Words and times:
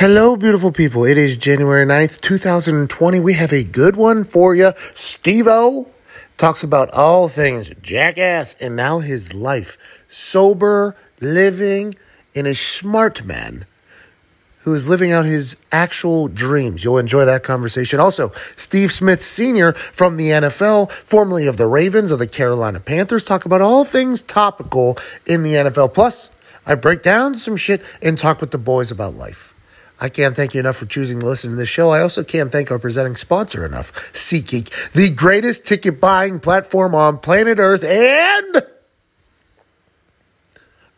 Hello, 0.00 0.34
beautiful 0.34 0.72
people. 0.72 1.04
It 1.04 1.18
is 1.18 1.36
January 1.36 1.84
9th, 1.84 2.22
2020. 2.22 3.20
We 3.20 3.34
have 3.34 3.52
a 3.52 3.62
good 3.62 3.96
one 3.96 4.24
for 4.24 4.54
you. 4.54 4.72
Steve 4.94 5.46
O 5.46 5.88
talks 6.38 6.62
about 6.62 6.90
all 6.92 7.28
things 7.28 7.70
jackass 7.82 8.56
and 8.58 8.74
now 8.74 9.00
his 9.00 9.34
life. 9.34 9.76
Sober, 10.08 10.96
living, 11.20 11.94
and 12.34 12.46
a 12.46 12.54
smart 12.54 13.26
man 13.26 13.66
who 14.60 14.72
is 14.72 14.88
living 14.88 15.12
out 15.12 15.26
his 15.26 15.58
actual 15.70 16.28
dreams. 16.28 16.82
You'll 16.82 16.96
enjoy 16.96 17.26
that 17.26 17.42
conversation. 17.42 18.00
Also, 18.00 18.32
Steve 18.56 18.92
Smith 18.92 19.20
Sr. 19.20 19.74
from 19.74 20.16
the 20.16 20.30
NFL, 20.30 20.90
formerly 20.90 21.46
of 21.46 21.58
the 21.58 21.66
Ravens 21.66 22.10
of 22.10 22.18
the 22.18 22.26
Carolina 22.26 22.80
Panthers, 22.80 23.24
talk 23.24 23.44
about 23.44 23.60
all 23.60 23.84
things 23.84 24.22
topical 24.22 24.96
in 25.26 25.42
the 25.42 25.56
NFL. 25.56 25.92
Plus, 25.92 26.30
I 26.64 26.74
break 26.74 27.02
down 27.02 27.34
some 27.34 27.56
shit 27.56 27.82
and 28.00 28.16
talk 28.16 28.40
with 28.40 28.50
the 28.50 28.56
boys 28.56 28.90
about 28.90 29.14
life. 29.14 29.54
I 30.00 30.08
can't 30.08 30.34
thank 30.34 30.54
you 30.54 30.60
enough 30.60 30.76
for 30.76 30.86
choosing 30.86 31.20
to 31.20 31.26
listen 31.26 31.50
to 31.50 31.56
this 31.56 31.68
show. 31.68 31.90
I 31.90 32.00
also 32.00 32.24
can't 32.24 32.50
thank 32.50 32.70
our 32.70 32.78
presenting 32.78 33.16
sponsor 33.16 33.66
enough, 33.66 33.92
SeatGeek, 34.12 34.92
the 34.92 35.10
greatest 35.10 35.66
ticket 35.66 36.00
buying 36.00 36.40
platform 36.40 36.94
on 36.94 37.18
planet 37.18 37.58
Earth 37.58 37.84
and 37.84 38.62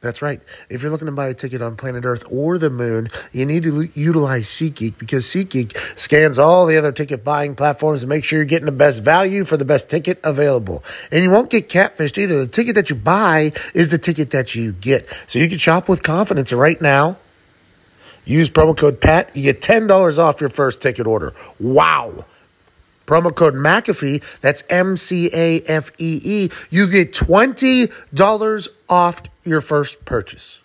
that's 0.03 0.21
right. 0.21 0.41
If 0.69 0.83
you're 0.83 0.91
looking 0.91 1.07
to 1.07 1.13
buy 1.13 1.29
a 1.29 1.35
ticket 1.35 1.63
on 1.63 1.77
planet 1.77 2.05
Earth 2.05 2.25
or 2.29 2.59
the 2.59 2.71
moon, 2.71 3.09
you 3.31 3.47
need 3.47 3.63
to 3.63 3.89
utilize 3.95 4.47
SeatGeek 4.47 4.99
because 4.99 5.25
SeatGeek 5.25 5.77
scans 5.97 6.41
all 6.41 6.67
the 6.67 6.77
other 6.77 6.91
ticket 6.91 7.23
buying 7.23 7.55
platforms 7.55 8.01
to 8.01 8.09
make 8.09 8.25
sure 8.25 8.41
you're 8.41 8.45
getting 8.45 8.67
the 8.67 8.73
best 8.73 9.05
value 9.05 9.45
for 9.45 9.57
the 9.57 9.65
best 9.65 9.89
ticket 9.89 10.19
available. 10.25 10.83
And 11.13 11.23
you 11.23 11.31
won't 11.31 11.51
get 11.51 11.69
catfished 11.69 12.19
either. 12.19 12.41
The 12.41 12.49
ticket 12.49 12.75
that 12.75 12.91
you 12.91 12.97
buy 12.97 13.53
is 13.75 13.91
the 13.91 13.99
ticket 13.99 14.31
that 14.31 14.57
you 14.57 14.73
get. 14.73 15.09
So 15.29 15.39
you 15.39 15.49
can 15.49 15.59
shop 15.59 15.89
with 15.89 16.03
confidence 16.03 16.53
right 16.53 16.81
now. 16.81 17.19
Use 18.25 18.51
promo 18.51 18.77
code 18.77 19.01
PAT. 19.01 19.35
You 19.37 19.43
get 19.43 19.61
$10 19.61 20.19
off 20.19 20.41
your 20.41 20.51
first 20.51 20.81
ticket 20.81 21.07
order. 21.07 21.33
Wow. 21.59 22.25
Promo 23.07 23.35
code 23.35 23.55
McAfee, 23.55 24.41
that's 24.41 24.63
M 24.71 24.97
C 24.97 25.29
A 25.35 25.61
F 25.63 25.91
E 25.99 26.21
E, 26.25 26.51
you 26.71 26.91
get 26.91 27.13
$20 27.13 28.69
off 28.89 29.23
your 29.45 29.61
first 29.61 30.05
purchase. 30.05 30.62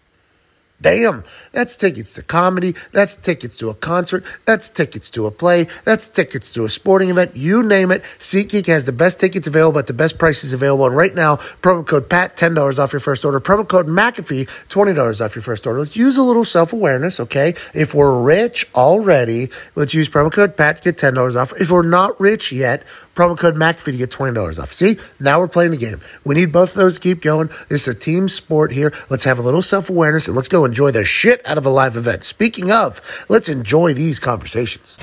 Damn, 0.80 1.24
that's 1.54 1.76
tickets 1.76 2.14
to 2.14 2.22
comedy. 2.22 2.76
That's 2.92 3.16
tickets 3.16 3.58
to 3.58 3.70
a 3.70 3.74
concert. 3.74 4.24
That's 4.46 4.70
tickets 4.70 5.10
to 5.12 5.26
a 5.26 5.32
play. 5.32 5.68
That's 5.86 6.08
tickets 6.08 6.54
to 6.54 6.66
a 6.66 6.70
sporting 6.70 7.10
event. 7.10 7.36
You 7.36 7.64
name 7.64 7.92
it. 7.92 8.04
SeatGeek 8.20 8.68
has 8.68 8.86
the 8.86 8.92
best 8.92 9.20
tickets 9.20 9.48
available 9.48 9.80
at 9.80 9.88
the 9.88 9.94
best 9.94 10.20
prices 10.20 10.54
available. 10.54 10.86
And 10.86 10.96
right 10.96 11.16
now, 11.16 11.38
promo 11.38 11.86
code 11.86 12.12
PAT, 12.12 12.38
$10 12.38 12.78
off 12.78 12.94
your 12.94 13.00
first 13.00 13.26
order. 13.26 13.40
Promo 13.40 13.68
code 13.68 13.88
McAfee, 13.88 14.46
$20 14.70 15.26
off 15.26 15.36
your 15.36 15.42
first 15.42 15.66
order. 15.66 15.80
Let's 15.80 15.98
use 15.98 16.16
a 16.16 16.24
little 16.24 16.46
self 16.46 16.74
awareness, 16.74 17.20
okay? 17.22 17.56
If 17.74 17.96
we're 17.96 18.22
rich 18.22 18.68
already, 18.76 19.50
let's 19.74 19.96
use 19.96 20.08
promo 20.08 20.32
code 20.32 20.56
PAT 20.56 20.76
to 20.76 20.82
get 20.84 20.98
$10 20.98 21.36
off. 21.36 21.60
If 21.60 21.72
we're 21.72 21.82
not 21.82 22.22
rich 22.22 22.52
yet, 22.52 22.84
promo 23.18 23.38
code 23.38 23.56
McAfee 23.56 23.92
to 23.92 23.98
get 23.98 24.12
$20 24.12 24.62
off. 24.62 24.72
See, 24.72 24.98
now 25.20 25.40
we're 25.40 25.48
playing 25.48 25.72
the 25.72 25.78
game. 25.78 26.02
We 26.24 26.36
need 26.36 26.52
both 26.52 26.70
of 26.70 26.76
those 26.76 26.96
to 26.96 27.02
keep 27.02 27.22
going. 27.22 27.50
This 27.68 27.82
is 27.82 27.88
a 27.88 27.94
team 27.94 28.30
sport 28.30 28.72
here. 28.72 28.94
Let's 29.10 29.24
have 29.24 29.40
a 29.40 29.42
little 29.42 29.62
self 29.62 29.90
awareness 29.90 30.28
and 30.28 30.36
let's 30.36 30.48
go 30.48 30.64
enjoy 30.64 30.92
the 30.92 31.04
shit 31.04 31.46
out 31.46 31.58
of 31.58 31.66
a 31.66 31.70
live 31.70 31.98
event. 31.98 32.24
Speaking 32.24 32.72
of, 32.72 33.26
let's 33.28 33.50
enjoy 33.50 33.94
these 33.94 34.20
conversations. 34.20 34.98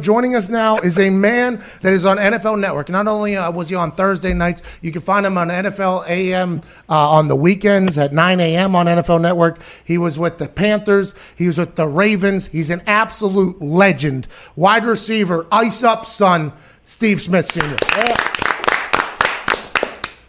Joining 0.00 0.34
us 0.34 0.50
now 0.50 0.76
is 0.78 0.98
a 0.98 1.08
man 1.08 1.62
that 1.80 1.94
is 1.94 2.04
on 2.04 2.18
NFL 2.18 2.60
Network. 2.60 2.90
Not 2.90 3.08
only 3.08 3.34
uh, 3.36 3.50
was 3.50 3.70
he 3.70 3.74
on 3.74 3.90
Thursday 3.90 4.34
nights, 4.34 4.78
you 4.82 4.92
can 4.92 5.00
find 5.00 5.24
him 5.24 5.38
on 5.38 5.48
NFL 5.48 6.06
AM 6.06 6.60
uh, 6.88 7.10
on 7.10 7.28
the 7.28 7.36
weekends 7.36 7.96
at 7.96 8.12
9 8.12 8.40
a.m. 8.40 8.76
on 8.76 8.86
NFL 8.86 9.22
Network. 9.22 9.58
He 9.84 9.96
was 9.96 10.18
with 10.18 10.36
the 10.36 10.48
Panthers. 10.48 11.14
He 11.36 11.46
was 11.46 11.56
with 11.56 11.76
the 11.76 11.88
Ravens. 11.88 12.46
He's 12.46 12.68
an 12.68 12.82
absolute 12.86 13.62
legend. 13.62 14.28
Wide 14.54 14.84
receiver, 14.84 15.46
ice 15.50 15.82
up 15.82 16.04
son, 16.04 16.52
Steve 16.84 17.20
Smith 17.20 17.46
Sr. 17.46 17.76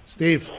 Steve. 0.06 0.50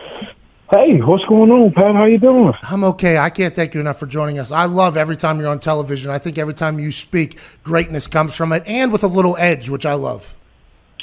Hey, 0.71 1.01
what's 1.01 1.25
going 1.25 1.51
on, 1.51 1.73
Pat? 1.73 1.95
How 1.95 2.05
you 2.05 2.19
doing? 2.19 2.53
I'm 2.63 2.85
okay. 2.85 3.17
I 3.17 3.31
can't 3.31 3.55
thank 3.55 3.73
you 3.75 3.81
enough 3.81 3.99
for 3.99 4.07
joining 4.07 4.39
us. 4.39 4.53
I 4.53 4.67
love 4.67 4.99
every 4.99 5.17
time 5.17 5.39
you're 5.41 5.49
on 5.49 5.61
television. 5.61 6.11
I 6.11 6.19
think 6.19 6.37
every 6.37 6.53
time 6.53 6.79
you 6.79 6.93
speak, 6.93 7.39
greatness 7.63 8.07
comes 8.07 8.37
from 8.37 8.53
it, 8.53 8.65
and 8.67 8.93
with 8.93 9.03
a 9.03 9.07
little 9.07 9.35
edge, 9.39 9.71
which 9.71 9.87
I 9.87 9.95
love. 9.95 10.37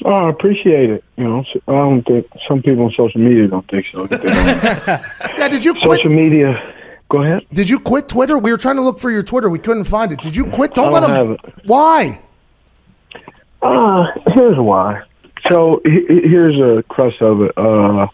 Oh, 0.03 0.11
I 0.11 0.29
appreciate 0.29 0.91
it. 0.91 1.03
You 1.17 1.23
know, 1.23 1.45
I 1.67 1.71
don't 1.71 2.03
think 2.03 2.27
some 2.47 2.61
people 2.61 2.85
on 2.85 2.91
social 2.91 3.19
media 3.19 3.47
don't 3.47 3.67
think 3.67 3.87
so. 3.91 4.07
yeah, 4.11 5.47
did 5.49 5.65
you 5.65 5.73
quit? 5.73 5.83
Social 6.01 6.11
media. 6.11 6.73
Go 7.09 7.23
ahead. 7.23 7.45
Did 7.51 7.67
you 7.69 7.79
quit 7.79 8.07
Twitter? 8.07 8.37
We 8.37 8.51
were 8.51 8.57
trying 8.57 8.75
to 8.75 8.81
look 8.83 8.99
for 8.99 9.09
your 9.09 9.23
Twitter. 9.23 9.49
We 9.49 9.59
couldn't 9.59 9.85
find 9.85 10.11
it. 10.11 10.21
Did 10.21 10.35
you 10.35 10.45
quit? 10.51 10.75
Don't, 10.75 10.89
I 10.89 10.91
let 10.91 10.99
don't 11.01 11.11
them. 11.11 11.37
have 11.37 11.55
it. 11.57 11.67
Why? 11.67 12.21
Uh, 13.63 14.11
here's 14.31 14.57
why. 14.59 15.01
So 15.49 15.81
he- 15.85 16.05
he- 16.07 16.27
here's 16.27 16.59
a 16.59 16.83
crust 16.83 17.19
of 17.21 17.41
it. 17.41 17.57
Uh, 17.57 18.07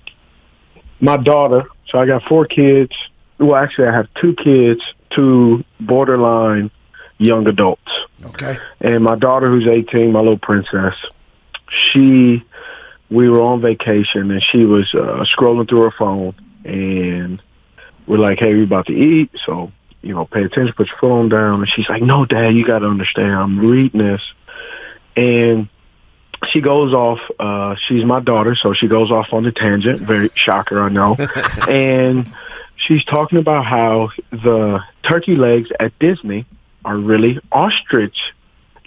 my 1.02 1.18
daughter. 1.18 1.66
So 1.90 2.00
I 2.00 2.06
got 2.06 2.24
four 2.24 2.46
kids. 2.46 2.94
Well, 3.38 3.56
actually, 3.56 3.88
I 3.88 3.94
have 3.94 4.08
two 4.14 4.36
kids, 4.36 4.82
two 5.10 5.66
borderline 5.80 6.72
young 7.18 7.48
adults. 7.48 7.92
Okay. 8.24 8.58
And 8.80 9.04
my 9.04 9.16
daughter, 9.16 9.50
who's 9.50 9.68
18, 9.68 10.12
my 10.12 10.20
little 10.20 10.38
princess, 10.38 10.96
she, 11.70 12.44
we 13.10 13.30
were 13.30 13.42
on 13.42 13.62
vacation 13.62 14.32
and 14.32 14.42
she 14.44 14.66
was 14.66 14.94
uh, 14.94 15.26
scrolling 15.36 15.68
through 15.68 15.82
her 15.82 15.92
phone 15.92 16.36
and 16.64 17.42
we're 18.08 18.18
like, 18.18 18.40
hey, 18.40 18.54
we 18.54 18.64
about 18.64 18.88
to 18.88 18.94
eat. 18.94 19.32
So, 19.46 19.72
you 20.02 20.14
know, 20.14 20.26
pay 20.26 20.44
attention, 20.44 20.74
put 20.74 20.88
your 20.88 20.98
phone 20.98 21.30
down. 21.30 21.62
And 21.62 21.70
she's 21.70 21.90
like, 21.90 22.02
no, 22.02 22.26
dad, 22.26 22.54
you 22.56 22.66
got 22.66 22.80
to 22.80 22.88
understand. 22.88 23.34
I'm 23.34 23.60
reading 23.60 24.02
this. 24.02 24.22
And 25.16 25.70
she 26.50 26.62
goes 26.62 26.94
off, 26.94 27.20
uh, 27.40 27.76
she's 27.88 28.04
my 28.04 28.20
daughter, 28.20 28.56
so 28.56 28.74
she 28.74 28.88
goes 28.88 29.12
off 29.12 29.34
on 29.34 29.46
a 29.46 29.52
tangent. 29.52 30.00
Very 30.00 30.30
shocker, 30.36 30.80
I 30.80 30.90
know. 30.90 31.16
and 31.68 32.32
she's 32.76 33.04
talking 33.06 33.38
about 33.38 33.66
how 33.66 34.10
the 34.32 34.84
turkey 35.04 35.36
legs 35.36 35.70
at 35.80 35.98
Disney 36.00 36.46
are 36.84 36.98
really 36.98 37.40
ostrich 37.52 38.18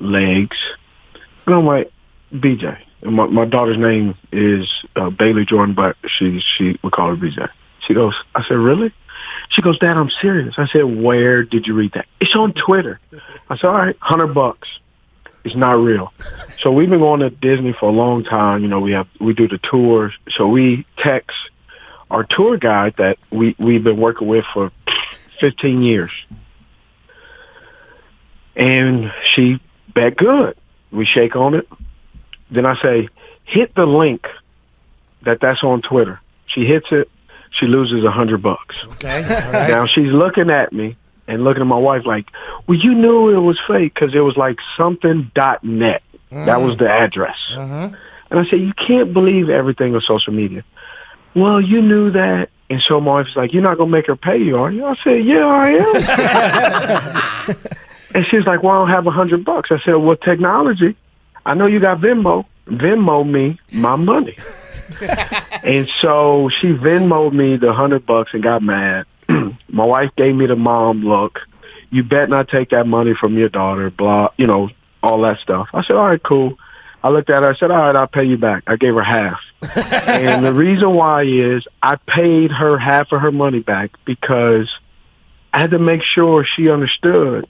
legs. 0.00 0.56
And 1.47 1.54
I'm 1.54 1.66
like, 1.66 1.92
BJ. 2.32 2.78
And 3.03 3.15
my, 3.15 3.26
my 3.26 3.44
daughter's 3.44 3.78
name 3.78 4.16
is 4.32 4.69
uh, 4.97 5.10
Bailey 5.10 5.44
Jordan, 5.44 5.75
but 5.75 5.97
she 6.09 6.41
she 6.41 6.78
we 6.82 6.91
call 6.91 7.15
her 7.15 7.16
BJ. 7.16 7.48
She 7.86 7.94
goes, 7.94 8.15
I 8.34 8.42
said, 8.44 8.56
really? 8.56 8.92
She 9.50 9.62
goes, 9.62 9.78
Dad, 9.78 9.97
I'm 9.97 10.10
serious. 10.10 10.54
I 10.59 10.66
said, 10.66 10.82
where 10.84 11.44
did 11.44 11.66
you 11.66 11.75
read 11.75 11.92
that? 11.92 12.06
It's 12.21 12.34
on 12.34 12.53
Twitter. 12.54 12.98
I 13.48 13.56
said, 13.56 13.66
all 13.66 13.76
right, 13.76 13.97
hundred 14.00 14.28
bucks. 14.28 14.69
It's 15.44 15.55
not 15.55 15.72
real. 15.72 16.12
So 16.49 16.72
we've 16.72 16.88
been 16.88 17.00
going 17.00 17.21
to 17.21 17.31
Disney 17.31 17.75
for 17.75 17.91
a 17.91 17.93
long 17.93 18.25
time. 18.25 18.62
You 18.62 18.69
know, 18.69 18.81
we 18.81 18.93
have 18.93 19.06
we 19.21 19.34
do 19.34 19.47
the 19.47 19.59
tours. 19.59 20.15
So 20.37 20.49
we 20.49 20.87
text 20.97 21.37
our 22.10 22.25
tour 22.25 22.56
guide 22.56 22.94
that 22.97 23.19
we 23.31 23.54
we've 23.59 23.84
been 23.84 23.99
working 23.99 24.27
with 24.27 24.47
for 24.53 24.72
15 25.38 25.83
years, 25.83 26.27
and 28.56 29.12
she 29.34 29.60
bet 29.94 30.16
good. 30.16 30.56
We 30.91 31.04
shake 31.04 31.37
on 31.37 31.54
it. 31.54 31.69
Then 32.50 32.65
I 32.65 32.81
say, 32.81 33.09
hit 33.44 33.75
the 33.75 33.87
link 33.87 34.27
that 35.22 35.41
that's 35.41 35.62
on 35.62 35.83
Twitter. 35.83 36.21
She 36.47 36.65
hits 36.65 36.87
it. 36.91 37.10
She 37.50 37.66
loses 37.66 38.04
a 38.04 38.10
hundred 38.10 38.43
bucks. 38.43 38.83
Okay. 38.84 39.22
Right. 39.28 39.69
Now 39.69 39.87
she's 39.87 40.12
looking 40.12 40.50
at 40.50 40.72
me 40.72 40.97
and 41.27 41.45
looking 41.45 41.61
at 41.62 41.67
my 41.67 41.79
wife 41.79 42.05
like, 42.07 42.27
well, 42.67 42.79
you 42.79 42.95
knew 42.95 43.31
it 43.31 43.41
was 43.41 43.59
fake 43.67 43.95
because 43.95 44.15
it 44.15 44.21
was 44.21 44.37
like 44.37 44.59
something 44.77 45.31
dot 45.35 45.62
net. 45.65 46.03
That 46.31 46.61
was 46.61 46.77
the 46.79 46.89
address. 46.91 47.37
Mhm. 47.53 47.97
And 48.31 48.41
I 48.41 48.45
said, 48.51 48.61
you 48.61 48.73
can't 48.73 49.12
believe 49.12 49.49
everything 49.49 49.95
on 49.95 50.01
social 50.01 50.33
media. 50.33 50.65
Well, 51.37 51.61
you 51.61 51.81
knew 51.81 52.11
that. 52.11 52.49
And 52.71 52.83
so 52.83 53.01
my 53.01 53.23
wife's 53.23 53.37
like, 53.37 53.53
you're 53.53 53.63
not 53.63 53.77
going 53.77 53.91
to 53.91 53.97
make 53.97 54.07
her 54.09 54.17
pay 54.17 54.39
you, 54.39 54.57
are 54.57 54.71
you? 54.73 54.84
I 54.84 54.97
said, 55.05 55.25
yeah, 55.25 55.47
I 55.47 55.69
am. 57.49 57.57
and 58.15 58.27
she's 58.27 58.45
like, 58.47 58.63
well, 58.63 58.72
I 58.75 58.78
don't 58.78 58.89
have 58.89 59.07
a 59.07 59.10
hundred 59.13 59.45
bucks. 59.45 59.71
I 59.71 59.78
said, 59.84 59.95
well, 59.95 60.16
technology. 60.16 60.97
I 61.47 61.54
know 61.54 61.66
you 61.66 61.78
got 61.78 62.01
Venmo. 62.01 62.47
Venmo 62.66 63.28
me 63.31 63.60
my 63.72 63.97
money. 63.97 64.37
and 65.63 65.87
so 66.01 66.48
she 66.60 66.69
Venmoed 66.69 67.33
me 67.33 67.57
the 67.57 67.72
hundred 67.72 68.07
bucks 68.07 68.33
and 68.34 68.43
got 68.43 68.63
mad. 68.63 69.04
my 69.68 69.84
wife 69.84 70.15
gave 70.16 70.34
me 70.34 70.47
the 70.47 70.56
mom 70.56 71.04
look. 71.04 71.41
You 71.91 72.03
bet 72.03 72.28
not 72.28 72.48
take 72.48 72.71
that 72.71 72.86
money 72.86 73.15
from 73.15 73.38
your 73.38 73.48
daughter, 73.48 73.91
blah, 73.91 74.30
you 74.36 74.47
know, 74.47 74.71
all 75.03 75.21
that 75.22 75.38
stuff. 75.41 75.68
I 75.72 75.84
said, 75.84 75.97
all 75.97 76.06
right, 76.06 76.22
cool. 76.22 76.59
I 77.03 77.10
looked 77.10 77.28
at 77.30 77.42
her. 77.42 77.50
I 77.50 77.54
said, 77.54 77.71
all 77.71 77.76
right, 77.76 77.94
I'll 77.94 78.06
pay 78.06 78.24
you 78.24 78.38
back. 78.38 78.65
I 78.66 78.76
gave 78.76 78.94
her 78.94 79.03
half. 79.03 79.41
and 80.09 80.44
the 80.44 80.53
reason 80.53 80.94
why 80.94 81.22
is 81.22 81.66
I 81.82 81.97
paid 81.97 82.50
her 82.50 82.78
half 82.78 83.12
of 83.12 83.21
her 83.21 83.30
money 83.30 83.60
back 83.60 83.92
because 84.04 84.71
I 85.53 85.60
had 85.60 85.71
to 85.71 85.78
make 85.78 86.03
sure 86.03 86.44
she 86.44 86.71
understood 86.71 87.47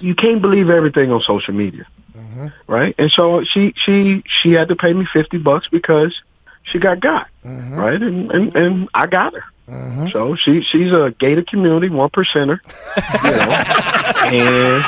you 0.00 0.14
can't 0.14 0.42
believe 0.42 0.70
everything 0.70 1.10
on 1.10 1.22
social 1.22 1.54
media. 1.54 1.86
Mm-hmm. 2.14 2.48
Right? 2.66 2.94
And 2.98 3.10
so 3.10 3.44
she 3.44 3.74
she 3.76 4.22
she 4.42 4.52
had 4.52 4.68
to 4.68 4.76
pay 4.76 4.92
me 4.92 5.06
fifty 5.12 5.38
bucks 5.38 5.66
because 5.70 6.14
she 6.64 6.78
got 6.78 7.00
got. 7.00 7.28
Mm-hmm. 7.44 7.74
Right? 7.74 8.00
And, 8.00 8.30
and 8.30 8.56
and 8.56 8.88
I 8.94 9.06
got 9.06 9.34
her. 9.34 9.44
Mm-hmm. 9.68 10.08
So 10.08 10.34
she 10.34 10.62
she's 10.62 10.90
a 10.92 11.14
gated 11.18 11.46
community 11.46 11.88
one 11.88 12.10
percenter, 12.10 12.58
you 13.22 13.30
know, 13.30 13.40
and 14.32 14.84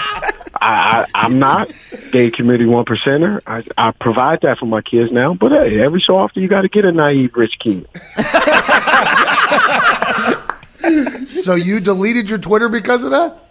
I, 0.60 1.06
I 1.14 1.24
am 1.24 1.38
not 1.38 1.68
gated 2.12 2.34
community 2.34 2.66
one 2.66 2.84
percenter. 2.84 3.40
I, 3.46 3.64
I 3.78 3.92
provide 3.92 4.42
that 4.42 4.58
for 4.58 4.66
my 4.66 4.82
kids 4.82 5.10
now, 5.10 5.32
but 5.32 5.52
hey, 5.52 5.80
every 5.80 6.02
so 6.02 6.18
often 6.18 6.42
you 6.42 6.48
got 6.48 6.60
to 6.62 6.68
get 6.68 6.84
a 6.84 6.92
naive 6.92 7.34
rich 7.36 7.58
kid. 7.58 7.88
so 11.30 11.54
you 11.54 11.80
deleted 11.80 12.28
your 12.28 12.38
Twitter 12.38 12.68
because 12.68 13.02
of 13.02 13.12
that? 13.12 13.46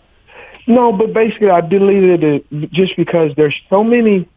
No, 0.67 0.91
but 0.91 1.13
basically 1.13 1.49
I 1.49 1.61
deleted 1.61 2.23
it 2.23 2.71
just 2.71 2.95
because 2.95 3.33
there's 3.35 3.59
so 3.69 3.83
many 3.83 4.27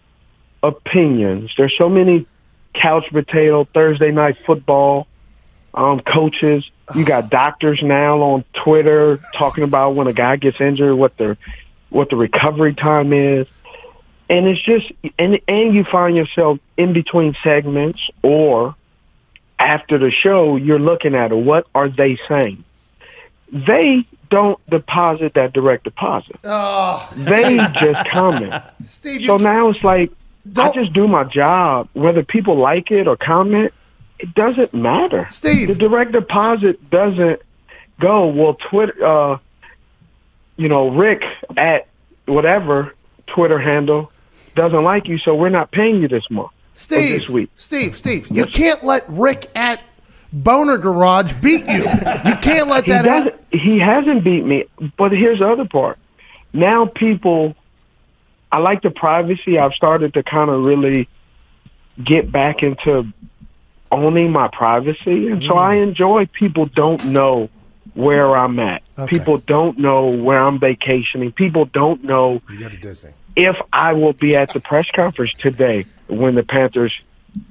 opinions. 0.63 1.53
There's 1.57 1.77
so 1.77 1.89
many 1.89 2.27
couch 2.75 3.07
potato 3.11 3.65
Thursday 3.65 4.11
night 4.11 4.37
football 4.47 5.07
um, 5.75 6.01
coaches. 6.01 6.71
You 6.95 7.05
got 7.05 7.31
doctors 7.31 7.83
now 7.83 8.21
on 8.23 8.45
Twitter 8.53 9.19
talking 9.35 9.65
about 9.65 9.95
when 9.95 10.07
a 10.07 10.13
guy 10.13 10.37
gets 10.37 10.61
injured, 10.61 10.95
what 10.95 11.17
the 11.17 11.37
what 11.91 12.11
the 12.11 12.17
recovery 12.17 12.75
time 12.75 13.13
is, 13.13 13.47
and 14.29 14.47
it's 14.47 14.63
just 14.63 14.91
and 15.19 15.39
and 15.49 15.75
you 15.75 15.85
find 15.85 16.17
yourself 16.17 16.59
in 16.77 16.93
between 16.93 17.37
segments 17.43 18.01
or 18.23 18.75
after 19.59 19.99
the 19.99 20.11
show, 20.11 20.57
you're 20.57 20.79
looking 20.79 21.15
at 21.15 21.33
it. 21.33 21.35
What 21.35 21.67
are 21.75 21.89
they 21.89 22.19
saying? 22.29 22.65
They 23.51 24.07
don't 24.31 24.59
deposit 24.69 25.35
that 25.35 25.53
direct 25.53 25.85
deposit. 25.85 26.37
Oh, 26.45 27.11
they 27.17 27.57
just 27.57 28.09
comment. 28.11 28.55
Steve, 28.85 29.25
so 29.25 29.37
now 29.37 29.69
it's 29.69 29.83
like 29.83 30.11
I 30.57 30.71
just 30.73 30.93
do 30.93 31.09
my 31.09 31.25
job, 31.25 31.89
whether 31.93 32.23
people 32.23 32.57
like 32.57 32.91
it 32.91 33.09
or 33.09 33.17
comment. 33.17 33.73
It 34.19 34.35
doesn't 34.35 34.75
matter. 34.75 35.27
Steve, 35.31 35.69
the 35.69 35.75
direct 35.75 36.13
deposit 36.13 36.91
doesn't 36.91 37.41
go. 38.01 38.27
Well, 38.27 38.55
Twitter, 38.55 39.05
uh, 39.05 39.39
you 40.57 40.69
know, 40.69 40.89
Rick 40.89 41.25
at 41.57 41.87
whatever 42.27 42.95
Twitter 43.27 43.59
handle 43.59 44.11
doesn't 44.55 44.83
like 44.83 45.07
you, 45.07 45.19
so 45.19 45.35
we're 45.35 45.49
not 45.51 45.71
paying 45.71 46.03
you 46.03 46.09
this 46.09 46.29
month. 46.31 46.51
Steve, 46.75 47.21
this 47.21 47.29
week. 47.29 47.51
Steve, 47.55 47.95
Steve, 47.95 48.29
you 48.31 48.45
can't 48.47 48.83
let 48.85 49.05
Rick 49.09 49.47
at 49.55 49.81
Boner 50.33 50.79
Garage 50.79 51.33
beat 51.41 51.63
you. 51.69 51.85
You 51.85 52.37
can't 52.41 52.69
let 52.69 52.87
that 52.87 53.05
happen. 53.05 53.39
He 53.51 53.79
hasn't 53.79 54.25
beat 54.25 54.45
me, 54.45 54.65
but 54.97 55.13
here's 55.13 55.39
the 55.39 55.49
other 55.49 55.65
part. 55.65 55.99
Now 56.53 56.87
people, 56.87 57.55
I 58.51 58.59
like 58.59 58.83
the 58.83 58.91
privacy. 58.91 59.59
I've 59.59 59.75
started 59.75 60.15
to 60.15 60.23
kind 60.23 60.51
of 60.51 60.65
really 60.65 61.09
get 62.03 62.31
back 62.31 62.63
into 62.63 63.07
owning 63.91 64.33
my 64.33 64.49
privacy, 64.49 65.29
and 65.29 65.43
so 65.43 65.57
I 65.57 65.77
mm. 65.77 65.83
enjoy 65.85 66.27
people 66.27 66.65
don't 66.67 67.05
know 67.07 67.49
where 67.95 68.37
I'm 68.37 68.59
at. 68.59 68.83
Okay. 68.99 69.19
People 69.19 69.39
don't 69.39 69.79
know 69.79 70.09
where 70.09 70.39
I'm 70.39 70.61
vacationing. 70.61 71.33
People 71.33 71.65
don't 71.65 72.05
know 72.05 72.41
if 73.37 73.57
I 73.73 73.93
will 73.93 74.13
be 74.13 74.37
at 74.37 74.53
the 74.53 74.61
press 74.61 74.91
conference 74.91 75.33
today 75.33 75.85
when 76.09 76.35
the 76.35 76.43
Panthers 76.43 76.93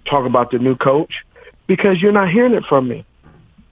talk 0.05 0.25
about 0.25 0.51
the 0.51 0.59
new 0.59 0.75
coach 0.75 1.25
because 1.65 2.01
you're 2.01 2.11
not 2.11 2.29
hearing 2.29 2.53
it 2.53 2.65
from 2.65 2.87
me. 2.87 3.05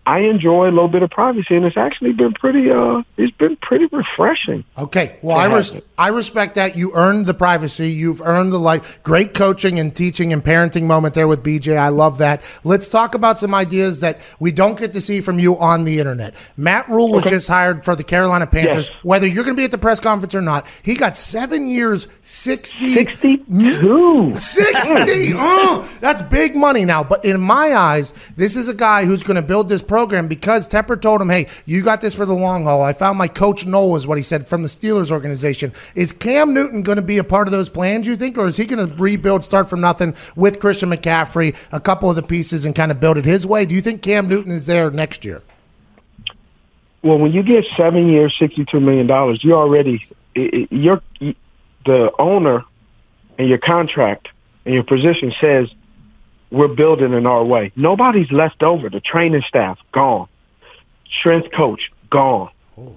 I 0.08 0.20
enjoy 0.20 0.70
a 0.70 0.72
little 0.72 0.88
bit 0.88 1.02
of 1.02 1.10
privacy, 1.10 1.56
and 1.56 1.66
it's 1.66 1.78
actually 1.78 2.14
been 2.14 2.34
pretty. 2.34 2.70
Uh, 2.70 3.02
it's 3.18 3.36
been 3.36 3.56
pretty 3.56 3.86
refreshing. 3.88 4.64
Okay, 4.78 5.18
well, 5.24 5.36
I 5.36 5.46
res- 5.46 5.82
I 5.98 6.10
respect 6.10 6.56
that 6.56 6.76
you 6.76 6.92
earned 6.94 7.26
the 7.26 7.34
privacy. 7.34 7.90
You've 7.90 8.22
earned 8.22 8.54
the 8.54 8.60
like 8.60 9.02
great 9.04 9.34
coaching 9.34 9.80
and 9.80 9.96
teaching 9.96 10.32
and 10.32 10.44
parenting 10.44 10.84
moment 10.84 11.16
there 11.16 11.28
with 11.28 11.44
BJ. 11.44 11.76
I 11.78 11.90
love 11.90 12.20
that. 12.20 12.44
Let's 12.64 12.88
talk 12.90 13.16
about 13.16 13.40
some 13.40 13.56
ideas 13.56 14.02
that 14.02 14.20
we 14.40 14.52
don't 14.52 14.78
get 14.78 14.94
to 14.94 15.02
see 15.02 15.22
from 15.22 15.40
you 15.40 15.58
on 15.58 15.86
the 15.86 15.98
internet. 15.98 16.36
Matt 16.56 16.88
Rhule 16.88 17.12
was 17.12 17.24
okay. 17.24 17.36
just 17.36 17.48
hired 17.48 17.84
for 17.84 17.96
the 17.96 18.04
Carolina 18.04 18.46
Panthers. 18.46 18.90
Yes. 18.90 19.04
Whether 19.04 19.26
you're 19.26 19.44
going 19.44 19.56
to 19.56 19.60
be 19.60 19.66
at 19.66 19.72
the 19.72 19.78
press 19.80 20.00
conference 20.00 20.36
or 20.36 20.42
not, 20.42 20.68
he 20.84 20.96
got 20.96 21.18
seven 21.18 21.66
years, 21.66 22.08
sixty, 22.22 22.94
sixty-two, 22.94 24.34
sixty. 24.36 25.32
oh, 25.36 25.90
that's 26.00 26.22
big 26.22 26.56
money 26.56 26.86
now. 26.86 27.04
But 27.04 27.26
in 27.26 27.42
my 27.42 27.76
eyes, 27.76 28.12
this 28.38 28.56
is 28.56 28.68
a 28.68 28.74
guy 28.74 29.06
who's 29.06 29.24
going 29.24 29.36
to 29.36 29.42
build 29.42 29.68
this 29.68 29.82
program 29.96 30.28
because 30.28 30.68
Tepper 30.68 31.02
told 31.02 31.22
him, 31.22 31.30
hey, 31.30 31.48
you 31.66 31.82
got 31.82 32.02
this 32.02 32.14
for 32.14 32.26
the 32.26 32.34
long 32.34 32.66
haul. 32.66 32.84
I 32.84 32.92
found 32.92 33.18
my 33.18 33.30
coach 33.30 33.66
Noll, 33.66 33.96
is 33.96 34.06
what 34.06 34.18
he 34.18 34.24
said 34.26 34.50
from 34.50 34.62
the 34.62 34.68
Steelers 34.68 35.10
organization. 35.10 35.72
Is 35.96 36.12
Cam 36.12 36.54
Newton 36.54 36.82
going 36.84 36.98
to 36.98 37.02
be 37.02 37.18
a 37.18 37.24
part 37.24 37.48
of 37.48 37.54
those 37.54 37.70
plans, 37.70 38.06
you 38.06 38.18
think, 38.18 38.38
or 38.38 38.46
is 38.46 38.58
he 38.58 38.66
going 38.66 38.86
to 38.86 38.94
rebuild, 39.02 39.46
start 39.46 39.70
from 39.70 39.80
nothing 39.80 40.14
with 40.36 40.60
Christian 40.60 40.90
McCaffrey, 40.90 41.56
a 41.72 41.80
couple 41.80 42.10
of 42.10 42.18
the 42.18 42.24
pieces, 42.24 42.66
and 42.66 42.76
kind 42.76 42.92
of 42.92 43.00
build 43.00 43.18
it 43.18 43.24
his 43.24 43.48
way? 43.48 43.66
Do 43.66 43.74
you 43.74 43.80
think 43.80 44.02
Cam 44.02 44.28
Newton 44.28 44.52
is 44.52 44.66
there 44.66 44.92
next 44.92 45.24
year? 45.24 45.42
Well, 47.02 47.18
when 47.18 47.32
you 47.32 47.42
get 47.42 47.64
seven 47.78 48.10
years, 48.10 48.36
$62 48.38 48.82
million, 48.82 49.08
you 49.40 49.54
already, 49.54 50.06
you're, 50.34 51.02
the 51.86 52.12
owner 52.20 52.66
and 53.38 53.48
your 53.48 53.60
contract 53.60 54.28
and 54.66 54.74
your 54.74 54.84
position 54.84 55.34
says– 55.40 55.70
we're 56.52 56.68
building 56.68 57.14
in 57.14 57.26
our 57.26 57.44
way. 57.44 57.72
Nobody's 57.76 58.32
left 58.32 58.64
over. 58.64 58.90
The 58.90 59.00
training 59.00 59.44
staff 59.48 59.78
gone. 59.92 60.28
Strength 61.20 61.52
coach 61.52 61.92
gone. 62.10 62.52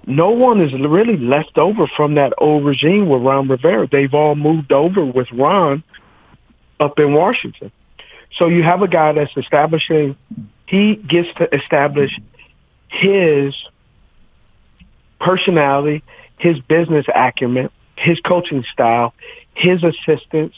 No 0.05 0.31
one 0.31 0.61
is 0.61 0.73
really 0.73 1.17
left 1.17 1.57
over 1.57 1.87
from 1.87 2.15
that 2.15 2.33
old 2.37 2.65
regime 2.65 3.07
with 3.07 3.21
Ron 3.21 3.47
Rivera. 3.47 3.87
They've 3.87 4.13
all 4.13 4.35
moved 4.35 4.71
over 4.71 5.05
with 5.05 5.31
Ron 5.31 5.83
up 6.79 6.99
in 6.99 7.13
Washington. 7.13 7.71
So 8.37 8.47
you 8.47 8.61
have 8.63 8.81
a 8.81 8.87
guy 8.87 9.13
that's 9.13 9.35
establishing, 9.37 10.17
he 10.65 10.95
gets 10.95 11.29
to 11.37 11.53
establish 11.55 12.11
his 12.89 13.55
personality, 15.19 16.03
his 16.37 16.59
business 16.59 17.05
acumen, 17.13 17.69
his 17.95 18.19
coaching 18.19 18.63
style, 18.71 19.13
his 19.53 19.83
assistants, 19.83 20.57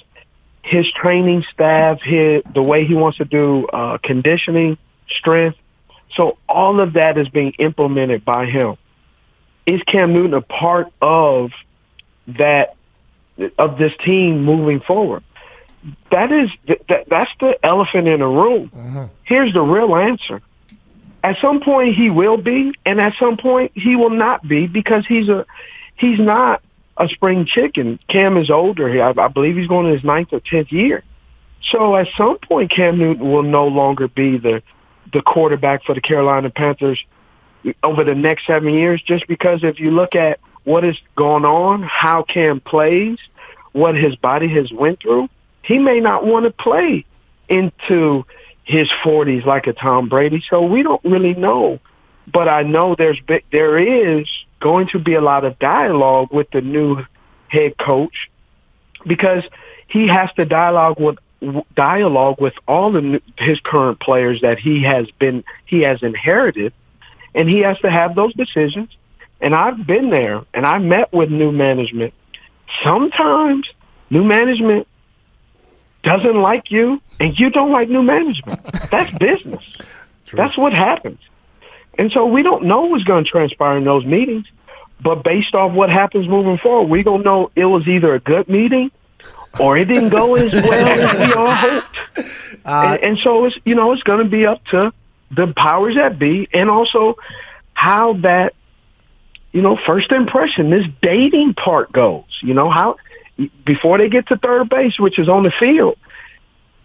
his 0.63 0.89
training 0.91 1.43
staff, 1.53 2.01
his, 2.01 2.43
the 2.53 2.61
way 2.61 2.85
he 2.85 2.93
wants 2.93 3.17
to 3.17 3.25
do 3.25 3.67
uh, 3.67 3.97
conditioning, 4.03 4.77
strength. 5.09 5.57
So 6.15 6.37
all 6.47 6.79
of 6.79 6.93
that 6.93 7.17
is 7.17 7.29
being 7.29 7.53
implemented 7.57 8.23
by 8.25 8.45
him. 8.45 8.77
Is 9.65 9.81
Cam 9.83 10.13
Newton 10.13 10.33
a 10.33 10.41
part 10.41 10.91
of 11.01 11.51
that 12.27 12.75
of 13.57 13.77
this 13.77 13.93
team 14.03 14.43
moving 14.43 14.81
forward? 14.81 15.23
That 16.11 16.31
is 16.31 16.49
that, 16.89 17.05
that's 17.07 17.31
the 17.39 17.57
elephant 17.63 18.07
in 18.07 18.19
the 18.19 18.27
room. 18.27 18.71
Uh-huh. 18.75 19.07
Here's 19.23 19.53
the 19.53 19.61
real 19.61 19.95
answer. 19.95 20.41
At 21.23 21.37
some 21.39 21.61
point 21.61 21.95
he 21.95 22.09
will 22.09 22.37
be, 22.37 22.73
and 22.85 22.99
at 22.99 23.13
some 23.19 23.37
point 23.37 23.71
he 23.75 23.95
will 23.95 24.09
not 24.09 24.47
be 24.47 24.67
because 24.67 25.05
he's 25.07 25.29
a 25.29 25.45
he's 25.95 26.19
not 26.19 26.61
a 27.01 27.07
spring 27.09 27.45
chicken. 27.45 27.99
Cam 28.07 28.37
is 28.37 28.49
older. 28.49 29.03
I, 29.03 29.25
I 29.25 29.27
believe 29.27 29.57
he's 29.57 29.67
going 29.67 29.87
to 29.87 29.93
his 29.93 30.03
ninth 30.03 30.29
or 30.31 30.39
tenth 30.39 30.71
year. 30.71 31.03
So 31.71 31.95
at 31.95 32.07
some 32.15 32.37
point, 32.37 32.71
Cam 32.71 32.97
Newton 32.97 33.31
will 33.31 33.43
no 33.43 33.67
longer 33.67 34.07
be 34.07 34.37
the 34.37 34.61
the 35.11 35.21
quarterback 35.21 35.83
for 35.83 35.93
the 35.93 36.01
Carolina 36.01 36.49
Panthers 36.49 37.03
over 37.83 38.03
the 38.03 38.15
next 38.15 38.45
seven 38.45 38.73
years. 38.73 39.01
Just 39.01 39.27
because 39.27 39.63
if 39.63 39.79
you 39.79 39.91
look 39.91 40.15
at 40.15 40.39
what 40.63 40.83
has 40.83 40.97
gone 41.15 41.43
on, 41.43 41.81
how 41.83 42.23
Cam 42.23 42.59
plays, 42.59 43.17
what 43.73 43.95
his 43.95 44.15
body 44.15 44.47
has 44.49 44.71
went 44.71 45.01
through, 45.01 45.27
he 45.63 45.79
may 45.79 45.99
not 45.99 46.25
want 46.25 46.45
to 46.45 46.51
play 46.51 47.05
into 47.49 48.25
his 48.63 48.87
40s 49.03 49.45
like 49.45 49.67
a 49.67 49.73
Tom 49.73 50.07
Brady. 50.07 50.43
So 50.49 50.61
we 50.61 50.83
don't 50.83 51.03
really 51.03 51.33
know. 51.33 51.79
But 52.31 52.47
I 52.47 52.63
know 52.63 52.95
there's 52.95 53.19
there 53.51 53.77
is 54.19 54.27
going 54.61 54.87
to 54.89 54.99
be 54.99 55.15
a 55.15 55.21
lot 55.21 55.43
of 55.43 55.59
dialogue 55.59 56.29
with 56.31 56.49
the 56.51 56.61
new 56.61 57.03
head 57.49 57.77
coach 57.77 58.29
because 59.05 59.43
he 59.87 60.07
has 60.07 60.31
to 60.33 60.45
dialogue 60.45 60.99
with 60.99 61.17
dialogue 61.75 62.39
with 62.39 62.53
all 62.67 62.91
the 62.91 63.21
his 63.37 63.59
current 63.59 63.99
players 63.99 64.41
that 64.41 64.59
he 64.59 64.83
has 64.83 65.09
been 65.19 65.43
he 65.65 65.81
has 65.81 66.01
inherited. 66.01 66.73
And 67.33 67.47
he 67.49 67.59
has 67.59 67.79
to 67.79 67.89
have 67.89 68.13
those 68.13 68.33
decisions. 68.33 68.89
And 69.39 69.55
I've 69.55 69.87
been 69.87 70.09
there 70.09 70.43
and 70.53 70.65
I 70.65 70.77
met 70.79 71.11
with 71.11 71.29
new 71.29 71.51
management. 71.51 72.13
Sometimes 72.83 73.67
new 74.09 74.23
management 74.23 74.87
doesn't 76.03 76.35
like 76.35 76.71
you 76.71 77.01
and 77.19 77.37
you 77.39 77.49
don't 77.49 77.71
like 77.71 77.89
new 77.89 78.03
management. 78.03 78.63
That's 78.89 79.11
business. 79.17 79.63
True. 80.25 80.37
that's 80.37 80.57
what 80.57 80.71
happens 80.71 81.19
and 81.97 82.11
so 82.11 82.25
we 82.25 82.43
don't 82.43 82.63
know 82.65 82.81
what's 82.85 83.03
going 83.03 83.25
to 83.25 83.29
transpire 83.29 83.77
in 83.77 83.83
those 83.83 84.05
meetings. 84.05 84.45
But 85.03 85.23
based 85.23 85.55
off 85.55 85.71
what 85.73 85.89
happens 85.89 86.27
moving 86.27 86.59
forward, 86.59 86.89
we 86.89 87.01
don't 87.01 87.23
know 87.23 87.51
it 87.55 87.65
was 87.65 87.87
either 87.87 88.13
a 88.13 88.19
good 88.19 88.47
meeting 88.47 88.91
or 89.59 89.77
it 89.77 89.85
didn't 89.85 90.09
go 90.09 90.35
as 90.35 90.51
well 90.51 90.87
as 90.87 91.17
we 91.17 91.33
all 91.33 91.51
hoped. 91.55 91.97
Uh, 92.65 92.83
and, 92.93 93.03
and 93.03 93.19
so 93.19 93.45
it's 93.45 93.57
you 93.65 93.75
know 93.75 93.91
it's 93.93 94.03
going 94.03 94.23
to 94.23 94.29
be 94.29 94.45
up 94.45 94.63
to 94.65 94.93
the 95.31 95.53
powers 95.55 95.95
that 95.95 96.19
be, 96.19 96.47
and 96.53 96.69
also 96.69 97.15
how 97.73 98.13
that 98.13 98.53
you 99.51 99.61
know 99.61 99.77
first 99.85 100.11
impression, 100.11 100.69
this 100.69 100.85
dating 101.01 101.53
part 101.53 101.91
goes. 101.91 102.25
You 102.41 102.53
know 102.53 102.69
how 102.69 102.97
before 103.65 103.97
they 103.97 104.09
get 104.09 104.27
to 104.27 104.37
third 104.37 104.69
base, 104.69 104.99
which 104.99 105.17
is 105.17 105.27
on 105.27 105.43
the 105.43 105.51
field. 105.51 105.97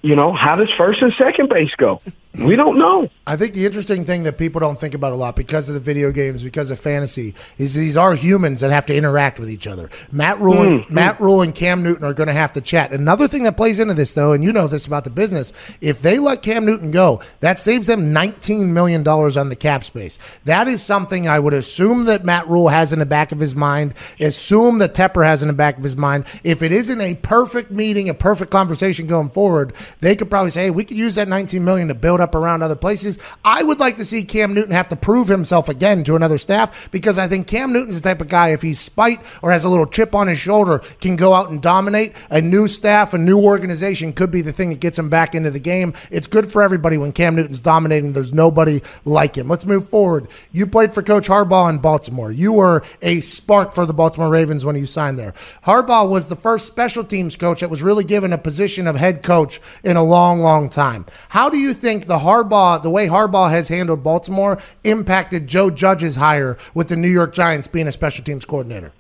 You 0.03 0.17
know 0.17 0.33
how 0.33 0.57
does 0.57 0.71
first 0.77 1.03
and 1.03 1.13
second 1.19 1.49
base 1.49 1.75
go? 1.77 2.01
We 2.39 2.55
don't 2.57 2.79
know. 2.79 3.09
I 3.27 3.37
think 3.37 3.55
the 3.55 3.67
interesting 3.67 4.05
thing 4.05 4.25
that 4.25 4.39
people 4.39 4.61
don't 4.61 4.79
think 4.79 4.95
about 4.95 5.13
a 5.13 5.17
lot 5.17 5.37
because 5.37 5.69
of 5.69 5.75
the 5.75 5.81
video 5.81 6.13
games, 6.13 6.45
because 6.45 6.71
of 6.71 6.79
fantasy, 6.79 7.35
is 7.57 7.75
these 7.75 7.97
are 7.97 8.15
humans 8.15 8.61
that 8.61 8.71
have 8.71 8.87
to 8.87 8.95
interact 8.95 9.41
with 9.41 9.49
each 9.49 9.67
other. 9.67 9.89
Matt 10.13 10.39
Rhule, 10.41 10.63
and, 10.63 10.85
mm, 10.85 10.91
Matt 10.91 11.19
Rhule, 11.19 11.43
and 11.43 11.55
Cam 11.55 11.83
Newton 11.83 12.05
are 12.05 12.13
going 12.13 12.27
to 12.27 12.33
have 12.33 12.53
to 12.53 12.61
chat. 12.61 12.93
Another 12.93 13.27
thing 13.27 13.45
that 13.45 13.57
plays 13.57 13.81
into 13.81 13.95
this, 13.95 14.13
though, 14.15 14.33
and 14.33 14.45
you 14.45 14.53
know 14.53 14.67
this 14.67 14.87
about 14.87 15.05
the 15.05 15.11
business, 15.11 15.79
if 15.81 16.03
they 16.03 16.19
let 16.19 16.43
Cam 16.43 16.67
Newton 16.67 16.91
go, 16.91 17.23
that 17.41 17.59
saves 17.59 17.87
them 17.87 18.13
nineteen 18.13 18.75
million 18.75 19.03
dollars 19.03 19.37
on 19.37 19.49
the 19.49 19.57
cap 19.57 19.83
space. 19.83 20.19
That 20.45 20.69
is 20.69 20.83
something 20.83 21.27
I 21.27 21.39
would 21.39 21.55
assume 21.55 22.05
that 22.05 22.25
Matt 22.25 22.49
Rhule 22.49 22.69
has 22.69 22.93
in 22.93 22.99
the 22.99 23.07
back 23.07 23.33
of 23.33 23.41
his 23.41 23.57
mind. 23.57 23.95
Assume 24.21 24.79
that 24.79 24.95
Tepper 24.95 25.25
has 25.25 25.43
in 25.43 25.49
the 25.49 25.55
back 25.55 25.79
of 25.79 25.85
his 25.85 25.97
mind. 25.97 26.27
If 26.45 26.63
it 26.63 26.71
isn't 26.71 27.01
a 27.01 27.15
perfect 27.15 27.71
meeting, 27.71 28.09
a 28.09 28.15
perfect 28.15 28.51
conversation 28.51 29.07
going 29.07 29.31
forward, 29.31 29.75
they 30.01 30.15
could 30.15 30.29
probably 30.29 30.51
say, 30.51 30.65
"Hey, 30.65 30.71
we 30.71 30.85
could 30.85 30.99
use 30.99 31.15
that 31.15 31.29
nineteen 31.29 31.65
million 31.65 31.89
to 31.89 31.95
build 31.95 32.21
up." 32.21 32.26
Up 32.27 32.35
around 32.35 32.63
other 32.63 32.77
places. 32.77 33.19
I 33.45 33.63
would 33.63 33.79
like 33.79 33.97
to 33.97 34.05
see 34.05 34.25
Cam 34.25 34.53
Newton 34.53 34.73
have 34.73 34.89
to 34.89 34.97
prove 34.97 35.29
himself 35.29 35.69
again 35.69 36.03
to 36.05 36.17
another 36.17 36.39
staff 36.39 36.91
because 36.91 37.19
I 37.19 37.29
think 37.29 37.47
Cam 37.47 37.73
Newton's 37.73 38.01
the 38.01 38.07
type 38.07 38.21
of 38.21 38.29
guy, 38.29 38.49
if 38.49 38.63
he's 38.63 38.81
spite 38.81 39.21
or 39.43 39.53
has 39.53 39.65
a 39.65 39.69
little 39.69 39.87
chip 39.87 40.15
on 40.15 40.27
his 40.27 40.39
shoulder, 40.39 40.81
can 41.01 41.17
go 41.17 41.33
out 41.33 41.51
and 41.51 41.63
dominate. 41.63 42.15
A 42.31 42.41
new 42.41 42.67
staff, 42.67 43.15
a 43.15 43.19
new 43.19 43.41
organization 43.41 44.13
could 44.13 44.31
be 44.31 44.43
the 44.43 44.53
thing 44.53 44.71
that 44.71 44.81
gets 44.81 44.99
him 44.99 45.09
back 45.09 45.35
into 45.35 45.51
the 45.51 45.61
game. 45.61 45.95
It's 46.11 46.27
good 46.27 46.51
for 46.53 46.63
everybody 46.63 46.99
when 46.99 47.13
Cam 47.13 47.37
Newton's 47.37 47.61
dominating. 47.61 48.13
There's 48.13 48.35
nobody 48.35 48.81
like 49.05 49.37
him. 49.37 49.49
Let's 49.49 49.67
move 49.67 49.89
forward. 49.89 50.29
You 50.53 50.67
played 50.67 50.93
for 50.93 51.03
Coach 51.03 51.29
Harbaugh 51.29 51.71
in 51.71 51.79
Baltimore. 51.79 52.33
You 52.33 52.53
were 52.53 52.83
a 53.03 53.21
spark 53.21 53.73
for 53.73 53.87
the 53.87 53.95
Baltimore 53.95 54.31
Ravens 54.31 54.65
when 54.65 54.77
you 54.77 54.87
signed 54.87 55.19
there. 55.19 55.33
Harbaugh 55.65 56.09
was 56.09 56.29
the 56.29 56.37
first 56.37 56.67
special 56.67 57.05
teams 57.05 57.37
coach 57.37 57.61
that 57.61 57.71
was 57.71 57.83
really 57.83 58.05
given 58.05 58.33
a 58.33 58.39
position 58.39 58.87
of 58.87 58.97
head 58.97 59.23
coach 59.23 59.61
in 59.85 59.97
a 59.97 60.03
long, 60.03 60.41
long 60.41 60.69
time. 60.69 61.05
How 61.29 61.49
do 61.49 61.59
you 61.59 61.73
think 61.73 62.07
the 62.07 62.16
the 62.17 62.25
Harbaugh, 62.25 62.83
the 62.83 62.89
way 62.89 63.09
Harbaugh 63.09 63.51
has 63.51 63.69
handled 63.69 64.03
Baltimore, 64.03 64.59
impacted 64.85 65.47
Joe 65.47 65.69
Judge's 65.71 66.17
hire 66.17 66.57
with 66.75 66.89
the 66.89 66.97
New 66.97 67.11
York 67.11 67.35
Giants 67.35 67.69
being 67.69 67.87
a 67.87 67.93
special 67.93 68.25
teams 68.25 68.45
coordinator? 68.45 68.93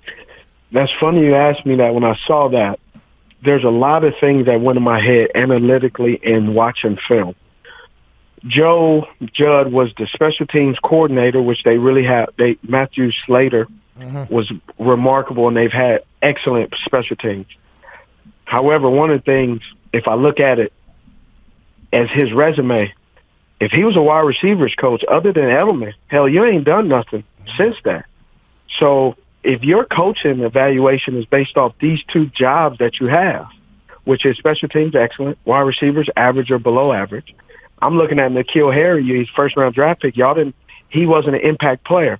That's 0.70 0.92
funny 1.00 1.20
you 1.20 1.34
asked 1.34 1.64
me 1.64 1.76
that 1.76 1.94
when 1.94 2.04
I 2.04 2.18
saw 2.26 2.50
that. 2.50 2.78
There's 3.42 3.64
a 3.64 3.70
lot 3.70 4.04
of 4.04 4.14
things 4.20 4.46
that 4.46 4.60
went 4.60 4.76
in 4.76 4.82
my 4.82 5.00
head 5.00 5.28
analytically 5.34 6.18
in 6.22 6.54
watching 6.54 6.98
film. 7.08 7.34
Joe 8.44 9.06
Judge 9.32 9.72
was 9.72 9.92
the 9.96 10.06
special 10.12 10.46
teams 10.46 10.78
coordinator, 10.82 11.40
which 11.40 11.62
they 11.62 11.78
really 11.78 12.04
have. 12.04 12.30
They 12.36 12.58
Matthew 12.62 13.12
Slater 13.24 13.66
mm-hmm. 13.98 14.32
was 14.32 14.50
remarkable, 14.78 15.48
and 15.48 15.56
they've 15.56 15.72
had 15.72 16.02
excellent 16.20 16.74
special 16.84 17.16
teams. 17.16 17.46
However, 18.44 18.90
one 18.90 19.10
of 19.10 19.20
the 19.20 19.24
things, 19.24 19.60
if 19.92 20.06
I 20.06 20.14
look 20.14 20.40
at 20.40 20.58
it 20.58 20.72
as 21.92 22.08
his 22.10 22.32
resume, 22.32 22.92
if 23.60 23.72
he 23.72 23.84
was 23.84 23.96
a 23.96 24.02
wide 24.02 24.20
receivers 24.20 24.74
coach 24.74 25.04
other 25.04 25.32
than 25.32 25.44
Edelman, 25.44 25.94
hell, 26.08 26.28
you 26.28 26.44
ain't 26.44 26.64
done 26.64 26.88
nothing 26.88 27.24
since 27.56 27.76
that. 27.84 28.06
So 28.78 29.16
if 29.42 29.62
your 29.62 29.84
coaching 29.84 30.40
evaluation 30.40 31.16
is 31.16 31.24
based 31.24 31.56
off 31.56 31.74
these 31.80 32.02
two 32.12 32.26
jobs 32.26 32.78
that 32.78 33.00
you 33.00 33.06
have, 33.06 33.48
which 34.06 34.24
is 34.24 34.36
special 34.36 34.68
teams 34.68 34.94
excellent, 34.94 35.36
wide 35.44 35.60
receivers 35.62 36.08
average 36.16 36.50
or 36.50 36.58
below 36.58 36.92
average. 36.92 37.34
I'm 37.82 37.98
looking 37.98 38.20
at 38.20 38.30
N'Keal 38.30 38.72
Harry, 38.72 39.04
his 39.04 39.28
first 39.34 39.56
round 39.56 39.74
draft 39.74 40.00
pick. 40.00 40.16
Y'all 40.16 40.34
didn't. 40.34 40.54
He 40.88 41.06
wasn't 41.06 41.34
an 41.34 41.42
impact 41.42 41.84
player. 41.84 42.18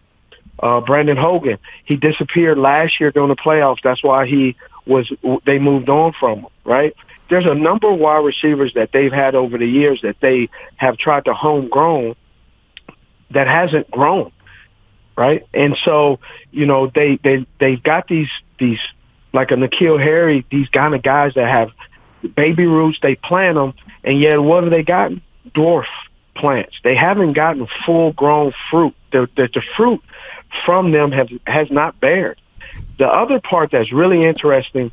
Uh, 0.58 0.80
Brandon 0.80 1.16
Hogan, 1.16 1.58
he 1.84 1.96
disappeared 1.96 2.58
last 2.58 2.98
year 2.98 3.12
during 3.12 3.28
the 3.28 3.36
playoffs. 3.36 3.78
That's 3.84 4.02
why 4.02 4.26
he 4.26 4.56
was. 4.84 5.10
They 5.44 5.58
moved 5.58 5.88
on 5.88 6.12
from 6.18 6.40
him, 6.40 6.46
right? 6.64 6.94
There's 7.28 7.46
a 7.46 7.54
number 7.54 7.90
of 7.90 7.98
wide 7.98 8.24
receivers 8.24 8.74
that 8.74 8.92
they've 8.92 9.12
had 9.12 9.34
over 9.34 9.58
the 9.58 9.66
years 9.66 10.02
that 10.02 10.16
they 10.20 10.48
have 10.76 10.96
tried 10.96 11.24
to 11.24 11.34
homegrown 11.34 12.14
that 13.30 13.46
hasn't 13.46 13.90
grown, 13.90 14.32
right? 15.16 15.46
And 15.52 15.76
so, 15.84 16.20
you 16.50 16.66
know, 16.66 16.86
they 16.94 17.18
they 17.22 17.46
they've 17.58 17.82
got 17.82 18.08
these 18.08 18.30
these 18.58 18.78
like 19.32 19.50
a 19.50 19.54
N'Keal 19.54 20.00
Harry, 20.00 20.46
these 20.50 20.68
kind 20.68 20.94
of 20.94 21.02
guys 21.02 21.34
that 21.34 21.48
have 21.48 21.70
baby 22.34 22.66
roots. 22.66 22.98
They 23.02 23.16
plant 23.16 23.56
them, 23.56 23.74
and 24.04 24.20
yet 24.20 24.36
what 24.36 24.62
have 24.64 24.70
they 24.70 24.82
gotten? 24.82 25.22
Dwarf 25.54 25.86
plants. 26.34 26.76
They 26.84 26.94
haven't 26.94 27.32
gotten 27.32 27.66
full 27.84 28.12
grown 28.12 28.52
fruit. 28.70 28.94
The, 29.12 29.28
the 29.36 29.48
the 29.52 29.62
fruit 29.76 30.02
from 30.64 30.92
them 30.92 31.12
have 31.12 31.28
has 31.46 31.70
not 31.70 31.98
bared. 32.00 32.40
The 32.98 33.06
other 33.06 33.40
part 33.40 33.72
that's 33.72 33.92
really 33.92 34.24
interesting, 34.24 34.90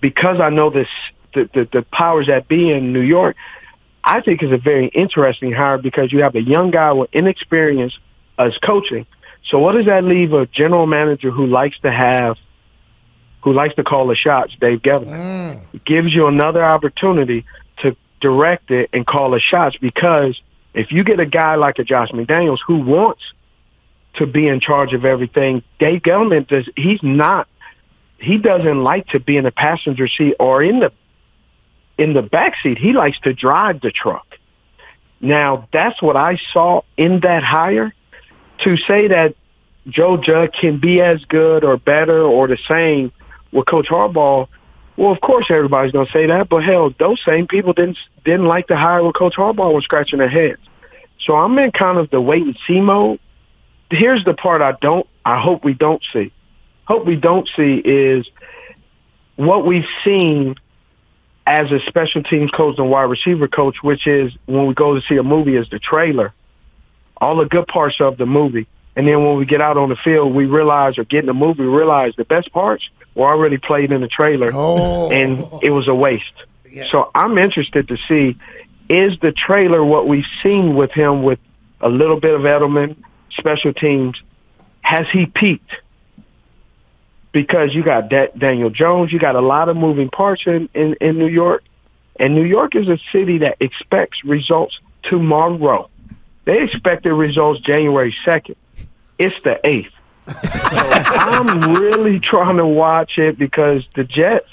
because 0.00 0.40
I 0.40 0.50
know 0.50 0.70
this 0.70 0.88
the, 1.34 1.48
the, 1.52 1.68
the 1.72 1.82
powers 1.82 2.26
that 2.26 2.48
be 2.48 2.70
in 2.70 2.92
New 2.92 3.00
York, 3.00 3.36
I 4.02 4.20
think 4.20 4.42
is 4.42 4.52
a 4.52 4.58
very 4.58 4.88
interesting 4.88 5.52
hire 5.52 5.78
because 5.78 6.12
you 6.12 6.22
have 6.22 6.34
a 6.34 6.42
young 6.42 6.70
guy 6.70 6.92
with 6.92 7.10
inexperience 7.12 7.96
as 8.38 8.56
coaching. 8.58 9.06
So 9.48 9.58
what 9.58 9.72
does 9.72 9.86
that 9.86 10.04
leave 10.04 10.32
a 10.32 10.46
general 10.46 10.86
manager 10.86 11.30
who 11.30 11.46
likes 11.46 11.78
to 11.80 11.90
have, 11.90 12.36
who 13.42 13.52
likes 13.52 13.74
to 13.76 13.84
call 13.84 14.06
the 14.06 14.14
shots, 14.14 14.54
Dave 14.60 14.82
Gettleman? 14.82 15.08
Mm. 15.08 15.74
It 15.74 15.84
gives 15.84 16.14
you 16.14 16.26
another 16.26 16.64
opportunity 16.64 17.44
to 17.78 17.96
direct 18.20 18.70
it 18.70 18.90
and 18.92 19.06
call 19.06 19.30
the 19.30 19.40
shots 19.40 19.76
because 19.76 20.40
if 20.74 20.92
you 20.92 21.04
get 21.04 21.20
a 21.20 21.26
guy 21.26 21.56
like 21.56 21.78
a 21.78 21.84
Josh 21.84 22.10
McDaniels 22.10 22.58
who 22.66 22.78
wants 22.80 23.22
to 24.14 24.26
be 24.26 24.46
in 24.46 24.60
charge 24.60 24.92
of 24.92 25.04
everything, 25.04 25.62
Dave 25.78 26.02
Gettleman 26.02 26.46
does, 26.46 26.68
he's 26.76 27.02
not, 27.02 27.48
he 28.18 28.38
doesn't 28.38 28.82
like 28.82 29.06
to 29.08 29.20
be 29.20 29.36
in 29.36 29.44
the 29.44 29.50
passenger 29.50 30.08
seat 30.08 30.34
or 30.38 30.62
in 30.62 30.80
the 30.80 30.92
in 32.00 32.14
the 32.14 32.22
backseat, 32.22 32.78
he 32.78 32.94
likes 32.94 33.20
to 33.20 33.34
drive 33.34 33.82
the 33.82 33.90
truck. 33.90 34.26
Now, 35.20 35.68
that's 35.70 36.00
what 36.00 36.16
I 36.16 36.40
saw 36.52 36.80
in 36.96 37.20
that 37.20 37.44
hire. 37.44 37.94
To 38.64 38.76
say 38.76 39.08
that 39.08 39.34
Joe 39.86 40.16
Judge 40.16 40.52
can 40.52 40.78
be 40.80 41.00
as 41.00 41.24
good 41.26 41.64
or 41.64 41.76
better 41.76 42.22
or 42.22 42.48
the 42.48 42.58
same 42.68 43.12
with 43.52 43.66
Coach 43.66 43.88
Harbaugh, 43.88 44.48
well, 44.96 45.12
of 45.12 45.20
course 45.20 45.46
everybody's 45.50 45.92
going 45.92 46.06
to 46.06 46.12
say 46.12 46.26
that, 46.26 46.48
but 46.50 46.62
hell, 46.62 46.92
those 46.98 47.18
same 47.24 47.46
people 47.46 47.72
didn't 47.72 47.96
didn't 48.24 48.44
like 48.44 48.66
the 48.66 48.76
hire 48.76 49.02
with 49.02 49.14
Coach 49.14 49.34
Harbaugh 49.34 49.72
was 49.72 49.84
scratching 49.84 50.18
their 50.18 50.28
heads. 50.28 50.60
So 51.24 51.36
I'm 51.36 51.58
in 51.58 51.72
kind 51.72 51.98
of 51.98 52.10
the 52.10 52.20
wait 52.20 52.42
and 52.42 52.58
see 52.66 52.80
mode. 52.80 53.18
Here's 53.90 54.24
the 54.24 54.34
part 54.34 54.60
I 54.60 54.72
don't, 54.72 55.06
I 55.24 55.40
hope 55.40 55.64
we 55.64 55.74
don't 55.74 56.02
see. 56.12 56.32
Hope 56.84 57.06
we 57.06 57.16
don't 57.16 57.48
see 57.56 57.76
is 57.76 58.28
what 59.36 59.66
we've 59.66 59.88
seen 60.04 60.56
as 61.50 61.72
a 61.72 61.80
special 61.88 62.22
teams 62.22 62.48
coach 62.52 62.78
and 62.78 62.88
wide 62.88 63.10
receiver 63.10 63.48
coach, 63.48 63.82
which 63.82 64.06
is 64.06 64.32
when 64.46 64.68
we 64.68 64.74
go 64.74 64.94
to 64.94 65.00
see 65.08 65.16
a 65.16 65.22
movie 65.24 65.56
is 65.56 65.68
the 65.70 65.80
trailer, 65.80 66.32
all 67.16 67.36
the 67.38 67.44
good 67.44 67.66
parts 67.66 67.96
of 68.00 68.16
the 68.18 68.24
movie. 68.24 68.68
And 68.94 69.06
then 69.08 69.24
when 69.26 69.36
we 69.36 69.46
get 69.46 69.60
out 69.60 69.76
on 69.76 69.88
the 69.88 69.96
field, 69.96 70.32
we 70.32 70.46
realize 70.46 70.96
or 70.96 71.02
get 71.02 71.20
in 71.20 71.26
the 71.26 71.34
movie, 71.34 71.64
realize 71.64 72.14
the 72.16 72.24
best 72.24 72.52
parts 72.52 72.88
were 73.16 73.26
already 73.26 73.58
played 73.58 73.90
in 73.90 74.00
the 74.00 74.06
trailer 74.06 74.50
oh. 74.54 75.10
and 75.10 75.44
it 75.60 75.70
was 75.70 75.88
a 75.88 75.94
waste. 75.94 76.24
Yeah. 76.70 76.84
So 76.88 77.10
I'm 77.16 77.36
interested 77.36 77.88
to 77.88 77.96
see 78.06 78.38
is 78.88 79.18
the 79.18 79.32
trailer 79.32 79.84
what 79.84 80.06
we've 80.06 80.30
seen 80.44 80.76
with 80.76 80.92
him 80.92 81.24
with 81.24 81.40
a 81.80 81.88
little 81.88 82.20
bit 82.20 82.34
of 82.34 82.42
Edelman, 82.42 82.94
special 83.30 83.72
teams, 83.72 84.16
has 84.82 85.06
he 85.12 85.26
peaked? 85.26 85.72
Because 87.32 87.74
you 87.74 87.82
got 87.82 88.08
da- 88.08 88.32
Daniel 88.36 88.70
Jones, 88.70 89.12
you 89.12 89.18
got 89.18 89.36
a 89.36 89.40
lot 89.40 89.68
of 89.68 89.76
moving 89.76 90.08
parts 90.08 90.42
in, 90.46 90.68
in, 90.74 90.96
in 91.00 91.18
New 91.18 91.28
York. 91.28 91.62
And 92.18 92.34
New 92.34 92.44
York 92.44 92.74
is 92.74 92.88
a 92.88 92.98
city 93.12 93.38
that 93.38 93.56
expects 93.60 94.24
results 94.24 94.78
tomorrow. 95.02 95.88
They 96.44 96.62
expected 96.62 97.12
results 97.14 97.60
January 97.60 98.14
2nd. 98.26 98.56
It's 99.18 99.36
the 99.42 99.60
8th. 99.64 99.92
so 100.26 100.34
I'm 100.42 101.74
really 101.74 102.20
trying 102.20 102.56
to 102.56 102.66
watch 102.66 103.18
it 103.18 103.38
because 103.38 103.84
the 103.94 104.04
Jets, 104.04 104.48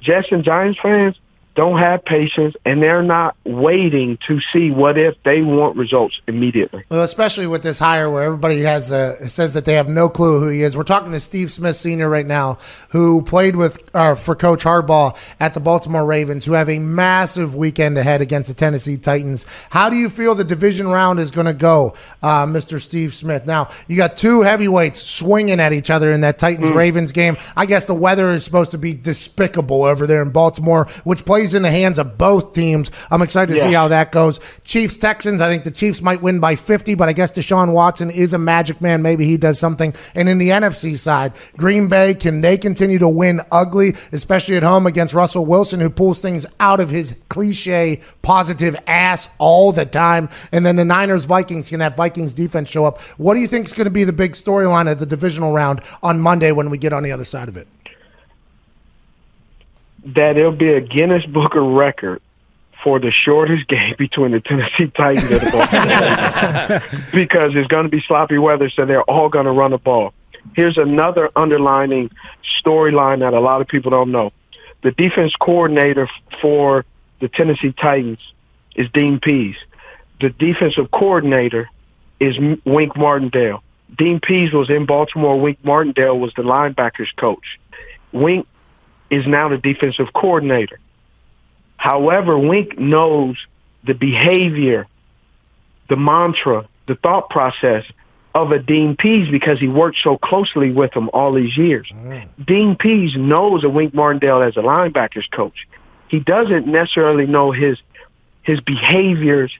Jets 0.00 0.28
and 0.30 0.44
Giants 0.44 0.78
fans, 0.80 1.18
don't 1.54 1.78
have 1.78 2.04
patience 2.04 2.54
and 2.64 2.82
they're 2.82 3.02
not 3.02 3.36
waiting 3.44 4.18
to 4.26 4.40
see 4.52 4.70
what 4.70 4.98
if 4.98 5.14
they 5.24 5.42
want 5.42 5.76
results 5.76 6.20
immediately. 6.26 6.84
Well, 6.90 7.02
especially 7.02 7.46
with 7.46 7.62
this 7.62 7.78
hire 7.78 8.10
where 8.10 8.24
everybody 8.24 8.62
has 8.62 8.90
a, 8.90 9.28
says 9.28 9.54
that 9.54 9.64
they 9.64 9.74
have 9.74 9.88
no 9.88 10.08
clue 10.08 10.40
who 10.40 10.48
he 10.48 10.62
is. 10.62 10.76
We're 10.76 10.82
talking 10.82 11.12
to 11.12 11.20
Steve 11.20 11.52
Smith 11.52 11.76
Sr. 11.76 12.08
right 12.08 12.26
now, 12.26 12.58
who 12.90 13.22
played 13.22 13.56
with 13.56 13.78
uh, 13.94 14.14
for 14.14 14.34
Coach 14.34 14.64
Harbaugh 14.64 15.16
at 15.38 15.54
the 15.54 15.60
Baltimore 15.60 16.04
Ravens, 16.04 16.44
who 16.44 16.52
have 16.52 16.68
a 16.68 16.78
massive 16.78 17.54
weekend 17.54 17.98
ahead 17.98 18.20
against 18.20 18.48
the 18.48 18.54
Tennessee 18.54 18.96
Titans. 18.96 19.46
How 19.70 19.90
do 19.90 19.96
you 19.96 20.08
feel 20.08 20.34
the 20.34 20.44
division 20.44 20.88
round 20.88 21.20
is 21.20 21.30
going 21.30 21.46
to 21.46 21.54
go, 21.54 21.94
uh, 22.22 22.46
Mr. 22.46 22.80
Steve 22.80 23.14
Smith? 23.14 23.46
Now 23.46 23.68
you 23.86 23.96
got 23.96 24.16
two 24.16 24.42
heavyweights 24.42 25.00
swinging 25.02 25.60
at 25.60 25.72
each 25.72 25.90
other 25.90 26.12
in 26.12 26.22
that 26.22 26.38
Titans 26.38 26.72
Ravens 26.72 27.12
mm. 27.12 27.14
game. 27.14 27.36
I 27.56 27.66
guess 27.66 27.84
the 27.84 27.94
weather 27.94 28.30
is 28.30 28.44
supposed 28.44 28.72
to 28.72 28.78
be 28.78 28.94
despicable 28.94 29.84
over 29.84 30.06
there 30.06 30.22
in 30.22 30.30
Baltimore, 30.30 30.86
which 31.04 31.24
plays 31.24 31.43
in 31.52 31.62
the 31.62 31.70
hands 31.70 31.98
of 31.98 32.16
both 32.16 32.54
teams. 32.54 32.90
I'm 33.10 33.20
excited 33.20 33.54
to 33.54 33.60
see 33.60 33.72
how 33.72 33.88
that 33.88 34.12
goes. 34.12 34.40
Chiefs 34.64 34.96
Texans. 34.96 35.42
I 35.42 35.48
think 35.48 35.64
the 35.64 35.70
Chiefs 35.70 36.00
might 36.00 36.22
win 36.22 36.40
by 36.40 36.56
50, 36.56 36.94
but 36.94 37.08
I 37.08 37.12
guess 37.12 37.30
Deshaun 37.32 37.72
Watson 37.72 38.10
is 38.10 38.32
a 38.32 38.38
magic 38.38 38.80
man. 38.80 39.02
Maybe 39.02 39.26
he 39.26 39.36
does 39.36 39.58
something. 39.58 39.94
And 40.14 40.28
in 40.28 40.38
the 40.38 40.50
NFC 40.50 40.96
side, 40.96 41.32
Green 41.56 41.88
Bay 41.88 42.14
can 42.14 42.40
they 42.40 42.56
continue 42.56 42.98
to 43.00 43.08
win 43.08 43.40
ugly, 43.52 43.94
especially 44.12 44.56
at 44.56 44.62
home 44.62 44.86
against 44.86 45.12
Russell 45.12 45.44
Wilson, 45.44 45.80
who 45.80 45.90
pulls 45.90 46.20
things 46.20 46.46
out 46.60 46.80
of 46.80 46.88
his 46.88 47.16
cliche 47.28 48.00
positive 48.22 48.76
ass 48.86 49.28
all 49.38 49.72
the 49.72 49.84
time. 49.84 50.28
And 50.52 50.64
then 50.64 50.76
the 50.76 50.84
Niners 50.84 51.24
Vikings 51.24 51.68
can 51.68 51.80
have 51.80 51.96
Vikings 51.96 52.32
defense 52.32 52.70
show 52.70 52.84
up. 52.84 53.00
What 53.18 53.34
do 53.34 53.40
you 53.40 53.48
think 53.48 53.66
is 53.66 53.74
going 53.74 53.86
to 53.86 53.90
be 53.90 54.04
the 54.04 54.12
big 54.12 54.32
storyline 54.32 54.90
of 54.90 54.98
the 54.98 55.06
divisional 55.06 55.52
round 55.52 55.80
on 56.02 56.20
Monday 56.20 56.52
when 56.52 56.70
we 56.70 56.78
get 56.78 56.92
on 56.92 57.02
the 57.02 57.12
other 57.12 57.24
side 57.24 57.48
of 57.48 57.56
it? 57.56 57.66
That 60.04 60.36
it'll 60.36 60.52
be 60.52 60.72
a 60.72 60.80
Guinness 60.80 61.24
Book 61.24 61.54
of 61.54 61.64
Record 61.64 62.20
for 62.82 62.98
the 63.00 63.10
shortest 63.10 63.66
game 63.66 63.94
between 63.98 64.32
the 64.32 64.40
Tennessee 64.40 64.88
Titans 64.88 65.30
and 65.30 65.40
the 65.40 65.50
Baltimore 65.50 67.10
because 67.14 67.52
it's 67.54 67.68
going 67.68 67.84
to 67.84 67.88
be 67.88 68.02
sloppy 68.06 68.36
weather, 68.36 68.68
so 68.68 68.84
they're 68.84 69.02
all 69.02 69.30
going 69.30 69.46
to 69.46 69.52
run 69.52 69.70
the 69.70 69.78
ball. 69.78 70.12
Here's 70.54 70.76
another 70.76 71.30
underlining 71.34 72.10
storyline 72.62 73.20
that 73.20 73.32
a 73.32 73.40
lot 73.40 73.62
of 73.62 73.68
people 73.68 73.90
don't 73.90 74.12
know. 74.12 74.32
The 74.82 74.90
defense 74.90 75.32
coordinator 75.40 76.10
for 76.42 76.84
the 77.20 77.28
Tennessee 77.28 77.72
Titans 77.72 78.18
is 78.76 78.90
Dean 78.92 79.18
Pees. 79.18 79.56
The 80.20 80.28
defensive 80.28 80.90
coordinator 80.90 81.70
is 82.20 82.36
Wink 82.66 82.96
Martindale. 82.96 83.62
Dean 83.96 84.20
Pees 84.20 84.52
was 84.52 84.68
in 84.68 84.84
Baltimore. 84.84 85.38
Wink 85.40 85.58
Martindale 85.64 86.18
was 86.18 86.34
the 86.34 86.42
linebackers 86.42 87.14
coach. 87.16 87.58
Wink 88.12 88.46
is 89.14 89.26
now 89.26 89.48
the 89.48 89.58
defensive 89.58 90.12
coordinator. 90.12 90.78
However, 91.76 92.38
Wink 92.38 92.78
knows 92.78 93.36
the 93.84 93.94
behavior, 93.94 94.86
the 95.88 95.96
mantra, 95.96 96.66
the 96.86 96.94
thought 96.94 97.30
process 97.30 97.84
of 98.34 98.50
a 98.50 98.58
Dean 98.58 98.96
Pees 98.96 99.30
because 99.30 99.58
he 99.60 99.68
worked 99.68 99.98
so 100.02 100.18
closely 100.18 100.72
with 100.72 100.94
him 100.94 101.08
all 101.12 101.32
these 101.32 101.56
years. 101.56 101.86
Mm. 101.92 102.28
Dean 102.44 102.76
Pees 102.76 103.14
knows 103.16 103.62
a 103.64 103.68
Wink 103.68 103.94
Martindale 103.94 104.42
as 104.42 104.56
a 104.56 104.60
linebackers 104.60 105.30
coach. 105.30 105.68
He 106.08 106.20
doesn't 106.20 106.66
necessarily 106.66 107.26
know 107.26 107.52
his 107.52 107.78
his 108.42 108.60
behaviors, 108.60 109.52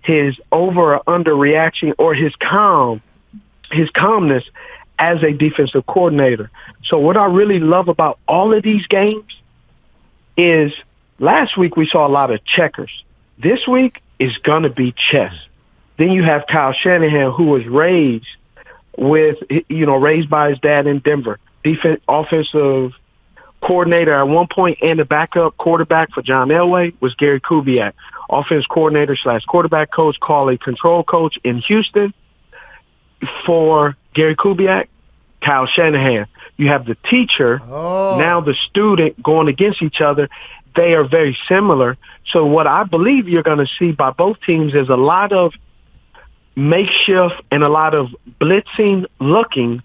his 0.00 0.38
over 0.52 0.94
or 0.94 1.10
under 1.10 1.34
reaction, 1.34 1.92
or 1.98 2.14
his 2.14 2.34
calm, 2.36 3.02
his 3.72 3.90
calmness 3.90 4.44
as 4.98 5.22
a 5.22 5.32
defensive 5.32 5.86
coordinator. 5.86 6.50
So 6.84 6.98
what 6.98 7.16
I 7.16 7.26
really 7.26 7.60
love 7.60 7.88
about 7.88 8.18
all 8.26 8.54
of 8.54 8.62
these 8.62 8.86
games 8.86 9.32
is 10.36 10.72
last 11.18 11.56
week 11.56 11.76
we 11.76 11.86
saw 11.86 12.06
a 12.06 12.10
lot 12.10 12.30
of 12.30 12.44
checkers. 12.44 12.90
This 13.38 13.66
week 13.66 14.02
is 14.18 14.36
going 14.38 14.64
to 14.64 14.70
be 14.70 14.92
chess. 14.92 15.34
Then 15.96 16.10
you 16.10 16.22
have 16.22 16.46
Kyle 16.46 16.72
Shanahan, 16.72 17.32
who 17.32 17.44
was 17.44 17.66
raised 17.66 18.26
with, 18.96 19.38
you 19.68 19.86
know, 19.86 19.96
raised 19.96 20.28
by 20.28 20.50
his 20.50 20.58
dad 20.58 20.86
in 20.86 20.98
Denver, 21.00 21.38
defense, 21.62 22.00
offensive 22.08 22.92
coordinator 23.60 24.14
at 24.14 24.28
one 24.28 24.46
point 24.46 24.78
and 24.82 24.98
the 24.98 25.04
backup 25.04 25.56
quarterback 25.56 26.12
for 26.12 26.22
John 26.22 26.48
Elway 26.48 26.94
was 27.00 27.14
Gary 27.14 27.40
Kubiak. 27.40 27.92
Offense 28.30 28.66
coordinator 28.66 29.16
slash 29.16 29.44
quarterback 29.44 29.90
coach, 29.90 30.18
call 30.20 30.48
a 30.48 30.58
control 30.58 31.02
coach 31.02 31.38
in 31.44 31.58
Houston 31.62 32.14
for 33.46 33.96
Gary 34.14 34.36
Kubiak, 34.36 34.88
Kyle 35.40 35.66
Shanahan. 35.66 36.26
You 36.56 36.68
have 36.68 36.86
the 36.86 36.96
teacher, 37.08 37.60
oh. 37.62 38.16
now 38.18 38.40
the 38.40 38.54
student 38.68 39.22
going 39.22 39.48
against 39.48 39.80
each 39.82 40.00
other. 40.00 40.28
They 40.74 40.94
are 40.94 41.06
very 41.06 41.36
similar. 41.48 41.96
So 42.32 42.46
what 42.46 42.66
I 42.66 42.84
believe 42.84 43.28
you're 43.28 43.42
going 43.42 43.58
to 43.64 43.72
see 43.78 43.92
by 43.92 44.10
both 44.10 44.38
teams 44.44 44.74
is 44.74 44.88
a 44.88 44.96
lot 44.96 45.32
of 45.32 45.52
makeshift 46.56 47.40
and 47.50 47.62
a 47.62 47.68
lot 47.68 47.94
of 47.94 48.08
blitzing 48.40 49.06
looking. 49.20 49.82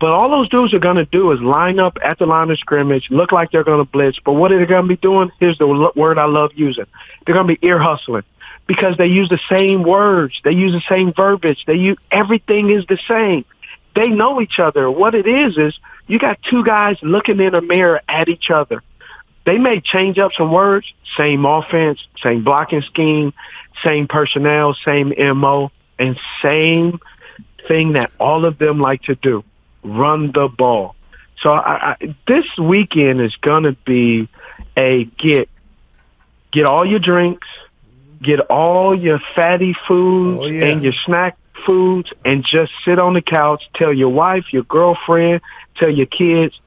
But 0.00 0.10
all 0.10 0.30
those 0.30 0.48
dudes 0.48 0.74
are 0.74 0.78
going 0.78 0.96
to 0.96 1.06
do 1.06 1.32
is 1.32 1.40
line 1.40 1.78
up 1.78 1.96
at 2.02 2.18
the 2.18 2.26
line 2.26 2.50
of 2.50 2.58
scrimmage, 2.58 3.08
look 3.10 3.32
like 3.32 3.50
they're 3.50 3.64
going 3.64 3.84
to 3.84 3.90
blitz. 3.90 4.18
But 4.24 4.32
what 4.34 4.52
are 4.52 4.58
they 4.58 4.66
going 4.66 4.82
to 4.82 4.88
be 4.88 4.96
doing? 4.96 5.30
Here's 5.38 5.58
the 5.58 5.66
word 5.66 6.18
I 6.18 6.26
love 6.26 6.50
using. 6.54 6.84
They're 7.24 7.34
going 7.34 7.46
to 7.48 7.54
be 7.54 7.66
ear 7.66 7.78
hustling 7.78 8.24
because 8.66 8.96
they 8.96 9.06
use 9.06 9.28
the 9.28 9.40
same 9.48 9.82
words. 9.82 10.40
They 10.42 10.52
use 10.52 10.72
the 10.72 10.82
same 10.88 11.12
verbiage. 11.12 11.64
They 11.66 11.74
use 11.74 11.98
everything 12.10 12.70
is 12.70 12.84
the 12.86 12.98
same. 13.08 13.44
They 13.94 14.08
know 14.08 14.40
each 14.40 14.58
other. 14.58 14.90
What 14.90 15.14
it 15.14 15.26
is 15.26 15.56
is 15.56 15.78
you 16.06 16.18
got 16.18 16.42
two 16.42 16.64
guys 16.64 16.98
looking 17.02 17.40
in 17.40 17.54
a 17.54 17.62
mirror 17.62 18.00
at 18.08 18.28
each 18.28 18.50
other. 18.50 18.82
They 19.44 19.58
may 19.58 19.80
change 19.80 20.18
up 20.18 20.32
some 20.36 20.50
words, 20.50 20.92
same 21.16 21.46
offense, 21.46 22.04
same 22.20 22.42
blocking 22.42 22.82
scheme, 22.82 23.32
same 23.84 24.08
personnel, 24.08 24.74
same 24.84 25.14
MO, 25.16 25.70
and 25.98 26.18
same 26.42 26.98
thing 27.68 27.92
that 27.92 28.10
all 28.18 28.44
of 28.44 28.58
them 28.58 28.80
like 28.80 29.02
to 29.04 29.14
do, 29.14 29.44
run 29.82 30.32
the 30.32 30.48
ball. 30.48 30.96
So 31.40 31.50
I, 31.50 31.92
I, 31.92 32.14
this 32.26 32.46
weekend 32.58 33.20
is 33.20 33.36
going 33.36 33.64
to 33.64 33.72
be 33.72 34.28
a 34.76 35.04
get, 35.04 35.48
get 36.52 36.64
all 36.66 36.84
your 36.84 36.98
drinks, 36.98 37.46
get 38.22 38.40
all 38.40 38.98
your 38.98 39.20
fatty 39.34 39.74
foods 39.86 40.38
Oh, 40.42 40.46
yeah. 40.46 40.66
and 40.66 40.82
your 40.82 40.92
snack 41.04 41.36
foods 41.64 42.12
and 42.24 42.44
just 42.44 42.72
sit 42.84 42.98
on 42.98 43.14
the 43.14 43.22
couch, 43.22 43.64
tell 43.74 43.92
your 43.92 44.08
wife, 44.10 44.52
your 44.52 44.62
girlfriend, 44.64 45.40
tell 45.76 45.90
your 45.90 46.06
kids, 46.06 46.58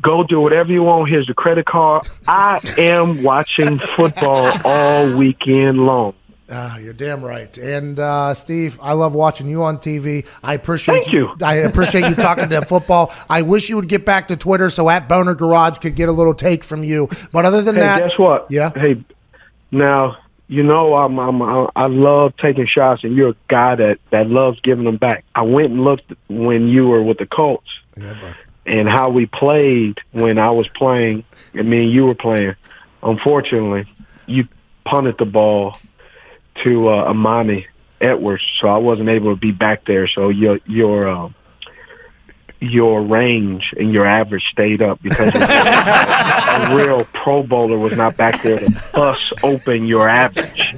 go 0.00 0.24
do 0.24 0.40
whatever 0.40 0.72
you 0.72 0.82
want. 0.82 1.08
Here's 1.08 1.26
the 1.26 1.34
credit 1.34 1.66
card. 1.66 2.08
I 2.26 2.60
am 2.78 3.22
watching 3.22 3.78
football 3.96 4.52
all 4.64 5.16
weekend 5.16 5.84
long. 5.86 6.14
Ah, 6.54 6.76
you're 6.76 6.92
damn 6.92 7.24
right. 7.24 7.56
And 7.56 7.98
uh, 7.98 8.34
Steve, 8.34 8.78
I 8.82 8.92
love 8.92 9.14
watching 9.14 9.48
you 9.48 9.62
on 9.62 9.78
TV. 9.78 10.26
I 10.42 10.52
appreciate 10.54 11.04
Thank 11.04 11.12
you. 11.14 11.34
I 11.42 11.54
appreciate 11.54 12.06
you 12.10 12.14
talking 12.14 12.50
to 12.50 12.60
football. 12.62 13.10
I 13.30 13.40
wish 13.40 13.70
you 13.70 13.76
would 13.76 13.88
get 13.88 14.04
back 14.04 14.28
to 14.28 14.36
Twitter 14.36 14.68
so 14.68 14.90
at 14.90 15.08
Boner 15.08 15.34
Garage 15.34 15.78
could 15.78 15.94
get 15.94 16.10
a 16.10 16.12
little 16.12 16.34
take 16.34 16.62
from 16.62 16.84
you. 16.84 17.08
But 17.32 17.46
other 17.46 17.62
than 17.62 17.76
Hey, 17.76 17.80
that, 17.82 18.00
guess 18.00 18.18
what? 18.18 18.46
Yeah. 18.50 18.70
Hey, 18.74 19.02
now 19.70 20.18
you 20.52 20.62
know 20.62 20.94
I'm, 20.94 21.18
I'm 21.18 21.40
I 21.40 21.66
I 21.74 21.86
love 21.86 22.36
taking 22.36 22.66
shots, 22.66 23.04
and 23.04 23.16
you're 23.16 23.30
a 23.30 23.36
guy 23.48 23.74
that 23.74 23.98
that 24.10 24.28
loves 24.28 24.60
giving 24.60 24.84
them 24.84 24.98
back. 24.98 25.24
I 25.34 25.42
went 25.42 25.70
and 25.70 25.82
looked 25.82 26.12
when 26.28 26.68
you 26.68 26.88
were 26.88 27.02
with 27.02 27.16
the 27.16 27.26
Colts 27.26 27.70
Yeah, 27.96 28.34
and 28.66 28.86
how 28.86 29.08
we 29.08 29.24
played 29.24 29.98
when 30.10 30.38
I 30.38 30.50
was 30.50 30.68
playing, 30.68 31.24
and 31.54 31.68
me 31.68 31.84
and 31.84 31.90
you 31.90 32.04
were 32.04 32.14
playing. 32.14 32.54
Unfortunately, 33.02 33.86
you 34.26 34.46
punted 34.84 35.16
the 35.18 35.24
ball 35.24 35.74
to 36.62 36.88
uh, 36.88 37.10
Armanti 37.10 37.64
Edwards, 38.02 38.44
so 38.60 38.68
I 38.68 38.76
wasn't 38.76 39.08
able 39.08 39.34
to 39.34 39.40
be 39.40 39.52
back 39.52 39.86
there. 39.86 40.06
So 40.06 40.28
your 40.28 40.60
your 40.66 41.08
um, 41.08 41.34
your 42.62 43.02
range 43.02 43.74
and 43.76 43.92
your 43.92 44.06
average 44.06 44.44
stayed 44.50 44.80
up 44.80 45.02
because 45.02 45.34
a 45.34 46.76
real 46.76 47.04
Pro 47.12 47.42
Bowler 47.42 47.78
was 47.78 47.96
not 47.96 48.16
back 48.16 48.40
there 48.42 48.58
to 48.58 48.70
bust 48.92 49.32
open 49.42 49.84
your 49.86 50.08
average. 50.08 50.74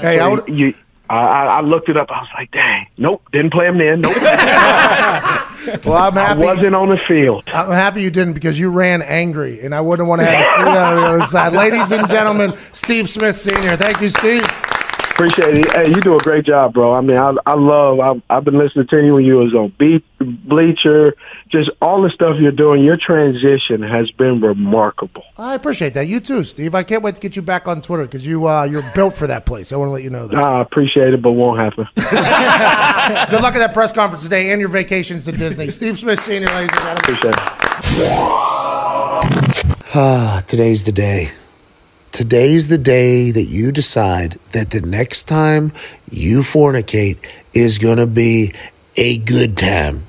Hey, 0.00 0.18
I 0.18 0.28
would, 0.28 0.48
you, 0.48 0.74
I, 1.10 1.16
I 1.16 1.44
I 1.44 1.60
looked 1.60 1.88
it 1.88 1.96
up. 1.96 2.10
I 2.10 2.20
was 2.20 2.28
like, 2.34 2.50
dang, 2.52 2.86
nope, 2.96 3.22
didn't 3.32 3.50
play 3.52 3.66
him 3.66 3.78
then. 3.78 4.00
Nope, 4.00 4.14
well, 5.84 5.96
I'm 5.96 6.12
happy. 6.14 6.18
I 6.18 6.26
happy. 6.28 6.42
wasn't 6.42 6.74
on 6.74 6.88
the 6.88 6.98
field. 7.08 7.44
I'm 7.48 7.72
happy 7.72 8.02
you 8.02 8.10
didn't 8.10 8.34
because 8.34 8.58
you 8.58 8.70
ran 8.70 9.02
angry, 9.02 9.60
and 9.60 9.74
I 9.74 9.80
wouldn't 9.80 10.08
want 10.08 10.20
to 10.20 10.26
have 10.26 10.38
to 10.38 10.44
see 10.44 10.64
that 10.64 10.86
on 10.86 10.96
the 10.96 11.08
other 11.08 11.24
side. 11.24 11.52
Ladies 11.52 11.90
and 11.92 12.08
gentlemen, 12.08 12.54
Steve 12.56 13.08
Smith 13.08 13.36
Sr. 13.36 13.76
Thank 13.76 14.00
you, 14.00 14.10
Steve. 14.10 14.42
Appreciate 15.20 15.58
it. 15.58 15.70
Hey, 15.72 15.88
you 15.88 16.00
do 16.00 16.16
a 16.16 16.18
great 16.18 16.46
job, 16.46 16.72
bro. 16.72 16.94
I 16.94 17.02
mean, 17.02 17.18
I, 17.18 17.34
I 17.44 17.54
love. 17.54 18.00
I've, 18.00 18.22
I've 18.30 18.42
been 18.42 18.56
listening 18.56 18.86
to 18.86 19.04
you 19.04 19.12
when 19.12 19.24
you 19.26 19.36
was 19.36 19.52
on 19.52 19.70
Beat 19.78 20.02
Bleacher. 20.18 21.14
Just 21.50 21.68
all 21.82 22.00
the 22.00 22.08
stuff 22.08 22.38
you're 22.40 22.52
doing. 22.52 22.82
Your 22.82 22.96
transition 22.96 23.82
has 23.82 24.10
been 24.12 24.40
remarkable. 24.40 25.22
I 25.36 25.54
appreciate 25.54 25.92
that. 25.92 26.06
You 26.06 26.20
too, 26.20 26.42
Steve. 26.42 26.74
I 26.74 26.84
can't 26.84 27.02
wait 27.02 27.16
to 27.16 27.20
get 27.20 27.36
you 27.36 27.42
back 27.42 27.68
on 27.68 27.82
Twitter 27.82 28.04
because 28.04 28.26
you 28.26 28.48
uh, 28.48 28.64
you're 28.64 28.82
built 28.94 29.12
for 29.12 29.26
that 29.26 29.44
place. 29.44 29.74
I 29.74 29.76
want 29.76 29.90
to 29.90 29.92
let 29.92 30.02
you 30.02 30.08
know 30.08 30.26
that. 30.26 30.42
I 30.42 30.62
appreciate 30.62 31.12
it, 31.12 31.20
but 31.20 31.32
won't 31.32 31.60
happen. 31.60 31.86
Good 31.96 33.42
luck 33.42 33.54
at 33.54 33.58
that 33.58 33.74
press 33.74 33.92
conference 33.92 34.22
today 34.22 34.52
and 34.52 34.58
your 34.60 34.70
vacations 34.70 35.26
to 35.26 35.32
Disney. 35.32 35.68
Steve 35.70 35.98
Smith 35.98 36.18
Sr. 36.20 36.46
Ladies 36.46 36.56
and 36.56 36.70
gentlemen. 36.70 36.96
Appreciate 36.96 37.34
it. 37.34 37.40
Ah, 39.94 40.42
today's 40.46 40.84
the 40.84 40.92
day. 40.92 41.28
Today's 42.12 42.68
the 42.68 42.76
day 42.76 43.30
that 43.30 43.44
you 43.44 43.70
decide 43.70 44.36
that 44.52 44.70
the 44.70 44.80
next 44.80 45.24
time 45.24 45.72
you 46.10 46.40
fornicate 46.40 47.18
is 47.54 47.78
going 47.78 47.98
to 47.98 48.06
be 48.06 48.52
a 48.96 49.18
good 49.18 49.56
time. 49.56 50.06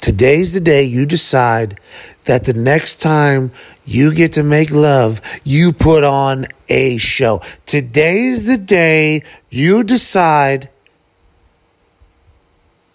Today's 0.00 0.52
the 0.52 0.60
day 0.60 0.84
you 0.84 1.04
decide 1.04 1.78
that 2.24 2.44
the 2.44 2.54
next 2.54 2.96
time 2.96 3.50
you 3.84 4.14
get 4.14 4.32
to 4.34 4.42
make 4.42 4.70
love, 4.70 5.20
you 5.44 5.72
put 5.72 6.04
on 6.04 6.46
a 6.68 6.96
show. 6.98 7.42
Today's 7.66 8.46
the 8.46 8.56
day 8.56 9.22
you 9.50 9.82
decide 9.82 10.70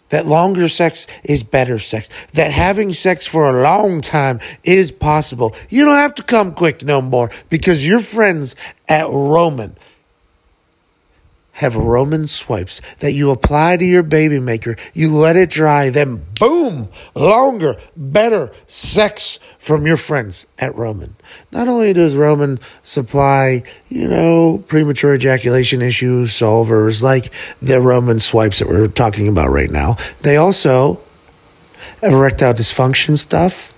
that 0.10 0.26
longer 0.26 0.68
sex 0.68 1.08
is 1.24 1.44
better 1.44 1.80
sex, 1.80 2.10
that 2.34 2.52
having 2.52 2.94
sex 2.94 3.26
for 3.26 3.50
a 3.50 3.62
long 3.62 4.02
time 4.02 4.40
is 4.64 4.92
possible. 4.92 5.56
You 5.70 5.86
don't 5.86 5.98
have 5.98 6.16
to 6.16 6.24
come 6.24 6.54
quick 6.54 6.84
no 6.84 7.02
more 7.02 7.30
because 7.50 7.86
your 7.86 8.00
friends 8.00 8.56
at 8.88 9.08
Roman 9.08 9.76
have 11.56 11.78
Roman 11.78 12.28
swipes 12.28 12.82
that 13.00 13.14
you 13.14 13.32
apply 13.32 13.78
to 13.78 13.86
your 13.86 14.04
baby 14.04 14.40
maker. 14.40 14.76
You 14.94 15.16
let 15.16 15.38
it 15.38 15.50
dry, 15.50 15.90
then 15.90 16.26
boom, 16.38 16.90
longer, 17.16 17.78
better 17.96 18.52
sex 18.68 19.40
from 19.58 19.88
your 19.88 19.96
friends 19.96 20.46
at 20.60 20.76
Roman. 20.76 21.16
Not 21.54 21.70
only 21.70 21.94
does 21.94 22.16
Roman 22.16 22.60
supply, 22.84 23.64
you 23.88 24.08
know, 24.08 24.64
premature 24.68 25.14
ejaculation 25.14 25.82
issue 25.82 26.26
solvers 26.26 27.02
like 27.02 27.32
the 27.62 27.80
Roman 27.80 28.20
swipes 28.20 28.60
that 28.60 28.68
we're 28.68 28.88
talking 28.88 29.30
about 29.30 29.50
right 29.50 29.72
now, 29.72 29.96
they 30.24 30.36
also 30.36 31.02
have 32.02 32.12
erectile 32.12 32.54
dysfunction 32.54 33.18
stuff 33.18 33.74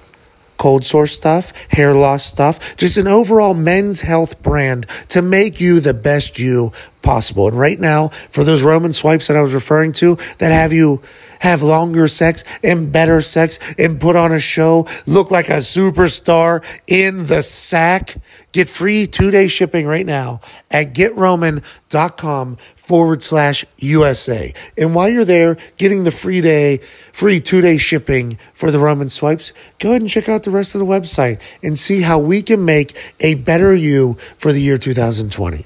cold 0.58 0.84
sore 0.84 1.08
stuff, 1.08 1.54
hair 1.70 1.94
loss 1.94 2.26
stuff, 2.26 2.76
just 2.78 2.98
an 2.98 3.08
overall 3.08 3.54
men's 3.54 4.02
health 4.02 4.42
brand 4.42 4.86
to 5.10 5.22
make 5.22 5.62
you 5.62 5.80
the 5.80 5.94
best 5.94 6.40
you 6.40 6.72
possible. 7.02 7.48
And 7.48 7.58
right 7.58 7.80
now, 7.80 8.10
for 8.10 8.44
those 8.44 8.64
Roman 8.64 8.94
swipes 8.94 9.28
that 9.28 9.38
I 9.38 9.42
was 9.42 9.54
referring 9.54 9.92
to 9.94 10.18
that 10.40 10.52
have 10.52 10.74
you 10.74 11.02
have 11.40 11.62
longer 11.62 12.08
sex 12.08 12.44
and 12.64 12.92
better 12.92 13.22
sex 13.22 13.60
and 13.78 14.00
put 14.02 14.16
on 14.16 14.32
a 14.32 14.40
show, 14.40 14.88
look 15.06 15.32
like 15.32 15.50
a 15.50 15.58
superstar 15.58 16.64
in 16.88 17.28
the 17.28 17.42
sack, 17.42 18.18
get 18.52 18.68
free 18.68 19.08
two 19.08 19.32
day 19.32 19.48
shipping 19.48 19.86
right 19.86 20.06
now 20.06 20.42
at 20.72 20.94
getroman.com 20.94 22.58
forward 22.76 23.24
slash 23.24 23.66
USA. 23.78 24.54
And 24.78 24.96
while 24.96 25.10
you're 25.10 25.26
there 25.26 25.58
getting 25.78 26.04
the 26.04 26.12
free 26.12 26.42
day, 26.42 26.78
free 27.14 27.40
two 27.40 27.62
day 27.62 27.78
shipping 27.78 28.38
for 28.54 28.72
the 28.72 28.80
Roman 28.80 29.10
swipes, 29.10 29.54
go 29.80 29.90
ahead 29.90 30.02
and 30.02 30.10
check 30.10 30.28
out 30.28 30.44
the 30.44 30.52
rest 30.52 30.76
of 30.76 30.80
the 30.80 30.86
website 30.86 31.40
and 31.62 31.78
see 31.78 32.02
how 32.02 32.20
we 32.20 32.42
can 32.42 32.66
make 32.66 32.98
a 33.20 33.36
better 33.36 33.76
you 33.76 34.16
for 34.38 34.52
the 34.52 34.62
year 34.62 34.78
2020. 34.78 35.66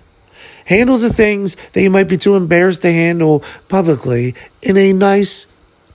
Handle 0.71 0.97
the 0.97 1.11
things 1.11 1.57
that 1.73 1.81
you 1.81 1.89
might 1.89 2.07
be 2.07 2.15
too 2.15 2.37
embarrassed 2.37 2.83
to 2.83 2.93
handle 2.93 3.43
publicly 3.67 4.35
in 4.61 4.77
a 4.77 4.93
nice, 4.93 5.45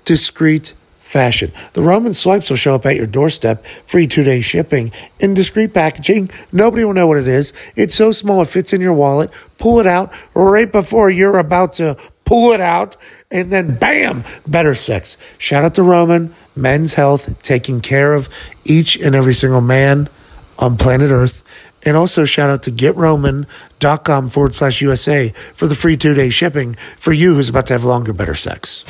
discreet 0.04 0.74
fashion. 0.98 1.50
The 1.72 1.80
Roman 1.80 2.12
swipes 2.12 2.50
will 2.50 2.58
show 2.58 2.74
up 2.74 2.84
at 2.84 2.94
your 2.94 3.06
doorstep, 3.06 3.64
free 3.86 4.06
two 4.06 4.22
day 4.22 4.42
shipping, 4.42 4.92
in 5.18 5.32
discreet 5.32 5.72
packaging. 5.72 6.28
Nobody 6.52 6.84
will 6.84 6.92
know 6.92 7.06
what 7.06 7.16
it 7.16 7.26
is. 7.26 7.54
It's 7.74 7.94
so 7.94 8.12
small 8.12 8.42
it 8.42 8.48
fits 8.48 8.74
in 8.74 8.82
your 8.82 8.92
wallet. 8.92 9.30
Pull 9.56 9.80
it 9.80 9.86
out 9.86 10.12
right 10.34 10.70
before 10.70 11.08
you're 11.08 11.38
about 11.38 11.72
to 11.74 11.96
pull 12.26 12.52
it 12.52 12.60
out, 12.60 12.98
and 13.30 13.50
then 13.50 13.78
bam, 13.78 14.24
better 14.46 14.74
sex. 14.74 15.16
Shout 15.38 15.64
out 15.64 15.74
to 15.76 15.82
Roman, 15.82 16.34
men's 16.54 16.92
health, 16.92 17.42
taking 17.42 17.80
care 17.80 18.12
of 18.12 18.28
each 18.66 18.98
and 18.98 19.14
every 19.14 19.32
single 19.32 19.62
man 19.62 20.10
on 20.58 20.76
planet 20.76 21.10
Earth. 21.10 21.42
And 21.87 21.96
also 21.96 22.25
shout 22.27 22.51
out 22.51 22.64
to 22.64 22.72
getroman.com 22.72 24.29
forward 24.29 24.55
slash 24.55 24.83
USA 24.83 25.31
for 25.55 25.66
the 25.66 25.75
free 25.75 25.96
two 25.96 26.12
day 26.12 26.29
shipping 26.29 26.77
for 26.99 27.12
you 27.12 27.35
who's 27.37 27.49
about 27.49 27.66
to 27.66 27.75
have 27.75 27.85
longer, 27.85 28.12
better 28.12 28.35
sex. 28.35 28.85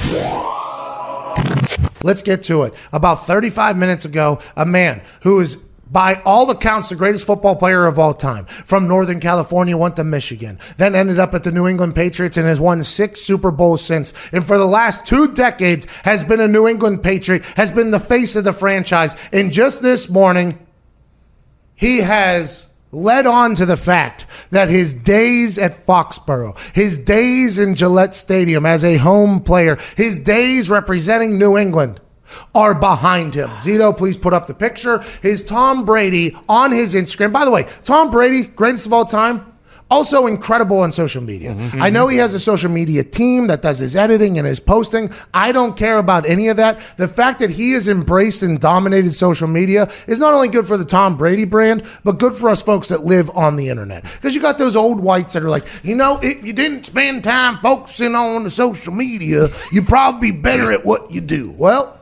Let's 2.03 2.23
get 2.23 2.43
to 2.45 2.63
it. 2.63 2.75
About 2.93 3.17
35 3.27 3.77
minutes 3.77 4.05
ago, 4.05 4.41
a 4.57 4.65
man 4.65 5.03
who 5.23 5.39
is 5.41 5.57
by 5.91 6.21
all 6.25 6.51
accounts, 6.51 6.89
the 6.89 6.97
greatest 6.97 7.27
football 7.27 7.55
player 7.55 7.87
of 7.87 7.99
all 7.99 8.15
time 8.15 8.45
from 8.47 8.89
Northern 8.89 9.21
California 9.21 9.77
went 9.77 9.97
to 9.97 10.05
Michigan, 10.05 10.59
then 10.79 10.95
ended 10.95 11.19
up 11.21 11.33
at 11.35 11.45
the 11.45 11.53
New 11.53 11.69
England 11.69 11.95
Patriots 11.95 12.37
and 12.37 12.47
has 12.47 12.61
won 12.61 12.83
six 12.83 13.21
Super 13.21 13.51
Bowls 13.51 13.85
since. 13.85 14.33
And 14.33 14.45
for 14.45 14.59
the 14.59 14.67
last 14.67 15.07
two 15.07 15.33
decades 15.33 15.87
has 16.03 16.25
been 16.25 16.41
a 16.41 16.49
New 16.49 16.67
England 16.67 17.05
Patriot, 17.05 17.45
has 17.57 17.71
been 17.71 17.93
the 17.93 18.01
face 18.01 18.35
of 18.35 18.45
the 18.45 18.53
franchise. 18.53 19.31
And 19.33 19.53
just 19.53 19.81
this 19.81 20.09
morning, 20.09 20.59
he 21.77 21.99
has 21.99 22.73
led 22.92 23.27
on 23.27 23.55
to 23.55 23.66
the 23.66 23.77
fact 23.77 24.27
that 24.51 24.68
his 24.68 24.94
days 24.94 25.59
at 25.59 25.72
Foxborough, 25.72 26.57
his 26.75 26.96
days 26.99 27.59
in 27.59 27.75
Gillette 27.75 28.14
Stadium 28.14 28.64
as 28.66 28.85
a 28.85 28.96
home 28.96 29.40
player, 29.40 29.77
his 29.96 30.18
days 30.18 30.70
representing 30.70 31.38
New 31.38 31.57
England 31.57 32.01
are 32.55 32.75
behind 32.75 33.35
him. 33.35 33.49
Zito, 33.51 33.96
please 33.96 34.18
put 34.18 34.33
up 34.33 34.46
the 34.46 34.55
picture. 34.55 35.01
His 35.22 35.44
Tom 35.44 35.85
Brady 35.85 36.37
on 36.49 36.72
his 36.72 36.94
Instagram. 36.94 37.33
By 37.33 37.44
the 37.44 37.51
way, 37.51 37.64
Tom 37.85 38.11
Brady, 38.11 38.44
greatest 38.44 38.87
of 38.87 38.92
all 38.92 39.05
time. 39.05 39.53
Also 39.88 40.27
incredible 40.27 40.81
on 40.81 40.90
social 40.90 41.22
media. 41.22 41.53
Mm-hmm. 41.53 41.81
I 41.81 41.90
know 41.90 42.09
he 42.09 42.16
has 42.16 42.35
a 42.35 42.40
social 42.40 42.70
media 42.70 43.05
team 43.05 43.46
that 43.46 43.62
does 43.62 43.79
his 43.79 43.94
editing 43.94 44.37
and 44.37 44.44
his 44.44 44.59
posting. 44.59 45.11
I 45.33 45.53
don't 45.53 45.77
care 45.77 45.99
about 45.99 46.27
any 46.27 46.49
of 46.49 46.57
that. 46.57 46.79
The 46.96 47.07
fact 47.07 47.38
that 47.38 47.51
he 47.51 47.72
has 47.72 47.87
embraced 47.87 48.42
and 48.42 48.59
dominated 48.59 49.12
social 49.12 49.46
media 49.46 49.88
is 50.09 50.18
not 50.18 50.35
only 50.35 50.49
good 50.49 50.66
for 50.66 50.77
the 50.77 50.85
Tom 50.85 51.16
Brady 51.16 51.44
brand, 51.44 51.85
but 52.03 52.18
good 52.18 52.35
for 52.35 52.51
us 52.51 52.62
folks 52.62 52.88
that 52.88 53.03
live 53.05 53.31
on 53.37 53.55
the 53.55 53.68
internet. 53.68 54.03
Because 54.03 54.35
you 54.35 54.40
got 54.40 54.59
those 54.59 54.75
old 54.75 54.99
whites 54.99 55.35
that 55.35 55.44
are 55.44 55.51
like, 55.51 55.64
you 55.85 55.94
know, 55.94 56.18
if 56.20 56.44
you 56.44 56.53
didn't 56.53 56.87
spend 56.87 57.22
time 57.22 57.57
focusing 57.59 58.16
on 58.16 58.42
the 58.42 58.51
social 58.51 58.92
media, 58.92 59.46
you'd 59.70 59.87
probably 59.87 60.33
be 60.33 60.37
better 60.37 60.72
at 60.72 60.85
what 60.85 61.12
you 61.12 61.20
do. 61.20 61.53
Well, 61.53 61.96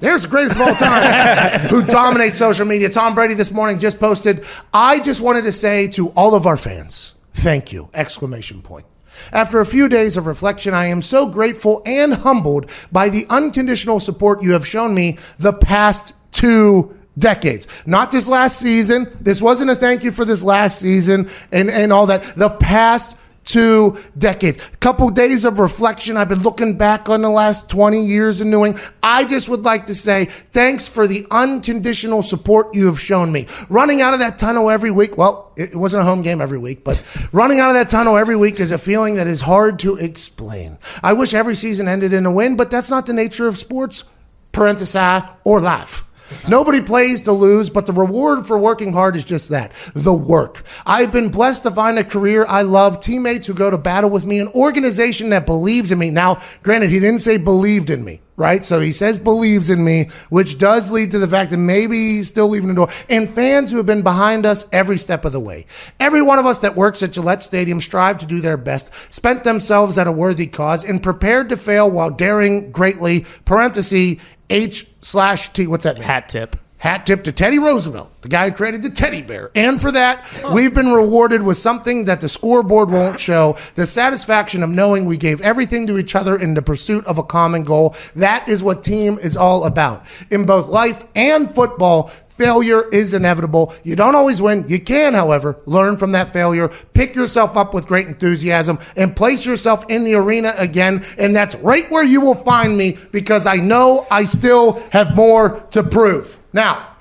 there's 0.00 0.22
the 0.22 0.28
greatest 0.28 0.56
of 0.56 0.62
all 0.62 0.74
time 0.74 1.60
who 1.68 1.84
dominates 1.84 2.38
social 2.38 2.66
media. 2.66 2.88
Tom 2.88 3.14
Brady 3.14 3.34
this 3.34 3.52
morning 3.52 3.78
just 3.78 4.00
posted, 4.00 4.44
I 4.72 5.00
just 5.00 5.20
wanted 5.20 5.44
to 5.44 5.52
say 5.52 5.88
to 5.88 6.08
all 6.10 6.34
of 6.34 6.46
our 6.46 6.56
fans, 6.56 7.14
thank 7.32 7.72
you! 7.72 7.88
Exclamation 7.94 8.62
point. 8.62 8.86
After 9.32 9.60
a 9.60 9.66
few 9.66 9.88
days 9.88 10.16
of 10.16 10.26
reflection, 10.26 10.74
I 10.74 10.86
am 10.86 11.02
so 11.02 11.26
grateful 11.26 11.82
and 11.84 12.14
humbled 12.14 12.70
by 12.90 13.08
the 13.08 13.24
unconditional 13.28 14.00
support 14.00 14.42
you 14.42 14.52
have 14.52 14.66
shown 14.66 14.94
me 14.94 15.18
the 15.38 15.52
past 15.52 16.14
two 16.32 16.96
decades. 17.18 17.66
Not 17.86 18.10
this 18.10 18.28
last 18.28 18.58
season. 18.58 19.08
This 19.20 19.42
wasn't 19.42 19.70
a 19.70 19.74
thank 19.74 20.04
you 20.04 20.10
for 20.10 20.24
this 20.24 20.42
last 20.42 20.78
season 20.80 21.28
and, 21.52 21.70
and 21.70 21.92
all 21.92 22.06
that. 22.06 22.22
The 22.22 22.50
past 22.50 23.16
two 23.44 23.96
decades. 24.16 24.68
A 24.72 24.76
couple 24.76 25.08
days 25.10 25.44
of 25.44 25.58
reflection. 25.58 26.16
I've 26.16 26.28
been 26.28 26.42
looking 26.42 26.76
back 26.76 27.08
on 27.08 27.22
the 27.22 27.30
last 27.30 27.68
20 27.68 28.04
years 28.04 28.40
in 28.40 28.50
New 28.50 28.64
England. 28.64 28.92
I 29.02 29.24
just 29.24 29.48
would 29.48 29.62
like 29.62 29.86
to 29.86 29.94
say 29.94 30.26
thanks 30.26 30.86
for 30.86 31.06
the 31.06 31.26
unconditional 31.30 32.22
support 32.22 32.74
you 32.74 32.86
have 32.86 33.00
shown 33.00 33.32
me. 33.32 33.46
Running 33.68 34.02
out 34.02 34.14
of 34.14 34.20
that 34.20 34.38
tunnel 34.38 34.70
every 34.70 34.90
week, 34.90 35.16
well, 35.16 35.52
it 35.56 35.74
wasn't 35.74 36.02
a 36.02 36.04
home 36.04 36.22
game 36.22 36.40
every 36.40 36.58
week, 36.58 36.84
but 36.84 37.02
running 37.32 37.60
out 37.60 37.68
of 37.68 37.74
that 37.74 37.88
tunnel 37.88 38.16
every 38.16 38.36
week 38.36 38.60
is 38.60 38.70
a 38.70 38.78
feeling 38.78 39.16
that 39.16 39.26
is 39.26 39.40
hard 39.40 39.78
to 39.80 39.96
explain. 39.96 40.78
I 41.02 41.12
wish 41.12 41.34
every 41.34 41.54
season 41.54 41.88
ended 41.88 42.12
in 42.12 42.26
a 42.26 42.30
win, 42.32 42.56
but 42.56 42.70
that's 42.70 42.90
not 42.90 43.06
the 43.06 43.12
nature 43.12 43.46
of 43.46 43.58
sports, 43.58 44.04
parenthesis, 44.52 45.22
or 45.44 45.60
life. 45.60 46.04
Nobody 46.48 46.80
plays 46.80 47.22
to 47.22 47.32
lose, 47.32 47.70
but 47.70 47.86
the 47.86 47.92
reward 47.92 48.46
for 48.46 48.58
working 48.58 48.92
hard 48.92 49.16
is 49.16 49.24
just 49.24 49.50
that 49.50 49.72
the 49.94 50.14
work. 50.14 50.62
I've 50.86 51.12
been 51.12 51.28
blessed 51.28 51.64
to 51.64 51.70
find 51.70 51.98
a 51.98 52.04
career 52.04 52.44
I 52.48 52.62
love, 52.62 53.00
teammates 53.00 53.46
who 53.46 53.54
go 53.54 53.70
to 53.70 53.78
battle 53.78 54.10
with 54.10 54.24
me, 54.24 54.40
an 54.40 54.48
organization 54.54 55.30
that 55.30 55.46
believes 55.46 55.92
in 55.92 55.98
me. 55.98 56.10
Now, 56.10 56.38
granted, 56.62 56.90
he 56.90 57.00
didn't 57.00 57.20
say 57.20 57.36
believed 57.36 57.90
in 57.90 58.04
me, 58.04 58.20
right? 58.36 58.64
So 58.64 58.80
he 58.80 58.92
says 58.92 59.18
believes 59.18 59.70
in 59.70 59.84
me, 59.84 60.08
which 60.28 60.58
does 60.58 60.90
lead 60.92 61.10
to 61.12 61.18
the 61.18 61.28
fact 61.28 61.50
that 61.50 61.58
maybe 61.58 61.96
he's 61.96 62.28
still 62.28 62.48
leaving 62.48 62.68
the 62.68 62.74
door. 62.74 62.88
And 63.08 63.28
fans 63.28 63.70
who 63.70 63.76
have 63.76 63.86
been 63.86 64.02
behind 64.02 64.46
us 64.46 64.66
every 64.72 64.98
step 64.98 65.24
of 65.24 65.32
the 65.32 65.40
way. 65.40 65.66
Every 65.98 66.22
one 66.22 66.38
of 66.38 66.46
us 66.46 66.60
that 66.60 66.76
works 66.76 67.02
at 67.02 67.12
Gillette 67.12 67.42
Stadium 67.42 67.80
strive 67.80 68.18
to 68.18 68.26
do 68.26 68.40
their 68.40 68.56
best, 68.56 69.12
spent 69.12 69.44
themselves 69.44 69.98
at 69.98 70.06
a 70.06 70.12
worthy 70.12 70.46
cause, 70.46 70.84
and 70.84 71.02
prepared 71.02 71.48
to 71.50 71.56
fail 71.56 71.90
while 71.90 72.10
daring 72.10 72.70
greatly, 72.70 73.24
parenthesis, 73.44 74.16
H 74.50 74.86
slash 75.00 75.48
T. 75.50 75.66
What's 75.66 75.84
that 75.84 75.98
mean? 75.98 76.06
Hat 76.06 76.28
tip. 76.28 76.56
Hat 76.80 77.04
tip 77.04 77.24
to 77.24 77.32
Teddy 77.32 77.58
Roosevelt, 77.58 78.10
the 78.22 78.28
guy 78.28 78.48
who 78.48 78.56
created 78.56 78.80
the 78.80 78.88
teddy 78.88 79.20
bear. 79.20 79.50
And 79.54 79.78
for 79.78 79.92
that, 79.92 80.26
we've 80.54 80.72
been 80.72 80.92
rewarded 80.92 81.42
with 81.42 81.58
something 81.58 82.06
that 82.06 82.22
the 82.22 82.28
scoreboard 82.28 82.90
won't 82.90 83.20
show 83.20 83.54
the 83.74 83.84
satisfaction 83.84 84.62
of 84.62 84.70
knowing 84.70 85.04
we 85.04 85.18
gave 85.18 85.42
everything 85.42 85.86
to 85.88 85.98
each 85.98 86.14
other 86.14 86.40
in 86.40 86.54
the 86.54 86.62
pursuit 86.62 87.06
of 87.06 87.18
a 87.18 87.22
common 87.22 87.64
goal. 87.64 87.94
That 88.16 88.48
is 88.48 88.62
what 88.62 88.82
team 88.82 89.18
is 89.18 89.36
all 89.36 89.64
about. 89.64 90.06
In 90.30 90.46
both 90.46 90.68
life 90.68 91.04
and 91.14 91.50
football, 91.50 92.10
failure 92.40 92.88
is 92.88 93.12
inevitable. 93.12 93.74
You 93.84 93.96
don't 93.96 94.14
always 94.14 94.40
win. 94.40 94.64
You 94.66 94.80
can, 94.80 95.12
however, 95.12 95.60
learn 95.66 95.98
from 95.98 96.12
that 96.12 96.32
failure, 96.32 96.68
pick 96.94 97.14
yourself 97.14 97.54
up 97.54 97.74
with 97.74 97.86
great 97.86 98.08
enthusiasm, 98.08 98.78
and 98.96 99.14
place 99.14 99.44
yourself 99.44 99.84
in 99.90 100.04
the 100.04 100.14
arena 100.14 100.54
again. 100.56 101.02
And 101.18 101.36
that's 101.36 101.54
right 101.56 101.90
where 101.90 102.02
you 102.02 102.22
will 102.22 102.34
find 102.34 102.78
me 102.78 102.96
because 103.12 103.46
I 103.46 103.56
know 103.56 104.06
I 104.10 104.24
still 104.24 104.80
have 104.88 105.14
more 105.14 105.60
to 105.72 105.82
prove. 105.82 106.38
Now, 106.54 106.96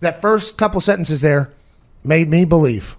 that 0.00 0.20
first 0.20 0.58
couple 0.58 0.82
sentences 0.82 1.22
there 1.22 1.50
made 2.04 2.28
me 2.28 2.44
believe 2.44 2.98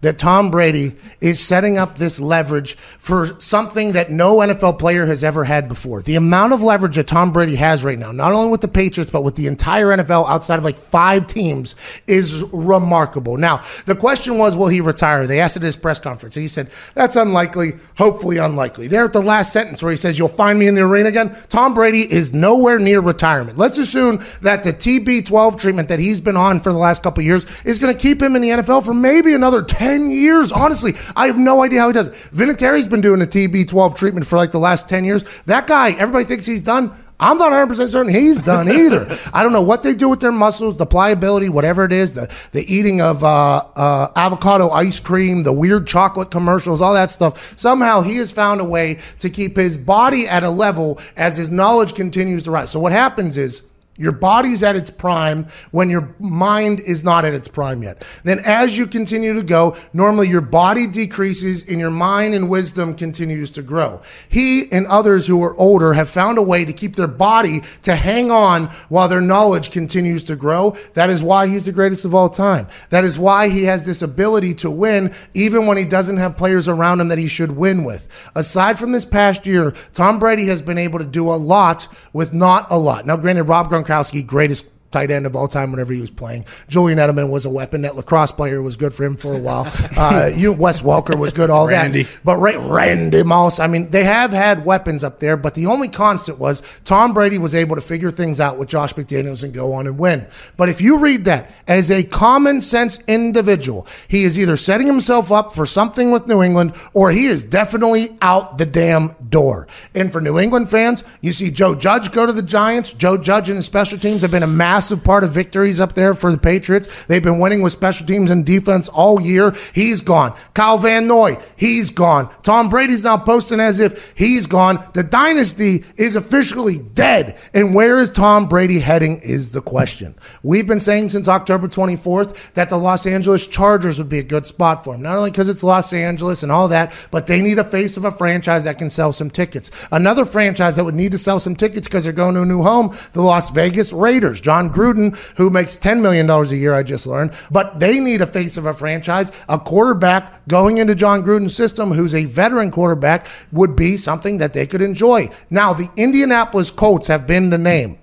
that 0.00 0.18
Tom 0.18 0.50
Brady 0.50 0.94
is 1.20 1.40
setting 1.40 1.76
up 1.76 1.96
this 1.96 2.20
leverage 2.20 2.74
for 2.74 3.26
something 3.40 3.92
that 3.92 4.10
no 4.10 4.38
NFL 4.38 4.78
player 4.78 5.04
has 5.06 5.22
ever 5.22 5.44
had 5.44 5.68
before. 5.68 6.02
The 6.02 6.16
amount 6.16 6.52
of 6.52 6.62
leverage 6.62 6.96
that 6.96 7.06
Tom 7.06 7.32
Brady 7.32 7.56
has 7.56 7.84
right 7.84 7.98
now, 7.98 8.12
not 8.12 8.32
only 8.32 8.50
with 8.50 8.62
the 8.62 8.68
Patriots, 8.68 9.10
but 9.10 9.24
with 9.24 9.36
the 9.36 9.46
entire 9.46 9.86
NFL 9.86 10.28
outside 10.28 10.58
of 10.58 10.64
like 10.64 10.76
five 10.78 11.26
teams, 11.26 11.74
is 12.06 12.42
remarkable. 12.52 13.36
Now, 13.36 13.60
the 13.86 13.94
question 13.94 14.38
was, 14.38 14.56
will 14.56 14.68
he 14.68 14.80
retire? 14.80 15.26
They 15.26 15.40
asked 15.40 15.56
at 15.56 15.62
his 15.62 15.76
press 15.76 15.98
conference. 15.98 16.36
And 16.36 16.42
He 16.42 16.48
said, 16.48 16.70
that's 16.94 17.16
unlikely, 17.16 17.72
hopefully 17.96 18.38
unlikely. 18.38 18.88
There 18.88 19.04
at 19.04 19.12
the 19.12 19.22
last 19.22 19.52
sentence 19.52 19.82
where 19.82 19.90
he 19.90 19.96
says, 19.96 20.18
you'll 20.18 20.28
find 20.28 20.58
me 20.58 20.66
in 20.66 20.74
the 20.74 20.82
arena 20.82 21.08
again, 21.08 21.36
Tom 21.48 21.74
Brady 21.74 22.00
is 22.00 22.32
nowhere 22.32 22.78
near 22.78 23.00
retirement. 23.00 23.58
Let's 23.58 23.78
assume 23.78 24.20
that 24.42 24.62
the 24.62 24.72
TB12 24.72 25.60
treatment 25.60 25.88
that 25.88 25.98
he's 25.98 26.20
been 26.20 26.36
on 26.36 26.60
for 26.60 26.72
the 26.72 26.78
last 26.78 27.02
couple 27.02 27.22
years 27.22 27.44
is 27.64 27.78
going 27.78 27.92
to 27.92 27.98
keep 27.98 28.22
him 28.22 28.34
in 28.36 28.42
the 28.42 28.48
NFL 28.48 28.84
for 28.84 28.94
maybe 28.94 29.34
another 29.34 29.62
10 29.62 29.89
years. 29.98 30.52
Honestly, 30.52 30.94
I 31.16 31.26
have 31.26 31.38
no 31.38 31.62
idea 31.62 31.80
how 31.80 31.88
he 31.88 31.92
does 31.92 32.08
it. 32.08 32.14
Vinatieri's 32.34 32.86
been 32.86 33.00
doing 33.00 33.22
a 33.22 33.26
TB12 33.26 33.96
treatment 33.96 34.26
for 34.26 34.36
like 34.36 34.50
the 34.50 34.58
last 34.58 34.88
10 34.88 35.04
years. 35.04 35.42
That 35.42 35.66
guy, 35.66 35.90
everybody 35.92 36.24
thinks 36.24 36.46
he's 36.46 36.62
done. 36.62 36.94
I'm 37.20 37.36
not 37.36 37.52
100% 37.52 37.88
certain 37.90 38.12
he's 38.12 38.40
done 38.40 38.68
either. 38.68 39.06
I 39.34 39.42
don't 39.42 39.52
know 39.52 39.62
what 39.62 39.82
they 39.82 39.94
do 39.94 40.08
with 40.08 40.20
their 40.20 40.32
muscles, 40.32 40.78
the 40.78 40.86
pliability, 40.86 41.50
whatever 41.50 41.84
it 41.84 41.92
is, 41.92 42.14
the, 42.14 42.34
the 42.52 42.62
eating 42.62 43.02
of 43.02 43.22
uh, 43.22 43.58
uh, 43.76 44.08
avocado 44.16 44.70
ice 44.70 44.98
cream, 44.98 45.42
the 45.42 45.52
weird 45.52 45.86
chocolate 45.86 46.30
commercials, 46.30 46.80
all 46.80 46.94
that 46.94 47.10
stuff. 47.10 47.58
Somehow 47.58 48.00
he 48.00 48.16
has 48.16 48.32
found 48.32 48.62
a 48.62 48.64
way 48.64 48.94
to 49.18 49.28
keep 49.28 49.56
his 49.56 49.76
body 49.76 50.26
at 50.26 50.44
a 50.44 50.50
level 50.50 50.98
as 51.14 51.36
his 51.36 51.50
knowledge 51.50 51.94
continues 51.94 52.42
to 52.44 52.50
rise. 52.50 52.70
So 52.70 52.80
what 52.80 52.92
happens 52.92 53.36
is, 53.36 53.69
your 54.00 54.12
body's 54.12 54.62
at 54.62 54.76
its 54.76 54.88
prime 54.88 55.44
when 55.72 55.90
your 55.90 56.14
mind 56.18 56.80
is 56.80 57.04
not 57.04 57.26
at 57.26 57.34
its 57.34 57.48
prime 57.48 57.82
yet. 57.82 58.00
Then, 58.24 58.38
as 58.46 58.78
you 58.78 58.86
continue 58.86 59.34
to 59.34 59.42
go, 59.42 59.76
normally 59.92 60.26
your 60.26 60.40
body 60.40 60.86
decreases 60.86 61.68
and 61.68 61.78
your 61.78 61.90
mind 61.90 62.34
and 62.34 62.48
wisdom 62.48 62.94
continues 62.94 63.50
to 63.52 63.62
grow. 63.62 64.00
He 64.30 64.72
and 64.72 64.86
others 64.86 65.26
who 65.26 65.42
are 65.42 65.54
older 65.56 65.92
have 65.92 66.08
found 66.08 66.38
a 66.38 66.42
way 66.42 66.64
to 66.64 66.72
keep 66.72 66.96
their 66.96 67.06
body 67.06 67.60
to 67.82 67.94
hang 67.94 68.30
on 68.30 68.68
while 68.88 69.06
their 69.06 69.20
knowledge 69.20 69.70
continues 69.70 70.24
to 70.24 70.34
grow. 70.34 70.70
That 70.94 71.10
is 71.10 71.22
why 71.22 71.46
he's 71.46 71.66
the 71.66 71.72
greatest 71.72 72.06
of 72.06 72.14
all 72.14 72.30
time. 72.30 72.68
That 72.88 73.04
is 73.04 73.18
why 73.18 73.50
he 73.50 73.64
has 73.64 73.84
this 73.84 74.00
ability 74.00 74.54
to 74.54 74.70
win 74.70 75.12
even 75.34 75.66
when 75.66 75.76
he 75.76 75.84
doesn't 75.84 76.16
have 76.16 76.38
players 76.38 76.68
around 76.68 77.02
him 77.02 77.08
that 77.08 77.18
he 77.18 77.28
should 77.28 77.52
win 77.52 77.84
with. 77.84 78.30
Aside 78.34 78.78
from 78.78 78.92
this 78.92 79.04
past 79.04 79.46
year, 79.46 79.72
Tom 79.92 80.18
Brady 80.18 80.46
has 80.46 80.62
been 80.62 80.78
able 80.78 81.00
to 81.00 81.04
do 81.04 81.28
a 81.28 81.36
lot 81.36 81.86
with 82.14 82.32
not 82.32 82.66
a 82.70 82.78
lot. 82.78 83.04
Now, 83.04 83.18
granted, 83.18 83.44
Rob 83.44 83.68
Gronkowski 83.68 83.89
Gronkowski, 83.90 84.22
greatest 84.22 84.79
tight 84.90 85.10
end 85.10 85.26
of 85.26 85.36
all 85.36 85.48
time 85.48 85.70
whenever 85.70 85.92
he 85.92 86.00
was 86.00 86.10
playing. 86.10 86.44
Julian 86.68 86.98
Edelman 86.98 87.30
was 87.30 87.44
a 87.44 87.50
weapon. 87.50 87.82
That 87.82 87.96
lacrosse 87.96 88.32
player 88.32 88.60
was 88.62 88.76
good 88.76 88.92
for 88.92 89.04
him 89.04 89.16
for 89.16 89.34
a 89.34 89.38
while. 89.38 89.66
Uh, 90.00 90.30
you 90.34 90.52
Wes 90.52 90.80
Welker 90.80 91.18
was 91.18 91.32
good, 91.32 91.50
all 91.50 91.66
Randy. 91.66 92.04
that. 92.04 92.20
But 92.24 92.36
right, 92.38 92.56
Randy 92.58 93.22
Moss. 93.22 93.60
I 93.60 93.66
mean, 93.66 93.90
they 93.90 94.04
have 94.04 94.30
had 94.30 94.64
weapons 94.64 95.04
up 95.04 95.20
there, 95.20 95.36
but 95.36 95.54
the 95.54 95.66
only 95.66 95.88
constant 95.88 96.38
was 96.38 96.80
Tom 96.84 97.12
Brady 97.12 97.36
was 97.38 97.54
able 97.54 97.76
to 97.76 97.82
figure 97.82 98.10
things 98.10 98.40
out 98.40 98.58
with 98.58 98.68
Josh 98.68 98.94
McDaniels 98.94 99.44
and 99.44 99.52
go 99.52 99.74
on 99.74 99.86
and 99.86 99.98
win. 99.98 100.26
But 100.56 100.68
if 100.70 100.80
you 100.80 100.98
read 100.98 101.24
that 101.26 101.50
as 101.68 101.90
a 101.90 102.02
common 102.02 102.60
sense 102.62 102.98
individual, 103.08 103.86
he 104.08 104.24
is 104.24 104.38
either 104.38 104.56
setting 104.56 104.86
himself 104.86 105.30
up 105.30 105.52
for 105.52 105.66
something 105.66 106.12
with 106.12 106.26
New 106.26 106.42
England 106.42 106.72
or 106.94 107.10
he 107.10 107.26
is 107.26 107.44
definitely 107.44 108.08
out 108.22 108.56
the 108.58 108.66
damn 108.66 109.14
door. 109.28 109.66
And 109.94 110.10
for 110.12 110.20
New 110.20 110.38
England 110.38 110.70
fans, 110.70 111.04
you 111.20 111.32
see 111.32 111.50
Joe 111.50 111.74
Judge 111.74 112.10
go 112.10 112.24
to 112.26 112.32
the 112.32 112.42
Giants. 112.42 112.92
Joe 112.94 113.18
Judge 113.18 113.48
and 113.50 113.56
his 113.56 113.66
special 113.66 113.98
teams 113.98 114.22
have 114.22 114.30
been 114.30 114.42
a 114.42 114.46
massive 114.46 114.79
part 115.04 115.24
of 115.24 115.30
victories 115.30 115.80
up 115.80 115.92
there 115.92 116.14
for 116.14 116.30
the 116.32 116.38
Patriots. 116.38 117.06
They've 117.06 117.22
been 117.22 117.38
winning 117.38 117.62
with 117.62 117.72
special 117.72 118.06
teams 118.06 118.30
and 118.30 118.44
defense 118.44 118.88
all 118.88 119.20
year. 119.20 119.52
He's 119.74 120.02
gone. 120.02 120.34
Kyle 120.54 120.78
Van 120.78 121.06
Noy, 121.06 121.36
he's 121.56 121.90
gone. 121.90 122.32
Tom 122.42 122.68
Brady's 122.68 123.04
now 123.04 123.18
posting 123.18 123.60
as 123.60 123.80
if 123.80 124.14
he's 124.16 124.46
gone. 124.46 124.84
The 124.94 125.02
dynasty 125.02 125.84
is 125.96 126.16
officially 126.16 126.78
dead. 126.78 127.38
And 127.54 127.74
where 127.74 127.98
is 127.98 128.10
Tom 128.10 128.46
Brady 128.46 128.80
heading 128.80 129.20
is 129.20 129.52
the 129.52 129.62
question. 129.62 130.14
We've 130.42 130.66
been 130.66 130.80
saying 130.80 131.10
since 131.10 131.28
October 131.28 131.68
24th 131.68 132.52
that 132.54 132.68
the 132.68 132.76
Los 132.76 133.06
Angeles 133.06 133.46
Chargers 133.46 133.98
would 133.98 134.08
be 134.08 134.18
a 134.18 134.24
good 134.24 134.46
spot 134.46 134.84
for 134.84 134.94
him. 134.94 135.02
Not 135.02 135.16
only 135.16 135.30
because 135.30 135.48
it's 135.48 135.62
Los 135.62 135.92
Angeles 135.92 136.42
and 136.42 136.50
all 136.50 136.68
that, 136.68 137.08
but 137.10 137.26
they 137.26 137.42
need 137.42 137.58
a 137.58 137.64
face 137.64 137.96
of 137.96 138.04
a 138.04 138.10
franchise 138.10 138.64
that 138.64 138.78
can 138.78 138.90
sell 138.90 139.12
some 139.12 139.30
tickets. 139.30 139.70
Another 139.92 140.24
franchise 140.24 140.76
that 140.76 140.84
would 140.84 140.94
need 140.94 141.12
to 141.12 141.18
sell 141.18 141.40
some 141.40 141.56
tickets 141.56 141.86
because 141.86 142.04
they're 142.04 142.12
going 142.12 142.34
to 142.34 142.42
a 142.42 142.46
new 142.46 142.62
home, 142.62 142.90
the 143.12 143.22
Las 143.22 143.50
Vegas 143.50 143.92
Raiders. 143.92 144.40
John 144.40 144.69
Gruden, 144.70 145.16
who 145.36 145.50
makes 145.50 145.78
$10 145.78 146.00
million 146.00 146.28
a 146.28 146.44
year, 146.54 146.74
I 146.74 146.82
just 146.82 147.06
learned, 147.06 147.32
but 147.50 147.78
they 147.78 148.00
need 148.00 148.20
a 148.20 148.26
face 148.26 148.56
of 148.56 148.66
a 148.66 148.74
franchise. 148.74 149.30
A 149.48 149.58
quarterback 149.58 150.46
going 150.48 150.78
into 150.78 150.94
John 150.94 151.22
Gruden's 151.22 151.54
system 151.54 151.92
who's 151.92 152.14
a 152.14 152.24
veteran 152.24 152.70
quarterback 152.70 153.26
would 153.52 153.76
be 153.76 153.96
something 153.96 154.38
that 154.38 154.52
they 154.52 154.66
could 154.66 154.82
enjoy. 154.82 155.28
Now, 155.50 155.72
the 155.72 155.88
Indianapolis 155.96 156.70
Colts 156.70 157.06
have 157.06 157.26
been 157.26 157.50
the 157.50 157.58
name. 157.58 157.99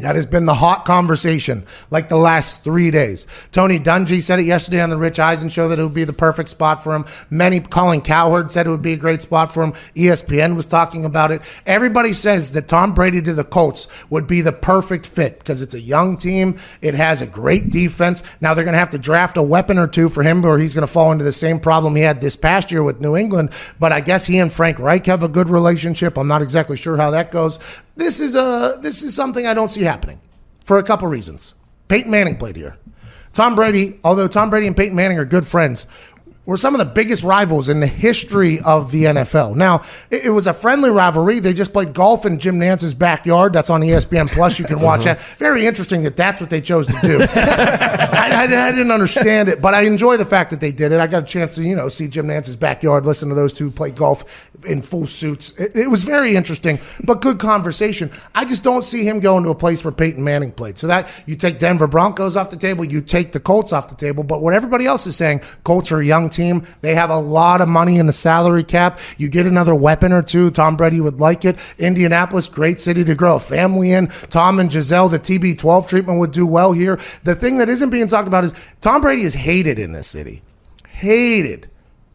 That 0.00 0.16
has 0.16 0.26
been 0.26 0.46
the 0.46 0.54
hot 0.54 0.84
conversation 0.84 1.64
like 1.90 2.08
the 2.08 2.16
last 2.16 2.64
three 2.64 2.90
days. 2.90 3.26
Tony 3.52 3.78
Dungy 3.78 4.22
said 4.22 4.38
it 4.38 4.44
yesterday 4.44 4.80
on 4.80 4.90
the 4.90 4.96
Rich 4.96 5.18
Eisen 5.18 5.48
show 5.48 5.68
that 5.68 5.78
it 5.78 5.82
would 5.82 5.94
be 5.94 6.04
the 6.04 6.12
perfect 6.12 6.50
spot 6.50 6.82
for 6.82 6.94
him. 6.94 7.04
Many, 7.28 7.60
Colin 7.60 8.00
Cowherd 8.00 8.50
said 8.50 8.66
it 8.66 8.70
would 8.70 8.82
be 8.82 8.94
a 8.94 8.98
great 8.98 9.22
spot 9.22 9.52
for 9.52 9.62
him. 9.62 9.72
ESPN 9.94 10.56
was 10.56 10.66
talking 10.66 11.04
about 11.04 11.30
it. 11.30 11.42
Everybody 11.66 12.12
says 12.12 12.52
that 12.52 12.68
Tom 12.68 12.94
Brady 12.94 13.20
to 13.22 13.34
the 13.34 13.44
Colts 13.44 14.10
would 14.10 14.26
be 14.26 14.40
the 14.40 14.52
perfect 14.52 15.06
fit 15.06 15.38
because 15.38 15.62
it's 15.62 15.74
a 15.74 15.80
young 15.80 16.16
team. 16.16 16.56
It 16.80 16.94
has 16.94 17.20
a 17.20 17.26
great 17.26 17.70
defense. 17.70 18.22
Now 18.40 18.54
they're 18.54 18.64
going 18.64 18.74
to 18.74 18.78
have 18.78 18.90
to 18.90 18.98
draft 18.98 19.36
a 19.36 19.42
weapon 19.42 19.78
or 19.78 19.86
two 19.86 20.08
for 20.08 20.22
him 20.22 20.44
or 20.44 20.58
he's 20.58 20.74
going 20.74 20.86
to 20.86 20.92
fall 20.92 21.12
into 21.12 21.24
the 21.24 21.32
same 21.32 21.60
problem 21.60 21.96
he 21.96 22.02
had 22.02 22.20
this 22.20 22.36
past 22.36 22.72
year 22.72 22.82
with 22.82 23.00
New 23.00 23.16
England. 23.16 23.50
But 23.78 23.92
I 23.92 24.00
guess 24.00 24.26
he 24.26 24.38
and 24.38 24.50
Frank 24.52 24.78
Reich 24.78 25.06
have 25.06 25.22
a 25.22 25.28
good 25.28 25.48
relationship. 25.48 26.16
I'm 26.16 26.28
not 26.28 26.42
exactly 26.42 26.76
sure 26.76 26.96
how 26.96 27.10
that 27.10 27.30
goes. 27.30 27.82
This 28.00 28.18
is 28.18 28.34
a 28.34 28.78
this 28.80 29.02
is 29.02 29.14
something 29.14 29.46
I 29.46 29.52
don't 29.52 29.68
see 29.68 29.82
happening 29.82 30.22
for 30.64 30.78
a 30.78 30.82
couple 30.82 31.06
reasons. 31.06 31.54
Peyton 31.88 32.10
Manning 32.10 32.38
played 32.38 32.56
here. 32.56 32.78
Tom 33.34 33.54
Brady, 33.54 34.00
although 34.02 34.26
Tom 34.26 34.48
Brady 34.48 34.66
and 34.66 34.74
Peyton 34.74 34.96
Manning 34.96 35.18
are 35.18 35.26
good 35.26 35.46
friends, 35.46 35.86
were 36.46 36.56
some 36.56 36.74
of 36.74 36.78
the 36.78 36.86
biggest 36.86 37.22
rivals 37.22 37.68
in 37.68 37.80
the 37.80 37.86
history 37.86 38.58
of 38.64 38.90
the 38.90 39.04
NFL. 39.04 39.54
Now, 39.56 39.82
it, 40.10 40.26
it 40.26 40.30
was 40.30 40.46
a 40.46 40.52
friendly 40.52 40.90
rivalry. 40.90 41.38
They 41.38 41.52
just 41.52 41.72
played 41.72 41.92
golf 41.92 42.24
in 42.24 42.38
Jim 42.38 42.58
Nantz's 42.58 42.94
backyard. 42.94 43.52
That's 43.52 43.70
on 43.70 43.82
ESPN 43.82 44.28
Plus. 44.28 44.58
You 44.58 44.64
can 44.64 44.80
watch 44.80 45.06
uh-huh. 45.06 45.14
that. 45.14 45.38
Very 45.38 45.66
interesting 45.66 46.02
that 46.04 46.16
that's 46.16 46.40
what 46.40 46.50
they 46.50 46.60
chose 46.60 46.86
to 46.86 46.98
do. 47.02 47.18
I, 47.34 48.30
I, 48.32 48.68
I 48.68 48.72
didn't 48.72 48.90
understand 48.90 49.48
it, 49.48 49.60
but 49.60 49.74
I 49.74 49.82
enjoy 49.82 50.16
the 50.16 50.24
fact 50.24 50.50
that 50.50 50.60
they 50.60 50.72
did 50.72 50.92
it. 50.92 51.00
I 51.00 51.06
got 51.06 51.24
a 51.24 51.26
chance 51.26 51.56
to, 51.56 51.62
you 51.62 51.76
know, 51.76 51.88
see 51.88 52.08
Jim 52.08 52.26
Nantz's 52.26 52.56
backyard, 52.56 53.04
listen 53.04 53.28
to 53.28 53.34
those 53.34 53.52
two 53.52 53.70
play 53.70 53.90
golf 53.90 54.50
in 54.64 54.80
full 54.80 55.06
suits. 55.06 55.58
It, 55.60 55.76
it 55.76 55.90
was 55.90 56.04
very 56.04 56.36
interesting, 56.36 56.78
but 57.04 57.20
good 57.20 57.38
conversation. 57.38 58.10
I 58.34 58.44
just 58.46 58.64
don't 58.64 58.82
see 58.82 59.04
him 59.04 59.20
going 59.20 59.44
to 59.44 59.50
a 59.50 59.54
place 59.54 59.84
where 59.84 59.92
Peyton 59.92 60.24
Manning 60.24 60.52
played. 60.52 60.78
So 60.78 60.86
that 60.86 61.22
you 61.26 61.36
take 61.36 61.58
Denver 61.58 61.86
Broncos 61.86 62.36
off 62.36 62.50
the 62.50 62.56
table, 62.56 62.84
you 62.84 63.02
take 63.02 63.32
the 63.32 63.40
Colts 63.40 63.72
off 63.72 63.88
the 63.88 63.94
table. 63.94 64.24
But 64.24 64.40
what 64.40 64.54
everybody 64.54 64.86
else 64.86 65.06
is 65.06 65.16
saying, 65.16 65.42
Colts 65.64 65.92
are 65.92 66.00
a 66.00 66.04
young 66.04 66.29
team. 66.30 66.62
They 66.80 66.94
have 66.94 67.10
a 67.10 67.18
lot 67.18 67.60
of 67.60 67.68
money 67.68 67.98
in 67.98 68.06
the 68.06 68.12
salary 68.12 68.64
cap. 68.64 68.98
You 69.18 69.28
get 69.28 69.46
another 69.46 69.74
weapon 69.74 70.12
or 70.12 70.22
two. 70.22 70.50
Tom 70.50 70.76
Brady 70.76 71.00
would 71.00 71.20
like 71.20 71.44
it. 71.44 71.58
Indianapolis, 71.78 72.48
great 72.48 72.80
city 72.80 73.04
to 73.04 73.14
grow 73.14 73.36
a 73.36 73.40
family 73.40 73.92
in. 73.92 74.06
Tom 74.06 74.58
and 74.58 74.70
Gisele, 74.70 75.08
the 75.08 75.18
TB12 75.18 75.88
treatment 75.88 76.18
would 76.20 76.32
do 76.32 76.46
well 76.46 76.72
here. 76.72 76.96
The 77.24 77.34
thing 77.34 77.58
that 77.58 77.68
isn't 77.68 77.90
being 77.90 78.06
talked 78.06 78.28
about 78.28 78.44
is 78.44 78.54
Tom 78.80 79.00
Brady 79.00 79.22
is 79.22 79.34
hated 79.34 79.78
in 79.78 79.92
this 79.92 80.06
city. 80.06 80.42
Hated 80.88 81.69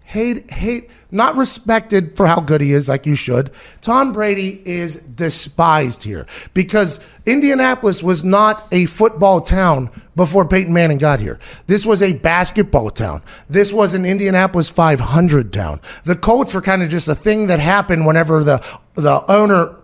hate, 0.06 0.50
hate, 0.52 0.89
not 1.12 1.36
respected 1.36 2.15
for 2.15 2.28
how 2.28 2.39
good 2.39 2.62
he 2.62 2.72
is, 2.72 2.88
like 2.88 3.06
you 3.06 3.15
should. 3.15 3.52
Tom 3.82 4.12
Brady 4.12 4.62
is 4.65 5.02
despised 5.02 6.04
here 6.04 6.26
because 6.54 7.00
Indianapolis 7.26 8.02
was 8.02 8.24
not 8.24 8.72
a 8.72 8.86
football 8.86 9.41
town 9.41 9.89
before 10.15 10.48
Peyton 10.48 10.74
Manning 10.74 11.00
got 11.00 11.20
here. 11.20 11.39
This 11.68 11.86
was 11.86 12.02
a 12.02 12.13
basketball 12.13 12.91
town. 12.91 13.24
This 13.50 13.74
was 13.74 13.94
an 13.94 14.06
Indianapolis 14.06 14.70
500 14.70 15.52
town. 15.52 15.82
The 16.06 16.15
Colts 16.15 16.54
were 16.54 16.62
kind 16.62 16.84
of 16.84 16.89
just 16.89 17.10
a 17.10 17.15
thing 17.15 17.48
that 17.48 17.60
happened 17.60 18.06
whenever 18.06 18.44
the 18.44 18.65
the 18.96 19.26
owner 19.28 19.76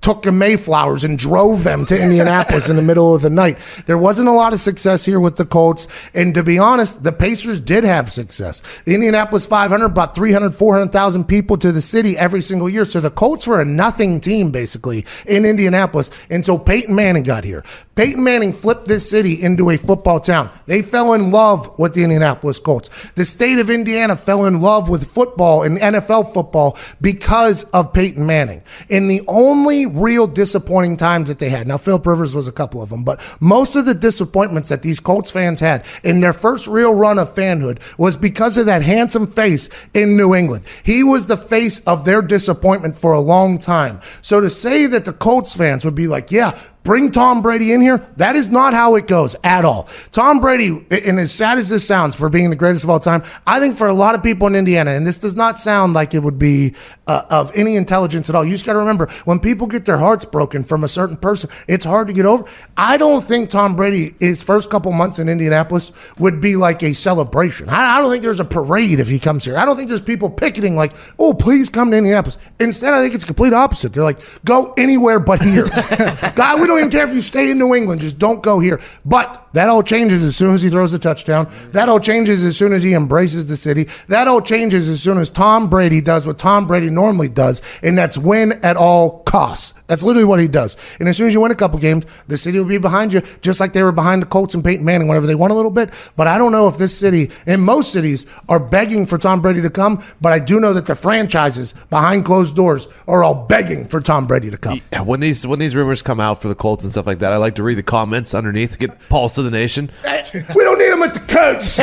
took 0.00 0.22
the 0.22 0.32
Mayflowers 0.32 1.04
and 1.04 1.18
drove 1.18 1.64
them 1.64 1.84
to 1.86 2.00
Indianapolis 2.00 2.68
in 2.68 2.76
the 2.76 2.82
middle 2.82 3.14
of 3.14 3.22
the 3.22 3.30
night. 3.30 3.58
There 3.86 3.98
wasn't 3.98 4.28
a 4.28 4.32
lot 4.32 4.52
of 4.52 4.60
success 4.60 5.04
here 5.04 5.20
with 5.20 5.36
the 5.36 5.44
Colts. 5.44 6.10
And 6.14 6.34
to 6.34 6.42
be 6.42 6.58
honest, 6.58 7.02
the 7.02 7.12
Pacers 7.12 7.60
did 7.60 7.84
have 7.84 8.10
success. 8.10 8.82
The 8.82 8.94
Indianapolis 8.94 9.46
500 9.46 9.88
brought 9.90 10.14
300, 10.14 10.54
400,000 10.54 11.24
people 11.24 11.56
to 11.58 11.72
the 11.72 11.80
city 11.80 12.16
every 12.16 12.42
single 12.42 12.68
year. 12.68 12.84
So 12.84 13.00
the 13.00 13.10
Colts 13.10 13.46
were 13.46 13.60
a 13.60 13.64
nothing 13.64 14.20
team 14.20 14.50
basically 14.50 15.04
in 15.26 15.44
Indianapolis 15.44 16.26
until 16.30 16.58
Peyton 16.58 16.94
Manning 16.94 17.24
got 17.24 17.44
here. 17.44 17.64
Peyton 17.96 18.22
Manning 18.22 18.52
flipped 18.52 18.86
this 18.86 19.10
city 19.10 19.42
into 19.42 19.70
a 19.70 19.76
football 19.76 20.20
town. 20.20 20.50
They 20.66 20.82
fell 20.82 21.14
in 21.14 21.32
love 21.32 21.76
with 21.78 21.94
the 21.94 22.04
Indianapolis 22.04 22.60
Colts. 22.60 23.10
The 23.12 23.24
state 23.24 23.58
of 23.58 23.70
Indiana 23.70 24.14
fell 24.14 24.46
in 24.46 24.60
love 24.60 24.88
with 24.88 25.10
football 25.10 25.64
and 25.64 25.78
NFL 25.78 26.32
football 26.32 26.78
because 27.00 27.64
of 27.70 27.92
Peyton 27.92 28.24
Manning. 28.24 28.62
And 28.88 29.10
the 29.10 29.22
only 29.26 29.87
real 29.94 30.26
disappointing 30.26 30.96
times 30.96 31.28
that 31.28 31.38
they 31.38 31.48
had. 31.48 31.66
Now, 31.66 31.76
Philip 31.76 32.06
Rivers 32.06 32.34
was 32.34 32.48
a 32.48 32.52
couple 32.52 32.82
of 32.82 32.90
them, 32.90 33.04
but 33.04 33.20
most 33.40 33.76
of 33.76 33.86
the 33.86 33.94
disappointments 33.94 34.68
that 34.68 34.82
these 34.82 35.00
Colts 35.00 35.30
fans 35.30 35.60
had 35.60 35.86
in 36.02 36.20
their 36.20 36.32
first 36.32 36.66
real 36.66 36.94
run 36.94 37.18
of 37.18 37.34
fanhood 37.34 37.80
was 37.98 38.16
because 38.16 38.56
of 38.56 38.66
that 38.66 38.82
handsome 38.82 39.26
face 39.26 39.88
in 39.94 40.16
New 40.16 40.34
England. 40.34 40.64
He 40.84 41.02
was 41.02 41.26
the 41.26 41.36
face 41.36 41.80
of 41.80 42.04
their 42.04 42.22
disappointment 42.22 42.96
for 42.96 43.12
a 43.12 43.20
long 43.20 43.58
time. 43.58 44.00
So 44.22 44.40
to 44.40 44.50
say 44.50 44.86
that 44.86 45.04
the 45.04 45.12
Colts 45.12 45.54
fans 45.54 45.84
would 45.84 45.94
be 45.94 46.06
like, 46.06 46.30
yeah, 46.30 46.58
bring 46.88 47.10
Tom 47.10 47.42
Brady 47.42 47.74
in 47.74 47.82
here. 47.82 47.98
That 48.16 48.34
is 48.34 48.48
not 48.48 48.72
how 48.72 48.94
it 48.94 49.06
goes 49.06 49.36
at 49.44 49.66
all. 49.66 49.82
Tom 50.10 50.40
Brady, 50.40 50.86
and 51.06 51.20
as 51.20 51.30
sad 51.30 51.58
as 51.58 51.68
this 51.68 51.86
sounds 51.86 52.14
for 52.14 52.30
being 52.30 52.48
the 52.48 52.56
greatest 52.56 52.82
of 52.82 52.88
all 52.88 52.98
time, 52.98 53.22
I 53.46 53.60
think 53.60 53.76
for 53.76 53.88
a 53.88 53.92
lot 53.92 54.14
of 54.14 54.22
people 54.22 54.46
in 54.46 54.54
Indiana, 54.54 54.92
and 54.92 55.06
this 55.06 55.18
does 55.18 55.36
not 55.36 55.58
sound 55.58 55.92
like 55.92 56.14
it 56.14 56.20
would 56.20 56.38
be 56.38 56.74
uh, 57.06 57.24
of 57.28 57.52
any 57.54 57.76
intelligence 57.76 58.30
at 58.30 58.34
all. 58.34 58.42
You 58.42 58.52
just 58.52 58.64
got 58.64 58.72
to 58.72 58.78
remember 58.78 59.06
when 59.26 59.38
people 59.38 59.66
get 59.66 59.84
their 59.84 59.98
hearts 59.98 60.24
broken 60.24 60.64
from 60.64 60.82
a 60.82 60.88
certain 60.88 61.18
person, 61.18 61.50
it's 61.68 61.84
hard 61.84 62.06
to 62.08 62.14
get 62.14 62.24
over. 62.24 62.44
I 62.78 62.96
don't 62.96 63.22
think 63.22 63.50
Tom 63.50 63.76
Brady, 63.76 64.14
his 64.18 64.42
first 64.42 64.70
couple 64.70 64.90
months 64.92 65.18
in 65.18 65.28
Indianapolis, 65.28 65.92
would 66.16 66.40
be 66.40 66.56
like 66.56 66.82
a 66.82 66.94
celebration. 66.94 67.68
I, 67.68 67.98
I 67.98 68.00
don't 68.00 68.10
think 68.10 68.22
there's 68.22 68.40
a 68.40 68.46
parade 68.46 68.98
if 68.98 69.08
he 69.08 69.18
comes 69.18 69.44
here. 69.44 69.58
I 69.58 69.66
don't 69.66 69.76
think 69.76 69.88
there's 69.88 70.00
people 70.00 70.30
picketing 70.30 70.74
like, 70.74 70.94
oh, 71.18 71.34
please 71.34 71.68
come 71.68 71.90
to 71.90 71.98
Indianapolis. 71.98 72.38
Instead, 72.58 72.94
I 72.94 73.02
think 73.02 73.14
it's 73.14 73.26
complete 73.26 73.52
opposite. 73.52 73.92
They're 73.92 74.02
like, 74.02 74.20
go 74.46 74.72
anywhere 74.78 75.20
but 75.20 75.42
here. 75.42 75.64
God, 76.34 76.62
we 76.62 76.66
don't 76.66 76.77
even 76.78 76.90
care 76.90 77.06
if 77.06 77.14
you 77.14 77.20
stay 77.20 77.50
in 77.50 77.58
New 77.58 77.74
England. 77.74 78.00
Just 78.00 78.18
don't 78.18 78.42
go 78.42 78.60
here. 78.60 78.80
But 79.04 79.48
that 79.52 79.68
all 79.68 79.82
changes 79.82 80.24
as 80.24 80.36
soon 80.36 80.54
as 80.54 80.62
he 80.62 80.68
throws 80.68 80.92
the 80.92 80.98
touchdown. 80.98 81.48
That 81.72 81.88
all 81.88 82.00
changes 82.00 82.44
as 82.44 82.56
soon 82.56 82.72
as 82.72 82.82
he 82.82 82.94
embraces 82.94 83.46
the 83.46 83.56
city. 83.56 83.84
That 84.08 84.28
all 84.28 84.40
changes 84.40 84.88
as 84.88 85.02
soon 85.02 85.18
as 85.18 85.30
Tom 85.30 85.68
Brady 85.68 86.00
does 86.00 86.26
what 86.26 86.38
Tom 86.38 86.66
Brady 86.66 86.90
normally 86.90 87.28
does, 87.28 87.80
and 87.82 87.96
that's 87.96 88.18
win 88.18 88.52
at 88.62 88.76
all 88.76 89.22
costs. 89.24 89.74
That's 89.86 90.02
literally 90.02 90.26
what 90.26 90.38
he 90.38 90.48
does. 90.48 90.76
And 91.00 91.08
as 91.08 91.16
soon 91.16 91.28
as 91.28 91.34
you 91.34 91.40
win 91.40 91.50
a 91.50 91.56
couple 91.56 91.78
games, 91.78 92.04
the 92.26 92.36
city 92.36 92.58
will 92.58 92.66
be 92.66 92.78
behind 92.78 93.12
you, 93.12 93.22
just 93.40 93.58
like 93.58 93.72
they 93.72 93.82
were 93.82 93.92
behind 93.92 94.20
the 94.20 94.26
Colts 94.26 94.54
and 94.54 94.62
Peyton 94.62 94.84
Manning 94.84 95.08
whenever 95.08 95.26
they 95.26 95.34
won 95.34 95.50
a 95.50 95.54
little 95.54 95.70
bit. 95.70 96.12
But 96.14 96.26
I 96.26 96.36
don't 96.36 96.52
know 96.52 96.68
if 96.68 96.76
this 96.76 96.96
city 96.96 97.30
and 97.46 97.62
most 97.62 97.92
cities 97.92 98.26
are 98.48 98.60
begging 98.60 99.06
for 99.06 99.16
Tom 99.16 99.40
Brady 99.40 99.62
to 99.62 99.70
come, 99.70 100.02
but 100.20 100.32
I 100.32 100.38
do 100.38 100.60
know 100.60 100.74
that 100.74 100.86
the 100.86 100.94
franchises 100.94 101.72
behind 101.88 102.26
closed 102.26 102.54
doors 102.54 102.86
are 103.06 103.24
all 103.24 103.46
begging 103.46 103.88
for 103.88 104.00
Tom 104.00 104.26
Brady 104.26 104.50
to 104.50 104.58
come. 104.58 104.78
When 105.04 105.20
these 105.20 105.46
when 105.46 105.58
these 105.58 105.74
rumors 105.74 106.02
come 106.02 106.20
out 106.20 106.42
for 106.42 106.48
the 106.48 106.54
Colts 106.54 106.67
and 106.84 106.92
stuff 106.92 107.06
like 107.06 107.20
that, 107.20 107.32
I 107.32 107.36
like 107.36 107.56
to 107.56 107.62
read 107.62 107.76
the 107.78 107.82
comments 107.82 108.34
underneath, 108.34 108.78
get 108.78 109.08
pulse 109.08 109.38
of 109.38 109.44
the 109.44 109.50
nation. 109.50 109.90
We 110.54 110.62
don't 110.62 110.78
need 110.78 110.92
him 110.92 111.02
at 111.02 111.14
the 111.14 111.20
coach. 111.20 111.78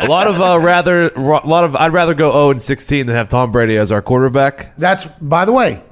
A 0.06 0.08
lot 0.08 0.28
of 0.28 0.40
uh, 0.40 0.60
rather, 0.60 1.08
a 1.08 1.20
lot 1.20 1.64
of 1.64 1.74
I'd 1.74 1.92
rather 1.92 2.14
go 2.14 2.30
zero 2.30 2.50
and 2.50 2.62
sixteen 2.62 3.06
than 3.06 3.16
have 3.16 3.28
Tom 3.28 3.50
Brady 3.50 3.76
as 3.76 3.90
our 3.90 4.00
quarterback. 4.00 4.76
That's, 4.76 5.06
by 5.06 5.44
the 5.44 5.52
way, 5.52 5.82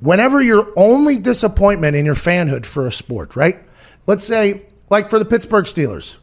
whenever 0.00 0.42
your 0.42 0.72
only 0.76 1.16
disappointment 1.16 1.94
in 1.94 2.04
your 2.04 2.16
fanhood 2.16 2.66
for 2.66 2.88
a 2.88 2.92
sport, 2.92 3.36
right? 3.36 3.58
Let's 4.08 4.24
say, 4.24 4.66
like 4.90 5.10
for 5.10 5.20
the 5.20 5.24
Pittsburgh 5.24 5.64
Steelers, 5.64 6.16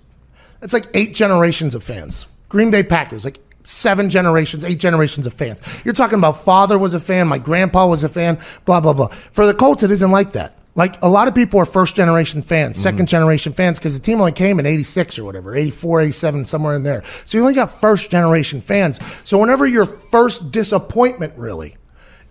it's 0.61 0.73
like 0.73 0.87
eight 0.93 1.13
generations 1.13 1.75
of 1.75 1.83
fans. 1.83 2.27
Green 2.49 2.71
Bay 2.71 2.83
Packers, 2.83 3.23
like 3.25 3.39
seven 3.63 4.09
generations, 4.09 4.63
eight 4.63 4.79
generations 4.79 5.27
of 5.27 5.33
fans. 5.33 5.61
You're 5.83 5.93
talking 5.93 6.17
about 6.17 6.37
father 6.43 6.77
was 6.77 6.93
a 6.93 6.99
fan, 6.99 7.27
my 7.27 7.39
grandpa 7.39 7.87
was 7.87 8.03
a 8.03 8.09
fan, 8.09 8.39
blah, 8.65 8.81
blah, 8.81 8.93
blah. 8.93 9.07
For 9.07 9.45
the 9.45 9.53
Colts, 9.53 9.83
it 9.83 9.91
isn't 9.91 10.11
like 10.11 10.33
that. 10.33 10.55
Like 10.75 11.01
a 11.03 11.07
lot 11.07 11.27
of 11.27 11.35
people 11.35 11.59
are 11.59 11.65
first 11.65 11.95
generation 11.95 12.41
fans, 12.41 12.75
mm-hmm. 12.75 12.83
second 12.83 13.07
generation 13.07 13.53
fans, 13.53 13.79
because 13.79 13.97
the 13.97 14.03
team 14.03 14.19
only 14.19 14.31
came 14.31 14.59
in 14.59 14.65
86 14.65 15.19
or 15.19 15.23
whatever, 15.23 15.55
84, 15.55 16.01
87, 16.01 16.45
somewhere 16.45 16.75
in 16.75 16.83
there. 16.83 17.03
So 17.25 17.37
you 17.37 17.43
only 17.43 17.53
got 17.53 17.71
first 17.71 18.09
generation 18.09 18.59
fans. 18.59 18.99
So 19.27 19.37
whenever 19.37 19.67
your 19.67 19.85
first 19.85 20.51
disappointment 20.51 21.37
really 21.37 21.77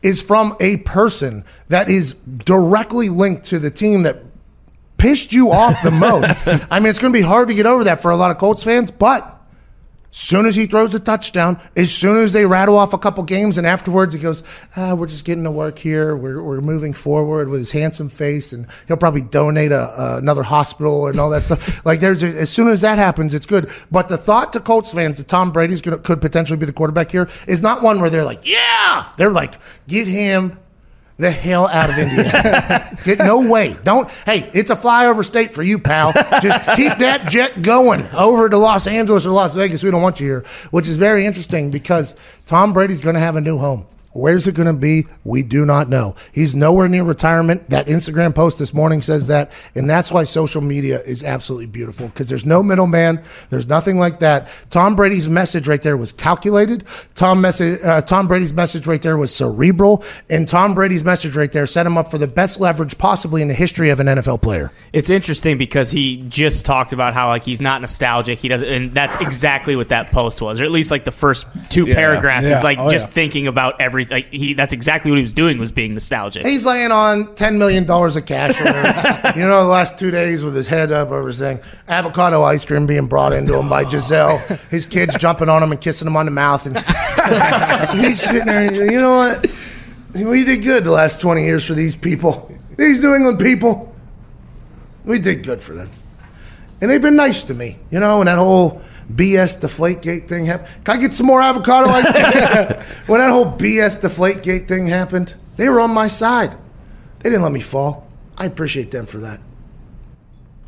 is 0.03 0.23
from 0.23 0.55
a 0.61 0.79
person 0.79 1.45
that 1.69 1.89
is 1.89 2.15
directly 2.15 3.09
linked 3.09 3.45
to 3.45 3.61
the 3.61 3.71
team 3.71 4.03
that 4.03 4.17
pissed 4.99 5.33
you 5.33 5.51
off 5.51 5.81
the 5.83 5.91
most. 5.93 6.47
I 6.71 6.81
mean, 6.81 6.89
it's 6.89 6.99
going 6.99 7.13
to 7.13 7.19
be 7.19 7.25
hard 7.25 7.49
to 7.49 7.55
get 7.55 7.67
over 7.67 7.85
that 7.85 8.03
for 8.03 8.11
a 8.11 8.17
lot 8.17 8.33
of 8.33 8.39
Colts 8.39 8.65
fans, 8.65 8.91
but 8.91 9.42
soon 10.13 10.47
as 10.47 10.55
he 10.55 10.67
throws 10.67 10.95
a 10.95 11.01
touchdown, 11.01 11.59
as 11.77 11.93
soon 11.93 12.19
as 12.19 12.33
they 12.33 12.47
rattle 12.47 12.77
off 12.77 12.93
a 12.93 12.99
couple 12.99 13.25
games, 13.25 13.59
and 13.59 13.67
afterwards 13.67 14.15
he 14.15 14.21
goes, 14.21 14.43
ah, 14.77 14.95
"We're 14.95 15.07
just 15.07 15.25
getting 15.25 15.43
to 15.45 15.51
work 15.51 15.79
here. 15.79 16.15
We're, 16.15 16.41
we're 16.41 16.61
moving 16.61 16.93
forward 16.93 17.49
with 17.49 17.59
his 17.59 17.73
handsome 17.73 18.11
face, 18.11 18.53
and 18.53 18.67
he'll 18.87 18.97
probably 18.97 19.23
donate 19.23 19.73
a, 19.73 20.19
another 20.19 20.45
hospital 20.45 21.09
and 21.09 21.19
all 21.19 21.31
that 21.31 21.43
stuff." 21.43 21.73
Like 21.85 22.01
there's 22.01 22.23
a, 22.23 22.29
as 22.29 22.51
soon 22.51 22.69
as 22.69 22.83
that 22.83 22.99
happens, 22.99 23.35
it's 23.35 23.47
good. 23.47 23.69
But 23.91 24.09
the 24.09 24.17
thought 24.17 24.53
to 24.53 24.61
Colts 24.61 24.93
fans 24.93 25.17
that 25.17 25.27
Tom 25.27 25.51
Brady's 25.51 25.81
gonna 25.81 25.99
could 25.99 26.21
potentially 26.21 26.59
be 26.59 26.67
the 26.67 26.73
quarterback 26.73 27.11
here 27.11 27.29
is 27.49 27.63
not 27.63 27.83
one 27.83 28.01
where 28.01 28.11
they're 28.11 28.25
like, 28.25 28.49
"Yeah," 28.49 29.11
they're 29.17 29.33
like, 29.33 29.55
"Get 29.89 30.07
him." 30.07 30.59
The 31.23 31.31
hell 31.31 31.69
out 31.69 31.89
of 31.89 31.97
Indiana. 31.97 32.99
Get, 33.05 33.19
no 33.19 33.49
way. 33.49 33.77
Don't. 33.85 34.11
Hey, 34.27 34.51
it's 34.53 34.73
a 34.73 34.75
flyover 34.75 35.25
state 35.25 35.55
for 35.55 35.63
you, 35.63 35.79
pal. 35.79 36.13
Just 36.41 36.75
keep 36.75 36.97
that 36.99 37.29
jet 37.29 37.63
going 37.63 38.05
over 38.13 38.49
to 38.49 38.59
Los 38.59 38.89
Angeles 38.89 39.25
or 39.25 39.31
Las 39.31 39.55
Vegas. 39.55 39.85
We 39.85 39.93
don't 39.93 40.03
want 40.03 40.19
you 40.19 40.27
here, 40.27 40.45
which 40.73 40.89
is 40.89 40.97
very 40.97 41.25
interesting 41.25 41.71
because 41.71 42.17
Tom 42.45 42.73
Brady's 42.73 43.01
going 43.01 43.15
to 43.15 43.21
have 43.21 43.37
a 43.37 43.41
new 43.41 43.57
home. 43.57 43.87
Where's 44.15 44.47
it 44.47 44.55
going 44.55 44.73
to 44.73 44.79
be? 44.79 45.07
We 45.25 45.43
do 45.43 45.65
not 45.65 45.89
know. 45.89 46.15
He's 46.33 46.55
nowhere 46.55 46.89
near 46.89 47.05
retirement. 47.05 47.71
That 47.71 47.87
Instagram 47.87 48.35
post 48.35 48.59
this 48.59 48.75
morning 48.75 49.01
says 49.03 49.29
that. 49.29 49.53
And 49.75 49.89
that's 49.89 50.13
why 50.13 50.25
social 50.25 50.61
media 50.61 51.01
is 51.01 51.25
absolutely 51.25 51.67
beautiful 51.67 52.09
because 52.09 52.29
there's 52.29 52.45
no 52.45 52.63
middleman. 52.63 53.23
There's 53.51 53.69
nothing 53.69 53.99
like 53.99 54.19
that. 54.19 54.53
Tom 54.71 54.97
Brady's 54.97 55.29
message 55.29 55.67
right 55.69 55.81
there 55.81 55.97
was 55.97 56.13
calculated. 56.13 56.85
Tom, 57.15 57.41
message, 57.41 57.81
uh, 57.83 58.03
Tom 58.03 58.29
Brady's 58.29 58.53
message 58.53 58.87
right 58.87 59.01
there 59.01 59.17
was 59.17 59.35
cerebral. 59.35 60.05
And 60.29 60.47
Tom 60.47 60.75
Brady's 60.75 61.05
message 61.05 61.35
right 61.37 61.51
there 61.51 61.65
set 61.67 61.87
him 61.87 61.97
up 61.97 62.11
for 62.11 62.19
the 62.19 62.27
best 62.29 62.61
leverage 62.61 62.99
possibly 62.99 63.41
in 63.41 63.49
the 63.49 63.55
history 63.55 63.89
of 63.91 64.01
an 64.01 64.07
NFL 64.09 64.43
player. 64.43 64.73
It's 64.93 65.09
interesting 65.11 65.57
because 65.59 65.91
he 65.91 66.25
just 66.29 66.67
talked 66.67 66.93
about 66.93 67.15
how 67.15 67.29
like 67.29 67.45
he's 67.45 67.61
not 67.61 67.81
nostalgic. 67.81 68.39
He 68.39 68.49
doesn't, 68.49 68.69
and 68.69 68.93
that's 68.93 69.17
exactly 69.19 69.75
what 69.77 69.89
that 69.89 70.11
post 70.11 70.43
was, 70.43 70.61
or 70.61 70.65
at 70.65 70.71
least 70.71 70.91
like 70.91 71.05
the 71.05 71.11
first 71.13 71.47
two 71.71 71.87
paragraphs. 71.87 72.47
Yeah. 72.47 72.59
Is 72.59 72.65
like 72.65 72.79
Oh, 72.79 72.91
just 72.91 73.09
yeah. 73.09 73.13
thinking 73.15 73.47
about 73.47 73.81
everything. 73.81 74.02
Like 74.11 74.27
he, 74.31 74.55
that's 74.55 74.73
exactly 74.73 75.11
what 75.11 75.17
he 75.17 75.23
was 75.23 75.35
doing 75.35 75.59
was 75.59 75.71
being 75.71 75.95
nostalgic. 75.95 76.45
He's 76.47 76.65
laying 76.67 76.91
on 76.93 77.35
ten 77.35 77.59
million 77.59 77.85
dollars 77.85 78.17
of 78.17 78.27
cash. 78.27 78.59
Whatever. 78.61 79.33
you 79.39 79.47
know, 79.47 79.63
the 79.63 79.69
last 79.71 79.99
two 79.99 80.11
days 80.11 80.43
with 80.45 80.55
his 80.55 80.69
head 80.69 80.91
up 80.93 81.09
over 81.11 81.27
his 81.29 81.39
thing, 81.39 81.61
avocado 81.89 82.43
ice 82.43 82.65
cream 82.65 82.87
being 82.87 83.07
brought 83.07 83.33
into 83.33 83.59
him 83.59 83.69
by 83.69 83.85
Gisele. 83.85 84.39
His 84.71 84.87
kids 84.87 85.17
jumping 85.19 85.49
on 85.49 85.63
him 85.63 85.73
and 85.73 85.81
kissing 85.81 86.07
him 86.09 86.17
on 86.17 86.27
the 86.27 86.33
mouth, 86.33 86.67
and 86.67 86.77
he's 88.01 88.21
sitting 88.23 88.47
there. 88.47 88.67
and, 88.67 88.91
You 88.91 89.01
know 89.01 89.15
what? 89.17 89.47
We 90.15 90.45
did 90.45 90.63
good 90.63 90.85
the 90.85 90.91
last 90.93 91.21
twenty 91.21 91.45
years 91.45 91.67
for 91.67 91.75
these 91.75 91.97
people. 91.97 92.51
These 92.77 93.03
New 93.03 93.15
England 93.15 93.39
people. 93.39 93.95
We 95.05 95.19
did 95.19 95.45
good 95.45 95.61
for 95.61 95.73
them, 95.73 95.91
and 96.81 96.91
they've 96.91 97.03
been 97.03 97.17
nice 97.17 97.43
to 97.45 97.55
me. 97.55 97.79
You 97.91 98.01
know, 98.01 98.21
and 98.21 98.29
that 98.29 98.39
whole. 98.39 98.81
BS 99.15 99.61
Deflategate 99.61 100.29
thing 100.29 100.47
happened. 100.47 100.85
Can 100.85 100.97
I 100.97 101.01
get 101.01 101.15
some 101.15 101.27
more 101.27 101.41
avocado 101.41 101.89
ice 101.89 102.11
cream? 102.11 102.25
when 103.07 103.21
that 103.21 103.31
whole 103.31 103.47
BS 103.47 104.01
Deflategate 104.01 104.69
thing 104.69 104.87
happened, 104.87 105.35
they 105.57 105.69
were 105.69 105.81
on 105.81 105.91
my 105.91 106.09
side. 106.09 106.57
They 107.21 107.31
didn't 107.31 107.43
let 107.43 107.53
me 107.53 107.61
fall. 107.61 108.09
I 108.39 108.47
appreciate 108.47 108.91
them 108.91 109.07
for 109.07 109.19
that. 109.19 109.41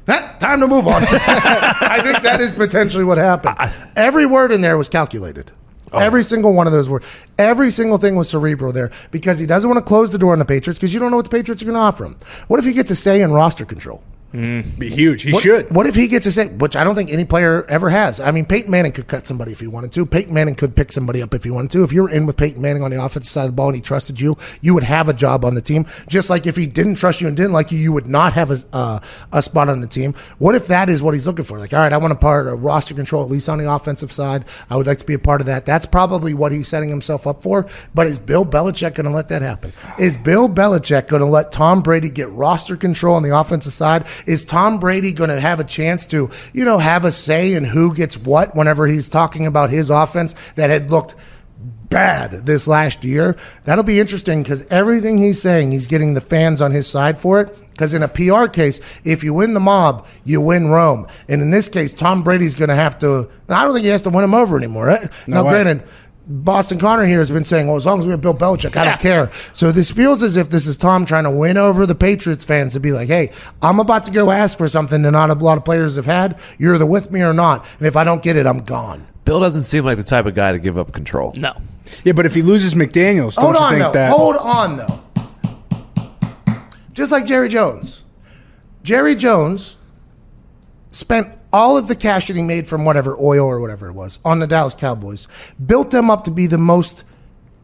That 0.04 0.38
time 0.38 0.61
to 0.61 0.68
move 0.68 0.87
on. 0.87 1.02
I 1.09 2.00
think 2.02 2.22
that 2.22 2.40
is 2.40 2.54
potentially 2.54 3.04
what 3.04 3.18
happened. 3.18 3.57
Every 3.96 4.26
word 4.26 4.52
in 4.52 4.61
there 4.61 4.76
was 4.76 4.88
calculated. 4.88 5.50
Oh. 5.92 5.98
Every 5.98 6.22
single 6.22 6.52
one 6.52 6.66
of 6.66 6.72
those 6.72 6.90
words. 6.90 7.26
Every 7.38 7.70
single 7.70 7.98
thing 7.98 8.16
was 8.16 8.28
cerebral 8.28 8.72
there 8.72 8.90
because 9.11 9.38
he 9.38 9.46
doesn't 9.46 9.68
want 9.68 9.78
to 9.78 9.88
close 9.88 10.12
the 10.12 10.18
door 10.18 10.33
on 10.33 10.38
the 10.38 10.44
Patriots 10.44 10.78
because 10.78 10.92
you 10.92 11.00
don't 11.00 11.11
know 11.11 11.16
what 11.16 11.30
the 11.30 11.37
Patriots 11.37 11.62
are 11.62 11.66
going 11.66 11.74
to 11.74 11.80
offer 11.80 12.04
him. 12.04 12.16
What 12.48 12.59
if 12.59 12.66
he 12.66 12.72
gets 12.72 12.90
a 12.90 12.96
say 12.96 13.22
in 13.22 13.33
roster 13.33 13.64
control? 13.64 14.02
Be 14.35 14.90
huge. 14.90 15.23
He 15.23 15.33
What, 15.33 15.42
should. 15.44 15.70
What 15.70 15.87
if 15.87 15.94
he 15.94 16.09
gets 16.09 16.27
a 16.27 16.33
say, 16.33 16.49
which 16.49 16.75
I 16.75 16.83
don't 16.83 16.97
think 16.97 17.12
any 17.12 17.25
player 17.25 17.64
ever 17.68 17.88
has? 17.88 18.18
I 18.18 18.33
mean, 18.33 18.44
Peyton 18.44 18.68
Manning 18.68 18.90
could 18.90 19.07
cut 19.07 19.29
somebody 19.29 19.53
if 19.53 19.61
he 19.61 19.68
wanted 19.68 19.92
to. 19.92 20.05
Peyton 20.05 20.35
Manning 20.35 20.57
could 20.57 20.75
pick 20.75 20.90
somebody 20.90 21.23
up 21.23 21.35
if 21.35 21.44
he 21.44 21.51
wanted 21.53 21.70
to. 21.70 21.85
If 21.85 21.92
you 21.92 22.03
were 22.03 22.11
in 22.11 22.27
with 22.27 22.37
Peyton 22.37 22.61
Manning 22.61 22.83
on 22.83 22.90
the 22.90 23.01
offensive 23.01 23.31
side 23.31 23.42
of 23.42 23.51
the 23.51 23.53
ball 23.53 23.68
and 23.68 23.77
he 23.77 23.81
trusted 23.81 24.20
you, 24.20 24.35
you 24.61 24.75
would 24.75 24.83
have 24.83 25.09
a 25.09 25.12
job 25.12 25.44
on 25.44 25.55
the 25.55 25.61
team. 25.61 25.87
Just 26.09 26.31
like 26.31 26.49
if 26.49 26.57
he 26.57 26.66
didn't 26.66 26.97
trust 26.97 27.20
you 27.20 27.29
and 27.29 27.37
didn't 27.37 27.53
like 27.53 27.70
you, 27.70 27.79
you 27.79 27.92
would 27.92 28.09
not 28.09 28.33
have 28.33 28.51
a, 28.51 28.57
uh, 28.73 28.99
a 29.33 29.40
spot 29.40 29.68
on 29.68 29.81
the 29.81 29.87
team. 29.87 30.14
What 30.38 30.57
if 30.57 30.66
that 30.66 30.88
is 30.88 31.01
what 31.01 31.14
he's 31.14 31.29
looking 31.29 31.44
for? 31.44 31.61
Like, 31.61 31.73
all 31.73 31.79
right, 31.79 31.92
I 31.92 31.99
want 31.99 32.12
a 32.12 32.16
part 32.16 32.49
of 32.49 32.61
roster 32.61 32.94
control, 32.94 33.23
at 33.23 33.31
least 33.31 33.49
on 33.49 33.59
the 33.59 33.73
offensive 33.73 34.11
side. 34.11 34.47
I 34.68 34.77
would 34.77 34.88
like 34.88 34.99
to 34.99 35.07
be 35.07 35.14
a 35.14 35.18
part 35.20 35.42
of 35.42 35.47
that. 35.47 35.64
That's 35.64 35.87
probably 35.87 36.35
what 36.35 36.51
he's 36.51 36.66
setting 36.66 36.88
himself 36.88 37.29
up 37.29 37.44
for. 37.44 37.68
But 37.94 38.09
is 38.09 38.18
Bill 38.18 38.44
Belichick 38.44 38.94
going 38.94 39.05
to 39.05 39.11
let 39.11 39.29
that 39.29 39.42
happen? 39.42 39.73
Is 39.97 40.16
Bill 40.16 40.49
Belichick 40.49 41.07
going 41.07 41.23
to 41.23 41.29
let 41.29 41.53
Tom 41.53 41.83
Brady 41.83 42.11
get 42.11 42.29
roster 42.31 42.77
control 42.77 43.14
on 43.14 43.23
the 43.23 43.38
offensive 43.38 43.73
side? 43.73 44.07
Is 44.27 44.45
Tom 44.45 44.79
Brady 44.79 45.13
going 45.13 45.31
to 45.31 45.41
have 45.41 45.61
a 45.61 45.65
chance 45.65 46.07
to, 46.09 46.31
you 46.53 46.65
know, 46.65 46.79
have 46.79 47.05
a 47.05 47.13
say 47.13 47.55
in 47.55 47.65
who 47.65 47.95
gets 47.95 48.17
what 48.17 48.55
whenever 48.55 48.87
he's 48.87 49.09
talking 49.09 49.47
about 49.47 49.71
his 49.71 49.91
offense 49.91 50.53
that 50.53 50.71
had 50.71 50.91
looked 50.91 51.15
bad 51.89 52.33
this 52.33 52.67
last 52.67 53.05
year? 53.05 53.37
That'll 53.65 53.85
be 53.85 54.01
interesting 54.01 54.43
because 54.43 54.67
everything 54.67 55.19
he's 55.19 55.41
saying, 55.41 55.73
he's 55.73 55.87
getting 55.87 56.15
the 56.15 56.21
fans 56.21 56.61
on 56.61 56.73
his 56.73 56.87
side 56.87 57.19
for 57.19 57.41
it. 57.41 57.57
Because 57.71 57.93
in 57.93 58.03
a 58.03 58.09
PR 58.09 58.47
case, 58.47 59.03
if 59.05 59.25
you 59.25 59.35
win 59.35 59.55
the 59.55 59.61
mob, 59.61 60.07
you 60.25 60.41
win 60.41 60.69
Rome. 60.69 61.07
And 61.29 61.43
in 61.43 61.51
this 61.51 61.69
case, 61.69 61.93
Tom 61.93 62.23
Brady's 62.23 62.55
going 62.55 62.69
to 62.69 62.75
have 62.75 62.99
to. 63.01 63.29
I 63.49 63.65
don't 63.65 63.75
think 63.75 63.85
he 63.85 63.91
has 63.91 64.03
to 64.03 64.11
win 64.11 64.25
him 64.25 64.35
over 64.35 64.57
anymore. 64.57 64.91
Eh? 64.91 65.01
Right? 65.01 65.29
now, 65.29 65.45
way. 65.45 65.51
granted, 65.51 65.89
Boston 66.27 66.79
Connor 66.79 67.05
here 67.05 67.19
has 67.19 67.31
been 67.31 67.45
saying, 67.45 67.67
well, 67.67 67.77
as 67.77 67.85
long 67.85 67.99
as 67.99 68.07
we 68.07 68.11
have 68.13 68.23
Bill 68.23 68.33
Belichick, 68.35 68.77
I 68.77 68.85
don't 68.85 69.01
care. 69.01 69.31
So 69.53 69.73
this 69.73 69.91
feels 69.91 70.23
as 70.23 70.39
if 70.39 70.49
this 70.49 70.67
is 70.67 70.77
Tom 70.77 71.05
trying 71.05 71.25
to 71.25 71.31
win 71.31 71.59
over 71.59 71.85
the 71.85 71.95
Patriots 71.95 72.45
fans 72.45 72.73
to 72.73 72.81
be 72.81 72.93
like, 72.93 73.09
hey, 73.09 73.31
I'm 73.61 73.79
about 73.79 74.05
to 74.05 74.11
go 74.11 74.31
ask 74.31 74.57
for 74.57 74.67
something 74.67 75.03
that 75.03 75.11
not 75.11 75.29
a 75.29 75.35
lot 75.35 75.59
of 75.59 75.65
players 75.67 75.97
have 75.97 76.07
had. 76.07 76.41
You're 76.59 76.77
either 76.77 76.87
with 76.87 77.11
me 77.11 77.23
or 77.23 77.35
not. 77.35 77.69
And 77.79 77.87
if 77.87 77.95
I 77.97 78.05
don't 78.05 78.23
get 78.23 78.37
it, 78.37 78.47
I'm 78.47 78.59
gone. 78.59 79.07
Bill 79.27 79.39
doesn't 79.41 79.65
seem 79.65 79.85
like 79.85 79.99
the 79.99 80.03
type 80.03 80.25
of 80.25 80.35
guy 80.35 80.53
to 80.53 80.59
give 80.59 80.79
up 80.79 80.93
control. 80.93 81.35
No. 81.37 81.55
Yeah, 82.05 82.12
but 82.12 82.25
if 82.25 82.35
he 82.35 82.41
loses 82.41 82.75
McDaniels, 82.75 83.37
don't 83.37 83.55
Hold 83.55 83.57
you 83.57 83.62
on, 83.62 83.70
think 83.72 83.83
though. 83.85 83.93
that? 83.93 84.11
Hold 84.11 84.37
on, 84.37 84.77
though. 84.77 85.01
Just 86.95 87.12
like 87.12 87.27
Jerry 87.27 87.49
Jones. 87.49 88.05
Jerry 88.83 89.14
Jones 89.14 89.77
spent 90.91 91.29
all 91.55 91.78
of 91.78 91.86
the 91.86 91.94
cash 91.94 92.26
that 92.26 92.36
he 92.36 92.42
made 92.42 92.66
from 92.66 92.84
whatever 92.84 93.16
oil 93.16 93.46
or 93.46 93.61
whatever 93.61 93.88
it 93.88 93.92
was 93.92 94.18
on 94.24 94.40
the 94.40 94.46
Dallas 94.46 94.74
Cowboys, 94.74 95.28
built 95.64 95.92
them 95.92 96.11
up 96.11 96.24
to 96.24 96.32
be 96.32 96.48
the 96.48 96.59
most 96.59 97.05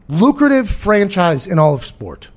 lucrative 0.07 0.69
franchise 0.69 1.45
in 1.45 1.59
all 1.59 1.73
of 1.73 1.83
sport. 1.83 2.29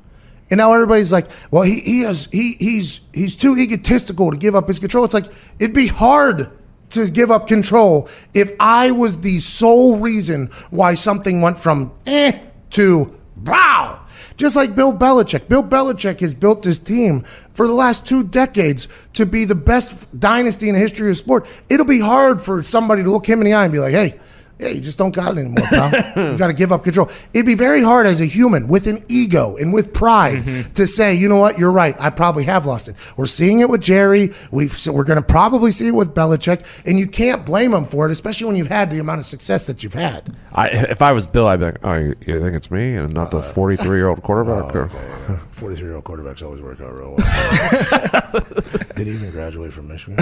And 0.50 0.58
now 0.58 0.72
everybody's 0.72 1.12
like, 1.12 1.28
well, 1.52 1.62
he, 1.62 1.78
he 1.80 2.00
has 2.00 2.26
he 2.32 2.56
he's 2.58 3.00
he's 3.12 3.36
too 3.36 3.56
egotistical 3.56 4.32
to 4.32 4.36
give 4.36 4.56
up 4.56 4.66
his 4.66 4.80
control. 4.80 5.04
It's 5.04 5.14
like 5.14 5.26
it'd 5.60 5.74
be 5.74 5.86
hard 5.86 6.50
to 6.90 7.08
give 7.08 7.30
up 7.30 7.46
control 7.46 8.08
if 8.34 8.50
I 8.58 8.90
was 8.90 9.20
the 9.20 9.38
sole 9.38 9.98
reason 9.98 10.50
why 10.70 10.94
something 10.94 11.40
went 11.40 11.56
from 11.56 11.92
eh 12.04 12.38
to 12.70 13.16
wow. 13.44 14.03
Just 14.36 14.56
like 14.56 14.74
Bill 14.74 14.92
Belichick. 14.92 15.48
Bill 15.48 15.62
Belichick 15.62 16.20
has 16.20 16.34
built 16.34 16.62
this 16.62 16.78
team 16.78 17.22
for 17.52 17.66
the 17.66 17.72
last 17.72 18.06
two 18.06 18.24
decades 18.24 18.88
to 19.12 19.26
be 19.26 19.44
the 19.44 19.54
best 19.54 20.18
dynasty 20.18 20.68
in 20.68 20.74
the 20.74 20.80
history 20.80 21.08
of 21.10 21.16
sport. 21.16 21.46
It'll 21.68 21.86
be 21.86 22.00
hard 22.00 22.40
for 22.40 22.62
somebody 22.62 23.02
to 23.04 23.10
look 23.10 23.26
him 23.26 23.40
in 23.40 23.44
the 23.44 23.52
eye 23.52 23.64
and 23.64 23.72
be 23.72 23.78
like, 23.78 23.92
hey, 23.92 24.18
yeah, 24.58 24.68
you 24.68 24.80
just 24.80 24.98
don't 24.98 25.14
got 25.14 25.36
it 25.36 25.40
anymore, 25.40 25.66
pal. 25.68 26.32
you 26.32 26.38
got 26.38 26.46
to 26.46 26.52
give 26.52 26.72
up 26.72 26.84
control. 26.84 27.10
It'd 27.32 27.46
be 27.46 27.54
very 27.54 27.82
hard 27.82 28.06
as 28.06 28.20
a 28.20 28.24
human 28.24 28.68
with 28.68 28.86
an 28.86 28.98
ego 29.08 29.56
and 29.56 29.72
with 29.72 29.92
pride 29.92 30.38
mm-hmm. 30.38 30.72
to 30.72 30.86
say, 30.86 31.14
you 31.14 31.28
know 31.28 31.36
what, 31.36 31.58
you're 31.58 31.72
right. 31.72 31.94
I 32.00 32.10
probably 32.10 32.44
have 32.44 32.64
lost 32.64 32.88
it. 32.88 32.96
We're 33.16 33.26
seeing 33.26 33.60
it 33.60 33.68
with 33.68 33.82
Jerry. 33.82 34.32
We've, 34.50 34.72
so 34.72 34.92
we're 34.92 35.04
going 35.04 35.20
to 35.20 35.26
probably 35.26 35.70
see 35.70 35.88
it 35.88 35.94
with 35.94 36.14
Belichick, 36.14 36.84
and 36.86 36.98
you 36.98 37.08
can't 37.08 37.44
blame 37.44 37.74
him 37.74 37.84
for 37.84 38.06
it, 38.06 38.12
especially 38.12 38.46
when 38.46 38.56
you've 38.56 38.68
had 38.68 38.90
the 38.90 39.00
amount 39.00 39.18
of 39.18 39.24
success 39.24 39.66
that 39.66 39.82
you've 39.82 39.94
had. 39.94 40.34
I, 40.52 40.68
if 40.68 41.02
I 41.02 41.12
was 41.12 41.26
Bill, 41.26 41.48
I'd 41.48 41.58
be 41.58 41.66
like, 41.66 41.84
"Oh, 41.84 41.94
you, 41.94 42.14
you 42.26 42.40
think 42.40 42.54
it's 42.54 42.70
me 42.70 42.94
and 42.94 43.12
not 43.12 43.32
the 43.32 43.38
uh, 43.38 43.42
43 43.42 43.96
year 43.96 44.08
old 44.08 44.22
quarterback?" 44.22 44.74
Oh, 44.74 44.78
or- 44.78 44.88
43 45.50 45.86
year 45.86 45.96
old 45.96 46.04
quarterbacks 46.04 46.42
always 46.42 46.60
work 46.60 46.80
out 46.80 46.94
real 46.94 47.16
well. 47.16 47.26
Did 48.94 49.06
he 49.06 49.14
even 49.14 49.30
graduate 49.30 49.72
from 49.72 49.88
Michigan? 49.88 50.16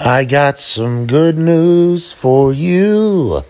I 0.00 0.26
got 0.26 0.58
some 0.60 1.08
good 1.08 1.36
news 1.36 2.12
for 2.12 2.52
you. 2.52 3.42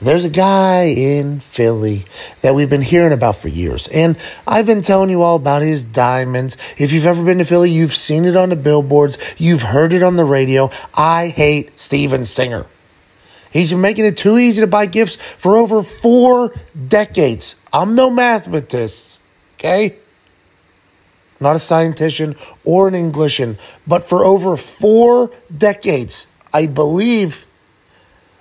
There's 0.00 0.24
a 0.24 0.30
guy 0.30 0.84
in 0.84 1.40
Philly 1.40 2.06
that 2.40 2.54
we've 2.54 2.70
been 2.70 2.80
hearing 2.80 3.12
about 3.12 3.36
for 3.36 3.48
years, 3.48 3.86
and 3.88 4.16
I've 4.46 4.64
been 4.64 4.80
telling 4.80 5.10
you 5.10 5.20
all 5.20 5.36
about 5.36 5.60
his 5.60 5.84
diamonds. 5.84 6.56
If 6.78 6.90
you've 6.90 7.04
ever 7.04 7.22
been 7.22 7.36
to 7.36 7.44
Philly, 7.44 7.70
you've 7.70 7.94
seen 7.94 8.24
it 8.24 8.34
on 8.34 8.48
the 8.48 8.56
billboards, 8.56 9.18
you've 9.36 9.60
heard 9.60 9.92
it 9.92 10.02
on 10.02 10.16
the 10.16 10.24
radio. 10.24 10.70
I 10.94 11.28
hate 11.28 11.78
Steven 11.78 12.24
Singer. 12.24 12.66
He's 13.50 13.72
been 13.72 13.82
making 13.82 14.06
it 14.06 14.16
too 14.16 14.38
easy 14.38 14.62
to 14.62 14.66
buy 14.66 14.86
gifts 14.86 15.16
for 15.16 15.58
over 15.58 15.82
four 15.82 16.54
decades. 16.88 17.56
I'm 17.74 17.94
no 17.94 18.08
mathematist, 18.08 19.20
okay? 19.54 19.98
Not 21.40 21.56
a 21.56 21.58
scientist 21.58 22.20
or 22.64 22.88
an 22.88 22.94
Englishan, 22.94 23.58
but 23.86 24.08
for 24.08 24.24
over 24.24 24.56
four 24.56 25.30
decades, 25.56 26.26
I 26.52 26.66
believe 26.66 27.46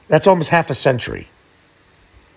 that's 0.08 0.28
almost 0.28 0.50
half 0.50 0.70
a 0.70 0.76
century, 0.76 1.28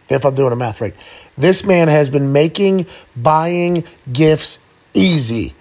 if 0.08 0.24
I'm 0.24 0.34
doing 0.34 0.50
the 0.50 0.56
math 0.56 0.80
right. 0.80 0.94
This 1.36 1.64
man 1.64 1.88
has 1.88 2.10
been 2.10 2.32
making 2.32 2.86
buying 3.14 3.84
gifts 4.12 4.58
easy 4.94 5.54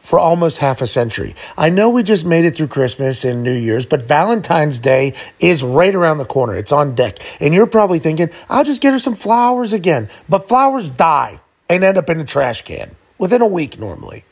for 0.00 0.18
almost 0.18 0.58
half 0.58 0.80
a 0.80 0.86
century. 0.86 1.34
I 1.56 1.68
know 1.68 1.90
we 1.90 2.02
just 2.02 2.24
made 2.24 2.46
it 2.46 2.54
through 2.56 2.68
Christmas 2.68 3.24
and 3.24 3.42
New 3.42 3.52
Year's, 3.52 3.84
but 3.84 4.02
Valentine's 4.02 4.78
Day 4.78 5.12
is 5.38 5.62
right 5.62 5.94
around 5.94 6.18
the 6.18 6.24
corner. 6.24 6.54
It's 6.54 6.72
on 6.72 6.94
deck. 6.94 7.18
And 7.40 7.52
you're 7.52 7.66
probably 7.66 7.98
thinking, 7.98 8.30
I'll 8.48 8.64
just 8.64 8.80
get 8.80 8.92
her 8.92 8.98
some 8.98 9.14
flowers 9.14 9.74
again. 9.74 10.08
But 10.26 10.48
flowers 10.48 10.90
die 10.90 11.40
and 11.68 11.84
end 11.84 11.98
up 11.98 12.08
in 12.08 12.20
a 12.20 12.24
trash 12.24 12.62
can 12.62 12.96
within 13.18 13.42
a 13.42 13.46
week 13.46 13.78
normally. 13.78 14.24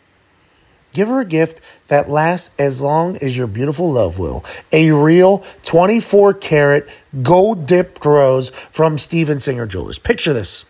Give 0.92 1.08
her 1.08 1.20
a 1.20 1.26
gift 1.26 1.60
that 1.88 2.08
lasts 2.08 2.50
as 2.58 2.80
long 2.80 3.18
as 3.18 3.36
your 3.36 3.46
beautiful 3.46 3.92
love 3.92 4.18
will. 4.18 4.42
A 4.72 4.92
real 4.92 5.44
24 5.62 6.32
karat 6.34 6.88
gold 7.22 7.66
dipped 7.66 8.02
rose 8.04 8.48
from 8.48 8.96
Steven 8.96 9.38
Singer 9.38 9.66
Jewelers. 9.66 9.98
Picture 9.98 10.32
this. 10.32 10.64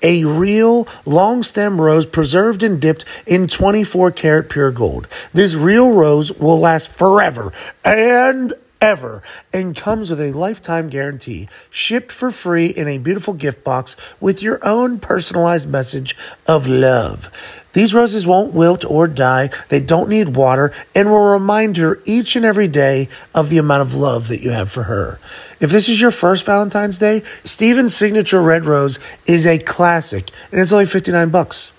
A 0.00 0.24
real 0.24 0.88
long 1.04 1.42
stem 1.42 1.78
rose 1.78 2.06
preserved 2.06 2.62
and 2.62 2.80
dipped 2.80 3.04
in 3.26 3.48
24 3.48 4.12
karat 4.12 4.48
pure 4.48 4.70
gold. 4.70 5.08
This 5.34 5.54
real 5.54 5.92
rose 5.92 6.32
will 6.32 6.58
last 6.58 6.90
forever 6.90 7.52
and 7.84 8.54
ever 8.80 9.22
and 9.52 9.76
comes 9.76 10.10
with 10.10 10.20
a 10.20 10.32
lifetime 10.32 10.88
guarantee 10.88 11.48
shipped 11.70 12.12
for 12.12 12.30
free 12.30 12.66
in 12.66 12.88
a 12.88 12.98
beautiful 12.98 13.34
gift 13.34 13.64
box 13.64 13.96
with 14.20 14.42
your 14.42 14.64
own 14.66 14.98
personalized 14.98 15.68
message 15.68 16.16
of 16.46 16.66
love. 16.66 17.30
These 17.72 17.94
roses 17.94 18.26
won't 18.26 18.54
wilt 18.54 18.84
or 18.86 19.06
die. 19.06 19.50
They 19.68 19.80
don't 19.80 20.08
need 20.08 20.34
water 20.34 20.72
and 20.94 21.10
will 21.10 21.30
remind 21.30 21.76
her 21.76 22.00
each 22.06 22.34
and 22.34 22.44
every 22.44 22.68
day 22.68 23.08
of 23.34 23.50
the 23.50 23.58
amount 23.58 23.82
of 23.82 23.94
love 23.94 24.28
that 24.28 24.40
you 24.40 24.50
have 24.50 24.70
for 24.70 24.84
her. 24.84 25.18
If 25.60 25.70
this 25.70 25.88
is 25.88 26.00
your 26.00 26.10
first 26.10 26.46
Valentine's 26.46 26.98
Day, 26.98 27.22
Steven's 27.44 27.94
signature 27.94 28.40
red 28.40 28.64
rose 28.64 28.98
is 29.26 29.46
a 29.46 29.58
classic 29.58 30.30
and 30.50 30.60
it's 30.60 30.72
only 30.72 30.86
59 30.86 31.28
bucks. 31.28 31.72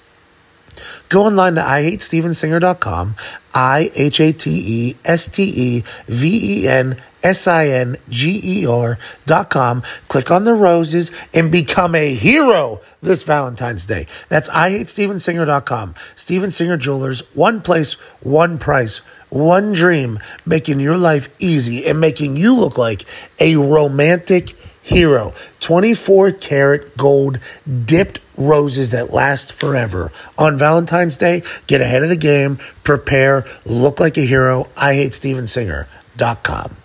Go 1.10 1.26
online 1.26 1.56
to 1.56 1.62
IHateStevenSinger.com, 1.62 3.16
I 3.54 3.92
H 3.96 4.20
A 4.20 4.34
T 4.34 4.64
E 4.66 4.96
S 5.06 5.28
T 5.28 5.44
E 5.44 5.84
V 6.08 6.64
E 6.64 6.68
N 6.68 7.02
S 7.24 7.48
I 7.48 7.68
N 7.68 7.96
G 8.10 8.40
E 8.44 8.66
R.com. 8.68 9.84
Click 10.10 10.32
on 10.32 10.44
the 10.44 10.54
roses 10.54 11.12
and 11.34 11.52
become 11.52 11.96
a 11.96 12.14
hero 12.14 12.82
this 13.02 13.24
Valentine's 13.24 13.86
Day. 13.86 14.08
That's 14.28 14.50
IHateStevenSinger.com. 14.50 15.96
Steven 16.16 16.52
Singer 16.52 16.78
Jewelers, 16.78 17.22
one 17.34 17.62
place, 17.62 17.94
one 18.22 18.58
price, 18.58 18.98
one 19.30 19.74
dream, 19.74 20.20
making 20.46 20.80
your 20.80 20.98
life 20.98 21.30
easy 21.40 21.86
and 21.86 22.00
making 22.00 22.36
you 22.36 22.54
look 22.56 22.78
like 22.78 23.06
a 23.40 23.56
romantic 23.56 24.56
hero. 24.88 25.34
24 25.60 26.32
karat 26.32 26.96
gold 26.96 27.40
dipped 27.86 28.22
roses 28.38 28.92
that 28.92 29.12
last 29.12 29.52
forever. 29.52 30.12
On 30.38 30.58
Valentine's 30.58 31.18
Day, 31.18 31.44
get 31.68 31.82
ahead 31.82 32.04
of 32.04 32.10
the 32.10 32.16
game, 32.16 32.58
prepare, 32.84 33.46
look 33.66 34.00
like 34.00 34.18
a 34.18 34.22
hero. 34.22 34.70
I 34.78 34.94
hate 34.94 35.14
Steven 35.14 35.46
Singer.com. 35.46 36.78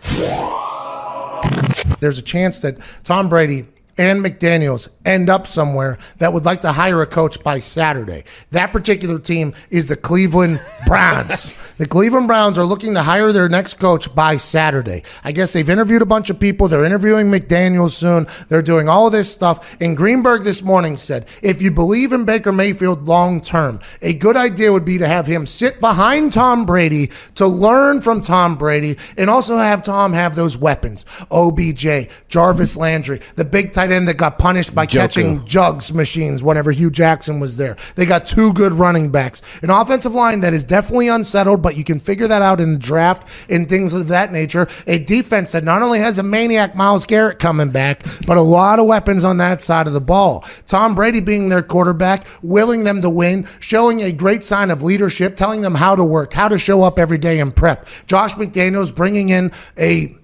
There's 2.00 2.18
a 2.18 2.22
chance 2.22 2.58
that 2.60 2.78
Tom 3.04 3.28
Brady 3.28 3.68
and 4.02 4.24
McDaniels 4.24 4.88
end 5.04 5.28
up 5.30 5.46
somewhere 5.46 5.96
that 6.18 6.32
would 6.32 6.44
like 6.44 6.62
to 6.62 6.72
hire 6.72 7.02
a 7.02 7.06
coach 7.06 7.42
by 7.42 7.58
Saturday. 7.60 8.24
That 8.50 8.72
particular 8.72 9.18
team 9.18 9.54
is 9.70 9.86
the 9.86 9.96
Cleveland 9.96 10.60
Browns. 10.86 11.74
the 11.76 11.86
Cleveland 11.86 12.26
Browns 12.26 12.58
are 12.58 12.64
looking 12.64 12.94
to 12.94 13.02
hire 13.02 13.32
their 13.32 13.48
next 13.48 13.74
coach 13.74 14.12
by 14.14 14.36
Saturday. 14.36 15.04
I 15.24 15.32
guess 15.32 15.52
they've 15.52 15.68
interviewed 15.68 16.02
a 16.02 16.06
bunch 16.06 16.30
of 16.30 16.40
people. 16.40 16.68
They're 16.68 16.84
interviewing 16.84 17.26
McDaniels 17.30 17.90
soon. 17.90 18.26
They're 18.48 18.62
doing 18.62 18.88
all 18.88 19.08
this 19.10 19.32
stuff. 19.32 19.76
And 19.80 19.96
Greenberg 19.96 20.42
this 20.42 20.62
morning 20.62 20.96
said, 20.96 21.28
if 21.42 21.62
you 21.62 21.70
believe 21.70 22.12
in 22.12 22.24
Baker 22.24 22.52
Mayfield 22.52 23.06
long 23.06 23.40
term, 23.40 23.80
a 24.00 24.14
good 24.14 24.36
idea 24.36 24.72
would 24.72 24.84
be 24.84 24.98
to 24.98 25.06
have 25.06 25.26
him 25.26 25.46
sit 25.46 25.80
behind 25.80 26.32
Tom 26.32 26.66
Brady 26.66 27.08
to 27.36 27.46
learn 27.46 28.00
from 28.00 28.20
Tom 28.20 28.56
Brady 28.56 28.96
and 29.16 29.30
also 29.30 29.56
have 29.56 29.82
Tom 29.82 30.12
have 30.12 30.34
those 30.34 30.58
weapons. 30.58 31.04
OBJ, 31.30 32.08
Jarvis 32.28 32.76
Landry, 32.76 33.20
the 33.36 33.44
big 33.44 33.72
tight 33.72 33.91
end 33.92 34.08
that 34.08 34.14
got 34.14 34.38
punished 34.38 34.74
by 34.74 34.86
catching 34.86 35.44
jugs 35.44 35.92
machines 35.92 36.42
whenever 36.42 36.72
Hue 36.72 36.90
Jackson 36.90 37.38
was 37.40 37.56
there. 37.56 37.76
They 37.94 38.06
got 38.06 38.26
two 38.26 38.52
good 38.52 38.72
running 38.72 39.10
backs. 39.10 39.62
An 39.62 39.70
offensive 39.70 40.14
line 40.14 40.40
that 40.40 40.52
is 40.52 40.64
definitely 40.64 41.08
unsettled, 41.08 41.62
but 41.62 41.76
you 41.76 41.84
can 41.84 41.98
figure 41.98 42.26
that 42.26 42.42
out 42.42 42.60
in 42.60 42.72
the 42.72 42.78
draft 42.78 43.46
and 43.50 43.68
things 43.68 43.92
of 43.92 44.08
that 44.08 44.32
nature. 44.32 44.66
A 44.86 44.98
defense 44.98 45.52
that 45.52 45.64
not 45.64 45.82
only 45.82 45.98
has 45.98 46.18
a 46.18 46.22
maniac 46.22 46.74
Myles 46.74 47.06
Garrett 47.06 47.38
coming 47.38 47.70
back, 47.70 48.02
but 48.26 48.36
a 48.36 48.42
lot 48.42 48.78
of 48.78 48.86
weapons 48.86 49.24
on 49.24 49.36
that 49.38 49.62
side 49.62 49.86
of 49.86 49.92
the 49.92 50.00
ball. 50.00 50.40
Tom 50.66 50.94
Brady 50.94 51.20
being 51.20 51.48
their 51.48 51.62
quarterback, 51.62 52.24
willing 52.42 52.84
them 52.84 53.02
to 53.02 53.10
win, 53.10 53.46
showing 53.60 54.00
a 54.00 54.12
great 54.12 54.42
sign 54.42 54.70
of 54.70 54.82
leadership, 54.82 55.36
telling 55.36 55.60
them 55.60 55.74
how 55.74 55.94
to 55.94 56.04
work, 56.04 56.32
how 56.32 56.48
to 56.48 56.58
show 56.58 56.82
up 56.82 56.98
every 56.98 57.18
day 57.18 57.40
and 57.40 57.54
prep. 57.54 57.86
Josh 58.06 58.34
McDaniels 58.34 58.94
bringing 58.94 59.28
in 59.28 59.52
a 59.78 60.16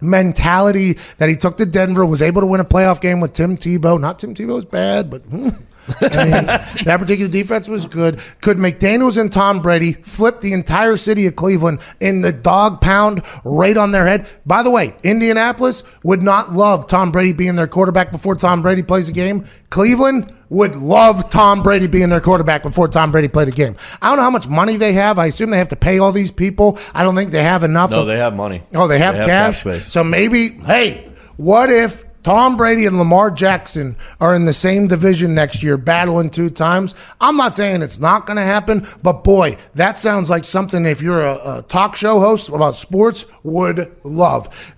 mentality 0.00 0.94
that 1.18 1.28
he 1.28 1.36
took 1.36 1.56
to 1.58 1.66
Denver, 1.66 2.04
was 2.04 2.22
able 2.22 2.40
to 2.40 2.46
win 2.46 2.60
a 2.60 2.64
playoff 2.64 3.00
game 3.00 3.20
with 3.20 3.32
Tim 3.32 3.56
Tebow. 3.56 4.00
Not 4.00 4.18
Tim 4.18 4.34
Tebow's 4.34 4.64
bad, 4.64 5.10
but 5.10 5.22
hmm, 5.22 5.50
I 6.00 6.24
mean, 6.24 6.46
that 6.84 6.96
particular 6.98 7.30
defense 7.30 7.68
was 7.68 7.86
good. 7.86 8.20
Could 8.42 8.58
McDaniels 8.58 9.18
and 9.20 9.32
Tom 9.32 9.60
Brady 9.62 9.92
flip 9.92 10.40
the 10.40 10.52
entire 10.52 10.96
city 10.96 11.26
of 11.26 11.36
Cleveland 11.36 11.80
in 12.00 12.22
the 12.22 12.32
dog 12.32 12.80
pound 12.80 13.22
right 13.44 13.76
on 13.76 13.92
their 13.92 14.06
head? 14.06 14.28
By 14.44 14.62
the 14.62 14.70
way, 14.70 14.94
Indianapolis 15.02 15.82
would 16.04 16.22
not 16.22 16.52
love 16.52 16.86
Tom 16.86 17.12
Brady 17.12 17.32
being 17.32 17.56
their 17.56 17.66
quarterback 17.66 18.12
before 18.12 18.34
Tom 18.34 18.62
Brady 18.62 18.82
plays 18.82 19.08
a 19.08 19.12
game. 19.12 19.46
Cleveland 19.70 20.32
would 20.48 20.76
love 20.76 21.28
Tom 21.30 21.62
Brady 21.62 21.88
being 21.88 22.08
their 22.08 22.20
quarterback 22.20 22.62
before 22.62 22.86
Tom 22.88 23.10
Brady 23.10 23.28
played 23.28 23.48
a 23.48 23.52
game. 23.52 23.74
I 24.00 24.08
don't 24.08 24.16
know 24.16 24.22
how 24.22 24.30
much 24.30 24.48
money 24.48 24.76
they 24.76 24.92
have. 24.92 25.18
I 25.18 25.26
assume 25.26 25.50
they 25.50 25.58
have 25.58 25.68
to 25.68 25.76
pay 25.76 25.98
all 25.98 26.12
these 26.12 26.30
people. 26.30 26.78
I 26.94 27.02
don't 27.02 27.16
think 27.16 27.32
they 27.32 27.42
have 27.42 27.64
enough. 27.64 27.90
No, 27.90 28.04
they 28.04 28.18
have 28.18 28.34
money. 28.34 28.62
Oh, 28.74 28.86
they 28.86 28.98
have 28.98 29.14
They 29.14 29.20
have 29.20 29.26
cash. 29.28 29.60
space. 29.60 29.86
So 29.86 30.04
maybe, 30.04 30.50
hey, 30.64 31.08
what 31.36 31.68
if 31.70 32.04
Tom 32.26 32.56
Brady 32.56 32.86
and 32.86 32.98
Lamar 32.98 33.30
Jackson 33.30 33.94
are 34.20 34.34
in 34.34 34.46
the 34.46 34.52
same 34.52 34.88
division 34.88 35.32
next 35.32 35.62
year, 35.62 35.76
battling 35.76 36.28
two 36.28 36.50
times? 36.50 36.92
I'm 37.20 37.36
not 37.36 37.54
saying 37.54 37.82
it's 37.82 38.00
not 38.00 38.26
going 38.26 38.36
to 38.36 38.42
happen, 38.42 38.84
but 39.00 39.22
boy, 39.22 39.58
that 39.76 39.96
sounds 39.96 40.28
like 40.28 40.42
something 40.42 40.86
if 40.86 41.00
you're 41.00 41.20
a, 41.20 41.34
a 41.34 41.64
talk 41.68 41.94
show 41.94 42.18
host 42.18 42.48
about 42.48 42.74
sports 42.74 43.26
would 43.44 43.96
love. 44.02 44.74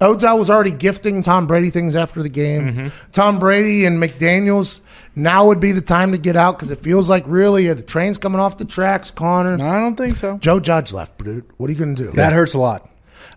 Odell 0.00 0.38
was 0.38 0.48
already 0.48 0.70
gifting 0.70 1.22
Tom 1.22 1.48
Brady 1.48 1.70
things 1.70 1.96
after 1.96 2.22
the 2.22 2.28
game. 2.28 2.92
Tom 3.10 3.40
Brady 3.40 3.84
and 3.84 4.00
McDaniels. 4.00 4.80
Now 5.16 5.46
would 5.48 5.58
be 5.58 5.72
the 5.72 5.80
time 5.80 6.12
to 6.12 6.18
get 6.18 6.36
out 6.36 6.56
because 6.56 6.70
it 6.70 6.78
feels 6.78 7.10
like 7.10 7.24
really 7.26 7.68
uh, 7.68 7.74
the 7.74 7.82
train's 7.82 8.16
coming 8.16 8.38
off 8.38 8.58
the 8.58 8.64
tracks, 8.64 9.10
Connor. 9.10 9.54
I 9.54 9.80
don't 9.80 9.96
think 9.96 10.14
so. 10.14 10.38
Joe 10.38 10.60
Judge 10.60 10.92
left, 10.92 11.18
dude. 11.24 11.46
What 11.56 11.68
are 11.68 11.72
you 11.72 11.78
going 11.80 11.96
to 11.96 12.04
do? 12.04 12.10
That 12.12 12.32
hurts 12.32 12.54
a 12.54 12.60
lot. 12.60 12.88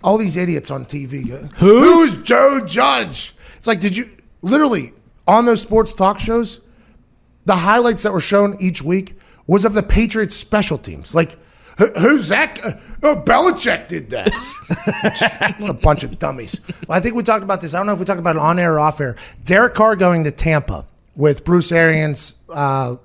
all 0.04 0.20
these 0.20 0.38
idiots 0.38 0.70
on 0.70 0.86
TV. 0.86 1.28
go, 1.28 1.38
Who's 1.56 2.22
Joe 2.22 2.60
Judge? 2.68 3.34
It's 3.60 3.68
like, 3.68 3.82
did 3.82 3.96
you 3.96 4.10
literally 4.42 4.94
on 5.28 5.46
those 5.46 5.62
sports 5.62 5.94
talk 5.94 6.18
shows? 6.20 6.62
The 7.44 7.56
highlights 7.56 8.04
that 8.04 8.14
were 8.14 8.22
shown 8.22 8.56
each 8.60 8.82
week 8.82 9.20
was 9.48 9.66
of 9.66 9.74
the 9.74 9.84
Patriots 9.84 10.34
special 10.34 10.78
teams. 10.78 11.14
Like, 11.14 11.38
who's 11.78 12.30
that? 12.30 12.56
guy? 12.56 12.80
Oh, 13.04 13.22
Belichick 13.26 13.88
did 13.88 14.10
that. 14.12 14.32
a 15.68 15.74
bunch 15.74 16.04
of 16.04 16.18
dummies. 16.20 16.62
Well, 16.88 16.98
I 16.98 17.02
think 17.02 17.16
we 17.16 17.24
talked 17.24 17.44
about 17.44 17.60
this. 17.60 17.74
I 17.74 17.80
don't 17.80 17.88
know 17.88 17.94
if 17.94 18.00
we 18.00 18.06
talked 18.06 18.20
about 18.20 18.38
it 18.38 18.42
on 18.42 18.60
air 18.60 18.76
or 18.76 18.80
off 18.80 19.02
air. 19.02 19.18
Derek 19.44 19.74
Carr 19.74 19.98
going 19.98 20.24
to 20.24 20.32
Tampa 20.32 20.86
with 21.16 21.44
Bruce 21.44 21.72
Arians, 21.74 22.36
uh, 22.50 22.96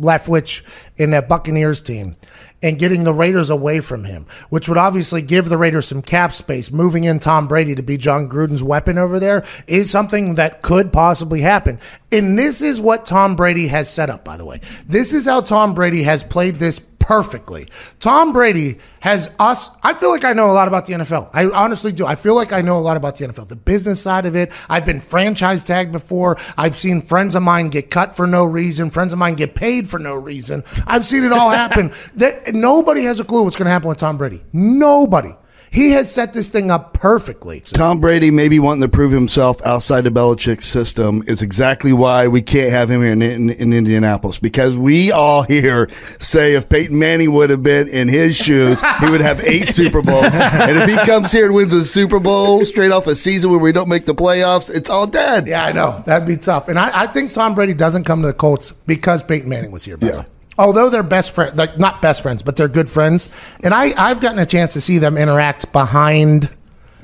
Leftwich 0.00 0.62
in 0.96 1.10
that 1.10 1.28
Buccaneers 1.28 1.82
team 1.82 2.16
and 2.64 2.78
getting 2.78 3.04
the 3.04 3.12
Raiders 3.12 3.50
away 3.50 3.78
from 3.80 4.04
him, 4.04 4.26
which 4.48 4.68
would 4.68 4.78
obviously 4.78 5.20
give 5.20 5.50
the 5.50 5.58
Raiders 5.58 5.86
some 5.86 6.00
cap 6.00 6.32
space. 6.32 6.72
Moving 6.72 7.04
in 7.04 7.18
Tom 7.18 7.46
Brady 7.46 7.74
to 7.74 7.82
be 7.82 7.98
Jon 7.98 8.26
Gruden's 8.26 8.62
weapon 8.62 8.96
over 8.96 9.20
there 9.20 9.44
is 9.68 9.90
something 9.90 10.36
that 10.36 10.62
could 10.62 10.90
possibly 10.90 11.42
happen. 11.42 11.78
And 12.10 12.38
this 12.38 12.62
is 12.62 12.80
what 12.80 13.04
Tom 13.04 13.36
Brady 13.36 13.68
has 13.68 13.92
set 13.92 14.08
up, 14.08 14.24
by 14.24 14.38
the 14.38 14.46
way. 14.46 14.62
This 14.88 15.12
is 15.12 15.26
how 15.26 15.42
Tom 15.42 15.74
Brady 15.74 16.04
has 16.04 16.24
played 16.24 16.54
this 16.54 16.78
perfectly. 17.04 17.68
Tom 18.00 18.32
Brady 18.32 18.78
has 19.00 19.30
us. 19.38 19.68
I 19.82 19.92
feel 19.92 20.08
like 20.08 20.24
I 20.24 20.32
know 20.32 20.50
a 20.50 20.54
lot 20.54 20.68
about 20.68 20.86
the 20.86 20.94
NFL. 20.94 21.28
I 21.34 21.44
honestly 21.50 21.92
do. 21.92 22.06
I 22.06 22.14
feel 22.14 22.34
like 22.34 22.50
I 22.50 22.62
know 22.62 22.78
a 22.78 22.80
lot 22.80 22.96
about 22.96 23.16
the 23.16 23.26
NFL, 23.26 23.48
the 23.48 23.56
business 23.56 24.00
side 24.00 24.24
of 24.24 24.34
it. 24.34 24.52
I've 24.70 24.86
been 24.86 25.00
franchise 25.00 25.62
tagged 25.62 25.92
before. 25.92 26.36
I've 26.56 26.74
seen 26.74 27.02
friends 27.02 27.34
of 27.34 27.42
mine 27.42 27.68
get 27.68 27.90
cut 27.90 28.16
for 28.16 28.26
no 28.26 28.46
reason. 28.46 28.90
Friends 28.90 29.12
of 29.12 29.18
mine 29.18 29.34
get 29.34 29.54
paid 29.54 29.86
for 29.86 29.98
no 29.98 30.14
reason. 30.14 30.64
I've 30.86 31.04
seen 31.04 31.24
it 31.24 31.32
all 31.32 31.50
happen. 31.50 31.92
That 32.14 32.54
nobody 32.54 33.02
has 33.02 33.18
a 33.18 33.24
clue 33.24 33.42
what's 33.42 33.56
going 33.56 33.66
to 33.66 33.72
happen 33.72 33.88
with 33.88 33.98
Tom 33.98 34.16
Brady. 34.16 34.42
Nobody. 34.52 35.30
He 35.74 35.90
has 35.90 36.12
set 36.12 36.32
this 36.32 36.48
thing 36.50 36.70
up 36.70 36.92
perfectly. 36.92 37.58
Tom 37.60 37.98
Brady 37.98 38.30
maybe 38.30 38.60
wanting 38.60 38.82
to 38.82 38.88
prove 38.88 39.10
himself 39.10 39.60
outside 39.66 40.06
of 40.06 40.12
Belichick's 40.12 40.66
system 40.66 41.24
is 41.26 41.42
exactly 41.42 41.92
why 41.92 42.28
we 42.28 42.42
can't 42.42 42.70
have 42.70 42.88
him 42.88 43.02
here 43.02 43.10
in, 43.10 43.20
in, 43.22 43.50
in 43.50 43.72
Indianapolis 43.72 44.38
because 44.38 44.76
we 44.76 45.10
all 45.10 45.42
here 45.42 45.88
say 46.20 46.54
if 46.54 46.68
Peyton 46.68 46.96
Manning 46.96 47.32
would 47.32 47.50
have 47.50 47.64
been 47.64 47.88
in 47.88 48.06
his 48.06 48.36
shoes, 48.36 48.80
he 49.00 49.10
would 49.10 49.20
have 49.20 49.42
eight 49.42 49.66
Super 49.66 50.00
Bowls. 50.00 50.32
And 50.34 50.78
if 50.78 50.88
he 50.88 50.96
comes 51.10 51.32
here 51.32 51.46
and 51.46 51.54
wins 51.56 51.72
a 51.72 51.84
Super 51.84 52.20
Bowl 52.20 52.64
straight 52.64 52.92
off 52.92 53.08
a 53.08 53.16
season 53.16 53.50
where 53.50 53.58
we 53.58 53.72
don't 53.72 53.88
make 53.88 54.04
the 54.04 54.14
playoffs, 54.14 54.72
it's 54.72 54.88
all 54.88 55.08
dead. 55.08 55.48
Yeah, 55.48 55.64
I 55.64 55.72
know. 55.72 56.02
That'd 56.06 56.28
be 56.28 56.36
tough. 56.36 56.68
And 56.68 56.78
I, 56.78 57.02
I 57.02 57.06
think 57.08 57.32
Tom 57.32 57.56
Brady 57.56 57.74
doesn't 57.74 58.04
come 58.04 58.20
to 58.20 58.28
the 58.28 58.32
Colts 58.34 58.70
because 58.70 59.24
Peyton 59.24 59.48
Manning 59.48 59.72
was 59.72 59.84
here. 59.84 59.96
By 59.96 60.06
Yeah. 60.06 60.18
way. 60.20 60.26
Although 60.58 60.90
they're 60.90 61.02
best 61.02 61.34
friends, 61.34 61.54
like 61.56 61.78
not 61.78 62.00
best 62.00 62.22
friends, 62.22 62.42
but 62.42 62.56
they're 62.56 62.68
good 62.68 62.88
friends. 62.88 63.28
And 63.62 63.74
I, 63.74 63.92
I've 63.98 64.20
gotten 64.20 64.38
a 64.38 64.46
chance 64.46 64.72
to 64.74 64.80
see 64.80 64.98
them 64.98 65.16
interact 65.16 65.72
behind 65.72 66.50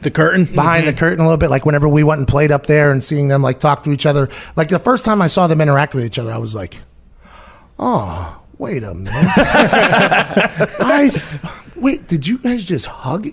The 0.02 0.10
curtain. 0.10 0.44
behind 0.44 0.86
the 0.86 0.92
mm-hmm. 0.92 0.98
curtain 0.98 1.20
a 1.20 1.24
little 1.24 1.36
bit. 1.36 1.50
Like 1.50 1.66
whenever 1.66 1.88
we 1.88 2.04
went 2.04 2.20
and 2.20 2.28
played 2.28 2.52
up 2.52 2.66
there 2.66 2.92
and 2.92 3.02
seeing 3.02 3.28
them 3.28 3.42
like 3.42 3.58
talk 3.58 3.82
to 3.84 3.92
each 3.92 4.06
other. 4.06 4.28
Like 4.56 4.68
the 4.68 4.78
first 4.78 5.04
time 5.04 5.20
I 5.20 5.26
saw 5.26 5.46
them 5.46 5.60
interact 5.60 5.94
with 5.94 6.04
each 6.04 6.18
other, 6.18 6.32
I 6.32 6.38
was 6.38 6.54
like, 6.54 6.80
oh, 7.78 8.42
wait 8.58 8.84
a 8.84 8.94
minute. 8.94 9.10
I 9.36 11.10
wait, 11.76 12.06
did 12.06 12.26
you 12.26 12.38
guys 12.38 12.64
just 12.64 12.86
hug? 12.86 13.26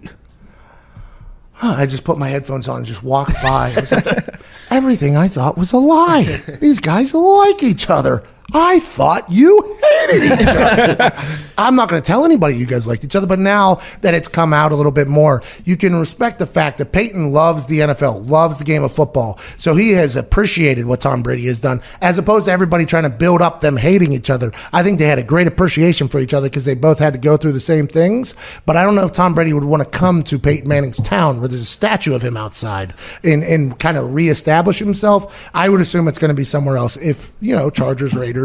Huh, 1.54 1.76
I 1.78 1.86
just 1.88 2.04
put 2.04 2.18
my 2.18 2.28
headphones 2.28 2.68
on 2.68 2.78
and 2.78 2.86
just 2.86 3.04
walked 3.04 3.34
by. 3.42 3.74
I 3.76 3.96
like, 3.96 4.30
everything 4.72 5.18
I 5.18 5.28
thought 5.28 5.58
was 5.58 5.74
a 5.74 5.78
lie. 5.78 6.24
These 6.62 6.80
guys 6.80 7.14
like 7.16 7.64
each 7.64 7.90
other. 7.90 8.24
I 8.54 8.80
thought 8.80 9.30
you 9.30 9.62
hated 9.84 10.24
each 10.26 10.48
other. 10.48 11.12
I'm 11.58 11.76
not 11.76 11.90
going 11.90 12.02
to 12.02 12.06
tell 12.06 12.24
anybody 12.24 12.56
you 12.56 12.66
guys 12.66 12.88
liked 12.88 13.04
each 13.04 13.16
other, 13.16 13.28
but 13.28 13.40
now 13.40 13.76
that 14.02 14.14
it's 14.14 14.28
come 14.28 14.54
out 14.54 14.72
a 14.72 14.76
little 14.76 14.92
bit 14.92 15.08
more, 15.08 15.42
you 15.66 15.76
can 15.76 15.96
respect 15.96 16.40
the 16.40 16.46
fact 16.46 16.78
that 16.78 16.92
Peyton 16.92 17.32
loves 17.32 17.66
the 17.66 17.80
NFL, 17.80 18.30
loves 18.30 18.60
the 18.60 18.64
game 18.64 18.84
of 18.84 18.92
football. 18.92 19.38
So 19.58 19.76
he 19.76 19.92
has 19.94 20.16
appreciated 20.16 20.86
what 20.86 21.02
Tom 21.02 21.24
Brady 21.24 21.48
has 21.48 21.60
done, 21.60 21.82
as 22.02 22.18
opposed 22.18 22.46
to 22.46 22.52
everybody 22.52 22.86
trying 22.86 23.04
to 23.04 23.10
build 23.10 23.42
up 23.42 23.60
them 23.60 23.76
hating 23.76 24.14
each 24.14 24.30
other. 24.30 24.52
I 24.72 24.84
think 24.84 25.00
they 25.00 25.08
had 25.08 25.20
a 25.20 25.24
great 25.24 25.48
appreciation 25.48 26.08
for 26.08 26.20
each 26.20 26.34
other 26.34 26.48
because 26.48 26.66
they 26.66 26.76
both 26.76 27.00
had 27.00 27.14
to 27.14 27.20
go 27.20 27.38
through 27.38 27.54
the 27.54 27.60
same 27.60 27.88
things. 27.88 28.62
But 28.66 28.78
I 28.78 28.84
don't 28.84 28.96
know 28.96 29.06
if 29.06 29.12
Tom 29.12 29.34
Brady 29.34 29.52
would 29.52 29.64
want 29.64 29.84
to 29.84 29.90
come 29.90 30.22
to 30.24 30.38
Peyton 30.38 30.70
Manning's 30.70 31.02
town 31.02 31.40
where 31.40 31.48
there's 31.48 31.62
a 31.62 31.66
statue 31.66 32.14
of 32.14 32.22
him 32.22 32.38
outside 32.38 32.94
and, 33.24 33.44
and 33.44 33.78
kind 33.80 33.98
of 33.98 34.14
reestablish 34.14 34.78
himself. 34.78 35.50
I 35.56 35.70
would 35.70 35.82
assume 35.82 36.08
it's 36.08 36.20
going 36.20 36.30
to 36.30 36.36
be 36.36 36.44
somewhere 36.44 36.78
else 36.78 36.98
if, 36.98 37.32
you 37.40 37.56
know, 37.56 37.72
Chargers, 37.72 38.14
Raiders, 38.14 38.37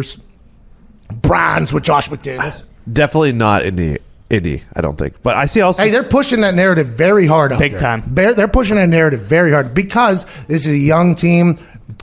Browns 1.20 1.72
with 1.72 1.82
Josh 1.84 2.08
McDaniels. 2.08 2.62
Definitely 2.90 3.32
not 3.32 3.64
Indy. 3.64 3.98
Indy, 4.30 4.62
I 4.74 4.80
don't 4.80 4.96
think. 4.98 5.22
But 5.22 5.36
I 5.36 5.44
see 5.44 5.60
also. 5.60 5.82
Hey, 5.82 5.90
they're 5.90 6.02
pushing 6.08 6.40
that 6.40 6.54
narrative 6.54 6.86
very 6.86 7.26
hard 7.26 7.52
out 7.52 7.58
Big 7.58 7.72
there. 7.72 7.80
time. 7.80 8.02
They're, 8.06 8.34
they're 8.34 8.48
pushing 8.48 8.76
that 8.76 8.88
narrative 8.88 9.20
very 9.20 9.52
hard 9.52 9.74
because 9.74 10.24
this 10.46 10.66
is 10.66 10.72
a 10.72 10.76
young 10.78 11.14
team. 11.14 11.56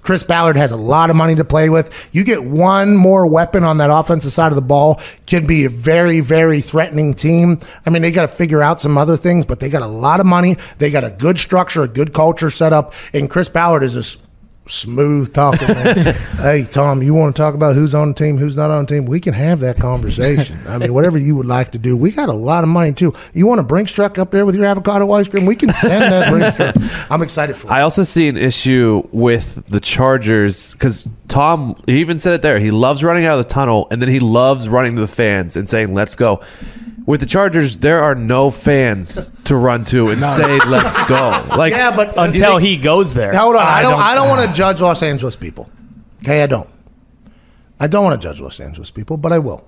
Chris 0.03 0.23
Ballard 0.23 0.55
has 0.55 0.71
a 0.71 0.77
lot 0.77 1.09
of 1.09 1.15
money 1.15 1.33
to 1.35 1.43
play 1.43 1.69
with. 1.69 2.07
You 2.13 2.23
get 2.23 2.43
one 2.43 2.95
more 2.95 3.25
weapon 3.25 3.63
on 3.63 3.79
that 3.79 3.89
offensive 3.89 4.31
side 4.31 4.51
of 4.51 4.55
the 4.55 4.61
ball, 4.61 5.01
could 5.25 5.47
be 5.47 5.65
a 5.65 5.69
very, 5.69 6.19
very 6.19 6.61
threatening 6.61 7.15
team. 7.15 7.57
I 7.87 7.89
mean, 7.89 8.03
they 8.03 8.11
got 8.11 8.21
to 8.21 8.27
figure 8.27 8.61
out 8.61 8.79
some 8.79 8.95
other 8.99 9.17
things, 9.17 9.45
but 9.47 9.59
they 9.59 9.67
got 9.69 9.81
a 9.81 9.87
lot 9.87 10.19
of 10.19 10.27
money. 10.27 10.57
They 10.77 10.91
got 10.91 11.03
a 11.03 11.09
good 11.09 11.39
structure, 11.39 11.81
a 11.81 11.87
good 11.87 12.13
culture 12.13 12.51
set 12.51 12.71
up, 12.71 12.93
and 13.13 13.27
Chris 13.27 13.49
Ballard 13.49 13.81
is 13.81 13.95
a 13.95 13.99
s- 13.99 14.17
smooth 14.69 15.33
talking. 15.33 15.67
Hey, 16.39 16.63
Tom, 16.63 17.03
you 17.03 17.13
want 17.13 17.35
to 17.35 17.41
talk 17.41 17.53
about 17.53 17.75
who's 17.75 17.93
on 17.93 18.09
the 18.09 18.13
team, 18.13 18.37
who's 18.37 18.55
not 18.55 18.71
on 18.71 18.85
the 18.85 18.95
team? 18.95 19.05
We 19.05 19.19
can 19.19 19.33
have 19.33 19.59
that 19.59 19.77
conversation. 19.77 20.57
I 20.67 20.77
mean, 20.77 20.93
whatever 20.93 21.17
you 21.17 21.35
would 21.35 21.45
like 21.45 21.71
to 21.71 21.77
do. 21.77 21.97
We 21.97 22.11
got 22.11 22.29
a 22.29 22.33
lot 22.33 22.63
of 22.63 22.69
money 22.69 22.93
too. 22.93 23.13
You 23.33 23.45
want 23.45 23.59
a 23.59 23.63
Brinks 23.63 23.91
truck 23.91 24.17
up 24.17 24.31
there 24.31 24.45
with 24.45 24.55
your 24.55 24.65
avocado 24.65 25.11
ice 25.11 25.27
cream? 25.27 25.45
We 25.45 25.55
can 25.55 25.69
send 25.73 26.01
that 26.03 26.29
Brinks 26.31 26.55
truck. 26.57 27.11
I'm 27.11 27.21
excited 27.21 27.55
for 27.57 27.67
it. 27.67 27.71
I 27.71 27.81
also 27.81 28.03
see 28.03 28.29
an 28.29 28.37
issue 28.37 29.03
with 29.11 29.65
the 29.67 29.79
Chargers 29.81 30.71
because 30.73 31.07
Tom, 31.27 31.75
he 31.85 31.99
even 31.99 32.17
said 32.19 32.33
it 32.33 32.41
there. 32.41 32.59
He 32.59 32.71
loves 32.71 33.03
running 33.03 33.25
out 33.25 33.37
of 33.37 33.45
the 33.45 33.53
tunnel 33.53 33.87
and 33.91 34.01
then 34.01 34.09
he 34.09 34.19
loves 34.19 34.69
running 34.69 34.95
to 34.95 35.01
the 35.01 35.07
fans 35.07 35.57
and 35.57 35.67
saying, 35.67 35.93
let's 35.93 36.15
go. 36.15 36.41
With 37.09 37.21
the 37.21 37.25
Chargers, 37.25 37.79
there 37.79 38.03
are 38.03 38.13
no 38.13 38.51
fans 38.51 39.31
to 39.45 39.55
run 39.55 39.83
to 39.85 40.09
and 40.09 40.21
say, 40.37 40.59
let's 40.67 41.03
go. 41.05 41.43
Like, 41.57 41.73
yeah, 41.73 41.95
but 41.95 42.13
Until 42.15 42.59
he 42.59 42.77
goes 42.77 43.15
there. 43.15 43.35
Hold 43.35 43.55
on. 43.55 43.65
I 43.65 43.81
don't. 43.81 43.99
I 43.99 44.13
don't 44.13 44.29
want 44.29 44.47
to 44.47 44.53
judge 44.53 44.79
Los 44.79 45.01
Angeles 45.01 45.35
people. 45.35 45.71
Okay, 46.21 46.43
I 46.43 46.45
don't. 46.45 46.69
I 47.79 47.87
don't 47.87 48.03
want 48.03 48.21
to 48.21 48.27
judge 48.27 48.39
Los 48.39 48.59
Angeles 48.59 48.91
people, 48.91 49.17
but 49.17 49.31
I 49.31 49.39
will. 49.39 49.67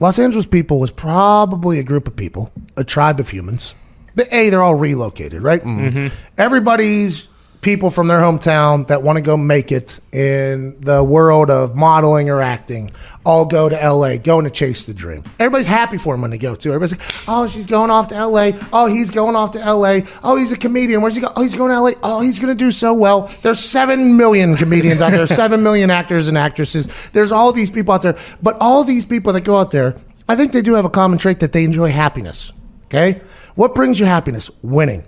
Los 0.00 0.18
Angeles 0.18 0.44
people 0.44 0.80
was 0.80 0.90
probably 0.90 1.78
a 1.78 1.84
group 1.84 2.08
of 2.08 2.16
people, 2.16 2.50
a 2.76 2.82
tribe 2.82 3.20
of 3.20 3.28
humans. 3.28 3.76
But 4.16 4.32
A, 4.32 4.50
they're 4.50 4.60
all 4.60 4.74
relocated, 4.74 5.40
right? 5.40 5.62
Mm-hmm. 5.62 6.08
Everybody's 6.36 7.28
people 7.64 7.90
from 7.90 8.08
their 8.08 8.20
hometown 8.20 8.86
that 8.88 9.02
want 9.02 9.16
to 9.16 9.22
go 9.22 9.38
make 9.38 9.72
it 9.72 9.98
in 10.12 10.78
the 10.80 11.02
world 11.02 11.50
of 11.50 11.74
modeling 11.74 12.28
or 12.28 12.42
acting 12.42 12.92
all 13.24 13.46
go 13.46 13.70
to 13.70 13.74
LA, 13.74 14.18
going 14.18 14.44
to 14.44 14.50
chase 14.50 14.84
the 14.84 14.92
dream. 14.92 15.24
Everybody's 15.38 15.66
happy 15.66 15.96
for 15.96 16.12
them 16.12 16.20
when 16.20 16.30
they 16.30 16.36
go 16.36 16.54
to. 16.54 16.68
Everybody's 16.68 16.92
like, 16.92 17.24
oh, 17.26 17.46
she's 17.46 17.64
going 17.64 17.90
off 17.90 18.08
to 18.08 18.26
LA. 18.26 18.50
Oh, 18.70 18.86
he's 18.86 19.10
going 19.10 19.34
off 19.34 19.52
to 19.52 19.58
LA. 19.58 20.00
Oh, 20.22 20.36
he's 20.36 20.52
a 20.52 20.58
comedian. 20.58 21.00
Where's 21.00 21.14
he 21.14 21.22
go? 21.22 21.32
Oh, 21.34 21.40
he's 21.40 21.54
going 21.54 21.70
to 21.70 21.80
LA. 21.80 21.92
Oh, 22.02 22.20
he's 22.20 22.38
going 22.38 22.54
to 22.54 22.64
do 22.64 22.70
so 22.70 22.92
well. 22.92 23.22
There's 23.40 23.60
seven 23.60 24.18
million 24.18 24.56
comedians 24.56 25.00
out 25.00 25.12
there, 25.12 25.26
seven 25.44 25.62
million 25.62 25.90
actors 25.90 26.28
and 26.28 26.36
actresses. 26.36 27.10
There's 27.10 27.32
all 27.32 27.50
these 27.52 27.70
people 27.70 27.94
out 27.94 28.02
there. 28.02 28.16
But 28.42 28.58
all 28.60 28.84
these 28.84 29.06
people 29.06 29.32
that 29.32 29.44
go 29.44 29.58
out 29.58 29.70
there, 29.70 29.96
I 30.28 30.36
think 30.36 30.52
they 30.52 30.62
do 30.62 30.74
have 30.74 30.84
a 30.84 30.90
common 30.90 31.18
trait 31.18 31.40
that 31.40 31.52
they 31.52 31.64
enjoy 31.64 31.90
happiness. 31.90 32.52
Okay? 32.86 33.22
What 33.54 33.74
brings 33.74 33.98
you 33.98 34.04
happiness? 34.04 34.50
Winning. 34.62 35.04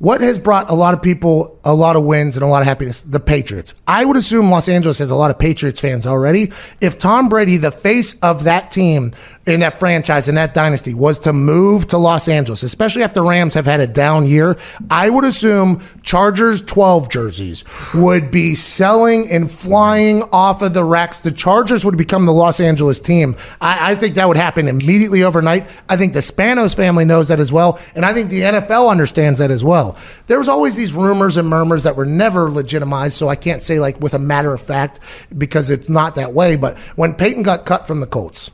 What 0.00 0.22
has 0.22 0.38
brought 0.38 0.70
a 0.70 0.74
lot 0.74 0.94
of 0.94 1.02
people 1.02 1.60
a 1.62 1.74
lot 1.74 1.94
of 1.94 2.04
wins 2.04 2.34
and 2.34 2.42
a 2.42 2.46
lot 2.46 2.62
of 2.62 2.66
happiness? 2.66 3.02
The 3.02 3.20
Patriots. 3.20 3.74
I 3.86 4.02
would 4.02 4.16
assume 4.16 4.50
Los 4.50 4.66
Angeles 4.66 4.98
has 4.98 5.10
a 5.10 5.14
lot 5.14 5.30
of 5.30 5.38
Patriots 5.38 5.78
fans 5.78 6.06
already. 6.06 6.52
If 6.80 6.98
Tom 6.98 7.28
Brady, 7.28 7.58
the 7.58 7.70
face 7.70 8.18
of 8.20 8.44
that 8.44 8.70
team 8.70 9.12
in 9.46 9.60
that 9.60 9.78
franchise 9.78 10.26
in 10.26 10.36
that 10.36 10.54
dynasty, 10.54 10.94
was 10.94 11.18
to 11.18 11.34
move 11.34 11.86
to 11.88 11.98
Los 11.98 12.28
Angeles, 12.28 12.62
especially 12.62 13.02
after 13.02 13.22
Rams 13.22 13.52
have 13.52 13.66
had 13.66 13.80
a 13.80 13.86
down 13.86 14.24
year, 14.24 14.56
I 14.88 15.10
would 15.10 15.24
assume 15.24 15.80
Chargers 16.00 16.62
12 16.62 17.10
jerseys 17.10 17.64
would 17.92 18.30
be 18.30 18.54
selling 18.54 19.30
and 19.30 19.50
flying 19.50 20.22
off 20.32 20.62
of 20.62 20.72
the 20.72 20.82
racks. 20.82 21.20
The 21.20 21.30
Chargers 21.30 21.84
would 21.84 21.98
become 21.98 22.24
the 22.24 22.32
Los 22.32 22.58
Angeles 22.58 23.00
team. 23.00 23.36
I, 23.60 23.90
I 23.90 23.94
think 23.96 24.14
that 24.14 24.28
would 24.28 24.38
happen 24.38 24.66
immediately 24.66 25.24
overnight. 25.24 25.64
I 25.90 25.98
think 25.98 26.14
the 26.14 26.20
Spanos 26.20 26.74
family 26.74 27.04
knows 27.04 27.28
that 27.28 27.38
as 27.38 27.52
well. 27.52 27.78
And 27.94 28.06
I 28.06 28.14
think 28.14 28.30
the 28.30 28.40
NFL 28.40 28.90
understands 28.90 29.40
that 29.40 29.50
as 29.50 29.62
well. 29.62 29.89
There 30.26 30.38
was 30.38 30.48
always 30.48 30.76
these 30.76 30.94
rumors 30.94 31.36
and 31.36 31.48
murmurs 31.48 31.82
that 31.84 31.96
were 31.96 32.06
never 32.06 32.50
legitimized. 32.50 33.16
So 33.16 33.28
I 33.28 33.36
can't 33.36 33.62
say 33.62 33.80
like 33.80 34.00
with 34.00 34.14
a 34.14 34.18
matter 34.18 34.52
of 34.52 34.60
fact 34.60 35.26
because 35.36 35.70
it's 35.70 35.88
not 35.88 36.14
that 36.16 36.32
way. 36.32 36.56
But 36.56 36.78
when 36.96 37.14
Peyton 37.14 37.42
got 37.42 37.66
cut 37.66 37.86
from 37.86 38.00
the 38.00 38.06
Colts, 38.06 38.50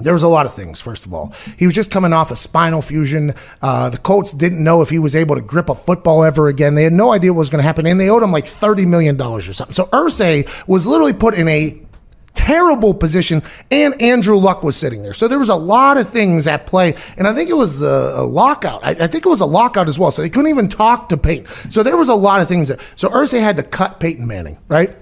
there 0.00 0.12
was 0.12 0.22
a 0.22 0.28
lot 0.28 0.46
of 0.46 0.54
things. 0.54 0.80
First 0.80 1.06
of 1.06 1.12
all, 1.12 1.34
he 1.58 1.66
was 1.66 1.74
just 1.74 1.90
coming 1.90 2.12
off 2.12 2.30
a 2.30 2.36
spinal 2.36 2.82
fusion. 2.82 3.32
Uh, 3.60 3.90
the 3.90 3.98
Colts 3.98 4.32
didn't 4.32 4.62
know 4.62 4.80
if 4.80 4.90
he 4.90 4.98
was 4.98 5.16
able 5.16 5.34
to 5.34 5.42
grip 5.42 5.68
a 5.68 5.74
football 5.74 6.22
ever 6.22 6.48
again. 6.48 6.76
They 6.76 6.84
had 6.84 6.92
no 6.92 7.12
idea 7.12 7.32
what 7.32 7.40
was 7.40 7.50
going 7.50 7.60
to 7.60 7.66
happen, 7.66 7.84
and 7.86 7.98
they 7.98 8.08
owed 8.08 8.22
him 8.22 8.30
like 8.30 8.46
thirty 8.46 8.86
million 8.86 9.16
dollars 9.16 9.48
or 9.48 9.52
something. 9.52 9.74
So 9.74 9.86
Irsay 9.86 10.68
was 10.68 10.86
literally 10.86 11.14
put 11.14 11.34
in 11.34 11.48
a 11.48 11.80
terrible 12.34 12.94
position, 12.94 13.42
and 13.70 14.00
Andrew 14.00 14.36
Luck 14.36 14.62
was 14.62 14.76
sitting 14.76 15.02
there. 15.02 15.12
So 15.12 15.28
there 15.28 15.38
was 15.38 15.48
a 15.48 15.54
lot 15.54 15.96
of 15.96 16.08
things 16.08 16.46
at 16.46 16.66
play, 16.66 16.94
and 17.16 17.26
I 17.26 17.34
think 17.34 17.50
it 17.50 17.54
was 17.54 17.82
a, 17.82 18.14
a 18.16 18.24
lockout. 18.24 18.84
I, 18.84 18.90
I, 18.90 19.06
think 19.06 19.26
it 19.26 19.28
was 19.28 19.40
a 19.40 19.46
lockout 19.46 19.88
as 19.88 19.98
well. 19.98 20.10
So 20.10 20.22
they 20.22 20.30
couldn't 20.30 20.50
even 20.50 20.68
talk 20.68 21.10
to 21.10 21.16
Peyton. 21.16 21.46
So 21.46 21.82
there 21.82 21.96
was 21.96 22.08
a 22.08 22.14
lot 22.14 22.40
of 22.40 22.48
things 22.48 22.68
there. 22.68 22.78
So 22.96 23.08
Irsay 23.10 23.40
had 23.40 23.56
to 23.56 23.62
cut 23.62 24.00
Peyton 24.00 24.26
Manning, 24.26 24.58
right? 24.68 24.94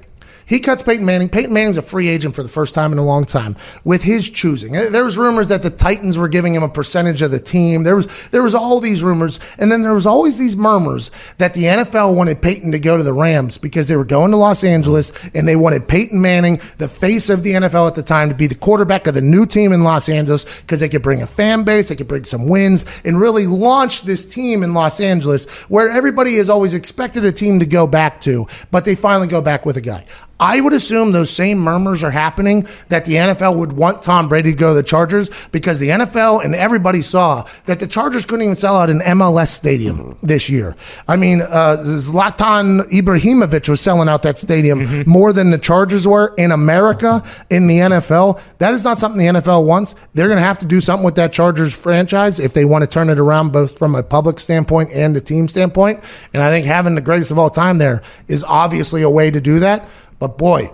He 0.47 0.61
cuts 0.61 0.83
Peyton 0.83 1.05
Manning. 1.05 1.29
Peyton 1.29 1.53
Manning's 1.53 1.77
a 1.77 1.83
free 1.83 2.09
agent 2.09 2.37
for 2.37 2.45
the 2.45 2.49
first 2.49 2.73
time 2.73 2.93
in 2.93 2.99
a 2.99 3.05
long 3.05 3.25
time 3.25 3.57
with 3.83 4.05
his 4.05 4.31
choosing. 4.31 4.77
Uh, 4.77 4.87
there 4.91 5.03
was 5.03 5.19
rumors 5.19 5.49
that 5.49 5.63
the 5.63 5.71
Titans 5.71 6.19
were 6.19 6.29
giving 6.29 6.55
him 6.55 6.63
a 6.63 6.69
percentage 6.69 7.21
of 7.21 7.33
the 7.33 7.41
team. 7.41 7.83
There 7.83 7.97
was 7.97 8.07
there 8.29 8.45
was 8.45 8.55
all 8.55 8.79
these 8.79 9.03
rumors, 9.03 9.41
and 9.59 9.73
then 9.73 9.83
there 9.83 9.93
was 9.93 10.07
always 10.07 10.39
these 10.39 10.57
murmurs 10.57 11.11
that 11.39 11.53
the 11.53 11.65
NFL 11.65 12.17
wanted 12.17 12.41
Peyton 12.41 12.71
to 12.73 12.79
go 12.79 12.97
to 12.97 13.03
the 13.03 13.13
Rams 13.13 13.59
because 13.59 13.89
they 13.89 13.97
were 13.97 14.05
going 14.05 14.31
to 14.31 14.37
Los 14.37 14.63
Angeles 14.63 15.31
and 15.35 15.49
they 15.49 15.57
wanted 15.57 15.89
Peyton 15.89 16.21
Manning, 16.21 16.59
the 16.79 16.89
face 16.89 17.29
of 17.29 17.43
the 17.43 17.53
NFL 17.53 17.89
at 17.89 17.97
the 17.97 18.03
time, 18.03 18.29
to 18.29 18.35
be 18.35 18.47
the 18.47 18.55
quarterback 18.55 19.09
of 19.09 19.15
the 19.15 19.21
new 19.21 19.47
team 19.47 19.73
in 19.73 19.83
Los 19.83 20.09
Angeles 20.09 20.61
because 20.63 20.79
they 20.79 20.89
could 20.89 21.03
bring 21.03 21.23
a 21.23 21.27
fan 21.27 21.65
base, 21.65 21.89
they 21.89 21.97
could 21.97 22.09
bring 22.09 22.25
some 22.25 22.49
wins, 22.49 23.03
and 23.05 23.21
really 23.21 23.47
launch 23.47 24.03
this 24.03 24.25
team 24.25 24.63
in 24.63 24.75
Los 24.75 25.01
Angeles 25.01 25.63
where 25.63 25.91
everybody 25.91 26.37
has 26.37 26.49
always 26.49 26.73
expected 26.73 27.25
a 27.25 27.33
team 27.33 27.59
to 27.59 27.67
go 27.67 27.89
back 27.89 28.21
to, 28.21 28.47
but 28.71 28.85
they 28.85 28.95
finally 28.95 29.27
go 29.27 29.41
back 29.41 29.67
with 29.67 29.77
a 29.77 29.81
guy. 29.81 30.07
I 30.39 30.61
would 30.61 30.73
assume 30.73 31.13
those 31.13 31.31
same 31.31 31.59
murmurs 31.59 32.05
are 32.05 32.11
happening 32.11 32.67
that 32.89 33.05
the 33.05 33.15
NFL 33.15 33.59
would 33.59 33.73
want 33.73 34.03
Tom 34.03 34.29
Brady 34.29 34.53
to 34.53 34.57
go 34.57 34.69
to 34.71 34.75
the 34.75 34.83
Chargers 34.83 35.49
because 35.49 35.81
the 35.81 35.89
NFL 35.89 36.45
and 36.45 36.55
everybody 36.55 37.03
saw 37.03 37.45
that 37.65 37.81
the 37.81 37.87
Chargers 37.87 38.27
couldn't 38.27 38.43
even 38.43 38.55
sell 38.55 38.77
out 38.77 38.91
an 38.91 39.01
MLS 39.01 39.49
stadium 39.49 40.17
this 40.23 40.51
year. 40.51 40.77
I 41.09 41.17
mean, 41.17 41.43
uh, 41.43 41.79
Zlatan 41.81 42.83
Ibrahimovic 42.91 43.69
was 43.69 43.81
selling 43.81 44.09
out 44.09 44.23
that 44.23 44.37
stadium 44.39 44.81
mm-hmm. 44.81 45.11
more 45.11 45.33
than 45.33 45.51
the 45.51 45.59
Chargers 45.59 46.07
were 46.07 46.35
in 46.37 46.53
America 46.53 47.23
in 47.49 47.67
the 47.67 47.79
NFL. 47.79 48.41
That 48.59 48.75
is 48.75 48.85
not 48.85 48.99
something 48.99 49.19
the 49.19 49.41
NFL 49.41 49.65
wants. 49.65 49.95
They're 50.15 50.29
going 50.29 50.39
to 50.39 50.45
have 50.45 50.59
to 50.59 50.67
do 50.67 50.81
something 50.81 51.05
with 51.05 51.15
that 51.15 51.33
Chargers 51.33 51.75
franchise 51.75 52.39
if 52.39 52.53
they 52.53 52.65
want 52.65 52.83
to 52.83 52.89
turn 52.89 53.09
it 53.09 53.19
around 53.19 53.53
both 53.53 53.79
from 53.79 53.95
a 53.95 54.03
public 54.03 54.39
standpoint 54.39 54.91
and 54.93 55.17
a 55.17 55.21
team 55.21 55.49
standpoint. 55.49 56.01
And 56.35 56.43
I 56.43 56.51
think 56.51 56.67
having 56.67 56.95
the 56.95 57.01
greatest 57.01 57.31
of 57.31 57.39
all 57.39 57.51
time 57.51 57.79
there 57.79 58.03
is 58.29 58.45
obviously 58.45 59.03
a 59.03 59.11
way 59.11 59.31
to 59.31 59.41
do 59.41 59.61
that. 59.61 59.89
But 60.19 60.39
boy, 60.39 60.71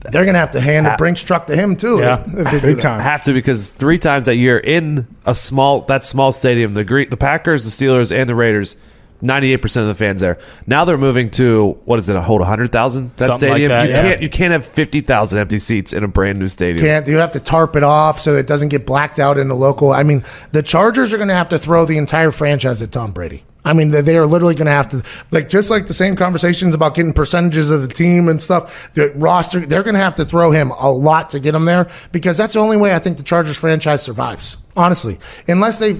they're 0.00 0.24
going 0.24 0.34
to 0.34 0.40
have 0.40 0.52
to 0.52 0.60
hand 0.60 0.86
the 0.86 0.94
Brinks 0.98 1.22
truck 1.22 1.46
to 1.48 1.56
him 1.56 1.76
too. 1.76 1.98
Yeah, 1.98 2.22
if 2.26 2.50
they 2.50 2.60
big 2.60 2.80
time. 2.80 3.00
Have 3.00 3.24
to 3.24 3.32
because 3.32 3.74
three 3.74 3.98
times 3.98 4.26
that 4.26 4.36
year 4.36 4.58
in 4.58 5.06
a 5.24 5.34
small 5.34 5.82
that 5.82 6.04
small 6.04 6.32
stadium, 6.32 6.74
the 6.74 6.84
Gre- 6.84 7.04
the 7.04 7.16
Packers, 7.16 7.64
the 7.64 7.84
Steelers, 7.84 8.14
and 8.14 8.28
the 8.28 8.34
Raiders. 8.34 8.76
Ninety-eight 9.22 9.62
percent 9.62 9.80
of 9.82 9.88
the 9.88 9.94
fans 9.94 10.20
there. 10.20 10.38
Now 10.66 10.84
they're 10.84 10.98
moving 10.98 11.30
to 11.32 11.80
what 11.86 11.98
is 11.98 12.10
it? 12.10 12.16
A 12.16 12.20
hold 12.20 12.42
hundred 12.44 12.70
thousand? 12.70 13.12
That 13.16 13.28
Something 13.28 13.48
like 13.48 13.60
stadium. 13.60 13.68
that, 13.70 13.88
you 13.88 13.94
yeah. 13.94 14.02
can't. 14.02 14.22
You 14.22 14.28
can't 14.28 14.52
have 14.52 14.62
fifty 14.62 15.00
thousand 15.00 15.38
empty 15.38 15.58
seats 15.58 15.94
in 15.94 16.04
a 16.04 16.08
brand 16.08 16.38
new 16.38 16.48
stadium. 16.48 16.84
Can't 16.86 17.08
you 17.08 17.16
have 17.16 17.30
to 17.30 17.40
tarp 17.40 17.76
it 17.76 17.82
off 17.82 18.20
so 18.20 18.34
that 18.34 18.40
it 18.40 18.46
doesn't 18.46 18.68
get 18.68 18.84
blacked 18.84 19.18
out 19.18 19.38
in 19.38 19.48
the 19.48 19.54
local? 19.54 19.90
I 19.90 20.02
mean, 20.02 20.22
the 20.52 20.62
Chargers 20.62 21.14
are 21.14 21.16
going 21.16 21.30
to 21.30 21.34
have 21.34 21.48
to 21.48 21.58
throw 21.58 21.86
the 21.86 21.96
entire 21.96 22.30
franchise 22.30 22.82
at 22.82 22.92
Tom 22.92 23.12
Brady. 23.12 23.44
I 23.66 23.72
mean, 23.74 23.90
they- 23.90 24.00
they 24.00 24.16
are 24.16 24.24
literally 24.26 24.54
going 24.54 24.66
to 24.66 24.72
have 24.72 24.88
to, 24.90 25.02
like, 25.32 25.48
just 25.50 25.70
like 25.70 25.86
the 25.86 25.92
same 25.92 26.16
conversations 26.16 26.74
about 26.74 26.94
getting 26.94 27.12
percentages 27.12 27.70
of 27.70 27.82
the 27.82 27.88
team 27.88 28.28
and 28.28 28.40
stuff, 28.40 28.90
the 28.94 29.12
roster, 29.16 29.60
they're 29.60 29.82
going 29.82 29.94
to 29.94 30.00
have 30.00 30.14
to 30.14 30.24
throw 30.24 30.52
him 30.52 30.70
a 30.80 30.90
lot 30.90 31.30
to 31.30 31.40
get 31.40 31.54
him 31.54 31.64
there 31.66 31.86
because 32.12 32.36
that's 32.36 32.54
the 32.54 32.60
only 32.60 32.76
way 32.78 32.94
I 32.94 32.98
think 32.98 33.16
the 33.18 33.22
Chargers 33.22 33.56
franchise 33.56 34.02
survives, 34.02 34.56
honestly. 34.76 35.18
Unless 35.48 35.78
they 35.80 35.96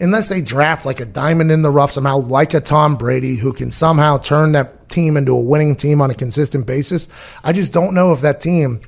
unless 0.00 0.28
they 0.28 0.40
draft 0.40 0.86
like 0.86 1.00
a 1.00 1.04
diamond 1.06 1.50
in 1.50 1.62
the 1.62 1.70
rough 1.70 1.90
somehow, 1.90 2.18
like 2.18 2.54
a 2.54 2.60
Tom 2.60 2.94
Brady 2.96 3.34
who 3.36 3.52
can 3.52 3.70
somehow 3.72 4.16
turn 4.16 4.52
that 4.52 4.88
team 4.88 5.16
into 5.16 5.32
a 5.32 5.42
winning 5.44 5.74
team 5.74 6.00
on 6.00 6.08
a 6.10 6.14
consistent 6.14 6.66
basis. 6.66 7.08
I 7.42 7.52
just 7.52 7.72
don't 7.72 7.94
know 7.94 8.12
if 8.12 8.20
that 8.20 8.40
team. 8.40 8.80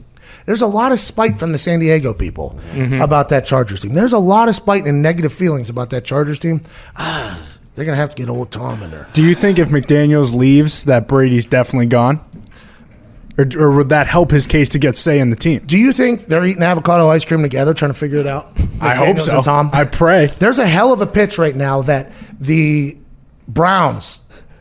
There's 0.46 0.62
a 0.62 0.66
lot 0.68 0.92
of 0.92 1.00
spite 1.00 1.36
from 1.38 1.50
the 1.50 1.58
San 1.58 1.80
Diego 1.80 2.14
people 2.14 2.56
about 3.00 3.28
that 3.30 3.44
Chargers 3.44 3.80
team. 3.82 3.94
There's 3.94 4.12
a 4.12 4.18
lot 4.18 4.48
of 4.48 4.54
spite 4.54 4.84
and 4.84 5.02
negative 5.02 5.32
feelings 5.32 5.68
about 5.68 5.90
that 5.90 6.04
Chargers 6.04 6.38
team. 6.38 6.62
Ah, 6.96 7.40
they're 7.75 7.85
gonna 7.85 7.97
have 7.97 8.11
to 8.11 8.16
get 8.16 8.29
old 8.29 8.51
Tom 8.51 8.83
in 8.83 8.91
there. 8.91 9.07
Do 9.12 9.25
you 9.25 9.35
think 9.35 9.59
if 9.59 9.68
McDaniels 9.68 10.35
leaves, 10.35 10.85
that 10.85 11.09
Brady's 11.09 11.47
definitely 11.47 11.87
gone? 11.87 12.21
Or, 13.39 13.47
or 13.57 13.71
would 13.77 13.89
that 13.91 14.07
help 14.07 14.31
his 14.31 14.47
case 14.47 14.68
to 14.71 14.79
get 14.79 14.97
say 14.97 15.18
in 15.18 15.31
the 15.31 15.37
team? 15.37 15.62
Do 15.64 15.79
you 15.79 15.93
think 15.93 16.23
they're 16.23 16.45
eating 16.45 16.62
avocado 16.62 17.09
ice 17.09 17.25
cream 17.25 17.43
together, 17.43 17.73
trying 17.73 17.93
to 17.93 17.99
figure 17.99 18.18
it 18.18 18.27
out? 18.27 18.49
I 18.81 18.95
hope 18.95 19.18
so. 19.18 19.41
Tom. 19.41 19.71
I 19.73 19.85
pray. 19.85 20.27
There's 20.27 20.59
a 20.59 20.66
hell 20.66 20.93
of 20.93 21.01
a 21.01 21.07
pitch 21.07 21.39
right 21.39 21.55
now 21.55 21.83
that 21.83 22.12
the 22.39 22.99
Browns 23.49 24.21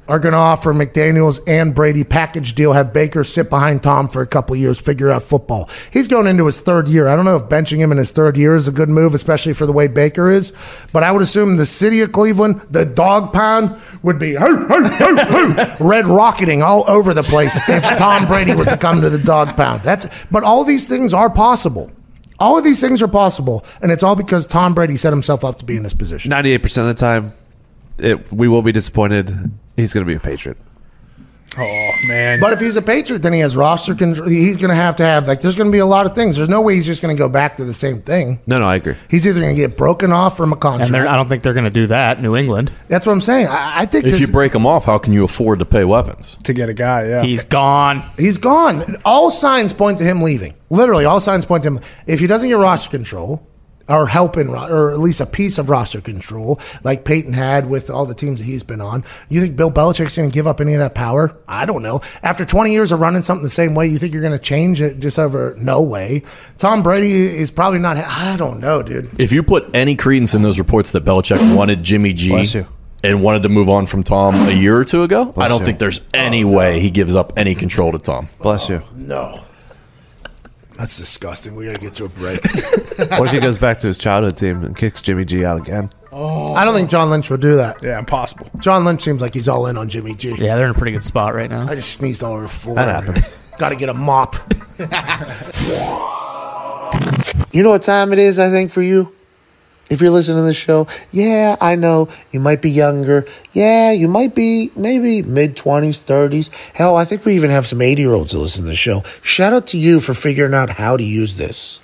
are 0.09 0.19
going 0.19 0.33
to 0.33 0.39
offer 0.39 0.73
McDaniels 0.73 1.39
and 1.47 1.73
Brady 1.73 2.03
package 2.03 2.55
deal. 2.55 2.73
Have 2.73 2.91
Baker 2.91 3.23
sit 3.23 3.49
behind 3.49 3.83
Tom 3.83 4.09
for 4.09 4.21
a 4.21 4.27
couple 4.27 4.55
years, 4.55 4.81
figure 4.81 5.11
out 5.11 5.21
football. 5.21 5.69
He's 5.93 6.07
going 6.07 6.25
into 6.27 6.45
his 6.47 6.59
third 6.61 6.87
year. 6.87 7.07
I 7.07 7.15
don't 7.15 7.25
know 7.25 7.37
if 7.37 7.43
benching 7.43 7.77
him 7.77 7.91
in 7.91 7.99
his 7.99 8.11
third 8.11 8.35
year 8.35 8.55
is 8.55 8.67
a 8.67 8.71
good 8.71 8.89
move, 8.89 9.13
especially 9.13 9.53
for 9.53 9.67
the 9.67 9.71
way 9.71 9.87
Baker 9.87 10.29
is. 10.29 10.51
But 10.91 11.03
I 11.03 11.11
would 11.11 11.21
assume 11.21 11.57
the 11.57 11.65
city 11.65 12.01
of 12.01 12.11
Cleveland, 12.11 12.59
the 12.71 12.85
dog 12.85 13.31
pound, 13.31 13.79
would 14.01 14.17
be 14.17 14.33
hoo, 14.33 14.65
hoo, 14.65 14.83
hoo, 14.83 15.15
hoo, 15.15 15.87
red 15.87 16.07
rocketing 16.07 16.63
all 16.63 16.89
over 16.89 17.13
the 17.13 17.23
place 17.23 17.55
if 17.69 17.83
Tom 17.97 18.27
Brady 18.27 18.55
was 18.55 18.67
to 18.67 18.77
come 18.77 19.01
to 19.01 19.09
the 19.11 19.23
dog 19.23 19.55
pound. 19.55 19.81
That's 19.83 20.25
but 20.31 20.43
all 20.43 20.63
these 20.63 20.87
things 20.87 21.13
are 21.13 21.29
possible. 21.29 21.91
All 22.39 22.57
of 22.57 22.63
these 22.63 22.81
things 22.81 23.03
are 23.03 23.07
possible, 23.07 23.63
and 23.81 23.91
it's 23.91 24.01
all 24.01 24.15
because 24.15 24.47
Tom 24.47 24.73
Brady 24.73 24.95
set 24.95 25.13
himself 25.13 25.43
up 25.43 25.57
to 25.57 25.65
be 25.65 25.77
in 25.77 25.83
this 25.83 25.93
position. 25.93 26.29
Ninety-eight 26.29 26.63
percent 26.63 26.89
of 26.89 26.95
the 26.95 26.99
time, 26.99 27.33
it, 27.97 28.31
we 28.31 28.47
will 28.47 28.61
be 28.61 28.71
disappointed. 28.71 29.51
He's 29.79 29.93
going 29.93 30.05
to 30.05 30.09
be 30.09 30.15
a 30.15 30.19
Patriot. 30.19 30.57
Oh 31.57 31.91
man. 32.07 32.39
But 32.39 32.53
if 32.53 32.59
he's 32.59 32.77
a 32.77 32.81
Patriot, 32.81 33.23
then 33.23 33.33
he 33.33 33.39
has 33.39 33.57
roster 33.57 33.95
control. 33.95 34.29
He's 34.29 34.57
going 34.57 34.69
to 34.69 34.75
have 34.75 34.95
to 34.97 35.03
have 35.03 35.27
like. 35.27 35.41
There's 35.41 35.55
going 35.55 35.67
to 35.67 35.71
be 35.71 35.79
a 35.79 35.85
lot 35.85 36.05
of 36.05 36.13
things. 36.13 36.35
There's 36.35 36.47
no 36.47 36.61
way 36.61 36.75
he's 36.75 36.85
just 36.85 37.01
going 37.01 37.15
to 37.15 37.17
go 37.19 37.27
back 37.27 37.57
to 37.57 37.65
the 37.65 37.73
same 37.73 38.01
thing. 38.01 38.39
No, 38.45 38.59
no, 38.59 38.67
I 38.67 38.75
agree. 38.75 38.93
He's 39.09 39.25
either 39.27 39.41
going 39.41 39.55
to 39.55 39.59
get 39.59 39.75
broken 39.75 40.11
off 40.11 40.37
from 40.37 40.53
a 40.53 40.55
contract. 40.55 40.91
they're, 40.91 41.07
I 41.07 41.15
don't 41.15 41.27
think 41.27 41.41
they're 41.41 41.55
going 41.55 41.65
to 41.65 41.71
do 41.71 41.87
that. 41.87 42.21
New 42.21 42.35
England. 42.35 42.71
That's 42.87 43.05
what 43.05 43.13
I'm 43.13 43.21
saying. 43.21 43.47
I, 43.47 43.79
I 43.79 43.85
think 43.85 44.05
If 44.05 44.11
this, 44.11 44.21
you 44.21 44.27
break 44.27 44.51
them 44.51 44.67
off, 44.67 44.85
how 44.85 44.99
can 44.99 45.11
you 45.11 45.23
afford 45.23 45.59
to 45.59 45.65
pay 45.65 45.83
weapons? 45.85 46.35
to 46.43 46.53
get 46.53 46.69
a 46.69 46.73
guy, 46.73 47.07
yeah. 47.07 47.23
He's 47.23 47.45
gone. 47.45 48.03
he's 48.17 48.37
gone. 48.37 48.83
All 49.03 49.31
signs 49.31 49.73
point 49.73 49.97
to 49.97 50.03
him 50.03 50.21
leaving. 50.21 50.53
Literally, 50.69 51.05
all 51.05 51.19
signs 51.19 51.45
point 51.45 51.63
to 51.63 51.69
him. 51.69 51.79
If 52.05 52.19
he 52.19 52.27
doesn't 52.27 52.47
get 52.47 52.55
roster 52.57 52.91
control. 52.91 53.45
Or 53.89 54.05
help 54.05 54.37
in, 54.37 54.51
ro- 54.51 54.67
or 54.69 54.91
at 54.91 54.99
least 54.99 55.19
a 55.19 55.25
piece 55.25 55.57
of 55.57 55.67
roster 55.67 55.99
control, 55.99 56.59
like 56.83 57.05
Peyton 57.05 57.33
had 57.33 57.67
with 57.67 57.89
all 57.89 58.05
the 58.05 58.13
teams 58.13 58.39
that 58.39 58.45
he's 58.45 58.61
been 58.61 58.81
on. 58.81 59.03
You 59.29 59.41
think 59.41 59.55
Bill 59.55 59.71
Belichick's 59.71 60.15
going 60.15 60.29
to 60.29 60.33
give 60.33 60.45
up 60.45 60.61
any 60.61 60.73
of 60.75 60.79
that 60.79 60.93
power? 60.93 61.35
I 61.47 61.65
don't 61.65 61.81
know. 61.81 61.99
After 62.21 62.45
20 62.45 62.71
years 62.71 62.91
of 62.91 62.99
running 62.99 63.23
something 63.23 63.41
the 63.41 63.49
same 63.49 63.73
way, 63.73 63.87
you 63.87 63.97
think 63.97 64.13
you're 64.13 64.21
going 64.21 64.37
to 64.37 64.37
change 64.37 64.79
it 64.79 64.99
just 64.99 65.17
over? 65.17 65.55
No 65.57 65.81
way. 65.81 66.21
Tom 66.59 66.83
Brady 66.83 67.11
is 67.11 67.49
probably 67.49 67.79
not. 67.79 67.97
I 67.97 68.35
don't 68.37 68.59
know, 68.59 68.83
dude. 68.83 69.19
If 69.19 69.31
you 69.33 69.41
put 69.41 69.65
any 69.73 69.95
credence 69.95 70.35
in 70.35 70.43
those 70.43 70.59
reports 70.59 70.91
that 70.91 71.03
Belichick 71.03 71.55
wanted 71.55 71.81
Jimmy 71.81 72.13
G 72.13 72.29
Bless 72.29 72.53
you. 72.53 72.67
and 73.03 73.23
wanted 73.23 73.41
to 73.41 73.49
move 73.49 73.69
on 73.69 73.87
from 73.87 74.03
Tom 74.03 74.35
a 74.35 74.51
year 74.51 74.77
or 74.77 74.85
two 74.85 75.01
ago, 75.01 75.33
I 75.35 75.47
don't 75.47 75.61
you. 75.61 75.65
think 75.65 75.79
there's 75.79 76.01
any 76.13 76.45
way 76.45 76.79
he 76.79 76.91
gives 76.91 77.15
up 77.15 77.33
any 77.37 77.55
control 77.55 77.91
to 77.93 77.97
Tom. 77.97 78.27
Bless 78.39 78.69
you. 78.69 78.81
No. 78.95 79.39
That's 80.79 80.97
disgusting. 80.97 81.57
We 81.57 81.65
got 81.65 81.75
to 81.75 81.81
get 81.81 81.93
to 81.95 82.05
a 82.05 82.09
break. 82.09 82.39
What 82.99 83.27
if 83.27 83.31
he 83.31 83.39
goes 83.39 83.57
back 83.57 83.79
to 83.79 83.87
his 83.87 83.97
childhood 83.97 84.37
team 84.37 84.61
and 84.63 84.75
kicks 84.75 85.01
Jimmy 85.01 85.23
G 85.23 85.45
out 85.45 85.57
again? 85.57 85.89
Oh. 86.11 86.53
I 86.53 86.65
don't 86.65 86.73
think 86.73 86.89
John 86.89 87.09
Lynch 87.09 87.29
would 87.29 87.39
do 87.39 87.55
that. 87.55 87.81
yeah, 87.81 87.97
impossible. 87.97 88.51
John 88.59 88.83
Lynch 88.83 89.01
seems 89.01 89.21
like 89.21 89.33
he's 89.33 89.47
all 89.47 89.67
in 89.67 89.77
on 89.77 89.87
Jimmy 89.87 90.15
G. 90.15 90.35
Yeah, 90.37 90.57
they're 90.57 90.65
in 90.65 90.71
a 90.71 90.73
pretty 90.73 90.91
good 90.91 91.03
spot 91.03 91.33
right 91.33 91.49
now. 91.49 91.65
I 91.65 91.75
just 91.75 91.93
sneezed 91.93 92.23
all 92.23 92.33
over 92.33 92.43
the 92.43 92.49
floor. 92.49 92.75
That 92.75 93.03
happens. 93.05 93.37
Got 93.57 93.69
to 93.69 93.75
get 93.77 93.87
a 93.89 93.93
mop. 93.93 94.35
You 97.51 97.63
know 97.63 97.71
what 97.71 97.81
time 97.81 98.13
it 98.13 98.19
is, 98.19 98.37
I 98.37 98.49
think, 98.51 98.71
for 98.71 98.81
you? 98.81 99.11
If 99.89 100.01
you're 100.01 100.11
listening 100.11 100.37
to 100.37 100.43
this 100.43 100.55
show, 100.55 100.87
yeah, 101.11 101.55
I 101.59 101.75
know 101.75 102.09
you 102.31 102.39
might 102.39 102.61
be 102.61 102.69
younger. 102.69 103.25
Yeah, 103.53 103.91
you 103.91 104.07
might 104.07 104.35
be 104.35 104.71
maybe 104.75 105.23
mid 105.23 105.55
20s, 105.55 106.05
30s. 106.05 106.49
Hell, 106.73 106.95
I 106.95 107.05
think 107.05 107.25
we 107.25 107.35
even 107.35 107.49
have 107.49 107.67
some 107.67 107.81
80 107.81 108.01
year 108.01 108.13
olds 108.13 108.31
that 108.31 108.37
listen 108.37 108.63
to 108.63 108.69
the 108.69 108.75
show. 108.75 109.03
Shout 109.21 109.53
out 109.53 109.67
to 109.67 109.77
you 109.77 109.99
for 109.99 110.13
figuring 110.13 110.53
out 110.53 110.69
how 110.69 110.95
to 110.95 111.03
use 111.03 111.37
this. 111.37 111.79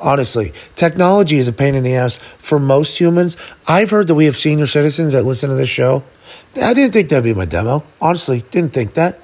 Honestly, 0.00 0.52
technology 0.76 1.38
is 1.38 1.48
a 1.48 1.52
pain 1.52 1.74
in 1.74 1.82
the 1.82 1.94
ass 1.94 2.16
for 2.38 2.58
most 2.58 2.98
humans. 2.98 3.36
I've 3.66 3.90
heard 3.90 4.06
that 4.06 4.14
we 4.14 4.26
have 4.26 4.36
senior 4.36 4.66
citizens 4.66 5.12
that 5.12 5.24
listen 5.24 5.50
to 5.50 5.56
this 5.56 5.68
show. 5.68 6.04
I 6.60 6.74
didn't 6.74 6.92
think 6.92 7.08
that'd 7.08 7.24
be 7.24 7.34
my 7.34 7.44
demo. 7.44 7.84
Honestly, 8.00 8.44
didn't 8.50 8.72
think 8.72 8.94
that. 8.94 9.20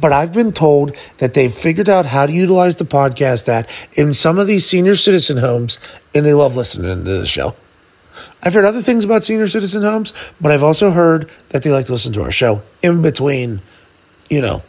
But 0.00 0.12
I've 0.12 0.32
been 0.32 0.52
told 0.52 0.96
that 1.18 1.34
they've 1.34 1.52
figured 1.54 1.88
out 1.88 2.06
how 2.06 2.26
to 2.26 2.32
utilize 2.32 2.76
the 2.76 2.84
podcast 2.84 3.48
at 3.48 3.68
in 3.92 4.14
some 4.14 4.38
of 4.38 4.46
these 4.46 4.66
senior 4.66 4.94
citizen 4.94 5.38
homes, 5.38 5.78
and 6.14 6.24
they 6.24 6.34
love 6.34 6.56
listening 6.56 7.04
to 7.04 7.10
the 7.10 7.26
show. 7.26 7.54
I've 8.42 8.54
heard 8.54 8.64
other 8.64 8.82
things 8.82 9.04
about 9.04 9.24
senior 9.24 9.48
citizen 9.48 9.82
homes, 9.82 10.12
but 10.40 10.50
I've 10.50 10.62
also 10.62 10.90
heard 10.90 11.30
that 11.50 11.62
they 11.62 11.70
like 11.70 11.86
to 11.86 11.92
listen 11.92 12.12
to 12.14 12.22
our 12.22 12.32
show 12.32 12.62
in 12.82 13.02
between, 13.02 13.60
you 14.28 14.40
know, 14.40 14.62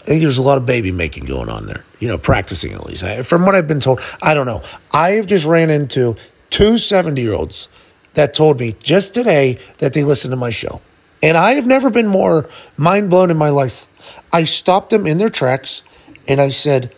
I 0.00 0.04
think 0.04 0.22
there's 0.22 0.38
a 0.38 0.42
lot 0.42 0.56
of 0.56 0.64
baby 0.64 0.92
making 0.92 1.26
going 1.26 1.50
on 1.50 1.66
there, 1.66 1.84
you 1.98 2.08
know, 2.08 2.16
practicing 2.16 2.72
at 2.72 2.86
least. 2.86 3.04
I, 3.04 3.22
from 3.22 3.44
what 3.44 3.54
I've 3.54 3.68
been 3.68 3.80
told, 3.80 4.00
I 4.22 4.32
don't 4.32 4.46
know. 4.46 4.62
I've 4.92 5.26
just 5.26 5.44
ran 5.44 5.68
into 5.68 6.16
two 6.48 6.78
70 6.78 7.20
year 7.20 7.34
olds 7.34 7.68
that 8.14 8.32
told 8.32 8.58
me 8.58 8.76
just 8.82 9.12
today 9.12 9.58
that 9.78 9.92
they 9.92 10.02
listen 10.02 10.30
to 10.30 10.36
my 10.36 10.50
show. 10.50 10.80
And 11.22 11.36
I 11.36 11.52
have 11.52 11.66
never 11.66 11.90
been 11.90 12.06
more 12.06 12.48
mind 12.78 13.10
blown 13.10 13.30
in 13.30 13.36
my 13.36 13.50
life. 13.50 13.86
I 14.32 14.44
stopped 14.44 14.90
them 14.90 15.06
in 15.06 15.18
their 15.18 15.28
tracks 15.28 15.82
and 16.28 16.40
I 16.40 16.50
said, 16.50 16.94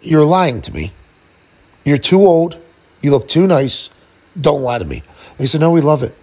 You're 0.00 0.24
lying 0.24 0.60
to 0.62 0.72
me. 0.72 0.92
You're 1.84 1.98
too 1.98 2.24
old. 2.24 2.58
You 3.00 3.10
look 3.10 3.28
too 3.28 3.46
nice. 3.46 3.90
Don't 4.40 4.62
lie 4.62 4.78
to 4.78 4.84
me. 4.84 5.02
They 5.38 5.46
said, 5.46 5.60
No, 5.60 5.70
we 5.70 5.80
love 5.80 6.02
it. 6.02 6.16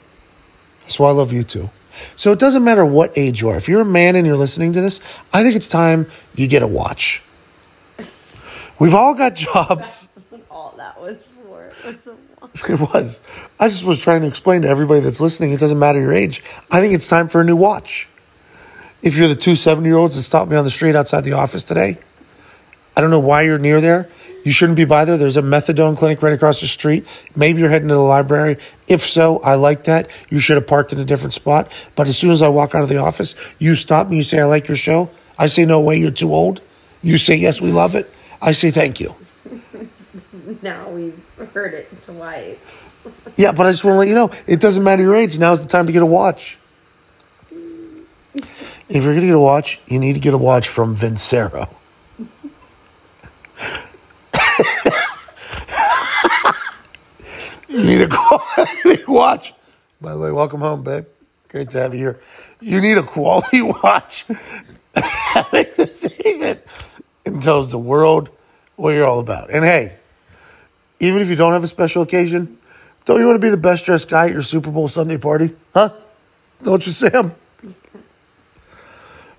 That's 0.82 1.00
why 1.00 1.10
I 1.10 1.14
love 1.14 1.32
you 1.32 1.44
too. 1.44 1.70
So 2.16 2.32
it 2.32 2.40
doesn't 2.40 2.64
matter 2.64 2.86
what 2.86 3.18
age 3.18 3.42
you 3.42 3.50
are. 3.50 3.58
If 3.58 3.68
you're 3.68 3.82
a 3.82 3.86
man 3.86 4.16
and 4.16 4.26
you're 4.26 4.38
listening 4.38 4.74
to 4.74 4.82
this, 4.82 5.02
I 5.34 5.44
think 5.44 5.56
it's 5.56 5.68
time 5.68 6.08
you 6.36 6.48
get 6.48 6.64
a 6.64 6.68
watch. 6.68 7.22
We've 8.80 8.96
all 8.96 9.14
got 9.14 9.36
jobs. 9.36 10.10
all 10.50 10.74
that 10.78 11.00
was 11.00 11.28
for. 11.28 11.72
What's 11.84 12.08
a 12.08 12.16
It 12.70 12.80
was. 12.80 13.22
I 13.60 13.68
just 13.68 13.84
was 13.84 14.02
trying 14.02 14.22
to 14.22 14.28
explain 14.28 14.64
to 14.64 14.68
everybody 14.68 15.02
that's 15.02 15.22
listening, 15.22 15.52
it 15.52 15.60
doesn't 15.60 15.78
matter 15.80 16.00
your 16.00 16.14
age. 16.14 16.44
I 16.70 16.80
think 16.80 16.94
it's 16.94 17.08
time 17.08 17.28
for 17.28 17.42
a 17.42 17.44
new 17.44 17.56
watch. 17.56 18.10
If 19.02 19.16
you're 19.16 19.28
the 19.28 19.36
two 19.36 19.56
seven 19.56 19.84
year 19.84 19.98
olds 19.98 20.16
that 20.16 20.22
stopped 20.22 20.52
me 20.52 20.58
on 20.58 20.64
the 20.64 20.72
street 20.72 20.96
outside 20.96 21.24
the 21.24 21.34
office 21.34 21.64
today, 21.64 21.98
I 22.96 23.02
don't 23.02 23.10
know 23.10 23.20
why 23.20 23.44
you're 23.44 23.58
near 23.58 23.82
there. 23.82 24.10
You 24.44 24.52
shouldn't 24.52 24.76
be 24.76 24.86
by 24.86 25.06
there. 25.06 25.18
There's 25.18 25.38
a 25.38 25.42
methadone 25.42 25.98
clinic 25.98 26.22
right 26.22 26.34
across 26.34 26.62
the 26.62 26.68
street. 26.68 27.08
Maybe 27.36 27.60
you're 27.60 27.70
heading 27.70 27.88
to 27.88 27.94
the 27.94 28.02
library. 28.02 28.58
If 28.88 29.02
so, 29.02 29.40
I 29.40 29.56
like 29.56 29.86
that. 29.86 30.10
You 30.30 30.40
should 30.40 30.56
have 30.56 30.68
parked 30.68 30.92
in 30.92 31.00
a 31.00 31.06
different 31.06 31.34
spot. 31.34 31.72
But 31.96 32.08
as 32.08 32.18
soon 32.18 32.32
as 32.32 32.42
I 32.42 32.50
walk 32.50 32.76
out 32.76 32.84
of 32.84 32.90
the 32.90 32.98
office, 32.98 33.36
you 33.60 33.76
stop 33.76 34.10
me. 34.10 34.18
You 34.18 34.24
say, 34.24 34.40
I 34.40 34.46
like 34.46 34.68
your 34.68 34.78
show. 34.78 35.10
I 35.38 35.46
say, 35.46 35.66
no 35.66 35.80
way, 35.80 35.98
you're 35.98 36.12
too 36.12 36.34
old. 36.34 36.62
You 37.02 37.18
say, 37.18 37.36
yes, 37.36 37.62
we 37.62 37.72
love 37.72 37.96
it. 37.96 38.12
I 38.42 38.52
say, 38.52 38.72
thank 38.72 39.00
you. 39.00 39.16
now 40.62 40.90
we've 40.90 41.20
heard 41.54 41.74
it 41.74 42.04
twice. 42.04 42.58
Yeah, 43.36 43.52
but 43.52 43.66
I 43.66 43.72
just 43.72 43.84
want 43.84 43.96
to 43.96 44.00
let 44.00 44.08
you 44.08 44.16
know 44.16 44.32
it 44.48 44.60
doesn't 44.60 44.84
matter 44.84 45.04
your 45.04 45.16
age. 45.16 45.38
Now's 45.40 45.62
the 45.62 45.70
time 45.70 45.88
to 45.88 45.94
get 45.94 46.02
a 46.02 46.06
watch. 46.06 46.60
If 48.92 49.06
you're 49.06 49.14
going 49.14 49.22
to 49.22 49.28
get 49.28 49.36
a 49.36 49.40
watch, 49.40 49.80
you 49.88 50.00
need 50.00 50.16
to 50.16 50.20
get 50.20 50.34
a 50.34 50.38
watch 50.38 50.68
from 50.68 50.98
Vincero. 50.98 51.70
you 57.70 57.84
need 57.86 58.02
a 58.02 58.10
quality 58.10 59.04
watch. 59.08 59.54
By 60.02 60.12
the 60.12 60.20
way, 60.20 60.32
welcome 60.32 60.60
home, 60.60 60.84
babe. 60.84 61.06
Great 61.48 61.70
to 61.70 61.80
have 61.80 61.94
you 61.94 62.00
here. 62.02 62.20
You 62.60 62.82
need 62.82 62.98
a 62.98 63.04
quality 63.04 63.62
watch. 63.84 64.26
And 67.24 67.42
tells 67.42 67.70
the 67.70 67.78
world 67.78 68.30
what 68.76 68.90
you're 68.90 69.06
all 69.06 69.20
about. 69.20 69.52
And 69.52 69.64
hey, 69.64 69.96
even 71.00 71.22
if 71.22 71.30
you 71.30 71.36
don't 71.36 71.54
have 71.54 71.64
a 71.64 71.68
special 71.68 72.02
occasion, 72.02 72.58
don't 73.06 73.20
you 73.22 73.28
want 73.28 73.36
to 73.36 73.46
be 73.46 73.52
the 73.52 73.58
best 73.58 73.86
dressed 73.86 74.10
guy 74.10 74.26
at 74.26 74.32
your 74.34 74.42
Super 74.42 74.72
Bowl 74.72 74.88
Sunday 74.88 75.18
party? 75.18 75.56
Huh? 75.72 75.94
Don't 76.64 76.84
you, 76.86 76.92
Sam? 76.92 77.36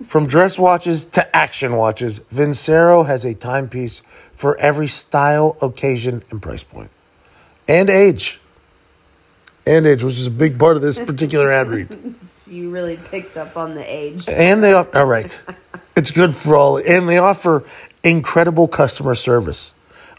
From 0.03 0.27
dress 0.27 0.57
watches 0.59 1.05
to 1.05 1.35
action 1.35 1.75
watches, 1.75 2.19
Vincero 2.33 3.05
has 3.05 3.25
a 3.25 3.33
timepiece 3.33 4.01
for 4.33 4.57
every 4.59 4.87
style, 4.87 5.57
occasion, 5.61 6.23
and 6.29 6.41
price 6.41 6.63
point. 6.63 6.91
And 7.67 7.89
age. 7.89 8.39
And 9.65 9.87
age, 9.87 10.03
which 10.03 10.15
is 10.15 10.27
a 10.27 10.31
big 10.31 10.59
part 10.59 10.75
of 10.75 10.81
this 10.81 10.99
particular 10.99 11.51
ad 11.51 11.67
read. 11.67 12.15
You 12.45 12.69
really 12.69 12.97
picked 12.97 13.37
up 13.37 13.55
on 13.55 13.73
the 13.73 13.83
age. 13.83 14.25
And 14.27 14.61
they 14.61 14.73
offer, 14.73 14.97
all 14.97 15.05
right. 15.05 15.41
It's 15.95 16.11
good 16.11 16.35
for 16.35 16.57
all. 16.57 16.77
And 16.77 17.07
they 17.07 17.17
offer 17.17 17.63
incredible 18.03 18.67
customer 18.67 19.15
service. 19.15 19.73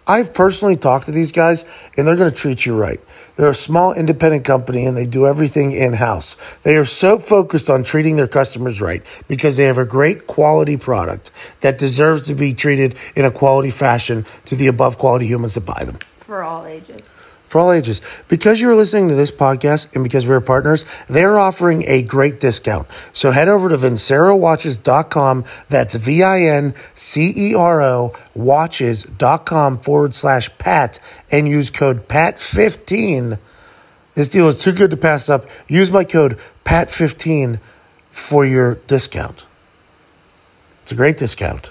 I've 0.07 0.35
personally 0.35 0.77
talked 0.77 1.07
to 1.07 1.13
these 1.13 1.33
guys, 1.33 1.65
and 1.97 2.07
they're 2.07 2.17
going 2.17 2.31
to 2.31 2.37
treat 2.37 2.67
you 2.67 2.77
right. 2.77 3.01
They're 3.37 3.49
a 3.49 3.55
small 3.55 3.93
independent 3.95 4.45
company, 4.45 4.85
and 4.85 4.97
they 4.97 5.07
do 5.07 5.27
everything 5.27 5.73
in 5.73 5.95
house. 5.95 6.37
They 6.63 6.77
are 6.77 6.85
so 6.85 7.19
focused 7.19 7.71
on 7.71 7.83
treating 7.83 8.17
their 8.17 8.29
customers 8.29 8.81
right 8.81 9.03
because 9.29 9.57
they 9.57 9.65
have 9.65 9.79
a 9.79 9.85
great 9.85 10.27
quality 10.27 10.77
product 10.77 11.31
that 11.61 11.79
deserves 11.79 12.25
to 12.25 12.35
be 12.35 12.53
treated 12.53 12.97
in 13.17 13.25
a 13.25 13.31
quality 13.31 13.71
fashion 13.71 14.27
to 14.45 14.57
the 14.57 14.67
above 14.67 14.99
quality 14.99 15.27
humans 15.27 15.55
that 15.55 15.63
buy 15.63 15.85
them 15.85 15.99
For 16.21 16.43
all 16.43 16.67
ages. 16.67 17.14
For 17.47 17.61
all 17.61 17.73
ages. 17.73 18.01
Because 18.29 18.61
you're 18.61 18.75
listening 18.75 19.09
to 19.09 19.15
this 19.15 19.31
podcast 19.31 19.95
and 19.95 20.03
because 20.03 20.27
we're 20.27 20.41
partners, 20.41 20.85
they're 21.09 21.39
offering 21.39 21.85
a 21.87 22.03
great 22.03 22.41
discount. 22.41 22.89
So 23.13 23.31
head 23.31 23.49
over 23.49 23.69
to 23.69 23.77
vincerowatches.com. 23.77 25.45
That's 25.69 25.95
V 25.95 26.23
I 26.23 26.43
N 26.43 26.75
C 26.95 27.33
E 27.37 27.55
R 27.55 27.83
O 27.83 28.13
watches.com 28.35 29.79
forward 29.81 30.15
slash 30.15 30.57
Pat 30.59 30.99
and 31.31 31.49
use 31.49 31.71
code 31.71 32.09
PAT15. 32.09 33.39
This 34.15 34.29
deal 34.29 34.49
is 34.49 34.57
too 34.57 34.73
good 34.73 34.91
to 34.91 34.97
pass 34.97 35.29
up. 35.29 35.49
Use 35.69 35.91
my 35.91 36.05
code 36.05 36.39
PAT15 36.65 37.59
for 38.11 38.45
your 38.45 38.77
discount. 38.87 39.45
It's 40.83 40.93
a 40.93 40.95
great 40.95 41.17
discount. 41.17 41.71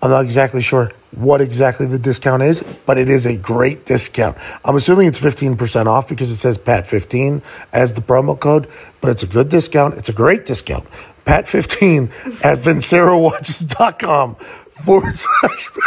I'm 0.00 0.10
not 0.10 0.24
exactly 0.24 0.60
sure 0.60 0.92
what 1.12 1.40
exactly 1.40 1.86
the 1.86 1.98
discount 1.98 2.42
is, 2.42 2.62
but 2.86 2.98
it 2.98 3.08
is 3.08 3.26
a 3.26 3.36
great 3.36 3.84
discount. 3.84 4.36
I'm 4.64 4.76
assuming 4.76 5.08
it's 5.08 5.18
15% 5.18 5.86
off 5.86 6.08
because 6.08 6.30
it 6.30 6.36
says 6.36 6.56
PAT15 6.56 7.42
as 7.72 7.94
the 7.94 8.00
promo 8.00 8.38
code, 8.38 8.68
but 9.00 9.10
it's 9.10 9.22
a 9.24 9.26
good 9.26 9.48
discount. 9.48 9.94
It's 9.94 10.08
a 10.08 10.12
great 10.12 10.44
discount. 10.44 10.86
PAT15 11.26 12.44
at 12.44 12.58
vincerowatches.com 12.58 14.34
forward 14.36 15.14
slash. 15.14 15.70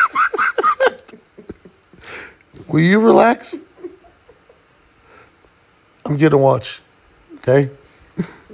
Will 2.67 2.81
you 2.81 2.99
relax? 2.99 3.55
I'm 6.05 6.17
getting 6.17 6.39
a 6.39 6.41
watch. 6.41 6.81
Okay? 7.37 7.69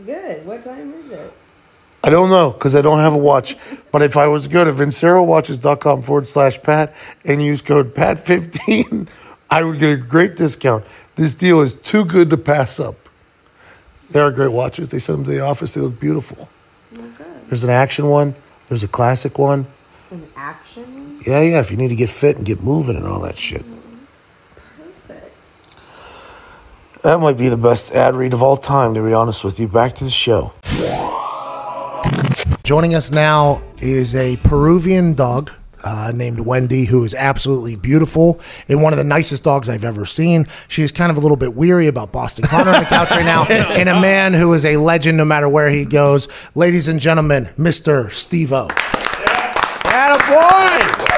Good. 0.06 0.46
What 0.46 0.64
time 0.64 0.94
is 0.94 1.12
it? 1.12 1.34
I 2.08 2.10
don't 2.10 2.30
know 2.30 2.52
because 2.52 2.74
I 2.74 2.82
don't 2.82 3.00
have 3.00 3.14
a 3.14 3.18
watch. 3.18 3.58
But 3.92 4.02
if 4.02 4.16
I 4.16 4.28
was 4.28 4.48
good 4.48 4.66
at 4.66 4.76
vincerowatches.com 4.76 6.04
forward 6.04 6.26
slash 6.26 6.58
Pat 6.64 6.96
and 7.26 7.44
use 7.44 7.62
code 7.62 7.94
PAT15, 7.94 9.10
I 9.50 9.66
would 9.66 9.78
get 9.78 9.90
a 9.90 9.98
great 9.98 10.38
discount. 10.38 10.86
This 11.16 11.36
deal 11.36 11.60
is 11.60 11.76
too 11.76 12.06
good 12.06 12.30
to 12.30 12.38
pass 12.38 12.80
up. 12.80 12.96
They 14.10 14.22
are 14.22 14.32
great 14.32 14.54
watches. 14.54 14.88
They 14.88 15.00
send 15.00 15.18
them 15.18 15.26
to 15.26 15.32
the 15.32 15.42
office. 15.42 15.74
They 15.74 15.82
look 15.82 16.00
beautiful. 16.00 16.48
Okay. 16.94 17.26
There's 17.50 17.66
an 17.66 17.72
action 17.72 18.08
one. 18.08 18.36
There's 18.70 18.86
a 18.86 18.88
classic 18.88 19.38
one. 19.38 19.68
An 20.10 20.30
action? 20.38 21.22
Yeah, 21.28 21.42
yeah. 21.42 21.60
If 21.60 21.72
you 21.72 21.78
need 21.78 21.90
to 21.90 21.96
get 21.98 22.08
fit 22.08 22.38
and 22.38 22.46
get 22.46 22.64
moving 22.64 22.96
and 22.96 23.06
all 23.06 23.20
that 23.24 23.38
shit. 23.38 23.66
Mm-hmm. 23.66 23.98
Perfect. 25.10 25.36
That 27.02 27.20
might 27.20 27.36
be 27.36 27.50
the 27.50 27.58
best 27.58 27.92
ad 27.92 28.16
read 28.16 28.34
of 28.34 28.42
all 28.42 28.56
time, 28.56 28.94
to 28.94 29.04
be 29.04 29.12
honest 29.12 29.44
with 29.44 29.60
you. 29.60 29.68
Back 29.68 29.96
to 29.96 30.06
the 30.06 30.10
show. 30.10 30.54
Joining 32.68 32.96
us 32.96 33.12
now 33.12 33.64
is 33.78 34.14
a 34.14 34.36
Peruvian 34.44 35.14
dog 35.14 35.52
uh, 35.86 36.12
named 36.14 36.42
Wendy, 36.42 36.84
who 36.84 37.06
is 37.06 37.16
absolutely 37.16 37.78
beautiful 37.78 38.42
and 38.68 38.84
one 38.84 38.92
of 38.92 38.98
the 38.98 39.06
nicest 39.06 39.46
dogs 39.46 39.70
I've 39.70 39.86
ever 39.86 40.06
seen. 40.06 40.48
She's 40.68 40.92
kind 40.92 41.10
of 41.10 41.16
a 41.16 41.22
little 41.22 41.38
bit 41.38 41.54
weary 41.54 41.88
about 41.88 42.12
Boston 42.12 42.44
Connor 42.44 42.72
on 42.72 42.82
the 42.82 42.90
couch 42.90 43.12
right 43.12 43.24
now, 43.24 43.46
and 43.50 43.88
a 43.88 44.02
man 44.02 44.34
who 44.34 44.52
is 44.52 44.66
a 44.66 44.76
legend 44.76 45.18
no 45.18 45.24
matter 45.24 45.48
where 45.48 45.70
he 45.70 45.86
goes. 45.86 46.28
Ladies 46.58 46.90
and 46.90 47.00
gentlemen, 47.00 47.46
Mr. 47.58 48.12
Steve-O. 48.12 48.68
Attaboy! 49.86 51.17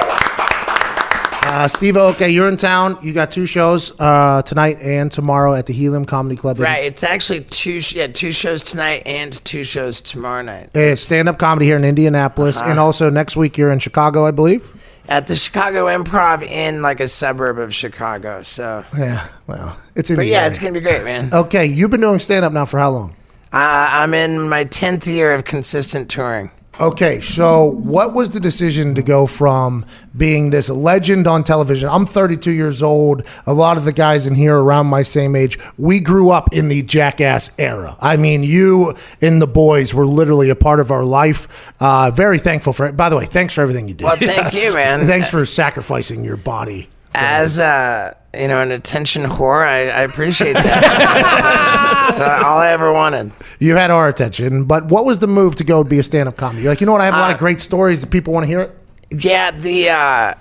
Uh, 1.42 1.66
Steve, 1.66 1.96
okay, 1.96 2.30
you're 2.30 2.48
in 2.48 2.56
town. 2.56 2.96
You 3.02 3.12
got 3.12 3.30
two 3.30 3.46
shows 3.46 3.98
uh, 3.98 4.42
tonight 4.42 4.76
and 4.82 5.10
tomorrow 5.10 5.54
at 5.54 5.66
the 5.66 5.72
Helium 5.72 6.04
Comedy 6.04 6.36
Club. 6.36 6.58
Right. 6.60 6.84
It's 6.84 7.02
actually 7.02 7.40
two 7.44 7.80
sh- 7.80 7.96
yeah, 7.96 8.06
two 8.06 8.30
shows 8.30 8.62
tonight 8.62 9.02
and 9.06 9.32
two 9.44 9.64
shows 9.64 10.00
tomorrow 10.00 10.42
night. 10.42 10.70
It's 10.74 11.00
stand 11.00 11.28
up 11.28 11.38
comedy 11.38 11.64
here 11.66 11.76
in 11.76 11.84
Indianapolis. 11.84 12.60
Uh-huh. 12.60 12.70
And 12.70 12.78
also 12.78 13.10
next 13.10 13.36
week 13.36 13.56
you're 13.58 13.72
in 13.72 13.78
Chicago, 13.78 14.26
I 14.26 14.30
believe. 14.30 14.70
at 15.08 15.26
the 15.26 15.34
Chicago 15.34 15.86
Improv 15.86 16.42
in 16.42 16.82
like 16.82 17.00
a 17.00 17.08
suburb 17.08 17.58
of 17.58 17.74
Chicago. 17.74 18.42
So, 18.42 18.84
Yeah, 18.96 19.26
well, 19.48 19.76
it's 19.96 20.10
in 20.10 20.16
but 20.16 20.26
yeah, 20.26 20.38
area. 20.38 20.48
it's 20.50 20.58
gonna 20.58 20.74
be 20.74 20.80
great, 20.80 21.02
man. 21.04 21.30
Okay, 21.32 21.66
you've 21.66 21.90
been 21.90 22.02
doing 22.02 22.18
stand 22.20 22.44
up 22.44 22.52
now 22.52 22.64
for 22.66 22.78
how 22.78 22.90
long? 22.90 23.10
Uh, 23.52 23.88
I'm 23.90 24.14
in 24.14 24.48
my 24.48 24.64
tenth 24.64 25.08
year 25.08 25.34
of 25.34 25.44
consistent 25.44 26.08
touring. 26.10 26.52
Okay, 26.80 27.20
so 27.20 27.64
what 27.66 28.14
was 28.14 28.30
the 28.30 28.40
decision 28.40 28.94
to 28.94 29.02
go 29.02 29.26
from 29.26 29.84
being 30.16 30.48
this 30.48 30.70
legend 30.70 31.26
on 31.26 31.44
television? 31.44 31.90
I'm 31.90 32.06
32 32.06 32.52
years 32.52 32.82
old. 32.82 33.26
A 33.46 33.52
lot 33.52 33.76
of 33.76 33.84
the 33.84 33.92
guys 33.92 34.26
in 34.26 34.34
here 34.34 34.56
around 34.56 34.86
my 34.86 35.02
same 35.02 35.36
age, 35.36 35.58
we 35.76 36.00
grew 36.00 36.30
up 36.30 36.54
in 36.54 36.68
the 36.68 36.80
jackass 36.80 37.50
era. 37.58 37.98
I 38.00 38.16
mean, 38.16 38.42
you 38.42 38.94
and 39.20 39.42
the 39.42 39.46
boys 39.46 39.92
were 39.92 40.06
literally 40.06 40.48
a 40.48 40.56
part 40.56 40.80
of 40.80 40.90
our 40.90 41.04
life. 41.04 41.70
Uh, 41.80 42.10
very 42.12 42.38
thankful 42.38 42.72
for 42.72 42.86
it. 42.86 42.96
By 42.96 43.10
the 43.10 43.16
way, 43.18 43.26
thanks 43.26 43.52
for 43.52 43.60
everything 43.60 43.86
you 43.86 43.92
did. 43.92 44.04
Well, 44.04 44.16
thank 44.16 44.54
you, 44.54 44.72
man. 44.72 45.00
Thanks 45.00 45.28
for 45.28 45.44
sacrificing 45.44 46.24
your 46.24 46.38
body. 46.38 46.88
As 47.14 47.58
uh, 47.60 48.14
you 48.34 48.48
know, 48.48 48.60
an 48.60 48.70
attention 48.70 49.22
whore, 49.24 49.66
I, 49.66 49.88
I 49.88 50.02
appreciate 50.02 50.54
that. 50.54 52.06
That's 52.08 52.20
uh, 52.20 52.42
all 52.46 52.58
I 52.58 52.70
ever 52.70 52.92
wanted. 52.92 53.32
You 53.58 53.76
had 53.76 53.90
our 53.90 54.08
attention, 54.08 54.64
but 54.64 54.86
what 54.86 55.04
was 55.04 55.18
the 55.18 55.26
move 55.26 55.56
to 55.56 55.64
go 55.64 55.82
be 55.84 55.98
a 55.98 56.02
stand 56.02 56.28
up 56.28 56.36
comedy? 56.36 56.62
You're 56.62 56.72
like, 56.72 56.80
you 56.80 56.86
know 56.86 56.92
what? 56.92 57.00
I 57.00 57.06
have 57.06 57.14
a 57.14 57.18
lot 57.18 57.30
of 57.30 57.36
Uh, 57.36 57.38
great 57.38 57.60
stories 57.60 58.00
that 58.02 58.10
people 58.10 58.32
want 58.32 58.44
to 58.44 58.48
hear 58.48 58.60
it. 58.60 58.76
Yeah, 59.10 59.50
the 59.50 59.90
uh, 59.90 60.34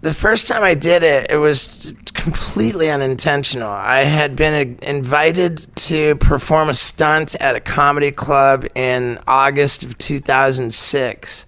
the 0.00 0.12
first 0.12 0.48
time 0.48 0.64
I 0.64 0.74
did 0.74 1.04
it, 1.04 1.30
it 1.30 1.36
was 1.36 1.94
completely 2.14 2.90
unintentional. 2.90 3.70
I 3.70 4.00
had 4.00 4.34
been 4.34 4.76
invited 4.82 5.58
to 5.76 6.16
perform 6.16 6.68
a 6.68 6.74
stunt 6.74 7.36
at 7.40 7.54
a 7.54 7.60
comedy 7.60 8.10
club 8.10 8.66
in 8.74 9.18
August 9.28 9.84
of 9.84 9.96
2006, 9.98 11.46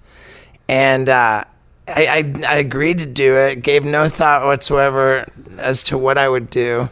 and 0.69 1.09
uh, 1.09 1.45
I, 1.87 2.07
I 2.07 2.55
I 2.55 2.57
agreed 2.57 2.99
to 2.99 3.07
do 3.07 3.37
it. 3.37 3.63
Gave 3.63 3.85
no 3.85 4.07
thought 4.09 4.45
whatsoever 4.45 5.27
as 5.59 5.83
to 5.85 5.99
what 5.99 6.19
I 6.19 6.29
would 6.29 6.51
do. 6.51 6.89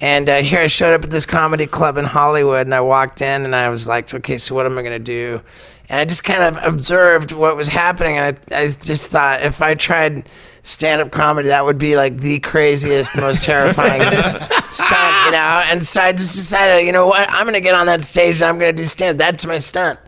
And 0.00 0.28
uh, 0.28 0.36
here 0.36 0.60
I 0.60 0.68
showed 0.68 0.94
up 0.94 1.02
at 1.04 1.10
this 1.10 1.26
comedy 1.26 1.66
club 1.66 1.96
in 1.96 2.04
Hollywood, 2.04 2.66
and 2.66 2.74
I 2.74 2.80
walked 2.80 3.20
in, 3.20 3.44
and 3.44 3.54
I 3.54 3.68
was 3.68 3.88
like, 3.88 4.12
"Okay, 4.14 4.36
so 4.36 4.54
what 4.54 4.64
am 4.64 4.78
I 4.78 4.82
gonna 4.82 5.00
do?" 5.00 5.40
And 5.88 6.00
I 6.00 6.04
just 6.04 6.22
kind 6.22 6.42
of 6.42 6.62
observed 6.62 7.32
what 7.32 7.56
was 7.56 7.68
happening, 7.68 8.16
and 8.16 8.38
I, 8.52 8.56
I 8.56 8.62
just 8.66 9.10
thought 9.10 9.42
if 9.42 9.60
I 9.60 9.74
tried 9.74 10.30
stand-up 10.62 11.10
comedy, 11.10 11.48
that 11.48 11.64
would 11.64 11.78
be 11.78 11.96
like 11.96 12.18
the 12.18 12.38
craziest, 12.40 13.16
most 13.16 13.42
terrifying 13.42 14.02
stunt, 14.70 15.26
you 15.26 15.32
know. 15.32 15.62
And 15.66 15.82
so 15.82 16.00
I 16.00 16.12
just 16.12 16.34
decided, 16.34 16.86
you 16.86 16.92
know 16.92 17.06
what, 17.06 17.28
I'm 17.30 17.46
gonna 17.46 17.60
get 17.60 17.74
on 17.74 17.86
that 17.86 18.04
stage, 18.04 18.36
and 18.36 18.44
I'm 18.44 18.58
gonna 18.58 18.72
do 18.72 18.84
stand. 18.84 19.18
That's 19.18 19.46
my 19.46 19.58
stunt. 19.58 19.98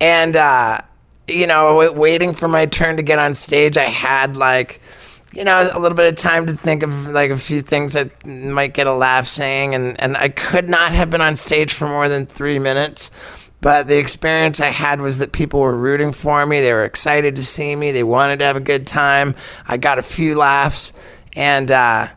And 0.00 0.36
uh, 0.36 0.80
you 1.28 1.46
know, 1.46 1.92
waiting 1.92 2.32
for 2.32 2.48
my 2.48 2.66
turn 2.66 2.96
to 2.96 3.02
get 3.02 3.18
on 3.18 3.34
stage, 3.34 3.76
I 3.76 3.84
had 3.84 4.36
like 4.36 4.80
you 5.32 5.44
know, 5.44 5.70
a 5.72 5.78
little 5.78 5.96
bit 5.96 6.08
of 6.08 6.16
time 6.16 6.46
to 6.46 6.52
think 6.52 6.82
of 6.82 7.08
like 7.08 7.30
a 7.30 7.36
few 7.36 7.60
things 7.60 7.92
that 7.92 8.26
might 8.26 8.72
get 8.72 8.86
a 8.86 8.92
laugh 8.92 9.26
saying, 9.26 9.74
and, 9.74 10.00
and 10.00 10.16
I 10.16 10.30
could 10.30 10.68
not 10.68 10.92
have 10.92 11.10
been 11.10 11.20
on 11.20 11.36
stage 11.36 11.72
for 11.72 11.86
more 11.86 12.08
than 12.08 12.26
three 12.26 12.58
minutes. 12.58 13.10
But 13.60 13.88
the 13.88 13.98
experience 13.98 14.60
I 14.60 14.68
had 14.68 15.00
was 15.00 15.18
that 15.18 15.32
people 15.32 15.60
were 15.60 15.76
rooting 15.76 16.12
for 16.12 16.46
me. 16.46 16.60
They 16.60 16.72
were 16.72 16.84
excited 16.84 17.34
to 17.36 17.42
see 17.42 17.74
me. 17.74 17.90
They 17.90 18.04
wanted 18.04 18.38
to 18.38 18.44
have 18.44 18.56
a 18.56 18.60
good 18.60 18.86
time. 18.86 19.34
I 19.66 19.76
got 19.76 19.98
a 19.98 20.02
few 20.02 20.36
laughs, 20.36 20.92
and 21.34 21.70
uh, 21.70 22.08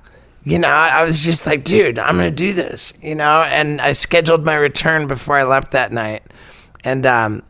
you 0.44 0.60
know, 0.60 0.70
I 0.70 1.04
was 1.04 1.24
just 1.24 1.46
like, 1.48 1.64
dude, 1.64 2.00
I'm 2.00 2.16
gonna 2.16 2.32
do 2.32 2.54
this, 2.54 2.94
you 3.02 3.16
know. 3.16 3.42
And 3.42 3.82
I 3.82 3.92
scheduled 3.94 4.46
my 4.46 4.56
return 4.56 5.08
before 5.08 5.36
I 5.36 5.44
left 5.44 5.72
that 5.72 5.92
night, 5.92 6.24
and 6.84 7.06
um, 7.08 7.44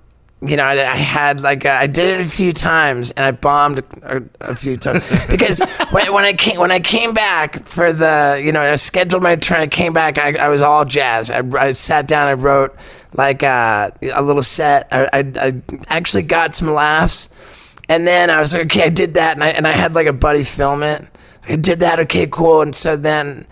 you 0.43 0.57
know, 0.57 0.63
I, 0.63 0.73
I 0.73 0.95
had 0.95 1.39
like 1.41 1.65
uh, 1.65 1.69
I 1.69 1.85
did 1.85 2.19
it 2.19 2.25
a 2.25 2.29
few 2.29 2.51
times, 2.51 3.11
and 3.11 3.23
I 3.23 3.31
bombed 3.31 3.83
a, 4.01 4.23
a 4.39 4.55
few 4.55 4.75
times 4.75 5.07
because 5.29 5.61
when, 5.91 6.11
when 6.11 6.25
I 6.25 6.33
came 6.33 6.59
when 6.59 6.71
I 6.71 6.79
came 6.79 7.13
back 7.13 7.63
for 7.65 7.93
the 7.93 8.41
you 8.43 8.51
know 8.51 8.61
I 8.61 8.75
scheduled 8.75 9.21
my 9.21 9.35
turn. 9.35 9.61
I 9.61 9.67
came 9.67 9.93
back. 9.93 10.17
I, 10.17 10.35
I 10.37 10.49
was 10.49 10.63
all 10.63 10.83
jazz. 10.83 11.29
I, 11.29 11.43
I 11.59 11.71
sat 11.73 12.07
down. 12.07 12.27
I 12.27 12.33
wrote 12.33 12.75
like 13.13 13.43
uh, 13.43 13.91
a 14.13 14.21
little 14.21 14.41
set. 14.41 14.87
I, 14.91 15.09
I, 15.13 15.31
I 15.35 15.61
actually 15.89 16.23
got 16.23 16.55
some 16.55 16.71
laughs, 16.71 17.75
and 17.87 18.07
then 18.07 18.31
I 18.31 18.39
was 18.39 18.53
like, 18.53 18.63
okay, 18.63 18.85
I 18.85 18.89
did 18.89 19.13
that, 19.13 19.35
and 19.35 19.43
I 19.43 19.49
and 19.49 19.67
I 19.67 19.71
had 19.71 19.93
like 19.93 20.07
a 20.07 20.13
buddy 20.13 20.43
film 20.43 20.81
it. 20.81 21.05
I 21.47 21.55
did 21.55 21.81
that. 21.81 21.99
Okay, 21.99 22.25
cool. 22.25 22.61
And 22.61 22.75
so 22.75 22.95
then. 22.97 23.45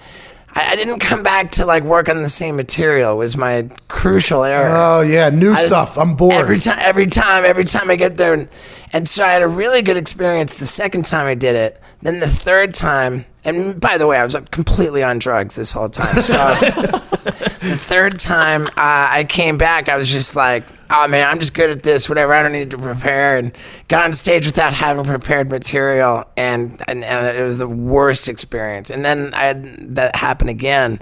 I 0.60 0.72
I 0.72 0.76
didn't 0.76 1.00
come 1.00 1.24
back 1.24 1.50
to 1.52 1.66
like 1.66 1.84
work 1.84 2.10
on 2.10 2.22
the 2.22 2.30
same 2.30 2.56
material 2.56 3.18
was 3.18 3.38
my 3.38 3.70
crucial 3.88 4.44
error. 4.44 4.70
Oh 4.72 5.02
yeah, 5.02 5.30
new 5.30 5.54
I- 5.54 5.66
stuff. 5.68 5.98
I'm 5.98 6.16
bored. 6.16 6.34
Every 6.36 6.58
time, 6.60 6.78
every 6.82 7.08
time, 7.08 7.46
every 7.46 7.64
time 7.64 7.90
I 7.90 7.96
get 7.96 8.18
there, 8.18 8.34
and, 8.34 8.50
and 8.94 9.08
so 9.08 9.24
I 9.24 9.30
had 9.30 9.42
a 9.42 9.48
really 9.48 9.82
good 9.82 9.98
experience 9.98 10.56
the 10.56 10.66
second 10.66 11.06
time 11.06 11.28
I 11.28 11.36
did 11.36 11.56
it. 11.56 11.82
Then 12.02 12.20
the 12.20 12.28
third 12.28 12.74
time, 12.74 13.26
and 13.44 13.80
by 13.80 13.98
the 13.98 14.08
way, 14.08 14.18
I 14.18 14.24
was 14.24 14.36
completely 14.52 15.04
on 15.04 15.20
drugs 15.20 15.56
this 15.56 15.72
whole 15.72 15.90
time. 15.90 16.22
So 16.22 16.38
the 17.40 17.76
third 17.76 18.20
time 18.20 18.68
uh, 18.68 18.72
I 18.76 19.26
came 19.28 19.58
back, 19.58 19.90
I 19.90 19.98
was 19.98 20.12
just 20.12 20.36
like, 20.36 20.64
"Oh 20.90 21.08
man, 21.08 21.28
I'm 21.28 21.40
just 21.40 21.54
good 21.54 21.70
at 21.70 21.84
this. 21.84 22.10
Whatever. 22.10 22.34
I 22.34 22.44
don't 22.44 22.52
need 22.52 22.72
to 22.72 22.78
prepare." 22.78 23.38
And 23.38 23.56
got 23.88 24.04
on 24.04 24.14
stage 24.14 24.46
without 24.46 24.74
having 24.74 25.06
prepared 25.06 25.50
material, 25.50 26.26
and 26.36 26.82
and, 26.88 27.04
and 27.04 27.38
it 27.38 27.44
was 27.44 27.58
the 27.58 27.68
worst 27.68 28.28
experience. 28.28 28.90
And 28.90 29.06
then 29.06 29.34
I 29.34 29.44
had 29.46 29.96
that 29.96 30.16
happen 30.16 30.50
again. 30.50 31.00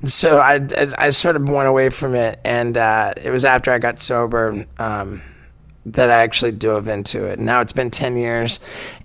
And 0.00 0.08
so 0.08 0.38
I, 0.38 0.54
I, 0.76 0.92
I 0.98 1.08
sort 1.10 1.36
of 1.36 1.48
went 1.48 1.68
away 1.68 1.90
from 1.90 2.14
it, 2.14 2.38
and 2.44 2.76
uh, 2.76 3.14
it 3.16 3.30
was 3.30 3.44
after 3.44 3.70
I 3.72 3.78
got 3.78 3.98
sober. 3.98 4.66
Um, 4.78 5.22
that 5.86 6.10
I 6.10 6.20
actually 6.22 6.52
dove 6.52 6.88
into 6.88 7.24
it. 7.24 7.38
Now 7.38 7.60
it's 7.60 7.72
been 7.72 7.90
ten 7.90 8.16
years, 8.16 8.60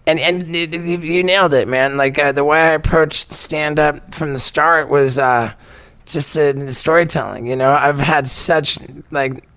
and 0.06 0.20
and 0.20 0.56
you, 0.56 0.68
you 0.68 0.98
you 1.00 1.24
nailed 1.24 1.54
it, 1.54 1.68
man. 1.68 1.98
Like 1.98 2.20
uh, 2.20 2.32
the 2.32 2.44
way 2.44 2.62
I 2.62 2.72
approached 2.72 3.32
stand 3.32 3.80
up 3.80 4.14
from 4.14 4.34
the 4.34 4.40
start 4.40 4.90
was 4.90 5.18
uh, 5.18 5.54
just 6.06 6.38
uh, 6.38 6.68
storytelling. 6.68 7.46
You 7.48 7.56
know, 7.56 7.72
I've 7.72 8.00
had 8.00 8.28
such 8.28 8.78
like 9.12 9.48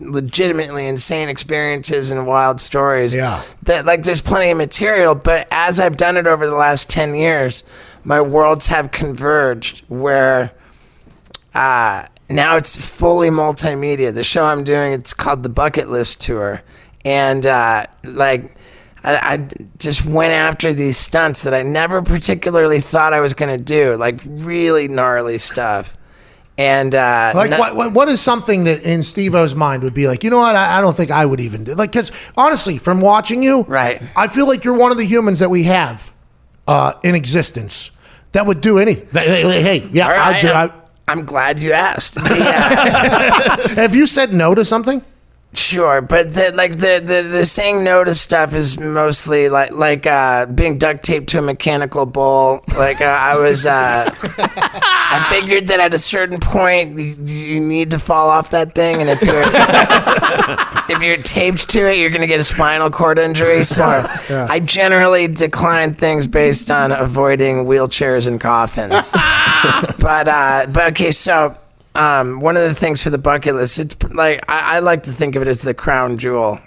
legitimately 0.00 0.86
insane 0.86 1.28
experiences 1.28 2.10
and 2.10 2.26
wild 2.26 2.60
stories. 2.60 3.14
Yeah. 3.14 3.42
That 3.62 3.86
like 3.86 4.02
there's 4.02 4.22
plenty 4.22 4.50
of 4.50 4.58
material, 4.58 5.14
but 5.14 5.48
as 5.50 5.80
I've 5.80 5.96
done 5.96 6.16
it 6.16 6.26
over 6.26 6.46
the 6.46 6.54
last 6.54 6.90
ten 6.90 7.14
years, 7.14 7.64
my 8.04 8.20
worlds 8.20 8.68
have 8.68 8.90
converged 8.90 9.84
where 9.88 10.52
uh, 11.54 12.06
now 12.28 12.56
it's 12.56 12.76
fully 12.76 13.30
multimedia. 13.30 14.14
The 14.14 14.24
show 14.24 14.44
I'm 14.44 14.64
doing, 14.64 14.92
it's 14.92 15.14
called 15.14 15.42
the 15.42 15.48
Bucket 15.48 15.88
List 15.88 16.20
Tour, 16.20 16.62
and 17.04 17.46
uh, 17.46 17.86
like 18.04 18.56
I, 19.04 19.16
I 19.34 19.48
just 19.78 20.08
went 20.08 20.32
after 20.32 20.72
these 20.72 20.96
stunts 20.96 21.42
that 21.44 21.54
I 21.54 21.62
never 21.62 22.02
particularly 22.02 22.80
thought 22.80 23.12
I 23.12 23.20
was 23.20 23.34
gonna 23.34 23.58
do, 23.58 23.96
like 23.96 24.20
really 24.28 24.88
gnarly 24.88 25.38
stuff. 25.38 25.96
And 26.58 26.94
uh, 26.94 27.32
Like 27.34 27.50
no- 27.50 27.58
what, 27.58 27.76
what? 27.76 27.92
What 27.92 28.08
is 28.08 28.20
something 28.20 28.64
that 28.64 28.82
in 28.82 29.02
Steve-O's 29.02 29.54
mind 29.54 29.82
would 29.82 29.92
be 29.92 30.08
like? 30.08 30.24
You 30.24 30.30
know 30.30 30.38
what? 30.38 30.56
I, 30.56 30.78
I 30.78 30.80
don't 30.80 30.96
think 30.96 31.10
I 31.10 31.26
would 31.26 31.38
even 31.40 31.64
do. 31.64 31.74
Like, 31.74 31.90
because 31.90 32.10
honestly, 32.36 32.78
from 32.78 33.02
watching 33.02 33.42
you, 33.42 33.62
Right. 33.68 34.02
I 34.16 34.28
feel 34.28 34.46
like 34.48 34.64
you're 34.64 34.76
one 34.78 34.90
of 34.90 34.96
the 34.96 35.04
humans 35.04 35.40
that 35.40 35.50
we 35.50 35.64
have 35.64 36.12
uh, 36.66 36.94
in 37.04 37.14
existence 37.14 37.90
that 38.32 38.46
would 38.46 38.62
do 38.62 38.78
anything. 38.78 39.06
Hey, 39.12 39.86
yeah, 39.92 40.08
right, 40.08 40.36
I 40.36 40.40
do. 40.40 40.48
I'm, 40.48 40.72
I'm 41.08 41.24
glad 41.26 41.60
you 41.60 41.72
asked. 41.72 42.16
Yeah. 42.26 43.56
have 43.76 43.94
you 43.94 44.06
said 44.06 44.32
no 44.32 44.54
to 44.54 44.64
something? 44.64 45.02
Sure, 45.56 46.02
but 46.02 46.34
the, 46.34 46.52
like 46.54 46.72
the, 46.72 47.00
the 47.02 47.26
the 47.28 47.44
saying 47.44 47.82
no 47.82 48.04
to 48.04 48.12
stuff 48.12 48.52
is 48.52 48.78
mostly 48.78 49.48
like 49.48 49.72
like 49.72 50.06
uh, 50.06 50.44
being 50.46 50.76
duct 50.76 51.02
taped 51.02 51.30
to 51.30 51.38
a 51.38 51.42
mechanical 51.42 52.04
bull. 52.04 52.62
Like 52.76 53.00
uh, 53.00 53.04
I 53.04 53.36
was, 53.36 53.64
uh, 53.64 54.04
I 54.12 55.26
figured 55.30 55.68
that 55.68 55.80
at 55.80 55.94
a 55.94 55.98
certain 55.98 56.38
point 56.38 56.98
you, 56.98 57.14
you 57.26 57.66
need 57.66 57.90
to 57.92 57.98
fall 57.98 58.28
off 58.28 58.50
that 58.50 58.74
thing, 58.74 59.00
and 59.00 59.08
if 59.08 59.22
you're 59.22 59.42
if 60.96 61.02
you're 61.02 61.16
taped 61.22 61.70
to 61.70 61.90
it, 61.90 61.98
you're 61.98 62.10
gonna 62.10 62.26
get 62.26 62.40
a 62.40 62.44
spinal 62.44 62.90
cord 62.90 63.18
injury. 63.18 63.62
So 63.62 63.82
I 64.30 64.60
generally 64.60 65.26
decline 65.26 65.94
things 65.94 66.26
based 66.26 66.70
on 66.70 66.92
avoiding 66.92 67.64
wheelchairs 67.64 68.28
and 68.28 68.38
coffins. 68.38 69.12
but 70.00 70.28
uh, 70.28 70.66
but 70.68 70.88
okay, 70.92 71.10
so 71.10 71.56
um, 71.96 72.40
one 72.40 72.56
of 72.56 72.62
the 72.62 72.74
things 72.74 73.02
for 73.02 73.10
the 73.10 73.18
bucket 73.18 73.54
list, 73.54 73.78
it's 73.78 73.96
like 74.12 74.44
I, 74.48 74.76
I 74.76 74.78
like 74.80 75.02
to 75.04 75.10
think 75.10 75.34
of 75.34 75.42
it 75.42 75.48
as 75.48 75.62
the 75.62 75.74
crown 75.74 76.18
jewel. 76.18 76.60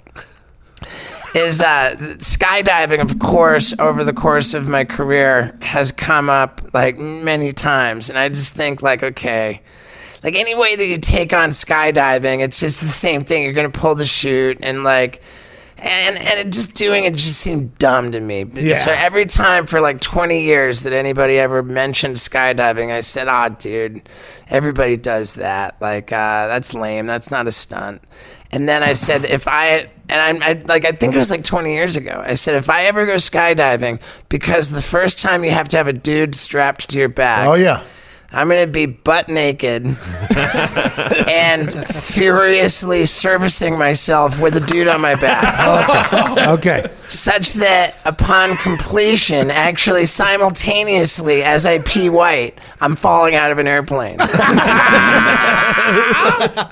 Is 1.35 1.61
uh, 1.61 1.93
skydiving, 2.17 2.99
of 3.01 3.19
course, 3.19 3.77
over 3.77 4.03
the 4.03 4.13
course 4.13 4.55
of 4.55 4.67
my 4.67 4.83
career 4.83 5.55
has 5.61 5.91
come 5.91 6.27
up 6.27 6.61
like 6.73 6.97
many 6.97 7.53
times, 7.53 8.09
and 8.09 8.17
I 8.17 8.29
just 8.29 8.55
think 8.55 8.81
like, 8.81 9.03
okay, 9.03 9.61
like 10.23 10.33
any 10.33 10.55
way 10.55 10.75
that 10.75 10.87
you 10.87 10.97
take 10.97 11.31
on 11.31 11.49
skydiving, 11.49 12.43
it's 12.43 12.59
just 12.59 12.81
the 12.81 12.87
same 12.87 13.23
thing. 13.23 13.43
You're 13.43 13.53
gonna 13.53 13.69
pull 13.69 13.95
the 13.95 14.05
chute 14.05 14.57
and 14.63 14.83
like. 14.83 15.21
And, 15.81 16.17
and 16.17 16.47
it 16.47 16.51
just 16.51 16.75
doing 16.75 17.05
it 17.05 17.13
just 17.13 17.39
seemed 17.39 17.77
dumb 17.77 18.11
to 18.11 18.19
me. 18.19 18.45
Yeah. 18.53 18.73
So 18.73 18.91
every 18.91 19.25
time 19.25 19.65
for 19.65 19.81
like 19.81 20.01
20 20.01 20.41
years 20.41 20.83
that 20.83 20.93
anybody 20.93 21.37
ever 21.37 21.63
mentioned 21.63 22.15
skydiving, 22.15 22.91
I 22.91 22.99
said, 23.01 23.27
"Ah, 23.27 23.49
dude, 23.49 24.01
everybody 24.49 24.97
does 24.97 25.35
that. 25.35 25.79
Like, 25.81 26.11
uh, 26.11 26.47
that's 26.47 26.73
lame. 26.73 27.07
That's 27.07 27.31
not 27.31 27.47
a 27.47 27.51
stunt." 27.51 28.01
And 28.51 28.67
then 28.67 28.81
I 28.81 28.93
said, 28.93 29.25
if 29.25 29.47
I 29.47 29.89
and 30.09 30.43
I, 30.43 30.49
I 30.49 30.53
like 30.67 30.85
I 30.85 30.91
think 30.91 31.13
it 31.13 31.17
was 31.17 31.29
like 31.29 31.43
20 31.43 31.71
years 31.71 31.95
ago. 31.95 32.23
I 32.25 32.33
said 32.33 32.55
if 32.55 32.69
I 32.69 32.85
ever 32.85 33.05
go 33.05 33.15
skydiving, 33.15 34.01
because 34.27 34.69
the 34.69 34.81
first 34.81 35.21
time 35.21 35.43
you 35.43 35.51
have 35.51 35.67
to 35.69 35.77
have 35.77 35.87
a 35.87 35.93
dude 35.93 36.35
strapped 36.35 36.89
to 36.89 36.97
your 36.97 37.09
back. 37.09 37.47
Oh 37.47 37.53
yeah. 37.53 37.83
I'm 38.31 38.47
gonna 38.47 38.67
be 38.67 38.85
butt 38.85 39.27
naked 39.27 39.85
and 41.27 41.73
furiously 41.87 43.05
servicing 43.05 43.77
myself 43.77 44.39
with 44.41 44.55
a 44.55 44.59
dude 44.59 44.87
on 44.87 45.01
my 45.01 45.15
back. 45.15 46.37
Okay. 46.47 46.85
Such 47.07 47.53
that 47.53 47.95
upon 48.05 48.55
completion, 48.57 49.49
actually 49.49 50.05
simultaneously 50.05 51.41
as 51.43 51.65
I 51.65 51.79
pee 51.79 52.09
white, 52.09 52.59
I'm 52.81 52.95
falling 52.95 53.33
out 53.33 53.51
of 53.51 53.57
an 53.57 53.65
airplane. 53.65 54.19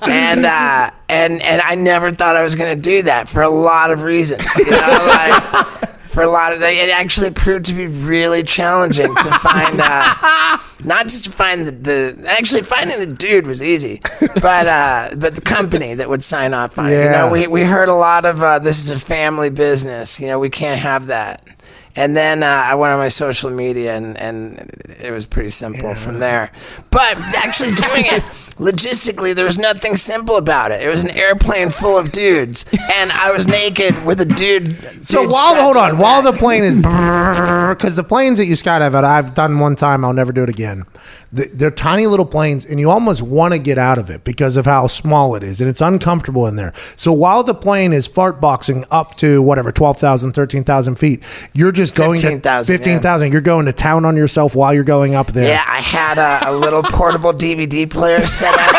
and 0.03 0.45
uh, 0.45 0.91
and 1.10 1.41
and 1.41 1.62
I 1.62 1.74
never 1.76 2.12
thought 2.12 2.36
I 2.36 2.43
was 2.43 2.53
gonna 2.55 2.76
do 2.76 3.01
that 3.03 3.28
for 3.28 3.41
a 3.41 3.49
lot 3.49 3.89
of 3.89 4.03
reasons. 4.03 4.45
You 4.58 4.70
know, 4.72 5.08
like 5.08 5.96
for 6.18 6.24
a 6.24 6.30
lot 6.30 6.51
of 6.51 6.61
it 6.63 6.89
actually 6.89 7.30
proved 7.30 7.65
to 7.65 7.76
be 7.76 7.86
really 7.86 8.41
challenging 8.41 9.05
to 9.13 9.30
find 9.39 9.80
uh, 9.80 10.57
not 10.84 11.03
just 11.07 11.26
to 11.26 11.32
find 11.32 11.65
the, 11.68 11.72
the 11.72 12.26
actually 12.28 12.63
finding 12.63 12.99
the 12.99 13.05
dude 13.15 13.45
was 13.45 13.61
easy 13.61 14.01
but 14.41 14.65
uh, 14.68 15.09
but 15.20 15.36
the 15.36 15.41
company 15.41 15.93
that 15.93 16.09
would 16.09 16.24
sign 16.24 16.55
off 16.55 16.80
on 16.80 16.88
it 16.88 16.91
you 16.91 16.97
Yeah. 16.97 17.11
know 17.11 17.32
we, 17.32 17.45
we 17.45 17.63
heard 17.63 17.88
a 17.88 17.93
lot 17.93 18.26
of 18.26 18.41
uh, 18.41 18.57
this 18.57 18.80
is 18.80 18.89
a 18.89 18.99
family 18.99 19.51
business 19.51 20.20
you 20.20 20.26
know 20.26 20.39
we 20.39 20.49
can't 20.49 20.80
have 20.82 21.07
that 21.07 21.47
and 21.95 22.15
then 22.15 22.43
uh, 22.43 22.45
I 22.47 22.76
went 22.76 22.93
on 22.93 22.99
my 22.99 23.07
social 23.07 23.49
media, 23.49 23.95
and, 23.97 24.15
and 24.20 24.70
it 25.01 25.09
was 25.11 25.26
pretty 25.26 25.49
simple 25.49 25.95
from 25.95 26.20
there. 26.20 26.51
But 26.97 27.19
actually 27.35 27.75
doing 27.75 28.05
it 28.07 28.23
logistically, 28.57 29.35
there 29.35 29.45
was 29.45 29.59
nothing 29.59 29.95
simple 29.95 30.35
about 30.35 30.71
it. 30.71 30.81
It 30.81 30.89
was 30.89 31.03
an 31.03 31.11
airplane 31.11 31.69
full 31.69 31.97
of 31.97 32.11
dudes, 32.11 32.65
and 32.73 33.11
I 33.11 33.31
was 33.31 33.47
naked 33.47 34.03
with 34.03 34.19
a 34.19 34.25
dude. 34.25 35.05
So 35.05 35.21
dude 35.21 35.31
while 35.31 35.55
hold 35.55 35.77
on, 35.77 35.97
while 35.97 36.21
the 36.21 36.33
plane 36.33 36.63
is 36.63 36.75
because 36.75 37.95
the 37.95 38.03
planes 38.03 38.39
that 38.39 38.45
you 38.45 38.55
skydive 38.55 38.93
at, 38.95 39.03
I've 39.03 39.33
done 39.33 39.59
one 39.59 39.75
time. 39.75 40.03
I'll 40.03 40.13
never 40.13 40.31
do 40.31 40.43
it 40.43 40.49
again. 40.49 40.83
They're 41.31 41.71
tiny 41.71 42.07
little 42.07 42.25
planes, 42.25 42.65
and 42.65 42.79
you 42.79 42.89
almost 42.89 43.21
want 43.21 43.53
to 43.53 43.59
get 43.59 43.77
out 43.77 43.97
of 43.97 44.09
it 44.09 44.23
because 44.23 44.57
of 44.57 44.65
how 44.65 44.87
small 44.87 45.35
it 45.35 45.43
is, 45.43 45.61
and 45.61 45.69
it's 45.69 45.81
uncomfortable 45.81 46.47
in 46.47 46.55
there. 46.55 46.73
So 46.95 47.11
while 47.11 47.43
the 47.43 47.53
plane 47.53 47.93
is 47.93 48.07
fart 48.07 48.41
boxing 48.41 48.85
up 48.89 49.15
to 49.17 49.41
whatever 49.41 49.71
12,000, 49.71 50.31
13,000 50.31 50.95
feet, 50.95 51.23
you're 51.53 51.71
just 51.71 51.95
going 51.95 52.15
to 52.17 52.27
15,000, 52.27 52.73
yeah. 52.73 52.77
15,000. 52.77 53.31
You're 53.31 53.41
going 53.41 53.65
to 53.65 53.73
town 53.73 54.05
on 54.05 54.15
yourself 54.15 54.55
while 54.55 54.73
you're 54.73 54.83
going 54.83 55.15
up 55.15 55.27
there. 55.27 55.49
Yeah, 55.49 55.65
I 55.67 55.81
had 55.81 56.17
a, 56.17 56.49
a 56.49 56.53
little 56.53 56.81
portable 56.91 57.33
DVD 57.33 57.89
player 57.89 58.25
set 58.25 58.53
up. 58.53 58.75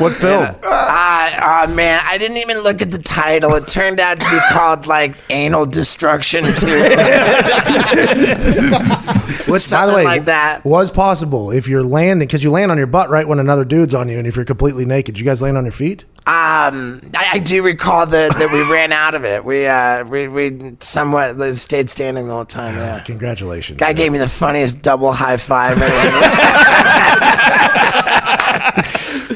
What 0.00 0.14
film? 0.14 0.54
Ah, 0.64 1.66
oh 1.66 1.74
man, 1.74 2.00
I 2.04 2.16
didn't 2.16 2.38
even 2.38 2.60
look 2.60 2.80
at 2.80 2.90
the 2.90 2.98
title. 2.98 3.54
It 3.56 3.68
turned 3.68 4.00
out 4.00 4.18
to 4.18 4.30
be 4.30 4.38
called 4.50 4.86
like 4.86 5.14
Anal 5.28 5.66
Destruction 5.66 6.44
2. 6.44 6.50
By 9.50 9.86
the 9.86 9.94
way, 9.94 10.04
like 10.04 10.24
that. 10.26 10.64
was 10.64 10.90
possible 10.90 11.50
if 11.50 11.68
you're 11.68 11.82
landing 11.82 12.26
because 12.26 12.42
you 12.42 12.50
land 12.50 12.70
on 12.70 12.78
your 12.78 12.86
butt 12.86 13.10
right 13.10 13.26
when 13.26 13.38
another 13.38 13.64
dude's 13.64 13.94
on 13.94 14.08
you, 14.08 14.18
and 14.18 14.26
if 14.26 14.36
you're 14.36 14.44
completely 14.44 14.84
naked, 14.84 15.18
you 15.18 15.24
guys 15.24 15.42
land 15.42 15.56
on 15.56 15.64
your 15.64 15.72
feet. 15.72 16.04
Um, 16.26 17.00
I, 17.14 17.30
I 17.32 17.38
do 17.38 17.62
recall 17.62 18.06
that, 18.06 18.34
that 18.34 18.52
we 18.52 18.72
ran 18.72 18.92
out 18.92 19.14
of 19.14 19.24
it. 19.24 19.44
We 19.44 19.66
uh, 19.66 20.04
we, 20.04 20.28
we 20.28 20.76
somewhat 20.80 21.54
stayed 21.54 21.90
standing 21.90 22.28
the 22.28 22.34
whole 22.34 22.44
time. 22.44 22.76
Yeah. 22.76 23.00
Congratulations. 23.00 23.78
Guy 23.78 23.92
gave 23.92 24.12
me 24.12 24.18
the 24.18 24.28
funniest 24.28 24.82
double 24.82 25.12
high 25.12 25.38
five. 25.38 25.76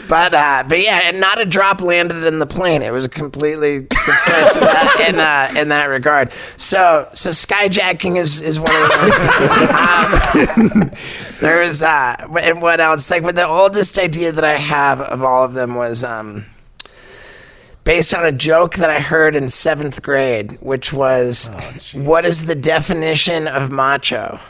but 0.08 0.34
uh, 0.34 0.64
but 0.68 0.80
yeah, 0.80 1.00
and 1.04 1.20
not 1.20 1.40
a 1.40 1.44
drop 1.44 1.80
landed 1.80 2.24
in 2.24 2.38
the 2.38 2.46
plane. 2.46 2.82
It 2.82 2.92
was 2.92 3.04
a 3.04 3.08
completely 3.08 3.80
success 3.92 4.54
in 4.54 4.60
that, 4.60 5.06
in, 5.08 5.18
uh, 5.18 5.60
in 5.60 5.68
that 5.68 5.88
regard. 5.90 6.32
So 6.56 7.08
so 7.12 7.30
skyjacking 7.30 8.16
is 8.16 8.42
is 8.42 8.60
one 8.60 8.72
of 8.74 8.88
them. 8.90 10.84
um, 10.84 10.90
there 11.40 11.60
was 11.60 11.82
uh, 11.82 12.16
and 12.40 12.60
what 12.62 12.80
else? 12.80 13.10
Like, 13.10 13.22
but 13.22 13.34
the 13.34 13.46
oldest 13.46 13.98
idea 13.98 14.32
that 14.32 14.44
I 14.44 14.54
have 14.54 15.00
of 15.00 15.22
all 15.22 15.44
of 15.44 15.54
them 15.54 15.74
was 15.74 16.04
um 16.04 16.44
based 17.84 18.14
on 18.14 18.24
a 18.24 18.32
joke 18.32 18.74
that 18.76 18.90
I 18.90 19.00
heard 19.00 19.36
in 19.36 19.48
seventh 19.48 20.02
grade, 20.02 20.58
which 20.60 20.92
was, 20.92 21.50
"What 21.94 22.24
is 22.24 22.46
the 22.46 22.54
definition 22.54 23.46
of 23.46 23.70
macho?" 23.70 24.40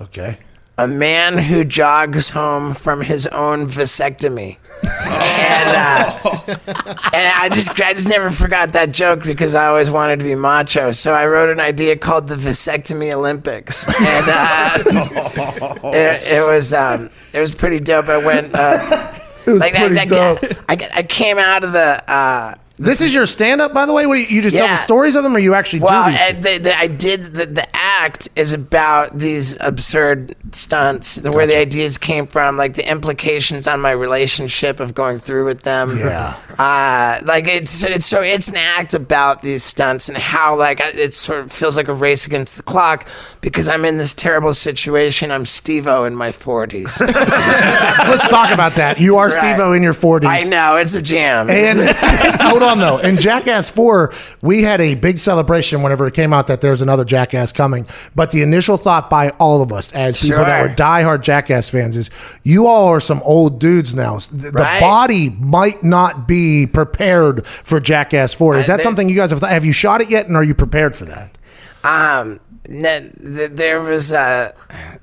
Okay. 0.00 0.38
A 0.76 0.88
man 0.88 1.38
who 1.38 1.64
jogs 1.64 2.30
home 2.30 2.74
from 2.74 3.00
his 3.02 3.28
own 3.28 3.66
vasectomy. 3.66 4.56
and, 4.82 5.76
uh, 5.76 6.40
and 7.14 7.32
I 7.36 7.48
just 7.52 7.80
I 7.80 7.94
just 7.94 8.08
never 8.08 8.32
forgot 8.32 8.72
that 8.72 8.90
joke 8.90 9.22
because 9.22 9.54
I 9.54 9.68
always 9.68 9.88
wanted 9.88 10.18
to 10.18 10.24
be 10.24 10.34
macho. 10.34 10.90
So 10.90 11.12
I 11.12 11.26
wrote 11.26 11.50
an 11.50 11.60
idea 11.60 11.96
called 11.96 12.26
the 12.26 12.34
vasectomy 12.34 13.12
Olympics, 13.14 13.86
and 13.86 14.26
uh, 14.28 14.78
it, 15.94 16.32
it 16.32 16.44
was 16.44 16.72
um, 16.72 17.08
it 17.32 17.38
was 17.38 17.54
pretty 17.54 17.78
dope. 17.78 18.08
I 18.08 18.24
went. 18.24 18.52
Uh, 18.54 19.12
It 19.46 19.50
was 19.50 19.60
like 19.60 19.74
pretty 19.74 19.98
I, 19.98 20.04
dope. 20.06 20.38
I, 20.70 20.90
I 20.94 21.02
came 21.02 21.36
out 21.36 21.64
of 21.64 21.72
the 21.72 22.10
uh, 22.10 22.54
This 22.76 23.02
is 23.02 23.14
your 23.14 23.26
stand 23.26 23.60
up, 23.60 23.74
by 23.74 23.84
the 23.84 23.92
way? 23.92 24.06
What 24.06 24.18
you, 24.18 24.36
you 24.36 24.40
just 24.40 24.56
tell 24.56 24.68
the 24.68 24.76
stories 24.76 25.16
of 25.16 25.22
them 25.22 25.36
or 25.36 25.38
you 25.38 25.52
actually 25.52 25.80
well, 25.80 26.06
do 26.06 26.12
these? 26.12 26.44
the, 26.44 26.62
the, 26.64 26.78
I 26.78 26.86
did 26.86 27.24
the, 27.24 27.44
the 27.44 27.76
act 28.00 28.28
is 28.36 28.52
about 28.52 29.16
these 29.18 29.56
absurd 29.60 30.34
stunts, 30.52 31.16
the, 31.16 31.32
where 31.32 31.46
the 31.46 31.56
ideas 31.56 31.98
came 31.98 32.26
from, 32.26 32.56
like 32.56 32.74
the 32.74 32.88
implications 32.88 33.66
on 33.66 33.80
my 33.80 33.90
relationship 33.90 34.80
of 34.80 34.94
going 34.94 35.18
through 35.18 35.44
with 35.44 35.62
them. 35.62 35.90
Yeah. 35.98 36.36
Uh, 36.58 37.20
like 37.24 37.46
it's 37.48 37.82
it's 37.82 38.06
so 38.06 38.22
it's 38.22 38.48
an 38.48 38.56
act 38.56 38.94
about 38.94 39.42
these 39.42 39.62
stunts 39.64 40.08
and 40.08 40.16
how 40.16 40.56
like 40.56 40.80
it 40.80 41.12
sort 41.14 41.40
of 41.40 41.52
feels 41.52 41.76
like 41.76 41.88
a 41.88 41.94
race 41.94 42.26
against 42.26 42.56
the 42.56 42.62
clock 42.62 43.08
because 43.40 43.68
I'm 43.68 43.84
in 43.84 43.98
this 43.98 44.14
terrible 44.14 44.52
situation. 44.52 45.30
I'm 45.30 45.46
Steve-O 45.46 46.04
in 46.04 46.14
my 46.14 46.30
40s. 46.30 47.00
Let's 48.08 48.28
talk 48.28 48.52
about 48.52 48.74
that. 48.74 49.00
You 49.00 49.16
are 49.16 49.24
Right. 49.28 49.32
Steve-O 49.32 49.72
in 49.72 49.82
your 49.82 49.92
40s. 49.92 50.26
I 50.26 50.42
know 50.44 50.76
it's 50.76 50.94
a 50.94 51.02
jam. 51.02 51.48
And 51.50 51.78
hold 52.40 52.62
on 52.62 52.78
though. 52.78 52.98
In 52.98 53.16
Jackass 53.16 53.70
4, 53.70 54.12
we 54.42 54.62
had 54.62 54.80
a 54.80 54.94
big 54.94 55.18
celebration 55.18 55.82
whenever 55.82 56.06
it 56.06 56.14
came 56.14 56.32
out 56.32 56.46
that 56.48 56.60
there's 56.60 56.82
another 56.82 57.04
Jackass 57.04 57.52
coming. 57.52 57.83
But 58.14 58.30
the 58.30 58.42
initial 58.42 58.76
thought 58.76 59.08
by 59.10 59.30
all 59.40 59.62
of 59.62 59.72
us 59.72 59.92
as 59.92 60.20
people 60.22 60.38
that 60.44 60.58
Sure. 60.60 60.68
were 60.68 60.74
diehard 60.74 61.22
Jackass 61.22 61.68
fans 61.68 61.96
is 61.96 62.10
you 62.42 62.66
all 62.66 62.88
are 62.88 63.00
some 63.00 63.20
old 63.24 63.58
dudes 63.60 63.94
now. 63.94 64.18
The, 64.18 64.50
the 64.50 64.76
body 64.80 65.30
might 65.30 65.82
not 65.82 66.26
be 66.28 66.66
prepared 66.66 67.46
for 67.46 67.80
Jackass 67.80 68.34
4. 68.34 68.56
Is 68.56 68.68
I 68.68 68.72
that 68.72 68.76
think- 68.78 68.82
something 68.82 69.08
you 69.08 69.16
guys 69.16 69.30
have 69.30 69.40
thought? 69.40 69.50
Have 69.50 69.64
you 69.64 69.72
shot 69.72 70.00
it 70.00 70.10
yet 70.10 70.26
and 70.26 70.36
are 70.36 70.44
you 70.44 70.54
prepared 70.54 70.94
for 70.96 71.04
that? 71.06 71.36
Um, 71.84 72.40
there 72.68 73.80
was 73.80 74.12
a 74.12 74.54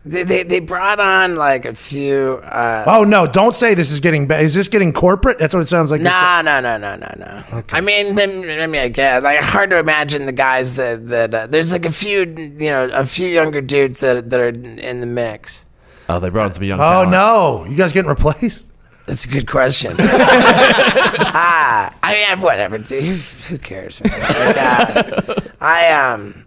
they, 0.04 0.24
they 0.24 0.44
they 0.44 0.60
brought 0.60 1.00
on 1.00 1.36
like 1.36 1.66
a 1.66 1.74
few. 1.74 2.42
Uh, 2.44 2.84
Oh 2.88 3.04
no, 3.04 3.28
don't 3.28 3.54
say 3.54 3.74
this 3.76 3.92
is 3.92 4.00
getting 4.00 4.28
bad. 4.28 4.44
Is 4.44 4.54
this 4.56 4.68
getting 4.68 4.92
corporate? 4.92 5.38
That's 5.38 5.54
what 5.54 5.62
it 5.62 5.68
sounds 5.68 5.92
like. 5.92 6.02
you're 6.02 6.10
no, 6.10 6.42
no, 6.44 6.60
no, 6.60 6.78
no, 6.78 6.96
no, 6.96 7.14
no. 7.18 7.64
I 7.72 7.82
mean, 7.82 8.18
I 8.20 8.26
mean, 8.68 8.76
I 8.82 8.88
guess 8.88 9.24
like 9.24 9.40
hard 9.42 9.70
to 9.70 9.78
imagine 9.78 10.26
the 10.26 10.32
guys 10.32 10.76
that 10.76 11.08
that 11.10 11.34
uh, 11.34 11.48
there's 11.48 11.72
like 11.72 11.86
a 11.86 11.92
few, 11.92 12.22
you 12.22 12.70
know, 12.72 12.90
a 12.92 13.06
few 13.06 13.28
younger 13.28 13.62
dudes 13.62 14.00
that 14.00 14.30
that 14.30 14.40
are 14.40 14.50
in 14.50 15.02
the 15.02 15.08
mix. 15.08 15.66
Oh, 16.10 16.20
they 16.20 16.30
brought 16.30 16.48
in 16.48 16.54
some 16.54 16.64
young. 16.64 16.80
Oh 16.80 17.06
talent. 17.06 17.12
no, 17.12 17.66
you 17.70 17.78
guys 17.78 17.94
getting 17.94 18.10
replaced? 18.10 18.72
That's 19.06 19.26
a 19.26 19.28
good 19.28 19.48
question. 19.48 19.96
ah, 20.00 21.94
I 22.04 22.14
mean, 22.14 22.42
whatever. 22.42 22.78
dude. 22.78 23.04
Who, 23.04 23.14
who 23.14 23.58
cares? 23.58 24.02
Like, 24.06 24.58
uh, 24.58 25.34
I 25.60 25.92
um, 25.92 26.46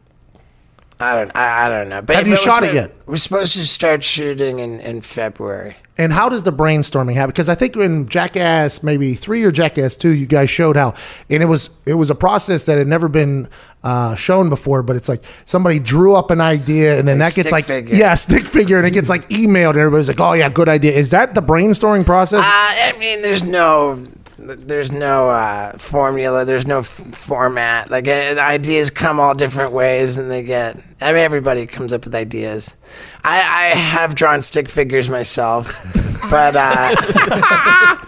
I 1.00 1.14
don't, 1.14 1.34
I, 1.36 1.66
I 1.66 1.68
don't 1.68 1.88
know. 1.88 2.02
But 2.02 2.16
Have 2.16 2.26
you 2.28 2.36
shot 2.36 2.62
it 2.62 2.74
yet? 2.74 2.92
We're 3.06 3.16
supposed 3.16 3.54
to 3.54 3.64
start 3.64 4.04
shooting 4.04 4.58
in 4.60 4.80
in 4.80 5.00
February. 5.00 5.76
And 5.96 6.12
how 6.12 6.28
does 6.28 6.42
the 6.42 6.50
brainstorming 6.50 7.14
happen? 7.14 7.30
Because 7.30 7.48
I 7.48 7.54
think 7.54 7.76
in 7.76 8.08
Jackass 8.08 8.82
maybe 8.82 9.14
three 9.14 9.44
or 9.44 9.52
Jackass 9.52 9.94
two, 9.94 10.08
you 10.10 10.26
guys 10.26 10.50
showed 10.50 10.74
how, 10.76 10.94
and 11.30 11.40
it 11.40 11.46
was 11.46 11.70
it 11.86 11.94
was 11.94 12.10
a 12.10 12.16
process 12.16 12.64
that 12.64 12.78
had 12.78 12.88
never 12.88 13.08
been 13.08 13.48
uh, 13.84 14.16
shown 14.16 14.48
before. 14.48 14.82
But 14.82 14.96
it's 14.96 15.08
like 15.08 15.22
somebody 15.44 15.78
drew 15.78 16.14
up 16.16 16.32
an 16.32 16.40
idea, 16.40 16.98
and 16.98 17.06
then 17.06 17.20
Like 17.20 17.34
that 17.34 17.36
gets 17.36 17.52
like 17.52 17.66
figure. 17.66 17.94
yeah, 17.96 18.14
stick 18.26 18.42
figure, 18.44 18.78
and 18.78 18.86
it 18.86 18.92
gets 18.92 19.08
like 19.08 19.28
emailed, 19.28 19.70
and 19.70 19.78
everybody's 19.78 20.08
like, 20.08 20.20
oh 20.20 20.32
yeah, 20.32 20.48
good 20.48 20.68
idea. 20.68 20.92
Is 20.96 21.10
that 21.12 21.34
the 21.34 21.42
brainstorming 21.42 22.04
process? 22.04 22.40
Uh, 22.40 22.44
I 22.44 22.96
mean, 22.98 23.22
there's 23.22 23.44
no, 23.44 24.02
there's 24.44 24.92
no 24.92 25.30
uh, 25.30 25.72
formula. 25.78 26.44
There's 26.44 26.66
no 26.66 26.80
f- 26.80 26.86
format. 26.86 27.90
Like 27.90 28.06
uh, 28.06 28.36
ideas 28.38 28.90
come 28.90 29.18
all 29.18 29.34
different 29.34 29.72
ways, 29.72 30.18
and 30.18 30.30
they 30.30 30.42
get. 30.42 30.76
I 31.00 31.12
mean, 31.12 31.22
everybody 31.22 31.66
comes 31.66 31.92
up 31.92 32.04
with 32.04 32.14
ideas. 32.14 32.76
I, 33.24 33.38
I 33.38 33.64
have 33.76 34.14
drawn 34.14 34.42
stick 34.42 34.68
figures 34.68 35.08
myself, 35.08 35.82
but 36.30 36.54
uh, 36.56 36.94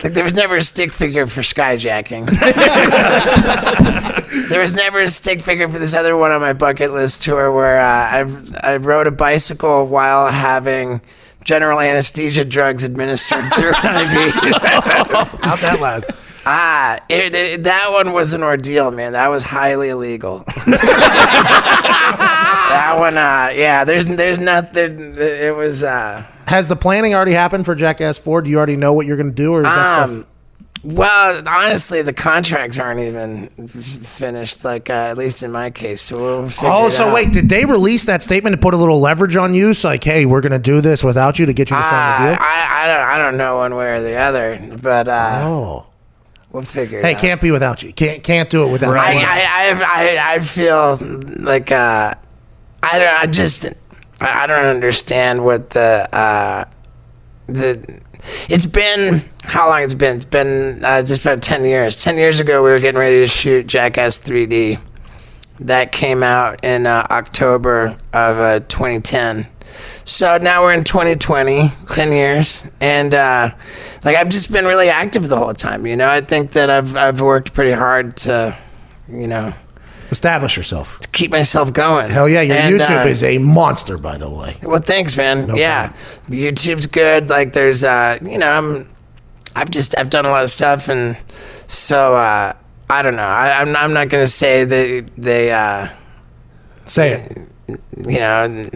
like 0.03 0.13
there 0.13 0.25
was 0.25 0.35
never 0.35 0.57
a 0.57 0.63
stick 0.63 0.93
figure 0.93 1.27
for 1.27 1.41
skyjacking. 1.41 2.27
there 4.49 4.61
was 4.61 4.77
never 4.77 5.01
a 5.01 5.09
stick 5.09 5.41
figure 5.41 5.69
for 5.69 5.79
this 5.79 5.95
other 5.95 6.17
one 6.17 6.31
on 6.31 6.41
my 6.41 6.53
bucket 6.53 6.93
list 6.93 7.23
tour 7.23 7.51
where 7.53 7.81
uh, 7.81 8.55
I 8.65 8.73
I 8.73 8.77
rode 8.77 9.07
a 9.07 9.11
bicycle 9.13 9.87
while 9.87 10.31
having. 10.31 11.01
General 11.45 11.79
anesthesia 11.79 12.45
drugs 12.45 12.83
administered 12.83 13.45
through 13.55 13.69
IV. 13.69 13.75
How'd 13.85 15.59
that 15.61 15.79
last? 15.81 16.11
Ah, 16.49 17.01
it, 17.09 17.35
it, 17.35 17.63
that 17.65 17.89
one 17.91 18.13
was 18.13 18.33
an 18.33 18.43
ordeal, 18.45 18.93
man. 18.93 19.13
That 19.15 19.27
was 19.29 19.43
highly 19.43 19.89
illegal. 19.89 20.45
that 21.57 22.97
one, 22.99 23.17
uh, 23.17 23.51
yeah. 23.55 23.85
There's, 23.85 24.07
there's 24.07 24.39
not. 24.39 24.73
There, 24.75 24.87
it 24.89 25.57
was. 25.57 25.83
Uh, 25.83 26.25
Has 26.47 26.69
the 26.69 26.77
planning 26.77 27.15
already 27.15 27.33
happened 27.33 27.65
for 27.65 27.75
Jackass 27.75 28.19
4? 28.19 28.43
Do 28.43 28.51
you 28.51 28.59
already 28.59 28.77
know 28.77 28.93
what 28.93 29.07
you're 29.07 29.17
going 29.17 29.31
to 29.31 29.35
do? 29.35 29.53
Or 29.55 29.61
is 29.61 29.65
that 29.67 30.03
Um, 30.05 30.11
stuff? 30.11 30.27
well, 30.85 31.43
honestly, 31.49 32.03
the 32.03 32.13
contracts 32.13 32.79
aren't 32.79 33.01
even 33.01 33.49
finished. 33.69 34.65
Like, 34.65 34.89
uh, 34.89 34.93
at 34.93 35.19
least 35.19 35.43
in 35.43 35.51
my 35.51 35.71
case. 35.71 36.01
So 36.03 36.17
we'll. 36.21 36.49
Figure 36.49 36.71
Oh, 36.73 36.87
it 36.87 36.91
so 36.93 37.09
out. 37.09 37.15
wait, 37.15 37.33
did 37.33 37.49
they 37.49 37.65
release 37.65 38.05
that 38.07 38.23
statement 38.23 38.55
to 38.55 38.61
put 38.61 38.73
a 38.73 38.77
little 38.77 39.01
leverage 39.01 39.37
on 39.37 39.53
you? 39.53 39.75
So 39.75 39.89
like, 39.89 40.05
hey, 40.05 40.27
we're 40.27 40.43
going 40.43 40.53
to 40.53 40.59
do 40.61 40.81
this 40.81 41.03
without 41.03 41.41
you 41.41 41.47
to 41.47 41.53
get 41.53 41.71
you 41.71 41.77
to 41.77 41.83
sign 41.83 41.93
Uh, 41.95 42.19
the 42.19 42.31
deal? 42.37 42.39
I, 42.41 42.69
I 42.71 42.87
don't. 42.87 43.09
I 43.09 43.19
don't 43.19 43.37
know 43.37 43.57
one 43.57 43.75
way 43.75 43.95
or 43.95 44.01
the 44.01 44.15
other, 44.17 44.61
but 44.81 45.09
uh, 45.09 45.41
oh, 45.43 45.87
we'll 46.57 46.65
figure. 46.65 47.01
it 47.01 47.05
hey, 47.05 47.15
out. 47.15 47.21
can't 47.21 47.41
be 47.41 47.51
without 47.51 47.83
you. 47.83 47.93
Can't 47.93 48.23
can't 48.23 48.49
do 48.49 48.67
it 48.67 48.73
without 48.73 48.97
I, 48.97 49.13
you. 49.13 49.19
I, 49.21 49.29
I, 49.29 50.31
I, 50.31 50.35
I 50.35 50.39
feel 50.41 50.97
like 51.41 51.71
uh, 51.71 52.15
I 52.83 52.99
don't. 52.99 53.21
I 53.21 53.27
just 53.27 53.67
I 54.21 54.45
I 54.45 54.47
don't 54.47 54.65
understand 54.65 55.45
what 55.45 55.71
the 55.71 56.09
uh, 56.15 56.65
the. 57.47 58.01
It's 58.49 58.67
been 58.67 59.21
how 59.45 59.69
long? 59.69 59.83
It's 59.83 59.95
been. 59.95 60.17
It's 60.17 60.25
been 60.25 60.85
uh, 60.85 61.03
just 61.03 61.25
about 61.25 61.43
ten 61.43 61.63
years. 61.65 62.03
Ten 62.03 62.17
years 62.17 62.41
ago, 62.41 62.63
we 62.63 62.71
were 62.71 62.79
getting 62.79 62.99
ready 62.99 63.19
to 63.19 63.27
shoot 63.27 63.67
Jackass 63.67 64.19
3D. 64.19 64.81
That 65.61 65.93
came 65.93 66.23
out 66.23 66.65
in 66.65 66.87
uh, 66.87 67.07
October 67.11 67.97
of 68.13 68.39
uh, 68.39 68.61
2010. 68.61 69.47
So 70.09 70.39
now 70.39 70.63
we're 70.63 70.73
in 70.73 70.85
2020, 70.85 71.69
10 71.93 72.13
years, 72.13 72.65
and 72.81 73.13
uh, 73.13 73.51
like 74.05 74.17
I've 74.17 74.29
just 74.29 74.53
been 74.53 74.65
really 74.65 74.89
active 74.89 75.29
the 75.29 75.37
whole 75.37 75.53
time. 75.53 75.85
You 75.85 75.97
know, 75.97 76.09
I 76.09 76.21
think 76.21 76.53
that 76.53 76.71
I've 76.71 76.95
I've 76.97 77.21
worked 77.21 77.53
pretty 77.53 77.73
hard 77.73 78.17
to, 78.19 78.57
you 79.09 79.27
know, 79.27 79.53
Establish 80.13 80.57
yourself. 80.57 81.01
to 81.01 81.09
keep 81.09 81.33
myself 81.33 81.73
going. 81.73 82.09
Hell 82.09 82.29
yeah, 82.29 82.41
your 82.43 82.57
And, 82.57 82.81
YouTube 82.81 83.05
uh, 83.05 83.09
is 83.09 83.25
a 83.25 83.39
monster, 83.39 83.99
by 83.99 84.17
the 84.17 84.31
way. 84.31 84.55
well, 84.63 84.81
thanks, 84.81 85.17
man. 85.17 85.57
yeah, 85.57 85.93
YouTube's 86.29 86.87
good. 86.87 87.29
Like, 87.29 87.53
there's, 87.53 87.83
uh, 87.83 88.17
you 88.23 88.39
know, 88.39 88.49
I'm, 88.49 88.89
I've 89.57 89.71
just, 89.73 89.99
I've 89.99 90.09
done 90.09 90.25
a 90.25 90.31
lot 90.31 90.45
of 90.45 90.51
stuff, 90.51 90.89
and 90.89 91.17
so, 91.67 92.15
uh, 92.15 92.53
I 92.89 93.03
don't 93.03 93.17
know. 93.17 93.23
I, 93.23 93.61
I'm, 93.61 93.75
I'm 93.75 93.93
not 93.93 94.09
gonna 94.09 94.29
say 94.29 94.63
that 94.65 95.11
they, 95.19 95.51
uh, 95.51 95.89
Say 96.85 97.11
it. 97.15 97.49
You 97.69 98.19
know, 98.19 98.69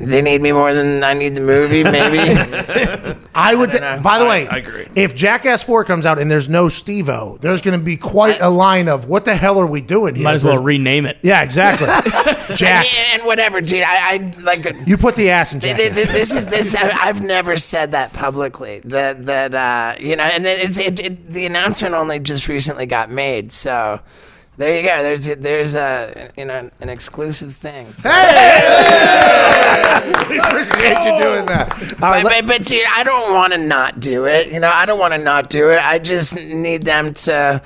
they 0.00 0.20
need 0.22 0.40
me 0.42 0.50
more 0.50 0.74
than 0.74 1.04
I 1.04 1.14
need 1.14 1.36
the 1.36 1.40
movie. 1.40 1.84
Maybe. 1.84 2.18
I 3.34 3.54
would. 3.54 3.72
know. 3.72 4.00
by 4.02 4.18
the 4.18 4.24
way, 4.26 4.48
I 4.48 4.56
agree. 4.58 4.86
if 4.96 5.14
Jackass 5.14 5.62
Four 5.62 5.84
comes 5.84 6.04
out 6.04 6.18
and 6.18 6.28
there's 6.30 6.48
no 6.48 6.68
Steve-O, 6.68 7.38
there's 7.40 7.62
going 7.62 7.78
to 7.78 7.84
be 7.84 7.96
quite 7.96 8.40
a 8.40 8.48
line 8.50 8.88
of 8.88 9.06
what 9.06 9.24
the 9.24 9.36
hell 9.36 9.58
are 9.60 9.66
we 9.66 9.80
doing 9.80 10.14
here? 10.16 10.24
Might 10.24 10.34
as 10.34 10.44
well 10.44 10.54
There's- 10.54 10.64
rename 10.66 11.06
it. 11.06 11.18
Yeah, 11.22 11.42
exactly. 11.42 11.86
Jack, 12.56 12.86
and, 12.92 13.20
and 13.20 13.26
whatever, 13.26 13.60
dude. 13.60 13.82
I, 13.82 14.14
I 14.14 14.32
like. 14.42 14.66
you 14.86 14.96
put 14.96 15.14
the 15.16 15.30
ass 15.30 15.54
in 15.54 15.60
Jackass. 15.60 15.78
th- 15.78 15.94
th- 15.94 16.08
This 16.08 16.34
is 16.36 16.44
this. 16.46 16.74
I- 16.76 16.90
I've 17.08 17.22
never 17.22 17.54
said 17.56 17.92
that 17.92 18.12
publicly. 18.12 18.80
That 18.84 19.26
that 19.26 19.54
uh, 19.54 19.96
you 20.00 20.16
know, 20.16 20.24
and 20.24 20.44
then 20.44 20.58
it's 20.60 20.78
it, 20.78 20.98
it, 21.00 21.30
the 21.32 21.46
announcement 21.46 21.94
only 21.94 22.18
just 22.18 22.48
recently 22.48 22.86
got 22.86 23.10
made. 23.10 23.52
So 23.52 24.00
there 24.56 24.76
you 24.80 24.82
go. 24.88 25.02
There's 25.02 25.26
there's 25.36 25.74
a 25.74 26.30
you 26.36 26.44
know 26.44 26.70
an 26.80 26.88
exclusive 26.88 27.52
thing. 27.52 27.86
Hey 28.02 30.00
We 30.28 30.38
appreciate 30.38 30.98
you 31.04 31.18
doing 31.22 31.46
that. 31.46 31.94
All 32.02 32.10
right, 32.10 32.22
But, 32.22 32.32
let- 32.32 32.46
but, 32.46 32.58
but 32.58 32.66
dude, 32.66 32.82
I 32.94 33.04
don't 33.04 33.32
want 33.34 33.52
to 33.52 33.58
not 33.58 34.00
do 34.00 34.24
it. 34.26 34.48
You 34.52 34.60
know, 34.60 34.70
I 34.72 34.86
don't 34.86 34.98
want 34.98 35.12
to 35.14 35.18
not 35.18 35.50
do 35.50 35.70
it. 35.70 35.78
I 35.84 35.98
just 35.98 36.36
need 36.36 36.82
them 36.84 37.12
to. 37.14 37.62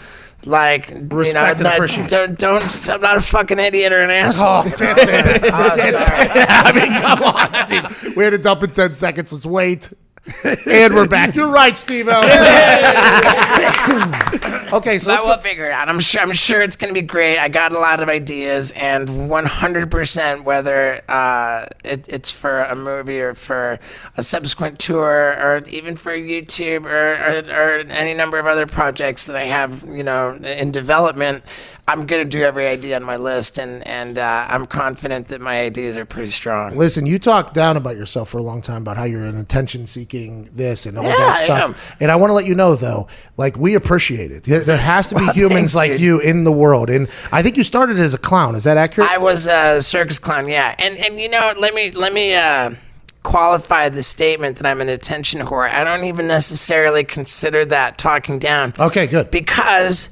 Like 0.47 0.93
Respect 1.11 1.27
you 1.27 1.35
know, 1.35 1.45
and 1.47 1.61
not- 1.63 1.75
appreciate. 1.75 2.09
don't 2.09 2.39
don't. 2.39 2.89
I'm 2.89 3.01
not 3.01 3.17
a 3.17 3.21
fucking 3.21 3.59
idiot 3.59 3.93
or 3.93 3.99
an 4.03 4.09
asshole. 4.11 4.47
Oh, 4.49 4.63
can't 4.77 4.99
say 5.01 5.21
that. 5.23 5.45
Oh, 5.45 5.77
Can't 5.77 5.97
say 5.97 6.27
that. 6.29 6.63
I 6.65 6.73
mean, 6.73 6.93
come 7.03 7.23
on, 7.25 7.55
Steve. 7.99 8.17
We 8.17 8.23
had 8.23 8.31
to 8.31 8.39
dump 8.39 8.63
in 8.63 8.71
10 8.71 8.95
seconds. 8.95 9.33
Let's 9.33 9.47
wait. 9.47 9.93
And 10.45 10.95
we're 10.95 11.09
back. 11.09 11.35
You're 11.35 11.53
right, 11.53 11.77
Steve. 11.77 12.09
okay, 14.73 14.99
so 14.99 15.11
let's 15.11 15.23
But 15.23 15.25
we'll 15.25 15.37
go. 15.37 15.37
figure 15.37 15.67
it 15.67 15.73
out. 15.73 15.89
I'm 15.89 16.01
sure. 16.01 16.21
I'm 16.21 16.33
sure 16.33 16.61
it's 16.63 16.77
gonna 16.77 16.93
be 16.93 17.03
great. 17.03 17.39
I 17.39 17.49
got 17.49 17.73
a 17.73 17.79
lot 17.79 18.01
of 18.03 18.09
ideas, 18.09 18.73
and 18.73 19.09
100% 19.09 20.45
whether 20.45 21.01
uh, 21.09 21.67
it, 21.85 22.09
it's 22.09 22.31
for 22.31 22.61
a 22.63 22.75
movie 22.77 23.21
or 23.21 23.35
for 23.35 23.79
a 24.17 24.23
subsequent 24.23 24.79
tour, 24.79 25.37
or 25.41 25.61
even 25.69 25.97
for 25.97 26.13
YouTube 26.13 26.87
or, 26.87 27.15
or, 27.15 27.39
or 27.51 27.79
any 27.91 28.15
number 28.15 28.39
of 28.39 28.47
other 28.47 28.67
projects 28.67 29.25
that 29.25 29.37
I 29.37 29.45
have, 29.45 29.85
you 29.89 30.03
know, 30.05 30.35
in 30.37 30.71
development. 30.73 31.43
I'm 31.89 32.05
gonna 32.07 32.27
do 32.27 32.43
every 32.43 32.67
idea 32.67 32.97
on 32.97 33.03
my 33.03 33.17
list, 33.17 33.59
and 33.59 33.85
and 33.87 34.19
uh, 34.19 34.47
I'm 34.49 34.67
confident 34.67 35.29
that 35.29 35.41
my 35.41 35.61
ideas 35.63 35.97
are 35.97 36.05
pretty 36.05 36.31
strong. 36.31 36.77
Listen, 36.77 37.07
you 37.07 37.19
talked 37.19 37.55
down 37.55 37.77
about 37.79 37.97
yourself 37.97 38.29
for 38.29 38.37
a 38.39 38.43
long 38.43 38.61
time 38.61 38.83
about 38.83 38.99
how 38.99 39.05
you're 39.05 39.25
an 39.25 39.39
attention 39.39 39.87
seeking 39.87 40.45
this 40.53 40.85
and 40.85 40.99
all 40.99 41.05
Yeah, 41.05 41.17
that 41.17 41.37
I 41.37 41.45
stuff. 41.45 41.97
And 42.01 42.11
I 42.11 42.17
want 42.17 42.29
to 42.31 42.35
let 42.35 42.45
you 42.45 42.55
know, 42.55 42.75
though, 42.77 43.09
like 43.39 43.57
we 43.57 43.75
appreciate 43.75 44.31
it. 44.31 44.43
There, 44.45 44.77
has 44.77 45.07
to 45.09 45.15
be 45.15 45.23
Well, 45.25 45.33
humans 45.35 45.73
thanks, 45.73 45.75
like 45.75 45.93
dude. 45.93 46.01
you 46.03 46.21
in 46.21 46.45
the 46.45 46.53
world. 46.53 46.91
And 46.91 47.09
I 47.33 47.43
think 47.43 47.57
you 47.57 47.63
started 47.65 47.99
as 47.99 48.13
a 48.13 48.19
clown. 48.19 48.55
Is 48.55 48.65
that 48.65 48.77
accurate? 48.77 49.11
I 49.11 49.17
was 49.19 49.47
a 49.47 49.81
circus 49.81 50.19
clown, 50.19 50.47
yeah. 50.47 50.75
And 50.79 50.97
and 50.99 51.19
you 51.19 51.31
know, 51.31 51.53
let 51.59 51.73
me 51.73 51.91
let 51.93 52.13
me 52.13 52.35
uh, 52.35 52.75
qualify 53.23 53.89
the 53.89 54.03
statement 54.03 54.57
that 54.57 54.67
I'm 54.67 54.81
an 54.81 54.89
attention 54.89 55.41
whore. 55.41 55.69
I 55.71 55.85
don't 55.85 56.05
even 56.05 56.27
necessarily 56.29 57.05
consider 57.05 57.65
that 57.67 57.97
talking 57.99 58.39
down. 58.39 58.75
okay, 58.79 59.07
good. 59.07 59.31
Because 59.31 60.11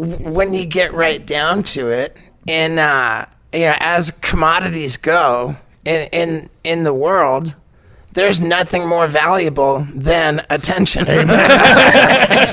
when 0.00 0.54
you 0.54 0.64
get 0.64 0.94
right 0.94 1.24
down 1.24 1.62
to 1.62 1.90
it, 1.90 2.16
and 2.48 2.78
uh, 2.78 3.26
you 3.52 3.60
know, 3.60 3.74
as 3.80 4.10
commodities 4.10 4.96
go 4.96 5.56
in 5.84 6.08
in 6.12 6.50
in 6.64 6.84
the 6.84 6.94
world. 6.94 7.56
There's 8.12 8.40
nothing 8.40 8.88
more 8.88 9.06
valuable 9.06 9.86
than 9.94 10.44
attention. 10.50 11.04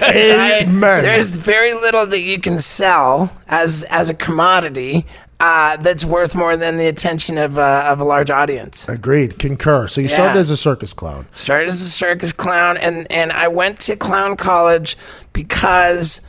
Right? 0.07 0.63
Amen. 0.67 1.01
There's 1.01 1.35
very 1.35 1.73
little 1.73 2.05
that 2.05 2.19
you 2.19 2.39
can 2.39 2.59
sell 2.59 3.35
as 3.47 3.83
as 3.89 4.09
a 4.09 4.13
commodity 4.13 5.05
uh, 5.39 5.77
that's 5.77 6.03
worth 6.03 6.35
more 6.35 6.57
than 6.57 6.77
the 6.77 6.87
attention 6.87 7.37
of 7.37 7.57
uh, 7.57 7.85
of 7.87 7.99
a 7.99 8.03
large 8.03 8.29
audience. 8.29 8.87
Agreed. 8.89 9.37
Concur. 9.39 9.87
So 9.87 10.01
you 10.01 10.07
started 10.07 10.39
as 10.39 10.49
a 10.49 10.57
circus 10.57 10.93
clown. 10.93 11.27
Started 11.31 11.67
as 11.67 11.81
a 11.81 11.89
circus 11.89 12.33
clown, 12.33 12.77
and 12.77 13.11
and 13.11 13.31
I 13.31 13.47
went 13.47 13.79
to 13.81 13.95
clown 13.95 14.35
college 14.35 14.97
because 15.33 16.21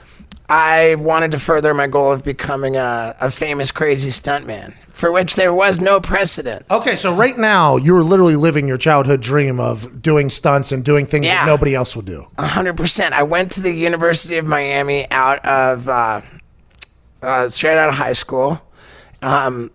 I 0.48 0.94
wanted 0.98 1.30
to 1.32 1.38
further 1.38 1.74
my 1.74 1.86
goal 1.86 2.12
of 2.12 2.24
becoming 2.24 2.76
a, 2.76 3.14
a 3.20 3.30
famous 3.30 3.70
crazy 3.70 4.10
stuntman, 4.10 4.72
for 4.92 5.12
which 5.12 5.36
there 5.36 5.52
was 5.52 5.78
no 5.80 6.00
precedent. 6.00 6.64
Okay, 6.70 6.96
so 6.96 7.14
right 7.14 7.36
now 7.36 7.76
you're 7.76 8.02
literally 8.02 8.36
living 8.36 8.66
your 8.66 8.78
childhood 8.78 9.20
dream 9.20 9.60
of 9.60 10.00
doing 10.00 10.30
stunts 10.30 10.72
and 10.72 10.82
doing 10.84 11.04
things 11.04 11.26
Yeah. 11.26 11.44
that 11.44 11.50
nobody 11.50 11.74
else 11.74 11.94
would 11.96 12.06
do. 12.06 12.26
Hundred 12.38 12.76
percent. 12.78 13.12
I 13.14 13.24
went 13.24 13.52
to 13.52 13.60
the 13.60 13.72
University 13.72 14.38
of 14.38 14.46
Miami 14.46 15.10
out 15.10 15.44
of 15.44 15.86
uh, 15.88 16.20
uh, 17.22 17.48
straight 17.48 17.76
out 17.76 17.88
of 17.90 17.96
high 17.96 18.14
school. 18.14 18.62
Um, 19.20 19.70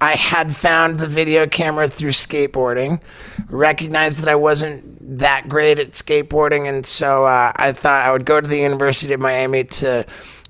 I 0.00 0.12
had 0.12 0.56
found 0.56 0.98
the 0.98 1.06
video 1.06 1.46
camera 1.46 1.86
through 1.86 2.10
skateboarding, 2.10 3.00
recognized 3.48 4.22
that 4.22 4.28
I 4.30 4.34
wasn't 4.36 4.95
that 5.06 5.48
great 5.48 5.78
at 5.78 5.92
skateboarding, 5.92 6.68
and 6.68 6.84
so 6.84 7.24
uh, 7.26 7.52
I 7.54 7.72
thought 7.72 8.06
I 8.06 8.12
would 8.12 8.24
go 8.24 8.40
to 8.40 8.46
the 8.46 8.58
University 8.58 9.12
of 9.14 9.20
Miami 9.20 9.64
to 9.64 10.04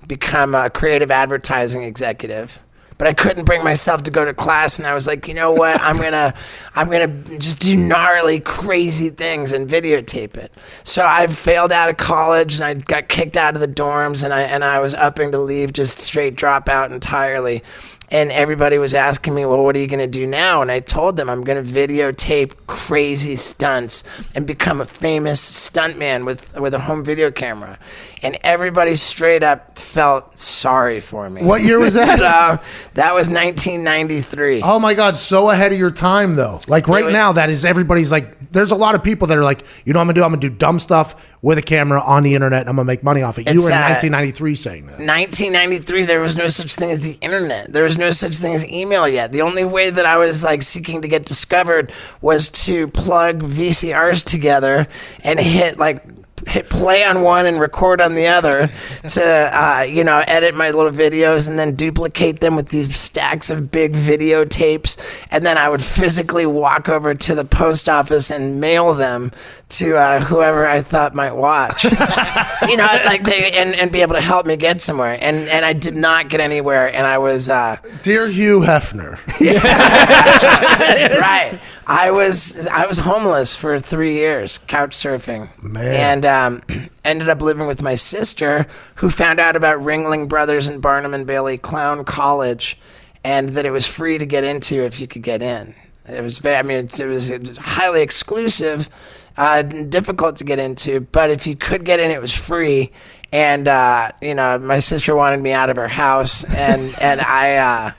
become 0.07 0.55
a 0.55 0.71
creative 0.71 1.11
advertising 1.11 1.83
executive. 1.83 2.63
But 2.99 3.09
I 3.09 3.13
couldn't 3.13 3.45
bring 3.45 3.63
myself 3.63 4.05
to 4.05 4.11
go 4.11 4.25
to 4.25 4.33
class, 4.33 4.79
and 4.79 4.87
I 4.87 4.95
was 4.95 5.07
like, 5.07 5.29
you 5.29 5.35
know 5.35 5.53
what? 5.53 5.79
I'm 5.83 5.99
gonna, 5.99 6.33
I'm 6.75 6.91
gonna 6.91 7.09
just 7.39 7.61
do 7.61 7.77
gnarly, 7.77 8.41
crazy 8.41 9.11
things 9.11 9.53
and 9.53 9.69
videotape 9.69 10.39
it. 10.39 10.55
So 10.83 11.07
I 11.07 11.27
failed 11.27 11.73
out 11.73 11.91
of 11.91 11.99
college, 11.99 12.55
and 12.55 12.65
I 12.65 12.75
got 12.75 13.09
kicked 13.09 13.37
out 13.37 13.55
of 13.55 13.61
the 13.61 13.69
dorms, 13.69 14.25
and 14.25 14.33
I 14.33 14.43
and 14.43 14.65
I 14.65 14.79
was 14.79 14.95
upping 14.95 15.33
to 15.33 15.39
leave, 15.39 15.75
just 15.75 15.99
straight 15.99 16.37
drop 16.37 16.71
out 16.71 16.91
entirely. 16.91 17.63
And 18.09 18.31
everybody 18.31 18.79
was 18.79 18.95
asking 18.95 19.35
me, 19.35 19.45
well, 19.45 19.65
what 19.65 19.75
are 19.75 19.81
you 19.81 19.89
gonna 19.89 20.07
do 20.07 20.27
now? 20.27 20.63
And 20.63 20.71
I 20.71 20.79
told 20.81 21.17
them 21.17 21.29
I'm 21.29 21.43
gonna 21.43 21.63
videotape 21.63 22.55
crazy 22.69 23.35
stunts 23.35 24.05
and 24.35 24.47
become 24.47 24.81
a 24.81 24.85
famous 24.87 25.41
stuntman 25.71 26.25
with 26.25 26.55
with 26.59 26.73
a 26.75 26.79
home 26.81 27.05
video 27.05 27.31
camera. 27.33 27.79
And 28.23 28.39
everybody 28.43 28.95
straight 28.95 29.43
up 29.43 29.77
felt 29.79 30.39
sorry 30.39 31.01
for 31.01 31.29
me. 31.29 31.43
What 31.43 31.63
year 31.63 31.79
was 31.79 31.95
that? 31.95 32.07
So, 32.17 32.63
that 32.95 33.15
was 33.15 33.29
1993. 33.29 34.63
Oh 34.65 34.79
my 34.79 34.95
God, 34.95 35.17
so 35.17 35.51
ahead 35.51 35.73
of 35.73 35.79
your 35.79 35.91
time 35.91 36.35
though. 36.37 36.61
Like 36.69 36.89
right 36.89 37.05
was- 37.07 37.13
now, 37.13 37.33
that 37.33 37.51
is 37.51 37.65
everybody's 37.65 38.11
like. 38.13 38.35
There's 38.53 38.71
a 38.71 38.77
lot 38.77 38.95
of 38.95 39.03
people 39.03 39.27
that 39.27 39.37
are 39.37 39.43
like, 39.45 39.67
you 39.85 39.93
know, 39.93 39.99
what 39.99 40.03
I'm 40.03 40.07
gonna 40.09 40.15
do. 40.15 40.25
I'm 40.25 40.31
gonna 40.31 40.41
do 40.41 40.51
dumb 40.51 40.79
stuff 40.79 41.37
with 41.43 41.59
a 41.59 41.63
camera 41.63 42.01
on 42.01 42.23
the 42.23 42.35
internet. 42.35 42.61
and 42.61 42.69
I'm 42.71 42.77
gonna 42.77 42.87
make 42.87 43.03
money 43.03 43.23
off 43.23 43.39
it. 43.39 43.53
You 43.53 43.61
were 43.63 43.69
in 43.71 43.77
uh, 43.77 43.91
1993 44.01 44.55
saying 44.55 44.87
that. 44.87 44.93
1993 44.99 46.05
there 46.05 46.21
was 46.21 46.39
no 46.39 46.49
such 46.49 46.75
thing 46.75 46.91
as 46.91 47.01
the 47.05 47.19
internet 47.21 47.73
there 47.73 47.83
was 47.85 47.96
no 47.99 48.11
such 48.11 48.37
thing 48.37 48.55
as 48.55 48.71
email 48.71 49.09
yet. 49.09 49.33
The 49.33 49.43
only 49.43 49.65
way 49.65 49.91
that 49.91 50.07
i 50.07 50.17
was 50.17 50.45
like 50.45 50.63
seeking 50.63 51.03
to 51.03 51.09
get 51.09 51.25
discovered 51.25 51.93
was 52.21 52.51
to 52.67 52.89
plug 52.89 53.43
vcrs 53.43 54.25
together 54.25 54.87
and 55.25 55.39
hit 55.39 55.79
like 55.79 56.05
hit 56.47 56.69
play 56.71 57.05
on 57.05 57.23
one 57.23 57.47
and 57.47 57.61
record 57.61 58.01
on 58.01 58.15
the 58.15 58.27
other 58.27 58.71
to 59.09 59.23
uh, 59.23 59.83
you 59.83 60.05
know 60.05 60.23
edit 60.27 60.55
my 60.55 60.71
little 60.71 60.93
videos 60.93 61.49
and 61.49 61.59
then 61.59 61.75
duplicate 61.75 62.41
them 62.41 62.57
with 62.57 62.69
these 62.69 62.95
stacks 62.95 63.51
of 63.51 63.71
big 63.71 63.93
videotapes. 63.93 65.27
And 65.31 65.45
then 65.45 65.59
I 65.59 65.69
would 65.69 65.83
physically 65.83 66.47
walk 66.47 66.89
over 66.89 67.15
to 67.15 67.35
the 67.35 67.45
post 67.45 67.89
office 67.89 68.31
and 68.31 68.61
mail 68.61 68.95
them 68.95 69.33
to 69.69 69.97
uh, 69.97 70.21
whoever 70.21 70.65
I 70.65 70.81
thought 70.81 71.15
might 71.15 71.33
watch 71.33 71.85
you 72.69 72.77
know 72.77 72.87
like 73.05 73.25
they 73.25 73.51
and, 73.53 73.75
and 73.75 73.91
be 73.91 74.03
able 74.03 74.15
to 74.15 74.21
help 74.21 74.47
me 74.47 74.57
get 74.57 74.81
somewhere 74.81 75.19
and 75.21 75.37
and 75.49 75.65
I 75.65 75.73
did 75.73 75.95
not 75.97 76.29
get 76.29 76.41
anywhere 76.41 76.87
and 76.87 77.07
I 77.07 77.19
was 77.19 77.51
uh, 77.51 77.77
Dear 78.03 78.31
Hugh 78.31 78.61
Hefner. 78.61 79.19
right. 81.21 81.59
I 81.87 82.11
was 82.11 82.67
I 82.67 82.87
was 82.87 82.99
homeless 82.99 83.57
for 83.57 83.79
three 83.79 84.15
years, 84.15 84.59
couch 84.59 84.91
surfing, 84.91 85.49
Man. 85.63 86.25
and 86.25 86.27
um, 86.27 86.63
ended 87.05 87.29
up 87.29 87.41
living 87.41 87.69
with 87.69 87.81
my 87.81 87.95
sister, 87.95 88.67
who 88.97 89.09
found 89.09 89.39
out 89.39 89.55
about 89.55 89.79
Ringling 89.81 90.29
Brothers 90.29 90.67
and 90.67 90.83
Barnum 90.83 91.15
and 91.15 91.27
Bailey 91.29 91.59
Clown 91.59 92.05
College, 92.05 92.77
and 93.23 93.51
that 93.51 93.65
it 93.67 93.71
was 93.71 93.87
free 93.87 94.19
to 94.19 94.27
get 94.27 94.43
into 94.43 94.85
if 94.85 94.99
you 94.99 95.07
could 95.07 95.23
get 95.23 95.43
in. 95.43 95.75
It 96.09 96.23
was 96.23 96.39
very, 96.39 96.57
I 96.57 96.63
mean, 96.63 96.77
it, 96.77 97.07
was, 97.07 97.31
it 97.31 97.41
was 97.41 97.57
highly 97.57 98.03
exclusive, 98.03 98.89
uh, 99.37 99.63
difficult 99.63 100.37
to 100.37 100.45
get 100.45 100.59
into, 100.59 101.01
but 101.01 101.31
if 101.31 101.47
you 101.47 101.57
could 101.57 101.85
get 101.85 102.01
in, 102.01 102.11
it 102.11 102.21
was 102.21 102.33
free. 102.33 102.93
And 103.33 103.69
uh, 103.69 104.13
you 104.23 104.35
know, 104.35 104.59
my 104.59 104.79
sister 104.79 105.15
wanted 105.15 105.41
me 105.41 105.53
out 105.53 105.71
of 105.71 105.77
her 105.77 105.89
house, 105.89 106.45
and 106.45 106.95
and 107.01 107.21
I. 107.21 107.57
Uh, 107.57 107.93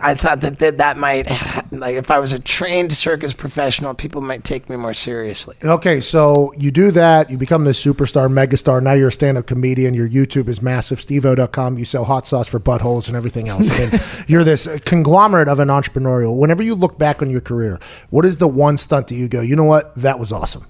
I 0.00 0.14
thought 0.14 0.42
that, 0.42 0.58
that 0.60 0.78
that 0.78 0.96
might, 0.96 1.28
like, 1.72 1.96
if 1.96 2.10
I 2.10 2.18
was 2.18 2.32
a 2.32 2.38
trained 2.38 2.92
circus 2.92 3.34
professional, 3.34 3.94
people 3.94 4.20
might 4.20 4.44
take 4.44 4.70
me 4.70 4.76
more 4.76 4.94
seriously. 4.94 5.56
Okay, 5.64 6.00
so 6.00 6.52
you 6.56 6.70
do 6.70 6.90
that, 6.92 7.30
you 7.30 7.36
become 7.36 7.64
this 7.64 7.84
superstar, 7.84 8.28
megastar. 8.28 8.80
Now 8.80 8.92
you're 8.92 9.08
a 9.08 9.12
stand 9.12 9.38
up 9.38 9.46
comedian. 9.46 9.94
Your 9.94 10.08
YouTube 10.08 10.48
is 10.48 10.62
massive. 10.62 10.98
SteveO.com. 10.98 11.78
You 11.78 11.84
sell 11.84 12.04
hot 12.04 12.26
sauce 12.26 12.48
for 12.48 12.60
buttholes 12.60 13.08
and 13.08 13.16
everything 13.16 13.48
else. 13.48 13.70
I 13.70 13.90
mean, 13.90 14.00
you're 14.28 14.44
this 14.44 14.68
conglomerate 14.84 15.48
of 15.48 15.58
an 15.58 15.68
entrepreneurial. 15.68 16.36
Whenever 16.36 16.62
you 16.62 16.74
look 16.74 16.98
back 16.98 17.20
on 17.20 17.30
your 17.30 17.40
career, 17.40 17.80
what 18.10 18.24
is 18.24 18.38
the 18.38 18.48
one 18.48 18.76
stunt 18.76 19.08
that 19.08 19.16
you 19.16 19.28
go, 19.28 19.40
you 19.40 19.56
know 19.56 19.64
what? 19.64 19.94
That 19.96 20.20
was 20.20 20.30
awesome. 20.30 20.64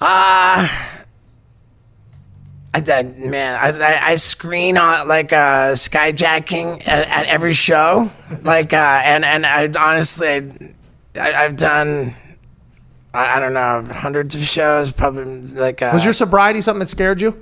Uh, 0.00 0.68
I 2.76 2.80
did, 2.80 3.16
man. 3.16 3.58
I, 3.60 3.68
I, 3.68 4.10
I 4.10 4.14
screen 4.16 4.76
uh, 4.76 5.04
like 5.06 5.32
uh, 5.32 5.72
skyjacking 5.74 6.82
at, 6.86 7.08
at 7.08 7.26
every 7.26 7.52
show, 7.52 8.10
like, 8.42 8.72
uh, 8.72 9.00
and 9.04 9.24
and 9.24 9.46
I 9.46 9.70
honestly, 9.78 10.28
I, 11.14 11.20
I, 11.20 11.44
I've 11.44 11.56
done, 11.56 12.12
I, 13.14 13.36
I 13.36 13.38
don't 13.38 13.54
know, 13.54 13.86
hundreds 13.94 14.34
of 14.34 14.42
shows. 14.42 14.92
Probably 14.92 15.42
like. 15.42 15.82
Uh, 15.82 15.90
Was 15.92 16.04
your 16.04 16.12
sobriety 16.12 16.60
something 16.60 16.80
that 16.80 16.88
scared 16.88 17.20
you? 17.20 17.40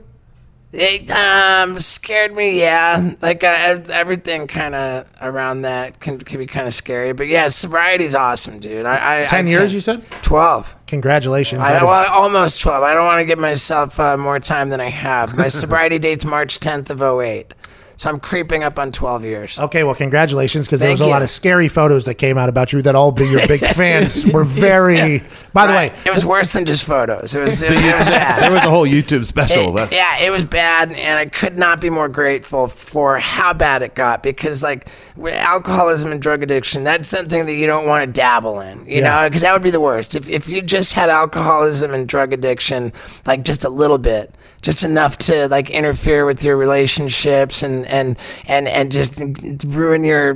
It 0.72 1.10
um 1.10 1.78
scared 1.78 2.34
me, 2.34 2.58
yeah. 2.58 3.14
Like 3.20 3.44
uh, 3.44 3.80
everything 3.92 4.46
kind 4.46 4.74
of 4.74 5.06
around 5.20 5.62
that 5.62 6.00
can, 6.00 6.18
can 6.18 6.38
be 6.38 6.46
kind 6.46 6.66
of 6.66 6.72
scary. 6.72 7.12
But 7.12 7.28
yeah, 7.28 7.48
sobriety's 7.48 8.14
awesome, 8.14 8.58
dude. 8.58 8.86
I, 8.86 9.22
I 9.22 9.24
10 9.26 9.46
I 9.46 9.50
years, 9.50 9.74
you 9.74 9.80
said? 9.80 10.02
Twelve. 10.22 10.76
Congratulations. 10.86 11.62
I, 11.62 11.82
well, 11.82 12.10
almost 12.10 12.60
12. 12.60 12.82
I 12.82 12.92
don't 12.92 13.06
want 13.06 13.20
to 13.20 13.24
give 13.24 13.38
myself 13.38 13.98
uh, 13.98 14.18
more 14.18 14.38
time 14.38 14.68
than 14.68 14.78
I 14.78 14.90
have. 14.90 15.34
My 15.38 15.48
sobriety 15.62 15.98
date's 15.98 16.26
March 16.26 16.60
10th 16.60 16.90
of 16.90 17.00
08. 17.00 17.54
So 18.02 18.10
I'm 18.10 18.18
creeping 18.18 18.64
up 18.64 18.80
on 18.80 18.90
12 18.90 19.22
years. 19.22 19.60
Okay, 19.60 19.84
well, 19.84 19.94
congratulations, 19.94 20.66
because 20.66 20.80
there 20.80 20.88
Thank 20.88 20.98
was 20.98 21.06
a 21.06 21.10
lot 21.10 21.22
of 21.22 21.30
scary 21.30 21.68
photos 21.68 22.04
that 22.06 22.14
came 22.16 22.36
out 22.36 22.48
about 22.48 22.72
you 22.72 22.82
that 22.82 22.96
all 22.96 23.12
be 23.12 23.26
your 23.28 23.46
big 23.46 23.60
fans 23.76 24.26
were 24.26 24.42
very. 24.42 25.22
By 25.52 25.68
the 25.68 25.72
way, 25.72 25.92
It 26.04 26.12
was 26.12 26.26
worse 26.26 26.52
than 26.52 26.64
just 26.64 26.84
photos. 26.84 27.32
It 27.36 27.40
was, 27.40 27.62
it 27.62 27.70
was, 27.70 27.80
it 27.80 27.96
was 27.96 28.08
bad. 28.08 28.42
There 28.42 28.50
was 28.50 28.64
a 28.64 28.70
whole 28.70 28.88
YouTube 28.88 29.24
special. 29.24 29.78
It- 29.78 29.92
yeah, 29.92 30.18
it 30.18 30.30
was 30.30 30.44
bad, 30.44 30.90
and 30.90 31.16
I 31.16 31.26
could 31.26 31.56
not 31.56 31.80
be 31.80 31.90
more 31.90 32.08
grateful 32.08 32.66
for 32.66 33.20
how 33.20 33.52
bad 33.54 33.82
it 33.82 33.94
got 33.94 34.24
because, 34.24 34.64
like, 34.64 34.88
with 35.14 35.34
alcoholism 35.34 36.10
and 36.10 36.20
drug 36.20 36.42
addiction, 36.42 36.82
that's 36.82 37.08
something 37.08 37.46
that 37.46 37.54
you 37.54 37.68
don't 37.68 37.86
want 37.86 38.04
to 38.04 38.12
dabble 38.20 38.58
in, 38.62 38.80
you 38.84 38.96
Yeah. 39.00 39.22
know, 39.22 39.28
because 39.28 39.42
that 39.42 39.52
would 39.52 39.62
be 39.62 39.70
the 39.70 39.78
worst. 39.80 40.16
If, 40.16 40.28
if 40.28 40.48
you 40.48 40.60
just 40.60 40.94
had 40.94 41.08
alcoholism 41.08 41.94
and 41.94 42.08
drug 42.08 42.32
addiction, 42.32 42.90
like, 43.26 43.44
just 43.44 43.64
a 43.64 43.68
little 43.68 43.98
bit, 43.98 44.34
just 44.62 44.84
enough 44.84 45.18
to, 45.18 45.48
like, 45.48 45.70
interfere 45.70 46.24
with 46.24 46.42
your 46.42 46.56
relationships 46.56 47.62
and, 47.62 47.86
and, 47.86 48.16
and, 48.46 48.68
and 48.68 48.90
just 48.90 49.20
ruin 49.66 50.04
your, 50.04 50.34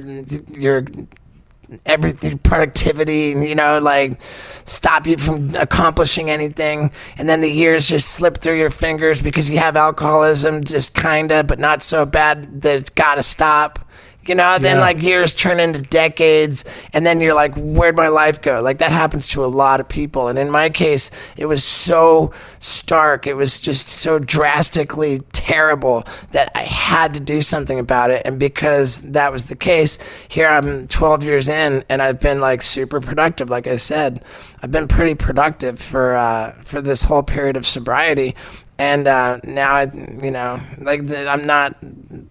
your, 0.56 0.84
everything 1.84 2.38
productivity 2.38 3.34
you 3.36 3.54
know 3.54 3.80
like 3.80 4.20
stop 4.64 5.06
you 5.06 5.16
from 5.16 5.54
accomplishing 5.56 6.30
anything. 6.30 6.90
And 7.18 7.28
then 7.28 7.40
the 7.40 7.50
years 7.50 7.88
just 7.88 8.10
slip 8.10 8.38
through 8.38 8.58
your 8.58 8.70
fingers 8.70 9.22
because 9.22 9.50
you 9.50 9.58
have 9.58 9.76
alcoholism 9.76 10.64
just 10.64 10.94
kinda 10.94 11.44
but 11.44 11.58
not 11.58 11.82
so 11.82 12.06
bad 12.06 12.62
that 12.62 12.76
it's 12.76 12.90
gotta 12.90 13.22
stop 13.22 13.85
you 14.28 14.34
know 14.34 14.58
then 14.58 14.76
Yeah. 14.76 14.80
like 14.82 15.02
years 15.02 15.34
turn 15.34 15.60
into 15.60 15.82
decades 15.82 16.64
and 16.92 17.04
then 17.06 17.20
you're 17.20 17.34
like 17.34 17.54
where'd 17.56 17.96
my 17.96 18.08
life 18.08 18.40
go? 18.42 18.60
Like 18.60 18.78
that 18.78 18.92
happens 18.92 19.28
to 19.30 19.44
a 19.44 19.46
lot 19.46 19.80
of 19.80 19.88
people 19.88 20.28
and 20.28 20.38
in 20.38 20.50
my 20.50 20.68
case 20.70 21.10
it 21.36 21.46
was 21.46 21.62
so 21.64 22.32
stark. 22.58 23.26
It 23.26 23.34
was 23.34 23.60
just 23.60 23.88
so 23.88 24.18
drastically 24.18 25.20
terrible 25.32 26.02
that 26.32 26.50
i 26.56 26.62
had 26.62 27.14
to 27.14 27.20
do 27.20 27.40
something 27.40 27.78
about 27.78 28.10
it 28.10 28.22
and 28.24 28.38
because 28.38 29.02
that 29.12 29.30
was 29.30 29.44
the 29.44 29.54
case 29.54 29.98
here 30.28 30.48
i'm 30.48 30.86
12 30.88 31.22
years 31.22 31.48
in 31.48 31.84
and 31.88 32.02
i've 32.02 32.18
been 32.20 32.40
like 32.40 32.62
super 32.62 33.00
productive. 33.00 33.48
Like 33.48 33.66
i 33.66 33.76
said 33.76 34.24
i've 34.62 34.70
been 34.72 34.88
pretty 34.88 35.14
productive 35.14 35.78
for 35.78 36.14
uh, 36.16 36.52
for 36.64 36.80
this 36.80 37.02
whole 37.02 37.22
period 37.22 37.56
of 37.56 37.64
sobriety 37.64 38.34
and 38.78 39.06
uh, 39.06 39.38
now 39.44 39.72
I, 39.74 39.84
you 40.22 40.30
know, 40.30 40.60
like 40.78 41.00
I'm 41.10 41.46
not 41.46 41.76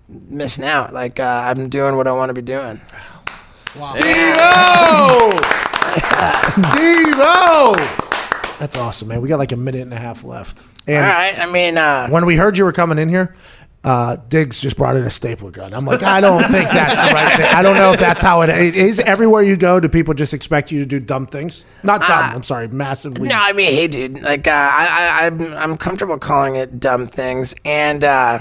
missing 0.10 0.66
out. 0.66 0.94
Like 0.94 1.20
uh, 1.20 1.44
I'm 1.46 1.70
doing 1.70 1.96
what 1.98 2.08
I 2.08 2.12
want 2.12 2.30
to 2.30 2.34
be 2.34 2.42
doing. 2.42 2.80
Steve 3.76 4.36
O! 7.18 7.76
That's 8.60 8.78
awesome, 8.78 9.10
man. 9.10 9.22
We 9.22 9.28
got 9.28 9.40
like 9.40 9.52
a 9.52 9.58
minute 9.58 9.82
and 9.82 9.94
a 9.94 9.98
half 9.98 10.24
left. 10.24 10.64
And 10.88 10.98
All 10.98 11.12
right. 11.12 11.38
I 11.38 11.52
mean, 11.52 11.78
uh, 11.78 12.08
when 12.10 12.26
we 12.26 12.38
heard 12.38 12.58
you 12.58 12.64
were 12.64 12.72
coming 12.72 12.98
in 13.00 13.10
here, 13.10 13.36
uh, 13.86 14.18
Diggs 14.30 14.60
just 14.60 14.78
brought 14.78 14.96
in 14.96 15.04
a 15.04 15.12
staple 15.12 15.52
gun. 15.52 15.72
I'm 15.72 15.86
like, 15.86 16.02
I 16.02 16.20
don't 16.20 16.42
think 16.50 16.68
that's 16.70 16.98
the 17.08 17.14
right 17.14 17.38
thing. 17.38 17.46
I 17.46 17.62
don't 17.62 17.76
know 17.76 17.94
if 17.94 18.00
that's 18.00 18.22
how 18.22 18.42
it, 18.42 18.50
is. 18.50 19.00
Everywhere 19.00 19.44
you 19.44 19.58
go, 19.58 19.80
do 19.80 19.88
people 19.88 20.16
just 20.16 20.34
expect 20.34 20.72
you 20.72 20.80
to 20.80 20.88
do 20.88 21.00
dumb 21.00 21.28
things? 21.28 21.64
Not 21.84 22.02
dumb. 22.02 22.32
I'm 22.34 22.42
sorry, 22.42 22.68
massively. 22.68 23.30
no, 23.30 23.36
I 23.40 23.54
mean, 23.54 23.72
hey, 23.72 23.88
dude. 23.88 24.24
Like, 24.24 24.48
uh, 24.48 24.52
I, 24.52 24.88
I, 25.22 25.26
I'm, 25.28 25.42
I'm 25.54 25.78
comfortable 25.78 26.18
calling 26.18 26.56
it 26.56 26.80
dumb 26.80 27.06
things, 27.06 27.54
and 27.64 28.04
uh, 28.04 28.40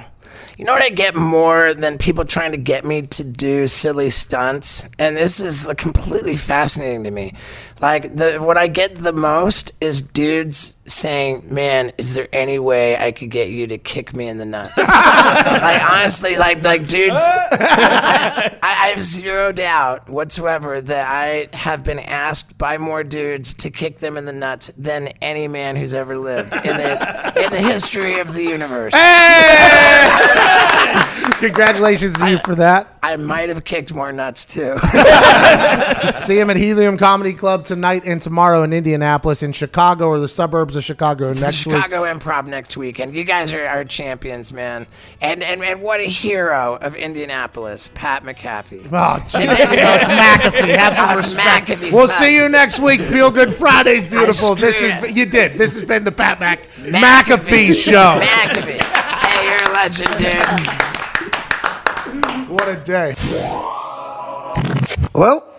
you 0.57 0.65
know 0.65 0.73
what 0.73 0.83
I 0.83 0.89
get 0.89 1.15
more 1.15 1.75
than 1.75 1.99
people 1.99 2.25
trying 2.25 2.53
to 2.53 2.59
get 2.59 2.87
me 2.87 3.03
to 3.03 3.25
do 3.25 3.67
silly 3.67 4.09
stunts, 4.09 4.89
and 4.99 5.15
this 5.15 5.41
is 5.41 5.69
uh, 5.69 5.75
completely 5.75 6.37
fascinating 6.37 7.05
to 7.05 7.11
me. 7.11 7.35
Like, 7.81 8.15
the 8.15 8.39
what 8.39 8.57
I 8.57 8.67
get 8.67 8.95
the 8.95 9.13
most 9.13 9.73
is 9.81 10.01
dudes 10.01 10.77
saying, 10.87 11.43
"Man, 11.53 11.93
is 11.99 12.15
there 12.15 12.29
any 12.33 12.59
way 12.59 12.97
I 12.97 13.11
could 13.13 13.31
get 13.31 13.51
you 13.51 13.67
to 13.67 13.79
kick 13.79 14.15
me 14.15 14.29
in 14.29 14.39
the 14.39 14.47
nuts?" 14.47 14.77
like, 14.79 15.83
honestly, 15.91 16.37
like, 16.37 16.63
like 16.63 16.87
dudes. 16.87 17.21
I, 17.25 18.57
I 18.63 18.89
have 18.89 19.01
zero 19.01 19.51
doubt 19.53 20.09
whatsoever 20.09 20.81
that 20.81 21.09
I 21.09 21.49
have 21.57 21.85
been 21.85 21.99
asked 21.99 22.59
by 22.59 22.79
more 22.79 23.03
dudes 23.03 23.55
to 23.55 23.71
kick 23.71 23.99
them 23.99 24.17
in 24.17 24.25
the 24.25 24.33
nuts 24.33 24.69
than 24.69 25.09
any 25.21 25.49
man 25.49 25.77
who's 25.77 25.95
ever 25.95 26.17
lived 26.17 26.55
in 26.55 26.77
the 26.77 27.43
in 27.45 27.51
the 27.51 27.59
history 27.61 28.21
of 28.21 28.33
the 28.35 28.45
universe. 28.45 28.95
Hey! 28.95 30.15
Congratulations 31.39 32.19
to 32.21 32.31
you 32.31 32.39
for 32.39 32.55
that. 32.55 32.87
I 33.03 33.17
might 33.17 33.49
have 33.49 33.65
kicked 33.65 33.93
more 33.93 34.13
nuts 34.13 34.47
too. 34.47 34.79
See 36.15 36.39
him 36.39 36.49
at 36.51 36.57
Helium 36.57 36.97
Comedy 36.97 37.35
Club 37.35 37.64
tonight 37.65 38.05
and 38.07 38.21
tomorrow 38.21 38.63
in 38.63 38.73
Indianapolis, 38.73 39.43
in 39.43 39.53
Chicago 39.53 40.07
or 40.09 40.19
the 40.21 40.29
suburbs 40.29 40.77
of 40.77 40.85
Chicago 40.85 41.29
next 41.33 41.67
week. 41.67 41.77
Chicago 41.77 42.03
Improv 42.05 42.47
next 42.47 42.77
weekend. 42.77 43.15
You 43.15 43.25
guys 43.25 43.53
are, 43.55 43.67
are 43.67 43.85
champions, 43.85 44.53
man. 44.53 44.87
And, 45.21 45.43
and 45.43 45.63
and 45.63 45.83
what 45.83 46.01
a 46.01 46.05
hero 46.05 46.77
of 46.81 46.95
Indianapolis, 46.95 47.91
Pat 47.95 48.23
McAfee. 48.23 48.89
Oh, 48.93 49.19
Jesus. 49.29 49.59
so 49.59 49.95
it's 49.95 50.05
McAfee. 50.07 50.77
Have 50.77 50.95
some 50.97 51.11
Oh, 51.11 51.17
respect. 51.17 51.69
McAfee. 51.69 51.93
We'll 51.93 52.09
see 52.09 52.35
you 52.37 52.49
next 52.49 52.81
week. 52.81 53.01
Feel 53.01 53.31
Good 53.31 53.53
Fridays, 53.53 54.05
beautiful. 54.07 54.55
This 54.55 54.83
is 54.83 54.95
it. 55.03 55.15
you 55.17 55.27
did. 55.27 55.53
This 55.59 55.75
has 55.79 55.85
been 55.89 56.05
the 56.05 56.13
Pat 56.13 56.41
Mac 56.41 56.65
McAfee 56.69 57.73
show. 57.75 58.19
McAfee. 58.21 58.81
Hey, 58.81 59.45
you're 59.49 59.63
a 59.71 59.73
legend, 59.73 60.11
dude. 60.19 60.41
What 62.49 62.69
a 62.69 62.77
day. 62.85 63.15
Well, 65.15 65.54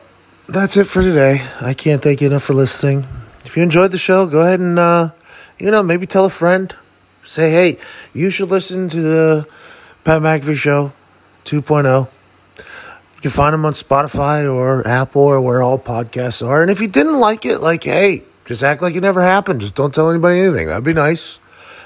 that's 0.47 0.77
it 0.77 0.85
for 0.85 1.01
today. 1.01 1.45
I 1.61 1.73
can't 1.73 2.01
thank 2.01 2.21
you 2.21 2.27
enough 2.27 2.43
for 2.43 2.53
listening. 2.53 3.05
If 3.45 3.57
you 3.57 3.63
enjoyed 3.63 3.91
the 3.91 3.97
show, 3.97 4.25
go 4.27 4.41
ahead 4.41 4.59
and, 4.59 4.77
uh, 4.77 5.11
you 5.59 5.71
know, 5.71 5.83
maybe 5.83 6.05
tell 6.05 6.25
a 6.25 6.29
friend. 6.29 6.75
Say, 7.23 7.49
hey, 7.49 7.79
you 8.13 8.29
should 8.29 8.49
listen 8.49 8.87
to 8.89 9.01
the 9.01 9.47
Pat 10.03 10.21
McAfee 10.21 10.55
Show 10.55 10.93
2.0. 11.45 12.07
You 12.57 13.21
can 13.21 13.31
find 13.31 13.53
them 13.53 13.65
on 13.65 13.73
Spotify 13.73 14.51
or 14.51 14.87
Apple 14.87 15.23
or 15.23 15.41
where 15.41 15.63
all 15.63 15.79
podcasts 15.79 16.45
are. 16.45 16.61
And 16.61 16.69
if 16.69 16.79
you 16.79 16.87
didn't 16.87 17.19
like 17.19 17.45
it, 17.45 17.59
like, 17.59 17.83
hey, 17.83 18.23
just 18.45 18.63
act 18.63 18.83
like 18.83 18.95
it 18.95 19.01
never 19.01 19.23
happened. 19.23 19.61
Just 19.61 19.73
don't 19.73 19.93
tell 19.93 20.11
anybody 20.11 20.39
anything. 20.39 20.67
That'd 20.67 20.83
be 20.83 20.93
nice. 20.93 21.39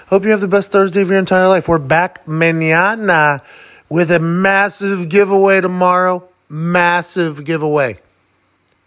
Hope 0.07 0.23
you 0.23 0.31
have 0.31 0.41
the 0.41 0.47
best 0.49 0.71
Thursday 0.71 1.01
of 1.01 1.09
your 1.09 1.19
entire 1.19 1.47
life. 1.47 1.69
We're 1.69 1.77
back 1.77 2.25
mañana 2.25 3.41
with 3.87 4.11
a 4.11 4.19
massive 4.19 5.07
giveaway 5.07 5.61
tomorrow. 5.61 6.27
Massive 6.49 7.45
giveaway. 7.45 7.99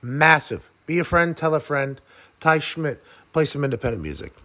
Massive. 0.03 0.69
Be 0.85 0.99
a 0.99 1.05
friend, 1.05 1.37
tell 1.37 1.55
a 1.55 1.61
friend. 1.61 2.01
Ty 2.41 2.59
Schmidt, 2.59 3.03
play 3.33 3.45
some 3.45 3.63
independent 3.63 4.03
music. 4.03 4.42